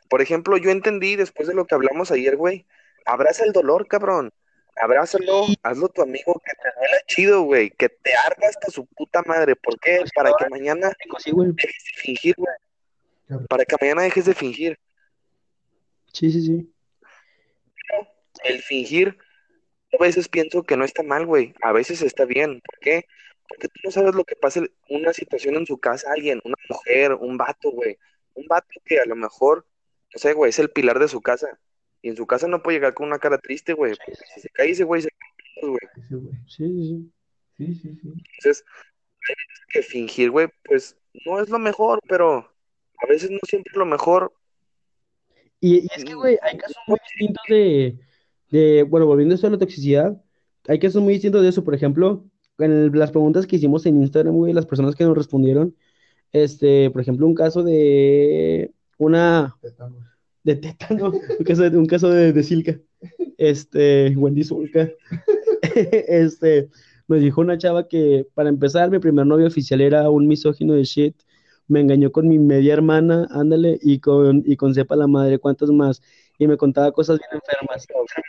Por 0.08 0.20
ejemplo, 0.20 0.56
yo 0.56 0.70
entendí 0.70 1.16
después 1.16 1.48
de 1.48 1.54
lo 1.54 1.66
que 1.66 1.74
hablamos 1.74 2.10
ayer, 2.10 2.36
güey. 2.36 2.66
Abraza 3.06 3.44
el 3.44 3.52
dolor, 3.52 3.86
cabrón. 3.88 4.32
Abrázalo, 4.76 5.46
hazlo 5.62 5.88
tu 5.88 6.02
amigo, 6.02 6.40
que 6.44 6.52
te 6.52 6.68
duela 6.76 6.96
chido, 7.06 7.42
güey. 7.42 7.70
Que 7.70 7.88
te 7.88 8.14
arda 8.14 8.48
hasta 8.48 8.70
su 8.70 8.86
puta 8.86 9.22
madre. 9.22 9.54
¿Por 9.56 9.78
qué? 9.78 10.04
Para 10.14 10.32
que 10.36 10.48
mañana 10.48 10.88
dejes 10.88 11.84
de 11.84 12.00
fingir, 12.00 12.34
güey. 12.36 13.46
Para 13.48 13.64
que 13.64 13.76
mañana 13.80 14.02
dejes 14.02 14.26
de 14.26 14.34
fingir. 14.34 14.78
Sí, 16.12 16.30
sí, 16.30 16.44
sí. 16.44 16.74
El 18.42 18.62
fingir, 18.62 19.16
a 19.92 20.02
veces 20.02 20.28
pienso 20.28 20.64
que 20.64 20.76
no 20.76 20.84
está 20.84 21.02
mal, 21.02 21.24
güey. 21.24 21.54
A 21.62 21.72
veces 21.72 22.02
está 22.02 22.24
bien. 22.24 22.60
¿Por 22.60 22.78
qué? 22.80 23.06
Porque 23.48 23.68
tú 23.68 23.80
no 23.84 23.90
sabes 23.90 24.14
lo 24.14 24.24
que 24.24 24.36
pasa 24.36 24.60
en 24.60 24.70
una 24.88 25.12
situación 25.12 25.54
en 25.56 25.66
su 25.66 25.78
casa, 25.78 26.10
alguien, 26.12 26.40
una 26.44 26.56
mujer, 26.68 27.14
un 27.14 27.36
vato, 27.36 27.70
güey. 27.70 27.98
Un 28.34 28.46
vato 28.46 28.80
que 28.84 28.98
a 28.98 29.06
lo 29.06 29.14
mejor, 29.16 29.66
no 30.12 30.18
sé, 30.18 30.32
güey, 30.32 30.50
es 30.50 30.58
el 30.58 30.70
pilar 30.70 30.98
de 30.98 31.08
su 31.08 31.20
casa. 31.20 31.60
Y 32.04 32.10
en 32.10 32.16
su 32.16 32.26
casa 32.26 32.46
no 32.46 32.62
puede 32.62 32.76
llegar 32.76 32.92
con 32.92 33.06
una 33.06 33.18
cara 33.18 33.38
triste, 33.38 33.72
güey. 33.72 33.94
Porque 33.96 34.12
si 34.34 34.40
se 34.42 34.50
cae 34.50 34.70
ese 34.70 34.84
güey, 34.84 35.00
se 35.00 35.08
cae, 35.08 35.70
güey. 35.70 35.80
Sí, 36.46 36.68
sí, 36.68 36.86
sí. 36.86 37.10
Sí, 37.56 37.74
sí, 37.76 37.98
sí. 38.02 38.08
Entonces, 38.08 38.64
hay 39.26 39.34
veces 39.34 39.64
que 39.70 39.82
fingir, 39.82 40.30
güey, 40.30 40.48
pues 40.66 40.98
no 41.24 41.40
es 41.40 41.48
lo 41.48 41.58
mejor, 41.58 42.00
pero 42.06 42.46
a 43.02 43.06
veces 43.08 43.30
no 43.30 43.38
siempre 43.48 43.70
es 43.72 43.78
lo 43.78 43.86
mejor. 43.86 44.34
Y, 45.60 45.78
y 45.78 45.88
es 45.96 46.04
que, 46.04 46.12
güey, 46.12 46.36
hay 46.42 46.58
casos 46.58 46.76
muy 46.86 46.98
distintos 47.08 47.42
de, 47.48 47.98
de, 48.50 48.82
bueno, 48.82 49.06
volviendo 49.06 49.34
a 49.34 49.50
la 49.50 49.58
toxicidad, 49.58 50.22
hay 50.68 50.78
casos 50.78 51.00
muy 51.02 51.14
distintos 51.14 51.40
de 51.40 51.48
eso. 51.48 51.64
Por 51.64 51.74
ejemplo, 51.74 52.26
en 52.58 52.70
el- 52.70 52.92
las 52.92 53.12
preguntas 53.12 53.46
que 53.46 53.56
hicimos 53.56 53.86
en 53.86 54.02
Instagram, 54.02 54.34
güey, 54.34 54.52
las 54.52 54.66
personas 54.66 54.94
que 54.94 55.04
nos 55.04 55.16
respondieron, 55.16 55.74
este, 56.32 56.90
por 56.90 57.00
ejemplo, 57.00 57.26
un 57.26 57.34
caso 57.34 57.62
de 57.62 58.72
una. 58.98 59.56
De 60.44 60.56
tétano, 60.56 61.12
un 61.38 61.44
caso 61.44 61.62
de, 61.68 61.76
un 61.76 61.86
caso 61.86 62.08
de, 62.10 62.32
de 62.32 62.42
Silca, 62.42 62.78
este, 63.38 64.14
Wendy 64.16 64.44
Zulka, 64.44 64.90
este, 65.74 66.70
me 67.06 67.18
dijo 67.18 67.40
una 67.40 67.58
chava 67.58 67.88
que, 67.88 68.26
para 68.34 68.48
empezar, 68.48 68.90
mi 68.90 68.98
primer 68.98 69.26
novio 69.26 69.46
oficial 69.46 69.80
era 69.80 70.08
un 70.10 70.26
misógino 70.26 70.74
de 70.74 70.84
shit. 70.84 71.16
Me 71.66 71.80
engañó 71.80 72.12
con 72.12 72.28
mi 72.28 72.38
media 72.38 72.74
hermana, 72.74 73.26
ándale, 73.30 73.78
y 73.82 74.00
con, 74.00 74.42
y 74.46 74.56
con 74.56 74.74
sepa 74.74 74.96
la 74.96 75.06
madre, 75.06 75.38
cuántos 75.38 75.70
más. 75.70 76.02
Y 76.38 76.46
me 76.46 76.56
contaba 76.56 76.92
cosas 76.92 77.18
bien 77.18 77.30
enfermas. 77.32 77.86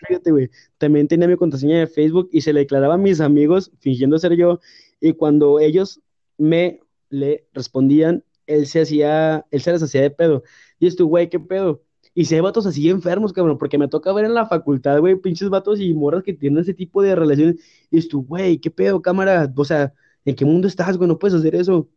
Fíjate, 0.07 0.32
güey. 0.32 0.49
También 0.78 1.07
tenía 1.07 1.28
mi 1.28 1.36
contraseña 1.38 1.80
de 1.80 1.88
Facebook 1.88 2.30
y 2.32 2.41
se 2.41 2.53
le 2.53 2.61
declaraba 2.61 2.95
a 2.95 2.97
mis 2.97 3.20
amigos, 3.22 3.72
fingiendo 3.80 4.18
ser 4.20 4.36
yo. 4.36 4.59
Y 5.01 5.13
cuando 5.13 5.59
ellos 5.59 6.01
me 6.38 6.80
le 7.09 7.47
respondían, 7.53 8.24
él 8.47 8.68
se 8.68 8.82
hacía, 8.82 9.45
él 9.51 9.61
se 9.61 9.72
les 9.72 9.84
hacía 9.84 10.01
de 10.01 10.11
pedo. 10.11 10.43
Y 10.80 10.88
esto, 10.88 11.05
güey, 11.05 11.30
¿qué 11.30 11.39
pedo? 11.39 11.85
Y 12.18 12.24
si 12.26 12.34
hay 12.34 12.41
vatos 12.41 12.66
así 12.66 12.89
enfermos, 12.89 13.34
cabrón, 13.34 13.57
porque 13.57 13.78
me 13.78 13.89
toca 13.89 14.13
ver 14.13 14.24
en 14.24 14.34
la 14.34 14.45
facultad, 14.45 14.99
güey, 14.99 15.18
pinches 15.18 15.49
vatos 15.49 15.82
y 15.82 15.93
morras 15.93 16.24
que 16.24 16.34
tienen 16.34 16.59
ese 16.59 16.74
tipo 16.74 17.03
de 17.03 17.13
relaciones. 17.13 17.57
Y 17.91 17.99
esto, 17.99 18.20
güey, 18.20 18.57
¿qué 18.57 18.72
pedo, 18.72 19.01
cámara? 19.01 19.51
O 19.53 19.66
sea, 19.66 19.93
¿en 20.24 20.34
qué 20.34 20.45
mundo 20.45 20.68
estás, 20.68 20.97
güey? 20.97 21.09
No 21.09 21.20
puedes 21.20 21.38
hacer 21.38 21.55
eso. 21.55 21.89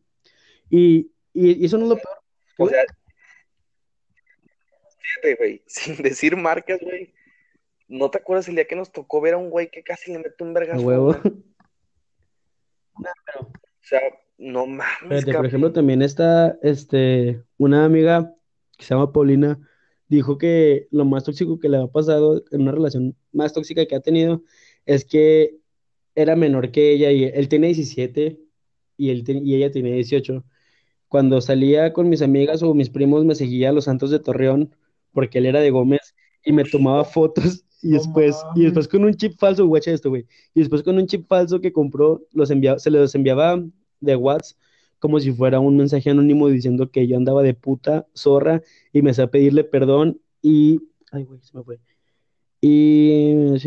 Y, 0.68 1.12
y, 1.32 1.62
y 1.62 1.64
eso 1.64 1.78
no 1.78 1.84
es 1.84 1.90
lo 1.90 1.94
peor. 1.94 2.18
O 2.58 2.68
sea, 2.68 2.84
fíjate, 4.98 5.36
güey, 5.36 5.62
sin 5.68 6.02
decir 6.02 6.36
marcas, 6.36 6.80
güey. 6.82 7.14
¿No 7.86 8.10
te 8.10 8.18
acuerdas 8.18 8.48
el 8.48 8.56
día 8.56 8.66
que 8.66 8.76
nos 8.76 8.90
tocó 8.90 9.20
ver 9.20 9.34
a 9.34 9.38
un 9.38 9.50
güey 9.50 9.70
que 9.70 9.84
casi 9.84 10.12
le 10.12 10.18
mete 10.18 10.42
un 10.42 10.52
vergazo? 10.52 10.82
huevo. 10.82 11.16
güey? 11.22 11.34
O 12.96 13.88
sea, 13.88 14.00
no 14.36 14.66
mames, 14.66 15.20
Fíjate, 15.20 15.32
por 15.32 15.46
ejemplo, 15.46 15.72
también 15.72 16.02
está 16.02 16.58
este, 16.60 17.42
una 17.56 17.84
amiga 17.84 18.34
que 18.76 18.84
se 18.84 18.94
llama 18.94 19.12
Paulina, 19.12 19.58
dijo 20.08 20.38
que 20.38 20.88
lo 20.90 21.04
más 21.04 21.24
tóxico 21.24 21.58
que 21.58 21.68
le 21.68 21.78
ha 21.78 21.86
pasado 21.88 22.44
en 22.50 22.62
una 22.62 22.72
relación 22.72 23.16
más 23.32 23.52
tóxica 23.52 23.86
que 23.86 23.94
ha 23.96 24.00
tenido 24.00 24.42
es 24.86 25.04
que 25.04 25.58
era 26.14 26.36
menor 26.36 26.70
que 26.72 26.92
ella 26.92 27.10
y 27.12 27.24
él 27.24 27.48
tiene 27.48 27.68
17 27.68 28.40
y, 28.96 29.10
él 29.10 29.24
te- 29.24 29.32
y 29.42 29.54
ella 29.54 29.70
tiene 29.70 29.92
18. 29.92 30.44
Cuando 31.08 31.40
salía 31.40 31.92
con 31.92 32.08
mis 32.08 32.22
amigas 32.22 32.62
o 32.62 32.74
mis 32.74 32.90
primos 32.90 33.24
me 33.24 33.34
seguía 33.34 33.70
a 33.70 33.72
los 33.72 33.84
Santos 33.84 34.10
de 34.10 34.18
Torreón 34.20 34.74
porque 35.12 35.38
él 35.38 35.46
era 35.46 35.60
de 35.60 35.70
Gómez 35.70 36.14
y 36.44 36.52
me 36.52 36.64
tomaba 36.64 37.04
fotos 37.04 37.64
y 37.82 37.90
después, 37.92 38.36
y 38.54 38.64
después 38.64 38.88
con 38.88 39.04
un 39.04 39.14
chip 39.14 39.38
falso, 39.38 39.66
guacha 39.66 39.92
esto, 39.92 40.10
güey, 40.10 40.26
y 40.54 40.60
después 40.60 40.82
con 40.82 40.96
un 40.98 41.06
chip 41.06 41.26
falso 41.28 41.60
que 41.60 41.72
compró, 41.72 42.22
los 42.32 42.50
enviaba, 42.50 42.78
se 42.78 42.90
los 42.90 43.14
enviaba 43.14 43.62
de 44.00 44.16
WhatsApp 44.16 44.56
como 44.98 45.20
si 45.20 45.32
fuera 45.32 45.60
un 45.60 45.76
mensaje 45.76 46.10
anónimo 46.10 46.48
diciendo 46.48 46.90
que 46.90 47.06
yo 47.06 47.16
andaba 47.16 47.42
de 47.42 47.54
puta 47.54 48.06
zorra 48.14 48.62
y 48.92 49.02
me 49.02 49.10
hacía 49.10 49.30
pedirle 49.30 49.64
perdón 49.64 50.20
y, 50.42 50.80
ay, 51.12 51.24
güey, 51.24 51.40
se 51.42 51.56
me 51.56 51.62
fue. 51.62 51.78
Y 52.60 53.58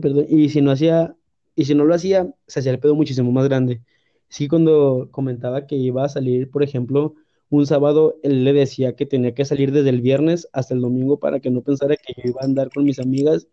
perdón 0.00 0.26
y 0.28 0.48
si 0.48 0.62
no 0.62 0.70
hacía, 0.70 1.16
y 1.54 1.64
si 1.64 1.74
no 1.74 1.84
lo 1.84 1.94
hacía, 1.94 2.32
se 2.46 2.60
hacía 2.60 2.72
el 2.72 2.78
pedo 2.78 2.94
muchísimo 2.94 3.32
más 3.32 3.44
grande. 3.48 3.82
Sí, 4.28 4.48
cuando 4.48 5.08
comentaba 5.10 5.66
que 5.66 5.76
iba 5.76 6.04
a 6.04 6.08
salir, 6.08 6.50
por 6.50 6.62
ejemplo, 6.62 7.14
un 7.50 7.66
sábado, 7.66 8.16
él 8.22 8.44
le 8.44 8.52
decía 8.52 8.94
que 8.94 9.06
tenía 9.06 9.34
que 9.34 9.44
salir 9.44 9.72
desde 9.72 9.88
el 9.88 10.02
viernes 10.02 10.48
hasta 10.52 10.74
el 10.74 10.80
domingo 10.80 11.18
para 11.18 11.40
que 11.40 11.50
no 11.50 11.62
pensara 11.62 11.96
que 11.96 12.14
yo 12.16 12.30
iba 12.30 12.42
a 12.42 12.44
andar 12.44 12.70
con 12.70 12.84
mis 12.84 12.98
amigas 12.98 13.48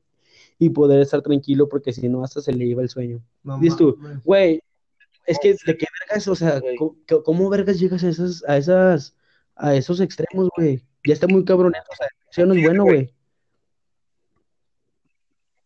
y 0.59 0.69
poder 0.69 1.01
estar 1.01 1.21
tranquilo 1.21 1.69
porque 1.69 1.93
si 1.93 2.09
no, 2.09 2.23
hasta 2.23 2.41
se 2.41 2.53
le 2.53 2.65
iba 2.65 2.81
el 2.81 2.89
sueño. 2.89 3.21
No 3.43 3.57
Dices 3.59 3.77
tú, 3.77 3.97
güey, 4.23 4.61
es 5.26 5.39
que 5.39 5.55
de 5.65 5.78
qué 5.78 5.86
vergas, 6.01 6.28
o 6.28 6.36
sea. 6.36 6.61
¿cómo, 6.78 6.95
cómo 7.23 7.49
vergas 7.49 7.80
llegas 7.80 8.03
a 8.03 8.09
esas, 8.09 8.43
a 8.47 8.57
esas, 8.57 9.15
a 9.55 9.76
esos 9.76 9.99
extremos, 10.01 10.49
güey? 10.55 10.84
Ya 11.05 11.13
está 11.13 11.28
muy 11.28 11.45
cabrón, 11.45 11.73
o 11.76 11.95
sea, 11.95 12.07
eso 12.32 12.45
no 12.45 12.53
es 12.53 12.63
bueno, 12.63 12.84
güey. 12.84 13.13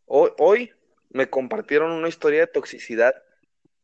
Hoy, 0.06 0.32
hoy 0.38 0.72
me 1.10 1.30
compartieron 1.30 1.92
una 1.92 2.08
historia 2.08 2.42
de 2.42 2.48
toxicidad 2.48 3.14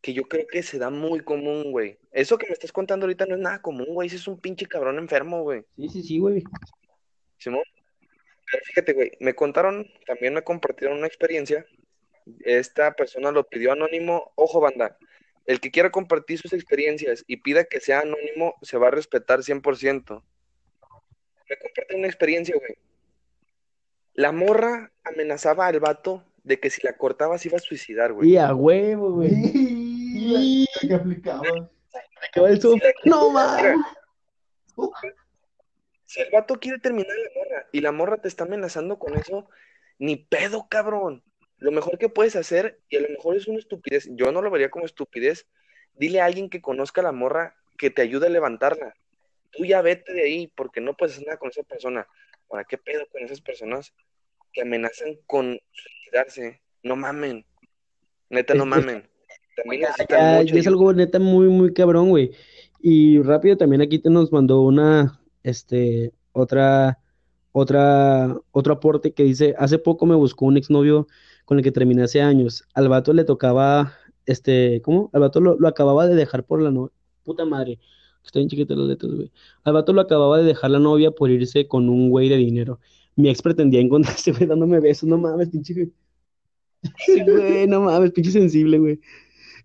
que 0.01 0.13
yo 0.13 0.27
creo 0.27 0.45
que 0.45 0.61
se 0.61 0.77
da 0.77 0.91
muy 0.91 1.21
común, 1.21 1.71
güey. 1.71 1.97
Eso 2.11 2.37
que 2.37 2.45
me 2.45 2.53
estás 2.53 2.71
contando 2.71 3.05
ahorita 3.05 3.25
no 3.25 3.35
es 3.35 3.41
nada 3.41 3.61
común, 3.61 3.87
güey. 3.89 4.07
Ese 4.07 4.17
es 4.17 4.27
un 4.27 4.39
pinche 4.39 4.67
cabrón 4.67 4.99
enfermo, 4.99 5.41
güey. 5.41 5.63
Sí, 5.75 5.89
sí, 5.89 6.03
sí, 6.03 6.19
güey. 6.19 6.43
Simón. 7.37 7.63
Pero 8.51 8.63
fíjate, 8.65 8.93
güey, 8.93 9.11
me 9.19 9.33
contaron, 9.33 9.87
también 10.05 10.35
me 10.35 10.43
compartieron 10.43 10.99
una 10.99 11.07
experiencia. 11.07 11.65
Esta 12.41 12.93
persona 12.93 13.31
lo 13.31 13.47
pidió 13.47 13.71
anónimo. 13.71 14.31
Ojo, 14.35 14.59
banda. 14.59 14.95
El 15.45 15.59
que 15.59 15.71
quiera 15.71 15.91
compartir 15.91 16.39
sus 16.39 16.53
experiencias 16.53 17.23
y 17.27 17.37
pida 17.37 17.65
que 17.65 17.79
sea 17.79 17.99
anónimo, 17.99 18.55
se 18.61 18.77
va 18.77 18.87
a 18.87 18.91
respetar 18.91 19.39
100%. 19.39 20.23
Me 21.49 21.57
comparten 21.57 21.99
una 21.99 22.07
experiencia, 22.07 22.55
güey. 22.57 22.77
La 24.13 24.31
morra 24.31 24.91
amenazaba 25.03 25.67
al 25.67 25.79
vato 25.79 26.23
de 26.43 26.59
que 26.59 26.69
si 26.69 26.81
la 26.83 26.93
cortaba 26.93 27.37
se 27.37 27.49
iba 27.49 27.57
a 27.57 27.61
suicidar, 27.61 28.13
güey. 28.13 28.29
Y 28.29 28.37
a 28.37 28.55
huevo, 28.55 29.11
güey. 29.11 29.31
Y 29.33 30.65
la 30.81 30.87
que 30.87 30.93
aplicaba. 30.93 31.43
No, 33.03 33.29
mames. 33.31 33.77
Si 36.05 36.21
el 36.21 36.29
vato 36.31 36.59
quiere 36.59 36.79
terminar 36.79 37.15
la 37.15 37.29
morra 37.39 37.67
y 37.71 37.81
la 37.81 37.91
morra 37.91 38.17
te 38.17 38.27
está 38.27 38.45
amenazando 38.45 38.97
con 38.97 39.15
eso, 39.15 39.49
ni 39.99 40.15
pedo, 40.15 40.67
cabrón. 40.69 41.23
Lo 41.65 41.71
mejor 41.71 41.97
que 41.97 42.09
puedes 42.09 42.35
hacer, 42.35 42.79
y 42.89 42.97
a 42.97 43.01
lo 43.01 43.09
mejor 43.09 43.35
es 43.35 43.47
una 43.47 43.57
estupidez, 43.57 44.07
yo 44.11 44.31
no 44.31 44.43
lo 44.43 44.51
vería 44.51 44.69
como 44.69 44.85
estupidez, 44.85 45.47
dile 45.95 46.21
a 46.21 46.25
alguien 46.25 46.47
que 46.47 46.61
conozca 46.61 47.01
a 47.01 47.05
la 47.05 47.11
morra 47.11 47.55
que 47.75 47.89
te 47.89 48.03
ayude 48.03 48.27
a 48.27 48.29
levantarla. 48.29 48.93
Tú 49.49 49.65
ya 49.65 49.81
vete 49.81 50.13
de 50.13 50.21
ahí 50.21 50.47
porque 50.55 50.79
no 50.79 50.93
puedes 50.93 51.15
hacer 51.15 51.25
nada 51.25 51.39
con 51.39 51.49
esa 51.49 51.63
persona. 51.63 52.07
Ahora, 52.51 52.65
¿qué 52.69 52.77
pedo 52.77 53.07
con 53.11 53.23
esas 53.23 53.41
personas 53.41 53.95
que 54.53 54.61
amenazan 54.61 55.17
con 55.25 55.59
suicidarse? 55.71 56.61
No 56.83 56.95
mamen. 56.95 57.43
Neta, 58.29 58.53
no 58.53 58.67
mamen. 58.67 59.09
También 59.55 59.81
necesitan 59.81 60.47
es 60.47 60.67
algo 60.67 60.93
neta 60.93 61.17
muy, 61.17 61.47
muy 61.47 61.73
cabrón, 61.73 62.09
güey. 62.09 62.29
Y 62.79 63.23
rápido 63.23 63.57
también 63.57 63.81
aquí 63.81 63.97
te 63.97 64.11
nos 64.11 64.31
mandó 64.31 64.61
una, 64.61 65.19
este, 65.41 66.13
otra, 66.31 66.99
otra, 67.51 68.37
otro 68.51 68.73
aporte 68.73 69.15
que 69.15 69.23
dice, 69.23 69.55
hace 69.57 69.79
poco 69.79 70.05
me 70.05 70.13
buscó 70.13 70.45
un 70.45 70.57
exnovio 70.57 71.07
con 71.45 71.57
el 71.57 71.63
que 71.63 71.71
terminé 71.71 72.03
hace 72.03 72.21
años. 72.21 72.63
Al 72.73 72.89
vato 72.89 73.13
le 73.13 73.23
tocaba, 73.23 73.93
este, 74.25 74.81
¿cómo? 74.81 75.09
Al 75.13 75.21
vato 75.21 75.39
lo, 75.39 75.67
acababa 75.67 76.07
de 76.07 76.15
dejar 76.15 76.43
por 76.43 76.61
la 76.61 76.71
novia. 76.71 76.91
Puta 77.23 77.45
madre, 77.45 77.79
están 78.23 78.41
bien 78.41 78.49
chiquitas 78.49 78.77
las 78.77 78.87
letras, 78.87 79.13
güey. 79.13 79.31
Al 79.63 79.73
vato 79.73 79.93
lo 79.93 80.01
acababa 80.01 80.39
de 80.39 80.43
dejar 80.43 80.71
la 80.71 80.79
novia 80.79 81.11
por 81.11 81.29
irse 81.29 81.67
con 81.67 81.89
un 81.89 82.09
güey 82.09 82.29
de 82.29 82.37
dinero. 82.37 82.79
Mi 83.15 83.29
ex 83.29 83.41
pretendía 83.41 83.79
encontrarse, 83.79 84.31
güey, 84.33 84.45
dándome 84.45 84.79
besos. 84.79 85.07
No 85.07 85.17
mames, 85.17 85.49
pinche, 85.49 85.73
güey. 85.73 85.91
Sí, 86.97 87.21
güey, 87.23 87.67
no 87.67 87.81
mames, 87.81 88.11
pinche 88.11 88.31
sensible, 88.31 88.77
güey. 88.77 88.99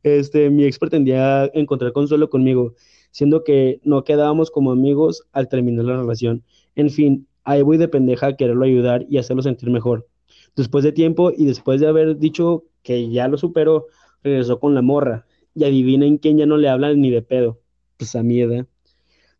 Este, 0.02 0.48
mi 0.50 0.64
ex 0.64 0.78
pretendía 0.78 1.50
encontrar 1.52 1.92
consuelo 1.92 2.30
conmigo, 2.30 2.74
siendo 3.10 3.44
que 3.44 3.80
no 3.84 4.04
quedábamos 4.04 4.50
como 4.50 4.72
amigos 4.72 5.24
al 5.32 5.48
terminar 5.48 5.84
la 5.84 5.98
relación. 5.98 6.44
En 6.76 6.90
fin, 6.90 7.26
ahí 7.44 7.62
voy 7.62 7.76
de 7.76 7.88
pendeja 7.88 8.28
a 8.28 8.36
quererlo 8.36 8.64
ayudar 8.64 9.04
y 9.08 9.18
hacerlo 9.18 9.42
sentir 9.42 9.70
mejor. 9.70 10.06
Después 10.56 10.84
de 10.84 10.92
tiempo 10.92 11.32
y 11.36 11.46
después 11.46 11.80
de 11.80 11.86
haber 11.88 12.18
dicho 12.18 12.64
que 12.82 13.10
ya 13.10 13.28
lo 13.28 13.38
superó, 13.38 13.86
regresó 14.22 14.58
con 14.60 14.74
la 14.74 14.82
morra. 14.82 15.26
Y 15.54 15.64
adivinen 15.64 16.18
quién 16.18 16.38
ya 16.38 16.46
no 16.46 16.56
le 16.56 16.68
habla 16.68 16.92
ni 16.94 17.10
de 17.10 17.22
pedo. 17.22 17.60
Pues 17.96 18.14
a 18.14 18.22
mi 18.22 18.40
edad. 18.40 18.66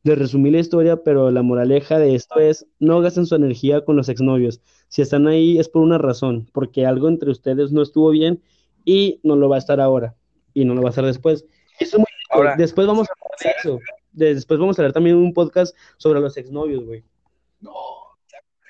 Les 0.02 0.18
resumí 0.18 0.50
la 0.50 0.58
historia, 0.58 1.02
pero 1.02 1.30
la 1.30 1.42
moraleja 1.42 1.98
de 1.98 2.14
esto 2.14 2.40
es, 2.40 2.66
no 2.78 3.00
gasten 3.00 3.26
su 3.26 3.34
energía 3.34 3.84
con 3.84 3.96
los 3.96 4.08
exnovios. 4.08 4.60
Si 4.88 5.02
están 5.02 5.26
ahí 5.26 5.58
es 5.58 5.68
por 5.68 5.82
una 5.82 5.98
razón, 5.98 6.48
porque 6.52 6.86
algo 6.86 7.06
entre 7.08 7.30
ustedes 7.30 7.70
no 7.70 7.82
estuvo 7.82 8.10
bien 8.10 8.42
y 8.84 9.20
no 9.22 9.36
lo 9.36 9.48
va 9.48 9.56
a 9.56 9.58
estar 9.58 9.78
ahora 9.80 10.14
y 10.54 10.64
no 10.64 10.74
lo 10.74 10.82
va 10.82 10.88
a 10.88 10.90
estar 10.90 11.04
después. 11.04 11.44
Eso 11.78 11.96
es 11.96 11.98
muy 11.98 12.06
Ahora, 12.30 12.54
después 12.56 12.86
vamos 12.86 13.08
a 13.08 13.12
hablar 13.12 13.38
de 13.42 13.60
eso. 13.60 13.78
De- 14.12 14.34
después 14.34 14.58
vamos 14.58 14.78
a 14.78 14.82
hablar 14.82 14.92
también 14.92 15.16
un 15.16 15.34
podcast 15.34 15.76
sobre 15.96 16.20
los 16.20 16.36
exnovios, 16.36 16.84
güey. 16.84 17.04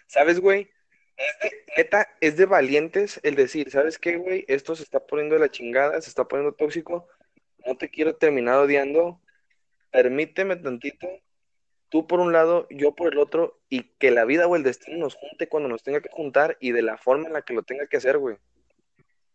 ¿Sabes, 0.07 0.41
güey? 0.41 0.69
Neta, 1.77 2.09
es 2.21 2.37
de 2.37 2.47
valientes 2.47 3.21
el 3.23 3.35
decir, 3.37 3.71
¿sabes 3.71 3.99
qué, 3.99 4.17
güey? 4.17 4.45
Esto 4.49 4.75
se 4.77 4.83
está 4.83 5.01
poniendo 5.01 5.35
de 5.35 5.41
la 5.41 5.51
chingada, 5.51 6.01
se 6.01 6.09
está 6.09 6.25
poniendo 6.27 6.53
tóxico, 6.55 7.07
no 7.67 7.77
te 7.77 7.89
quiero 7.91 8.17
terminar 8.17 8.57
odiando, 8.59 9.21
permíteme 9.91 10.57
tantito, 10.57 11.09
tú 11.89 12.07
por 12.07 12.21
un 12.21 12.33
lado, 12.33 12.67
yo 12.71 12.95
por 12.95 13.13
el 13.13 13.19
otro, 13.19 13.61
y 13.69 13.83
que 13.99 14.11
la 14.11 14.25
vida 14.25 14.47
o 14.47 14.57
el 14.57 14.63
destino 14.63 14.99
nos 14.99 15.15
junte 15.15 15.49
cuando 15.49 15.69
nos 15.69 15.83
tenga 15.83 16.01
que 16.01 16.09
juntar 16.11 16.57
y 16.61 16.73
de 16.73 16.83
la 16.83 16.97
forma 16.97 17.27
en 17.29 17.33
la 17.35 17.43
que 17.43 17.55
lo 17.55 17.63
tenga 17.63 17.87
que 17.87 17.97
hacer, 17.97 18.19
güey. 18.19 18.37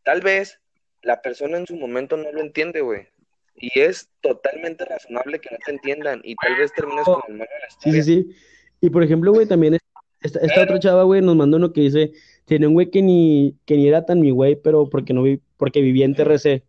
Tal 0.04 0.22
vez 0.22 0.60
la 1.02 1.22
persona 1.22 1.58
en 1.58 1.66
su 1.68 1.76
momento 1.76 2.18
no 2.18 2.32
lo 2.32 2.42
entiende, 2.42 2.82
güey. 2.82 3.08
Y 3.56 3.80
es 3.80 4.10
totalmente 4.22 4.84
razonable 4.86 5.40
que 5.40 5.50
no 5.52 5.58
te 5.66 5.72
entiendan 5.72 6.22
y 6.24 6.36
tal 6.36 6.58
vez 6.58 6.74
termines 6.74 7.06
con 7.06 7.22
el 7.30 7.36
mal 7.36 7.48
de 7.48 7.60
la 7.60 7.70
Sí, 7.70 7.78
sí, 7.80 7.98
historia. 7.98 8.04
sí. 8.04 8.36
Y 8.82 8.90
por 8.90 9.04
ejemplo, 9.04 9.32
güey, 9.32 9.48
también 9.48 9.76
es- 9.76 9.82
esta, 10.26 10.40
esta 10.40 10.64
otra 10.64 10.80
chava, 10.80 11.04
güey, 11.04 11.22
nos 11.22 11.36
mandó 11.36 11.58
uno 11.58 11.74
que 11.74 11.82
dice, 11.82 12.12
tenía 12.46 12.68
un 12.68 12.74
güey 12.74 12.90
que 12.90 13.02
ni, 13.02 13.56
que 13.66 13.78
ni 13.78 13.88
era 13.88 14.06
tan 14.06 14.22
mi 14.22 14.32
güey, 14.32 14.56
pero 14.56 14.90
porque 14.90 15.14
no 15.14 15.24
vi, 15.24 15.42
porque 15.58 15.82
vivía 15.82 16.06
en 16.06 16.16
TRC. 16.16 16.64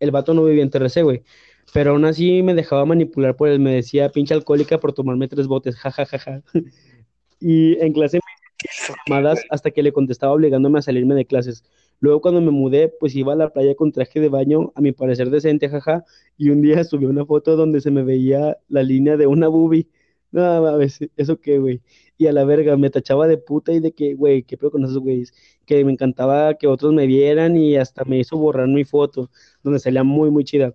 El 0.00 0.10
vato 0.10 0.34
no 0.34 0.44
vivía 0.44 0.62
en 0.62 0.70
TRC, 0.70 1.02
güey. 1.02 1.22
Pero 1.72 1.92
aún 1.92 2.04
así 2.04 2.42
me 2.42 2.54
dejaba 2.54 2.84
manipular 2.86 3.36
por 3.36 3.48
él, 3.48 3.60
me 3.60 3.74
decía 3.74 4.10
pinche 4.10 4.34
alcohólica 4.34 4.78
por 4.78 4.92
tomarme 4.92 5.28
tres 5.28 5.46
botes, 5.46 5.76
ja, 5.76 5.90
ja, 5.90 6.06
ja, 6.06 6.18
ja. 6.18 6.42
Y 7.40 7.78
en 7.80 7.92
clase 7.92 8.16
me 8.18 8.38
llamadas 9.06 9.44
hasta 9.50 9.70
que 9.70 9.82
le 9.82 9.92
contestaba 9.92 10.32
obligándome 10.32 10.78
a 10.80 10.82
salirme 10.82 11.14
de 11.14 11.24
clases. 11.26 11.64
Luego 12.00 12.20
cuando 12.20 12.40
me 12.40 12.50
mudé, 12.50 12.88
pues 13.00 13.14
iba 13.14 13.32
a 13.32 13.36
la 13.36 13.50
playa 13.50 13.74
con 13.74 13.92
traje 13.92 14.20
de 14.20 14.28
baño, 14.28 14.72
a 14.74 14.80
mi 14.80 14.92
parecer 14.92 15.30
decente, 15.30 15.68
jaja, 15.68 16.04
y 16.36 16.50
un 16.50 16.62
día 16.62 16.82
subí 16.84 17.06
una 17.06 17.24
foto 17.26 17.56
donde 17.56 17.80
se 17.80 17.90
me 17.90 18.02
veía 18.02 18.58
la 18.68 18.82
línea 18.82 19.16
de 19.16 19.26
una 19.26 19.48
boobie. 19.48 19.88
No, 20.30 20.62
mames, 20.62 20.98
¿eso 21.16 21.40
qué, 21.40 21.58
güey? 21.58 21.80
Y 22.18 22.26
a 22.26 22.32
la 22.32 22.44
verga, 22.44 22.76
me 22.76 22.90
tachaba 22.90 23.28
de 23.28 23.38
puta 23.38 23.72
y 23.72 23.80
de 23.80 23.92
que, 23.92 24.14
güey, 24.14 24.42
qué 24.42 24.56
pedo 24.58 24.72
con 24.72 24.84
esos 24.84 24.98
güeyes, 24.98 25.32
que 25.66 25.84
me 25.84 25.92
encantaba 25.92 26.54
que 26.54 26.66
otros 26.66 26.92
me 26.92 27.06
vieran 27.06 27.56
y 27.56 27.76
hasta 27.76 28.04
me 28.04 28.18
hizo 28.18 28.36
borrar 28.36 28.68
mi 28.68 28.84
foto, 28.84 29.30
donde 29.62 29.78
salía 29.80 30.02
muy, 30.04 30.30
muy 30.30 30.44
chida. 30.44 30.74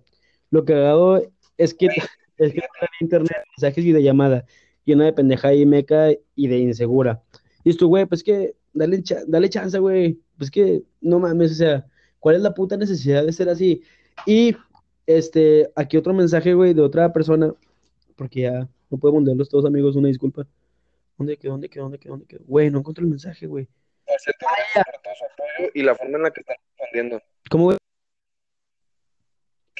Lo 0.50 0.64
que 0.64 0.74
hago 0.74 1.20
es 1.58 1.74
que, 1.74 1.86
es 2.38 2.52
que 2.52 2.58
en 2.60 2.88
internet, 3.00 3.32
mensajes 3.56 3.84
y 3.84 3.92
de 3.92 4.02
llamada, 4.02 4.46
llena 4.84 5.04
de 5.04 5.12
pendeja 5.12 5.54
y 5.54 5.66
meca 5.66 6.08
y 6.34 6.48
de 6.48 6.58
insegura. 6.58 7.22
Y 7.64 7.70
esto, 7.70 7.86
güey, 7.88 8.06
pues 8.06 8.22
que, 8.24 8.54
dale, 8.72 9.02
cha- 9.02 9.24
dale 9.26 9.48
chance, 9.50 9.78
güey, 9.78 10.20
pues 10.38 10.50
que, 10.50 10.82
no 11.00 11.18
mames, 11.18 11.52
o 11.52 11.54
sea, 11.54 11.86
¿cuál 12.20 12.36
es 12.36 12.42
la 12.42 12.54
puta 12.54 12.76
necesidad 12.76 13.24
de 13.24 13.32
ser 13.32 13.48
así? 13.48 13.82
Y, 14.26 14.56
este, 15.06 15.70
aquí 15.76 15.96
otro 15.96 16.14
mensaje, 16.14 16.54
güey, 16.54 16.74
de 16.74 16.82
otra 16.82 17.12
persona, 17.12 17.54
porque 18.16 18.42
ya 18.42 18.68
no 18.90 18.98
podemos 18.98 19.24
leerlos 19.24 19.48
todos, 19.48 19.64
amigos, 19.66 19.96
una 19.96 20.08
disculpa. 20.08 20.46
¿Dónde 21.16 21.36
quedó? 21.36 21.52
¿Dónde 21.52 21.68
quedó? 21.68 21.82
¿Dónde 21.84 21.98
quedó? 21.98 22.12
¿Dónde 22.12 22.26
quedó? 22.26 22.44
Güey, 22.44 22.70
no 22.70 22.78
encuentro 22.80 23.04
el 23.04 23.10
mensaje, 23.10 23.46
güey. 23.46 23.68
Gracias 24.06 24.34
por 24.84 25.00
todo 25.02 25.14
su 25.14 25.24
apoyo 25.24 25.70
y 25.74 25.82
la 25.82 25.94
forma 25.94 26.16
en 26.18 26.22
la 26.24 26.30
que 26.30 26.40
están 26.40 26.56
respondiendo. 26.76 27.22
¿Cómo, 27.50 27.64
güey? 27.64 27.76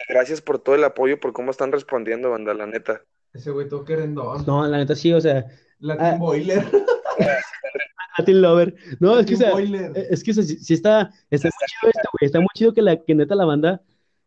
Gracias 0.08 0.40
por 0.40 0.58
todo 0.58 0.74
el 0.74 0.84
apoyo, 0.84 1.18
por 1.20 1.32
cómo 1.32 1.50
están 1.50 1.72
respondiendo, 1.72 2.30
banda, 2.30 2.54
la 2.54 2.66
neta. 2.66 3.02
Ese 3.32 3.50
güey 3.50 3.68
todo 3.68 3.84
querendón. 3.84 4.44
No, 4.46 4.66
la 4.66 4.78
neta 4.78 4.94
sí, 4.94 5.12
o 5.12 5.20
sea, 5.20 5.44
Latin 5.78 6.06
Ah. 6.06 6.16
Boiler. 6.18 6.62
Latin 8.18 8.42
Lover. 8.42 8.74
No, 9.00 9.18
es 9.18 9.26
que, 9.26 9.34
o 9.34 9.38
sea, 9.38 9.50
Boiler. 9.52 9.92
es 10.10 10.22
que 10.22 10.30
o 10.30 10.34
sea, 10.34 10.42
sí, 10.44 10.56
sí 10.58 10.74
está, 10.74 11.10
está 11.30 11.48
muy 11.48 11.66
chido 11.68 11.90
esto, 11.94 12.08
güey. 12.12 12.26
Está 12.26 12.38
muy 12.40 12.48
chido 12.54 12.72
que, 12.74 12.82
la, 12.82 13.02
que 13.02 13.14
neta 13.14 13.34
la 13.34 13.44
banda 13.44 13.82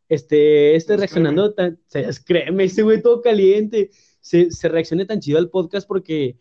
esté, 0.10 0.76
esté 0.76 0.93
Se 0.93 0.97
reaccionando 0.97 1.53
tan, 1.53 1.80
se 1.88 2.03
descreme, 2.03 2.66
ese 2.66 2.82
güey 2.84 3.01
todo 3.01 3.22
caliente, 3.22 3.89
se, 4.20 4.51
se 4.51 4.70
reaccione 4.70 5.05
tan 5.05 5.20
chido 5.20 5.38
al 5.38 5.49
podcast 5.49 5.88
porque 5.88 6.38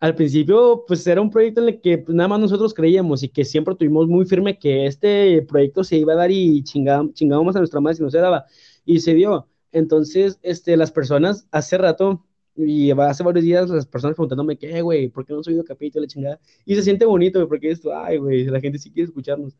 al 0.00 0.14
principio, 0.14 0.84
pues 0.86 1.06
era 1.06 1.20
un 1.20 1.30
proyecto 1.30 1.60
en 1.60 1.68
el 1.68 1.80
que 1.80 1.98
pues, 1.98 2.14
nada 2.14 2.28
más 2.28 2.40
nosotros 2.40 2.72
creíamos 2.72 3.22
y 3.22 3.28
que 3.28 3.44
siempre 3.44 3.74
tuvimos 3.74 4.08
muy 4.08 4.24
firme 4.24 4.58
que 4.58 4.86
este 4.86 5.42
proyecto 5.42 5.84
se 5.84 5.98
iba 5.98 6.14
a 6.14 6.16
dar 6.16 6.30
y 6.30 6.62
chingá- 6.62 7.12
chingábamos 7.12 7.54
a 7.54 7.58
nuestra 7.58 7.80
madre 7.80 7.96
si 7.96 8.02
no 8.02 8.10
se 8.10 8.18
daba. 8.18 8.46
Y 8.86 9.00
se 9.00 9.14
dio. 9.14 9.46
Entonces, 9.72 10.38
este, 10.42 10.76
las 10.78 10.90
personas 10.90 11.46
hace 11.50 11.76
rato 11.76 12.24
y 12.56 12.90
hace 12.90 13.22
varios 13.22 13.44
días, 13.44 13.68
las 13.68 13.86
personas 13.86 14.16
preguntándome, 14.16 14.56
¿qué, 14.56 14.80
güey? 14.80 15.08
¿Por 15.08 15.24
qué 15.24 15.34
no 15.34 15.40
han 15.40 15.44
subido 15.44 15.64
capítulo, 15.64 16.02
la 16.02 16.08
chingada? 16.08 16.40
Y 16.64 16.74
se 16.74 16.82
siente 16.82 17.04
bonito, 17.04 17.38
güey, 17.38 17.48
porque 17.48 17.70
esto, 17.70 17.94
ay, 17.94 18.16
güey, 18.16 18.44
la 18.44 18.60
gente 18.60 18.78
sí 18.78 18.90
quiere 18.90 19.08
escucharnos. 19.08 19.54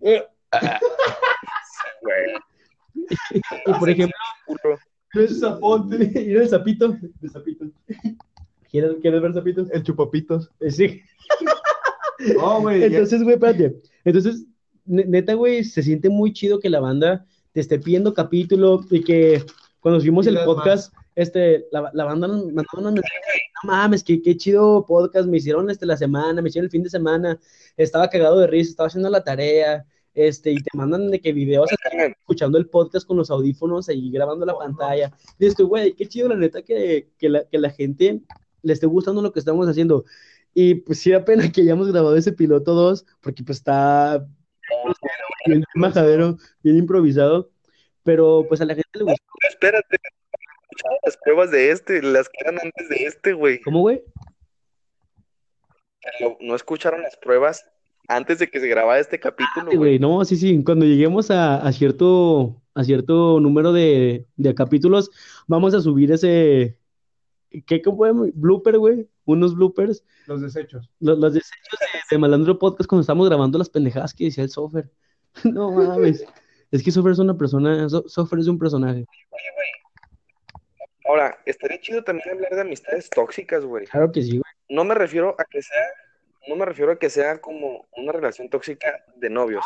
Eh, 0.00 0.22
y 3.66 3.72
por 3.78 3.90
ejemplo, 3.90 4.16
el 5.14 5.28
zapote, 5.28 6.12
y 6.22 6.34
el 6.34 6.48
sapito, 6.48 6.96
el 7.22 7.30
sapito. 7.30 7.64
¿Quieres, 8.70 8.92
¿Quieres 9.00 9.22
ver 9.22 9.34
sapitos? 9.34 9.70
El 9.70 9.82
chupapitos. 9.82 10.50
Eh, 10.60 10.70
sí. 10.70 11.00
No, 12.36 12.62
güey. 12.62 12.82
Entonces, 12.82 13.22
güey, 13.22 13.34
espérate. 13.34 13.76
Entonces, 14.04 14.46
ne- 14.86 15.04
neta, 15.04 15.34
güey, 15.34 15.62
se 15.64 15.82
siente 15.82 16.08
muy 16.08 16.32
chido 16.32 16.58
que 16.58 16.70
la 16.70 16.80
banda 16.80 17.26
te 17.52 17.60
esté 17.60 17.78
pidiendo 17.78 18.14
capítulo 18.14 18.82
y 18.90 19.02
que 19.04 19.44
cuando 19.80 20.00
subimos 20.00 20.26
el 20.26 20.38
podcast, 20.44 20.94
este, 21.14 21.66
la, 21.70 21.90
la 21.92 22.04
banda 22.04 22.26
nos 22.26 22.46
mandó 22.46 22.68
unos 22.78 22.92
mensajes, 22.94 23.20
no 23.62 23.70
mames, 23.70 24.02
qué, 24.02 24.20
qué 24.22 24.34
chido 24.36 24.84
podcast, 24.86 25.28
me 25.28 25.36
hicieron 25.36 25.70
este 25.70 25.84
la 25.86 25.96
semana, 25.96 26.40
me 26.40 26.48
hicieron 26.48 26.64
el 26.64 26.70
fin 26.70 26.82
de 26.82 26.90
semana, 26.90 27.38
estaba 27.76 28.08
cagado 28.08 28.40
de 28.40 28.46
risa, 28.46 28.70
estaba 28.70 28.86
haciendo 28.88 29.10
la 29.10 29.22
tarea, 29.22 29.84
este, 30.14 30.52
y 30.52 30.56
te 30.56 30.70
mandan 30.74 31.10
de 31.10 31.20
que 31.20 31.32
videos 31.34 31.68
escuchando 32.18 32.56
el 32.56 32.66
podcast 32.68 33.06
con 33.06 33.18
los 33.18 33.30
audífonos 33.30 33.90
y 33.90 34.10
grabando 34.10 34.46
la 34.46 34.54
Oh, 34.54 34.58
pantalla. 34.58 35.12
Y 35.38 35.44
esto, 35.46 35.66
güey, 35.66 35.92
qué 35.92 36.06
chido, 36.06 36.28
la 36.28 36.36
neta, 36.36 36.62
que, 36.62 37.10
que, 37.18 37.28
la, 37.28 37.44
que 37.44 37.58
la 37.58 37.68
gente 37.70 38.22
le 38.66 38.72
esté 38.72 38.86
gustando 38.86 39.22
lo 39.22 39.32
que 39.32 39.38
estamos 39.38 39.68
haciendo. 39.68 40.04
Y 40.52 40.74
pues 40.74 40.98
sí 40.98 41.10
da 41.10 41.24
pena 41.24 41.50
que 41.52 41.60
hayamos 41.60 41.88
grabado 41.88 42.16
ese 42.16 42.32
piloto 42.32 42.74
2, 42.74 43.06
porque 43.20 43.44
pues 43.44 43.58
está 43.58 44.26
bien 45.46 45.64
majadero, 45.74 46.36
bien 46.62 46.76
improvisado, 46.76 47.50
pero 48.02 48.44
pues 48.48 48.60
a 48.60 48.64
la 48.64 48.74
gente 48.74 48.90
le 48.94 49.04
gustó. 49.04 49.24
Espérate. 49.48 49.96
Las 51.04 51.16
pruebas 51.18 51.50
de 51.50 51.70
este, 51.70 52.02
las 52.02 52.28
que 52.28 52.38
eran 52.40 52.58
antes 52.60 52.88
de 52.88 52.96
este, 53.06 53.32
güey. 53.32 53.60
¿Cómo, 53.60 53.80
güey? 53.80 54.02
Pero 56.18 56.36
no 56.40 56.54
escucharon 56.54 57.02
las 57.02 57.16
pruebas 57.16 57.64
antes 58.08 58.38
de 58.38 58.48
que 58.48 58.60
se 58.60 58.68
grabara 58.68 59.00
este 59.00 59.18
capítulo, 59.18 59.70
güey, 59.74 59.98
no, 59.98 60.24
sí, 60.24 60.36
sí, 60.36 60.62
cuando 60.64 60.84
lleguemos 60.84 61.30
a, 61.30 61.56
a 61.56 61.72
cierto, 61.72 62.62
a 62.74 62.84
cierto 62.84 63.40
número 63.40 63.72
de, 63.72 64.26
de 64.36 64.54
capítulos, 64.54 65.10
vamos 65.48 65.74
a 65.74 65.80
subir 65.80 66.12
ese, 66.12 66.78
¿qué, 67.62 67.80
qué 67.82 67.90
podemos? 67.90 68.28
Blooper, 68.34 68.78
güey, 68.78 69.08
unos 69.24 69.54
bloopers, 69.54 70.04
Los 70.26 70.40
desechos. 70.42 70.90
los, 71.00 71.18
los 71.18 71.32
desechos 71.34 71.78
de, 71.80 71.98
de 72.14 72.18
Malandro 72.18 72.58
Podcast 72.58 72.88
cuando 72.88 73.00
estamos 73.02 73.28
grabando 73.28 73.58
las 73.58 73.70
pendejadas 73.70 74.12
que 74.14 74.24
decía 74.24 74.44
el 74.44 74.50
Sofer. 74.50 74.90
No 75.44 75.70
mames, 75.70 76.24
es 76.70 76.82
que 76.82 76.90
Sofer 76.90 77.12
es 77.12 77.18
una 77.18 77.36
persona, 77.36 77.88
So- 77.88 78.08
Sofer 78.08 78.38
es 78.38 78.46
un 78.48 78.58
personaje. 78.58 79.04
Oye, 79.08 79.50
güey. 79.54 80.60
Ahora, 81.08 81.38
estaría 81.46 81.80
chido 81.80 82.02
también 82.02 82.28
hablar 82.30 82.54
de 82.54 82.60
amistades 82.62 83.08
tóxicas, 83.10 83.64
güey. 83.64 83.86
Claro 83.86 84.10
que 84.10 84.22
sí, 84.22 84.30
güey. 84.38 84.42
No 84.68 84.84
me 84.84 84.94
refiero 84.94 85.36
a 85.38 85.44
que 85.44 85.62
sea, 85.62 85.84
no 86.48 86.56
me 86.56 86.64
refiero 86.64 86.90
a 86.92 86.98
que 86.98 87.10
sea 87.10 87.38
como 87.40 87.86
una 87.96 88.10
relación 88.12 88.48
tóxica 88.50 89.04
de 89.16 89.30
novios. 89.30 89.64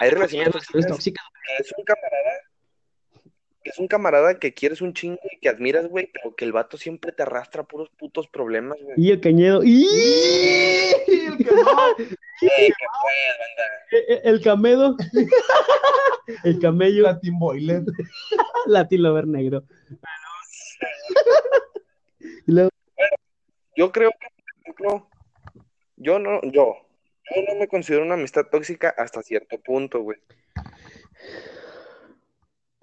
Hay 0.00 0.10
relaciones 0.10 0.48
Relaciones 0.48 0.86
tóxicas 0.86 1.22
tóxicas, 1.22 1.24
que 1.56 1.62
es 1.62 1.72
un 1.76 1.84
camarada, 1.84 2.32
que 3.70 3.74
es 3.74 3.78
un 3.78 3.86
camarada 3.86 4.38
que 4.38 4.52
quieres 4.52 4.80
un 4.80 4.92
chingo 4.94 5.20
y 5.30 5.38
que 5.38 5.48
admiras, 5.48 5.86
güey, 5.86 6.10
pero 6.12 6.34
que 6.34 6.44
el 6.44 6.50
vato 6.52 6.76
siempre 6.76 7.12
te 7.12 7.22
arrastra 7.22 7.62
puros 7.62 7.88
putos 7.90 8.26
problemas, 8.26 8.78
güey. 8.82 8.94
Y 8.96 9.12
el 9.12 9.20
cañedo, 9.20 9.62
¡y! 9.62 9.86
El 11.06 11.36
que 11.36 11.44
no. 11.44 11.96
Ey, 11.98 12.08
¿qué 12.68 12.86
pues, 13.00 13.36
banda? 13.38 13.64
E- 13.92 14.20
El 14.24 14.40
camedo, 14.40 14.96
el 16.44 16.58
camello, 16.58 17.02
Latin 17.04 17.38
Boiler. 17.38 17.82
Latin 18.66 19.02
Lover 19.02 19.26
negro. 19.26 19.62
Yo 23.76 23.92
creo 23.92 24.10
que, 24.10 24.26
por 24.34 24.42
ejemplo, 24.62 25.08
yo 25.96 26.18
no, 26.18 26.40
yo, 26.42 26.74
yo 27.34 27.42
no 27.48 27.54
me 27.58 27.68
considero 27.68 28.02
una 28.04 28.14
amistad 28.14 28.46
tóxica 28.50 28.92
hasta 28.98 29.22
cierto 29.22 29.58
punto, 29.60 30.00
güey. 30.02 30.18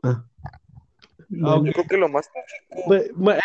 ah. 0.03 0.23
Ah, 1.43 1.61
Yo 1.63 1.71
creo 1.71 1.85
que 1.87 1.97
lo 1.97 2.09
más 2.09 2.29
tóxico 2.31 2.87
Bueno, 2.87 3.05
bueno, 3.15 3.41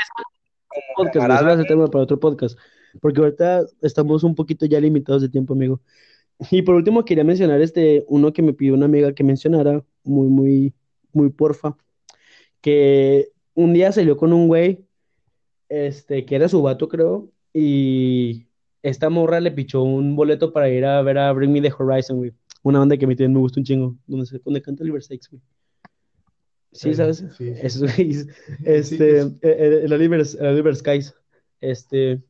como 0.68 0.82
podcast, 0.96 1.14
camarada, 1.14 1.52
ese 1.54 1.62
es 1.62 1.68
tema 1.68 1.86
para 1.88 2.04
otro 2.04 2.18
podcast. 2.18 2.58
Porque 3.00 3.20
ahorita 3.20 3.64
estamos 3.80 4.22
un 4.22 4.34
poquito 4.34 4.66
ya 4.66 4.80
limitados 4.80 5.22
de 5.22 5.28
tiempo, 5.28 5.54
amigo. 5.54 5.80
Y 6.50 6.62
por 6.62 6.74
último, 6.74 7.04
quería 7.04 7.24
mencionar 7.24 7.60
este, 7.60 8.04
uno 8.08 8.32
que 8.32 8.42
me 8.42 8.52
pidió 8.52 8.74
una 8.74 8.86
amiga 8.86 9.14
que 9.14 9.24
mencionara, 9.24 9.84
muy, 10.04 10.28
muy, 10.28 10.74
muy 11.12 11.30
porfa, 11.30 11.76
que 12.60 13.28
un 13.54 13.72
día 13.72 13.92
salió 13.92 14.16
con 14.16 14.32
un 14.32 14.48
güey, 14.48 14.84
este, 15.68 16.24
que 16.24 16.36
era 16.36 16.48
su 16.48 16.62
vato, 16.62 16.88
creo, 16.88 17.30
y 17.52 18.46
esta 18.82 19.10
morra 19.10 19.40
le 19.40 19.52
pichó 19.52 19.82
un 19.82 20.16
boleto 20.16 20.52
para 20.52 20.68
ir 20.68 20.84
a 20.84 21.02
ver 21.02 21.18
a 21.18 21.32
Bring 21.32 21.52
Me 21.52 21.60
the 21.60 21.72
Horizon, 21.76 22.18
güey. 22.18 22.32
Una 22.62 22.78
banda 22.78 22.96
que 22.96 23.04
a 23.04 23.08
mí 23.08 23.14
también 23.14 23.34
me 23.34 23.40
gusta 23.40 23.60
un 23.60 23.64
chingo, 23.64 23.96
donde, 24.06 24.26
se, 24.26 24.38
donde 24.38 24.62
canta 24.62 24.84
Sykes, 24.84 25.28
güey. 25.30 25.42
Sí, 26.72 26.94
¿sabes? 26.94 27.24
sí. 27.36 27.54
Sí, 27.68 28.26
Este, 28.64 28.96
que 28.98 29.18
es- 29.18 29.32
el, 29.42 29.74
el 29.84 29.92
Oliver, 29.92 30.20
el 30.20 30.46
Oliver 30.46 30.74
Skies. 30.76 31.14
Este, 31.60 32.20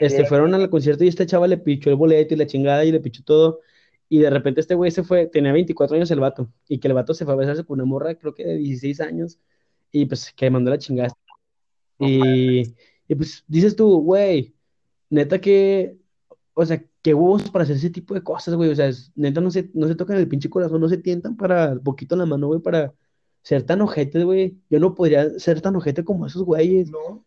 este, 0.00 0.24
fueron 0.24 0.54
al 0.54 0.68
concierto 0.70 1.04
y 1.04 1.08
este 1.08 1.26
chaval 1.26 1.50
le 1.50 1.58
pichó 1.58 1.90
el 1.90 1.96
boleto 1.96 2.34
y 2.34 2.36
la 2.36 2.46
chingada 2.46 2.84
y 2.84 2.92
le 2.92 3.00
pichó 3.00 3.22
todo. 3.24 3.60
Y 4.08 4.18
de 4.20 4.30
repente 4.30 4.60
este 4.60 4.74
güey 4.74 4.90
se 4.90 5.02
fue, 5.02 5.26
tenía 5.26 5.52
24 5.52 5.96
años 5.96 6.10
el 6.10 6.20
vato. 6.20 6.52
Y 6.68 6.78
que 6.78 6.88
el 6.88 6.94
vato 6.94 7.14
se 7.14 7.24
fue 7.24 7.34
a 7.34 7.36
besarse 7.36 7.64
con 7.64 7.80
una 7.80 7.84
morra, 7.84 8.14
creo 8.14 8.34
que 8.34 8.44
de 8.44 8.56
16 8.56 9.00
años. 9.00 9.38
Y 9.90 10.06
pues 10.06 10.32
que 10.34 10.50
mandó 10.50 10.70
la 10.70 10.78
chingada. 10.78 11.08
Y, 11.98 12.74
y 13.08 13.14
pues 13.14 13.44
dices 13.46 13.74
tú, 13.74 14.00
güey, 14.02 14.54
neta 15.10 15.40
que, 15.40 15.96
o 16.58 16.64
sea, 16.64 16.82
qué 17.02 17.12
huevos 17.12 17.50
para 17.50 17.64
hacer 17.64 17.76
ese 17.76 17.90
tipo 17.90 18.14
de 18.14 18.22
cosas, 18.22 18.54
güey. 18.54 18.70
O 18.70 18.74
sea, 18.74 18.86
es- 18.88 19.12
neta 19.14 19.40
no 19.42 19.50
se, 19.50 19.70
no 19.74 19.86
se 19.86 19.94
tocan 19.94 20.16
el 20.16 20.26
pinche 20.26 20.48
corazón, 20.48 20.80
no 20.80 20.88
se 20.88 20.96
tientan 20.96 21.36
para 21.36 21.76
poquito 21.76 22.16
la 22.16 22.24
mano, 22.26 22.46
güey, 22.48 22.60
para 22.60 22.94
ser 23.42 23.62
tan 23.62 23.82
ojetes, 23.82 24.24
güey. 24.24 24.56
Yo 24.70 24.80
no 24.80 24.94
podría 24.94 25.38
ser 25.38 25.60
tan 25.60 25.76
ojete 25.76 26.02
como 26.04 26.26
esos 26.26 26.42
güeyes. 26.42 26.90
No. 26.90 27.24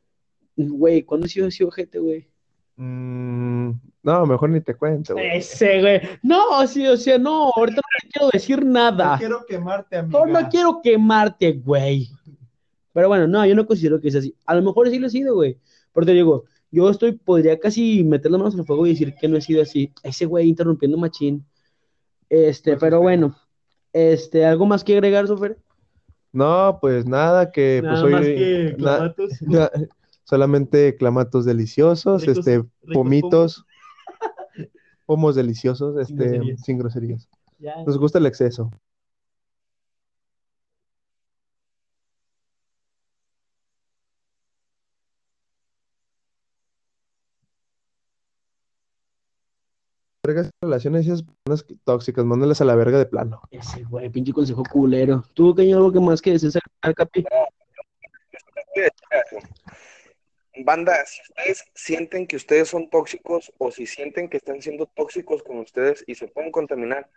Güey, 0.57 1.03
¿cuándo 1.03 1.27
he 1.27 1.29
sido 1.29 1.47
así 1.47 1.63
ojete, 1.63 1.99
güey? 1.99 2.27
Mm, 2.75 3.71
no, 4.03 4.25
mejor 4.25 4.49
ni 4.49 4.61
te 4.61 4.73
cuento, 4.75 5.13
güey. 5.13 5.37
Ese, 5.37 5.79
güey. 5.81 6.01
No, 6.23 6.65
sí, 6.65 6.87
o 6.87 6.97
sea, 6.97 7.17
no, 7.17 7.51
ahorita 7.55 7.77
no 7.77 7.99
te 8.01 8.07
quiero 8.09 8.29
decir 8.33 8.65
No 8.65 8.71
nada. 8.71 9.17
quiero 9.19 9.45
quemarte, 9.47 10.01
No, 10.03 10.23
amiga. 10.23 10.41
no 10.41 10.49
quiero 10.49 10.81
quemarte, 10.81 11.51
güey. 11.53 12.09
Pero 12.93 13.07
bueno, 13.09 13.27
no, 13.27 13.45
yo 13.45 13.53
no 13.55 13.65
considero 13.67 13.99
que 14.01 14.09
sea 14.11 14.19
así. 14.21 14.35
A 14.45 14.55
lo 14.55 14.61
mejor 14.63 14.89
sí 14.89 14.97
lo 14.97 15.07
he 15.07 15.09
sido, 15.11 15.35
güey. 15.35 15.57
Pero 15.93 16.05
te 16.05 16.13
digo, 16.13 16.45
yo 16.71 16.89
estoy, 16.89 17.13
podría 17.13 17.59
casi 17.59 18.03
meter 18.03 18.31
las 18.31 18.39
manos 18.39 18.53
en 18.53 18.61
el 18.61 18.65
fuego 18.65 18.85
y 18.85 18.89
decir 18.91 19.15
que 19.19 19.27
no 19.27 19.37
he 19.37 19.41
sido 19.41 19.61
así. 19.61 19.91
Ese 20.03 20.25
güey 20.25 20.47
interrumpiendo 20.47 20.97
machín. 20.97 21.45
Este, 22.29 22.71
Pues, 22.71 22.79
pero 22.81 22.97
este- 22.97 23.03
bueno, 23.03 23.35
este, 23.93 24.45
¿algo 24.45 24.65
más 24.65 24.83
que 24.83 24.93
agregar, 24.93 25.27
Sofer? 25.27 25.57
No, 26.31 26.77
pues 26.79 27.07
nada, 27.07 27.51
que 27.51 27.81
pues 27.83 27.99
hoy 28.01 28.11
más 28.11 28.21
que 28.25 28.75
na- 28.77 28.97
clamatos. 28.97 29.29
na- 29.41 29.71
solamente 30.25 30.95
clamatos 30.95 31.43
deliciosos, 31.45 32.21
Ricos- 32.23 32.37
este, 32.37 32.57
ricos 32.57 32.93
pomitos, 32.93 33.65
pomos 35.07 35.35
deliciosos, 35.35 35.95
Sin 36.07 36.17
este, 36.21 36.29
groserías. 36.37 36.61
sin 36.61 36.77
groserías. 36.77 37.29
Ya. 37.57 37.83
Nos 37.83 37.97
gusta 37.97 38.19
el 38.19 38.27
exceso. 38.27 38.71
Vergas, 50.29 50.51
relaciones 50.61 51.07
y 51.07 51.09
esas 51.09 51.23
personas 51.23 51.65
tóxicas, 51.83 52.23
mándalas 52.23 52.61
a 52.61 52.65
la 52.65 52.75
verga 52.75 52.99
de 52.99 53.07
plano. 53.07 53.41
Ese 53.49 53.83
güey, 53.85 54.09
pinche 54.09 54.31
consejo 54.31 54.61
culero. 54.71 55.23
¿Tú, 55.33 55.55
Caño, 55.55 55.77
algo 55.77 55.91
que 55.91 55.99
más 55.99 56.21
que 56.21 56.33
desees 56.33 56.55
agregar, 56.55 56.93
Capi? 56.95 57.25
Banda, 60.57 61.03
si 61.07 61.19
ustedes 61.23 61.65
sienten 61.73 62.27
que 62.27 62.35
ustedes 62.35 62.67
son 62.67 62.91
tóxicos 62.91 63.51
o 63.57 63.71
si 63.71 63.87
sienten 63.87 64.29
que 64.29 64.37
están 64.37 64.61
siendo 64.61 64.85
tóxicos 64.85 65.41
con 65.41 65.57
ustedes 65.57 66.03
y 66.05 66.13
se 66.13 66.27
pueden 66.27 66.51
contaminar, 66.51 67.09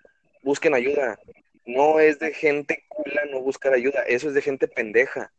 busquen 0.42 0.72
ayuda. 0.72 1.18
No 1.66 2.00
es 2.00 2.18
de 2.18 2.32
gente 2.32 2.82
cula 2.88 3.26
no 3.30 3.42
buscar 3.42 3.74
ayuda, 3.74 4.04
eso 4.04 4.28
es 4.28 4.34
de 4.34 4.40
gente 4.40 4.68
pendeja. 4.68 5.34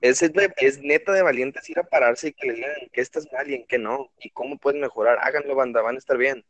Es, 0.00 0.22
es, 0.22 0.30
es 0.58 0.78
neta 0.78 1.10
de 1.10 1.22
valientes 1.22 1.68
ir 1.68 1.80
a 1.80 1.82
pararse 1.82 2.28
y 2.28 2.32
que 2.34 2.46
le 2.46 2.54
digan 2.54 2.88
qué 2.92 3.00
estás 3.00 3.26
mal 3.32 3.50
y 3.50 3.54
en 3.54 3.66
qué 3.66 3.78
no, 3.78 4.12
y 4.20 4.30
cómo 4.30 4.58
pueden 4.58 4.80
mejorar. 4.80 5.18
Háganlo, 5.22 5.56
banda, 5.56 5.82
van 5.82 5.96
a 5.96 5.98
estar 5.98 6.16
bien. 6.16 6.44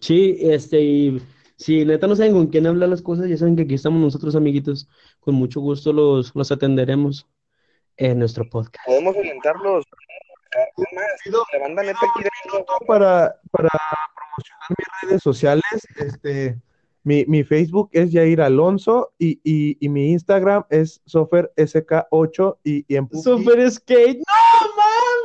Sí, 0.00 0.36
este, 0.40 0.80
y 0.80 1.22
si 1.56 1.84
neta 1.84 2.06
no 2.06 2.16
saben 2.16 2.32
con 2.32 2.46
quién 2.48 2.66
hablar 2.66 2.88
las 2.88 3.02
cosas, 3.02 3.28
ya 3.28 3.36
saben 3.36 3.56
que 3.56 3.62
aquí 3.62 3.74
estamos 3.74 4.00
nosotros, 4.00 4.36
amiguitos. 4.36 4.88
Con 5.20 5.34
mucho 5.34 5.60
gusto 5.60 5.92
los, 5.92 6.34
los 6.34 6.52
atenderemos 6.52 7.26
en 7.96 8.18
nuestro 8.18 8.48
podcast. 8.48 8.84
Podemos 8.86 9.16
orientarlos. 9.16 9.84
La 11.52 11.58
banda 11.60 11.82
neta 11.82 12.00
quiere 12.14 12.30
para, 12.86 13.40
para 13.50 13.68
promocionar 14.14 14.70
mis 14.70 14.86
redes 15.02 15.22
sociales, 15.22 15.64
este, 15.96 16.58
mi, 17.06 17.24
mi 17.26 17.44
Facebook 17.44 17.88
es 17.92 18.10
Yair 18.10 18.40
Alonso 18.40 19.12
y, 19.18 19.40
y, 19.44 19.76
y 19.80 19.88
mi 19.88 20.10
Instagram 20.10 20.64
es 20.70 21.00
SoferSK8 21.06 22.58
y, 22.64 22.84
y 22.88 22.96
en 22.96 23.08
Super 23.10 23.70
Skate, 23.70 24.18
no 24.18 24.72
güey. 24.74 25.15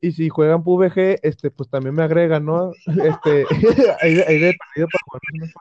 Y 0.00 0.12
si 0.12 0.28
juegan 0.28 0.64
PUBG, 0.64 1.18
este, 1.22 1.50
pues 1.50 1.68
también 1.68 1.94
me 1.94 2.02
agregan, 2.02 2.44
¿no? 2.44 2.72
Este, 2.86 3.44
ahí, 4.02 4.14
de- 4.14 4.56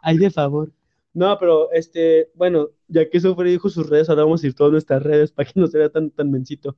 ahí 0.04 0.18
de 0.18 0.32
favor. 0.32 0.72
No, 1.14 1.38
pero 1.40 1.72
este, 1.72 2.30
bueno, 2.36 2.70
ya 2.88 3.10
que 3.10 3.20
Sofer 3.20 3.46
dijo 3.48 3.70
sus 3.70 3.90
redes, 3.90 4.10
ahora 4.10 4.24
vamos 4.24 4.44
a 4.44 4.48
ir 4.48 4.54
todas 4.54 4.72
nuestras 4.72 5.04
redes 5.04 5.32
para 5.32 5.50
que 5.50 5.60
no 5.60 5.68
se 5.68 5.78
vea 5.78 5.90
tan, 5.90 6.10
tan 6.10 6.32
mencito. 6.32 6.78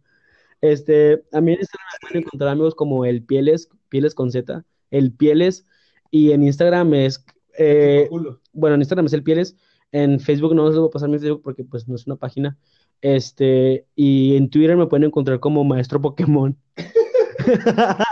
Este, 0.59 1.23
a 1.31 1.39
mí 1.41 1.53
en 1.53 1.59
Instagram 1.59 1.87
me 1.91 1.99
pueden 2.07 2.23
encontrar 2.25 2.49
amigos 2.51 2.75
como 2.75 3.05
el 3.05 3.23
Pieles, 3.23 3.69
Pieles 3.89 4.15
con 4.15 4.31
Z, 4.31 4.63
el 4.91 5.11
Pieles, 5.11 5.65
y 6.09 6.31
en 6.31 6.43
Instagram 6.43 6.93
es, 6.95 7.23
eh, 7.57 8.07
culo. 8.09 8.39
bueno, 8.53 8.75
en 8.75 8.81
Instagram 8.81 9.05
es 9.05 9.13
el 9.13 9.23
Pieles, 9.23 9.55
en 9.91 10.19
Facebook 10.19 10.55
no 10.55 10.67
les 10.67 10.77
voy 10.77 10.87
a 10.87 10.91
pasar 10.91 11.09
mi 11.09 11.19
Facebook 11.19 11.43
porque 11.43 11.63
pues 11.63 11.87
no 11.87 11.95
es 11.95 12.07
una 12.07 12.15
página, 12.15 12.57
este, 13.01 13.85
y 13.95 14.35
en 14.35 14.49
Twitter 14.49 14.75
me 14.77 14.87
pueden 14.87 15.03
encontrar 15.03 15.39
como 15.39 15.63
Maestro 15.63 16.01
Pokémon. 16.01 16.57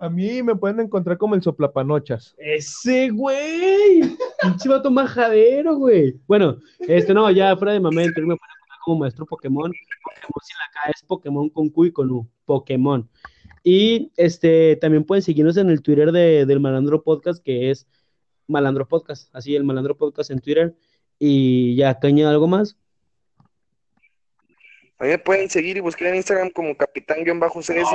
A 0.00 0.08
mí 0.08 0.44
me 0.44 0.54
pueden 0.54 0.78
encontrar 0.78 1.18
como 1.18 1.34
el 1.34 1.42
soplapanochas. 1.42 2.32
Ese 2.38 3.10
güey, 3.10 4.16
pinche 4.40 4.68
vato 4.68 4.92
majadero, 4.92 5.74
güey. 5.76 6.14
Bueno, 6.28 6.58
este 6.80 7.12
no, 7.12 7.28
ya 7.32 7.56
fuera 7.56 7.72
de 7.72 7.80
mamá, 7.80 8.02
me 8.02 8.12
pueden 8.12 8.30
encontrar 8.30 8.78
como 8.84 9.00
maestro 9.00 9.26
Pokémon. 9.26 9.72
Pokémon 10.04 10.40
sin 10.44 10.56
la 10.56 10.70
K 10.72 10.90
es 10.94 11.02
Pokémon 11.02 11.48
con 11.50 11.68
Q 11.70 11.86
y 11.86 11.92
con 11.92 12.10
U. 12.12 12.28
Pokémon. 12.44 13.10
Y 13.64 14.12
este 14.16 14.76
también 14.76 15.02
pueden 15.02 15.22
seguirnos 15.22 15.56
en 15.56 15.68
el 15.68 15.82
Twitter 15.82 16.12
de, 16.12 16.46
del 16.46 16.60
Malandro 16.60 17.02
Podcast, 17.02 17.42
que 17.42 17.72
es 17.72 17.88
Malandro 18.46 18.86
Podcast. 18.86 19.34
Así, 19.34 19.56
el 19.56 19.64
Malandro 19.64 19.96
Podcast 19.96 20.30
en 20.30 20.38
Twitter. 20.38 20.76
Y 21.18 21.74
ya, 21.74 21.98
caña, 21.98 22.30
¿algo 22.30 22.46
más? 22.46 22.78
A 25.00 25.04
mí 25.04 25.10
me 25.10 25.18
pueden 25.18 25.48
seguir 25.48 25.76
y 25.76 25.80
buscar 25.80 26.08
en 26.08 26.16
Instagram 26.16 26.50
como 26.50 26.76
capitán-cs. 26.76 27.88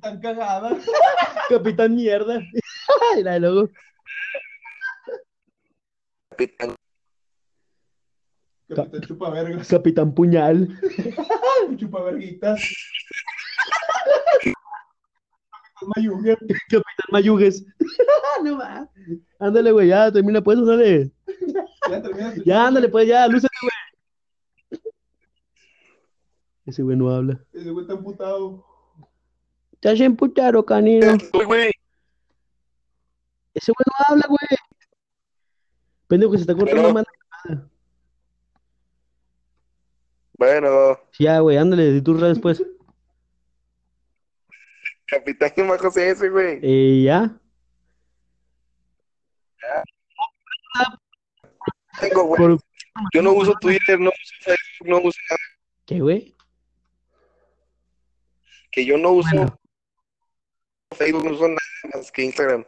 Tan 0.00 0.20
cagada. 0.20 0.78
Capitán 1.48 1.94
Mierda. 1.94 2.40
Y 3.18 3.22
la 3.22 3.32
de 3.32 3.40
luego, 3.40 3.68
Capitán. 6.30 6.74
Capitán 8.68 9.00
chupa 9.00 9.30
vergas. 9.30 9.68
Capitán 9.68 10.14
Puñal. 10.14 10.68
Chupa 11.76 12.02
verguitas. 12.02 12.62
Mayuger. 15.96 16.38
Capitán 16.38 17.08
Mayugues. 17.10 17.64
no 18.44 18.58
va. 18.58 18.88
Ándale, 19.40 19.72
güey, 19.72 19.88
ya, 19.88 20.12
termina, 20.12 20.40
pues, 20.40 20.58
ándale. 20.58 21.10
Ya 21.90 22.02
termina 22.02 22.34
tu 22.34 22.42
Ya, 22.44 22.66
ándale, 22.66 22.88
pues, 22.88 23.08
ya, 23.08 23.26
lúcete, 23.26 23.56
güey. 23.62 23.69
Ese 26.66 26.82
güey 26.82 26.96
no 26.96 27.10
habla. 27.10 27.40
Ese 27.52 27.70
güey 27.70 27.82
está 27.84 27.94
emputado. 27.94 28.64
Has 29.84 30.00
emputado, 30.00 30.64
canino. 30.64 31.12
Uy, 31.32 31.44
güey. 31.44 31.70
Ese 33.54 33.72
güey 33.72 33.84
no 33.86 34.04
habla, 34.08 34.26
güey. 34.28 34.38
Pendejo 36.06 36.32
que 36.32 36.38
se 36.38 36.42
está 36.42 36.54
cortando 36.54 36.82
Pero- 36.82 36.94
más. 36.94 37.04
Bueno, 40.38 40.98
Ya, 41.18 41.38
güey, 41.40 41.58
ándale, 41.58 41.92
di 41.92 42.00
tus 42.02 42.18
redes, 42.18 42.38
pues. 42.40 42.62
capitán-cs, 45.06 46.30
güey. 46.30 46.60
Eh, 46.62 47.02
ya. 47.04 47.38
Tengo, 52.00 52.24
güey. 52.24 52.38
Por... 52.38 52.58
Yo 53.12 53.22
no 53.22 53.32
uso 53.32 53.54
Twitter, 53.60 53.98
no 54.00 54.08
uso 54.10 54.34
Facebook, 54.40 54.88
no 54.88 54.96
uso 54.98 55.18
nada. 55.28 55.38
¿Qué, 55.86 56.00
güey? 56.00 56.34
Que 58.70 58.84
yo 58.84 58.96
no 58.98 59.12
uso 59.12 59.28
Bueno. 59.34 59.56
Facebook, 60.96 61.24
no 61.24 61.32
uso 61.32 61.48
nada 61.48 61.58
más 61.94 62.10
que 62.10 62.24
Instagram. 62.24 62.64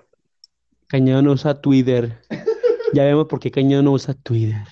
Cañón 0.87 1.25
no 1.25 1.33
usa 1.33 1.61
Twitter. 1.61 2.21
Ya 2.93 3.05
vemos 3.05 3.27
por 3.27 3.41
qué 3.41 3.51
Cañón 3.51 3.87
no 3.87 3.93
usa 3.93 4.15
Twitter. 4.15 4.63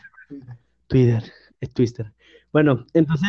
Twitter, 0.86 1.24
es 1.60 1.70
Twister. 1.72 2.12
Bueno, 2.52 2.84
entonces, 2.92 3.28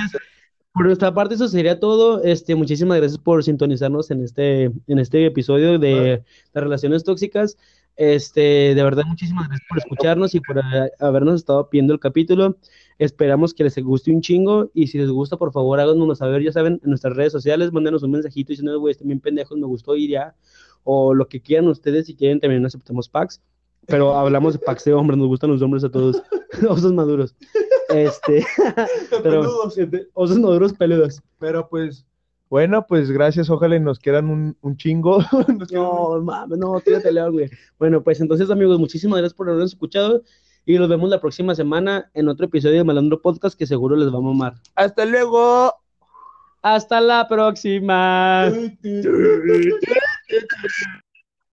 por 0.73 0.85
nuestra 0.85 1.13
parte 1.13 1.35
eso 1.35 1.47
sería 1.47 1.79
todo. 1.79 2.23
Este, 2.23 2.55
muchísimas 2.55 2.97
gracias 2.97 3.19
por 3.19 3.43
sintonizarnos 3.43 4.11
en 4.11 4.23
este, 4.23 4.65
en 4.65 4.99
este 4.99 5.25
episodio 5.25 5.79
de 5.79 6.23
las 6.53 6.63
relaciones 6.63 7.03
tóxicas. 7.03 7.57
Este, 7.97 8.73
de 8.73 8.83
verdad, 8.83 9.03
muchísimas 9.05 9.47
gracias 9.47 9.67
por 9.67 9.77
escucharnos 9.77 10.33
y 10.33 10.39
por 10.39 10.57
eh, 10.57 10.91
habernos 10.99 11.35
estado 11.35 11.67
viendo 11.71 11.93
el 11.93 11.99
capítulo. 11.99 12.57
Esperamos 12.97 13.53
que 13.53 13.63
les 13.63 13.77
guste 13.77 14.11
un 14.11 14.21
chingo 14.21 14.69
y 14.73 14.87
si 14.87 14.97
les 14.97 15.09
gusta, 15.09 15.37
por 15.37 15.51
favor, 15.51 15.79
háganoslo 15.79 16.15
saber, 16.15 16.43
ya 16.43 16.51
saben, 16.51 16.79
en 16.83 16.89
nuestras 16.89 17.15
redes 17.15 17.31
sociales, 17.31 17.71
mándenos 17.71 18.03
un 18.03 18.11
mensajito 18.11 18.49
diciendo, 18.49 18.79
güey, 18.79 18.91
están 18.91 19.07
bien 19.07 19.19
pendejos, 19.19 19.57
me 19.57 19.65
gustó 19.65 19.95
ir 19.95 20.11
ya, 20.11 20.35
o 20.83 21.13
lo 21.13 21.27
que 21.27 21.41
quieran 21.41 21.67
ustedes, 21.67 22.05
si 22.05 22.15
quieren, 22.15 22.39
también 22.39 22.65
aceptamos 22.65 23.09
packs, 23.09 23.41
pero 23.87 24.15
hablamos 24.15 24.53
de 24.53 24.59
packs 24.59 24.83
de 24.83 24.93
hombres, 24.93 25.17
nos 25.17 25.27
gustan 25.27 25.49
los 25.49 25.61
hombres 25.61 25.83
a 25.83 25.89
todos, 25.89 26.21
osos 26.69 26.93
maduros, 26.93 27.35
este, 27.89 28.45
pero, 29.23 29.41
Peludos. 29.41 29.77
osos 30.13 30.39
maduros 30.39 30.73
peludos. 30.73 31.21
Pero 31.39 31.67
pues, 31.67 32.05
bueno, 32.51 32.85
pues 32.85 33.09
gracias. 33.09 33.49
Ojalá 33.49 33.77
y 33.77 33.79
nos 33.79 33.97
quieran 33.97 34.29
un, 34.29 34.57
un 34.59 34.75
chingo. 34.75 35.19
No, 35.71 36.21
mames, 36.21 36.57
no, 36.57 36.81
tírate 36.81 37.09
león, 37.09 37.31
güey. 37.31 37.49
Bueno, 37.79 38.03
pues 38.03 38.19
entonces, 38.19 38.51
amigos, 38.51 38.77
muchísimas 38.77 39.19
gracias 39.19 39.33
por 39.33 39.47
habernos 39.47 39.71
escuchado 39.71 40.21
y 40.65 40.77
nos 40.77 40.89
vemos 40.89 41.09
la 41.09 41.21
próxima 41.21 41.55
semana 41.55 42.11
en 42.13 42.27
otro 42.27 42.47
episodio 42.47 42.79
de 42.79 42.83
Malandro 42.83 43.21
Podcast 43.21 43.57
que 43.57 43.65
seguro 43.65 43.95
les 43.95 44.13
va 44.13 44.17
a 44.17 44.21
mamar. 44.21 44.55
Hasta 44.75 45.05
luego. 45.05 45.73
Hasta 46.61 46.99
la 46.99 47.25
próxima. 47.29 48.51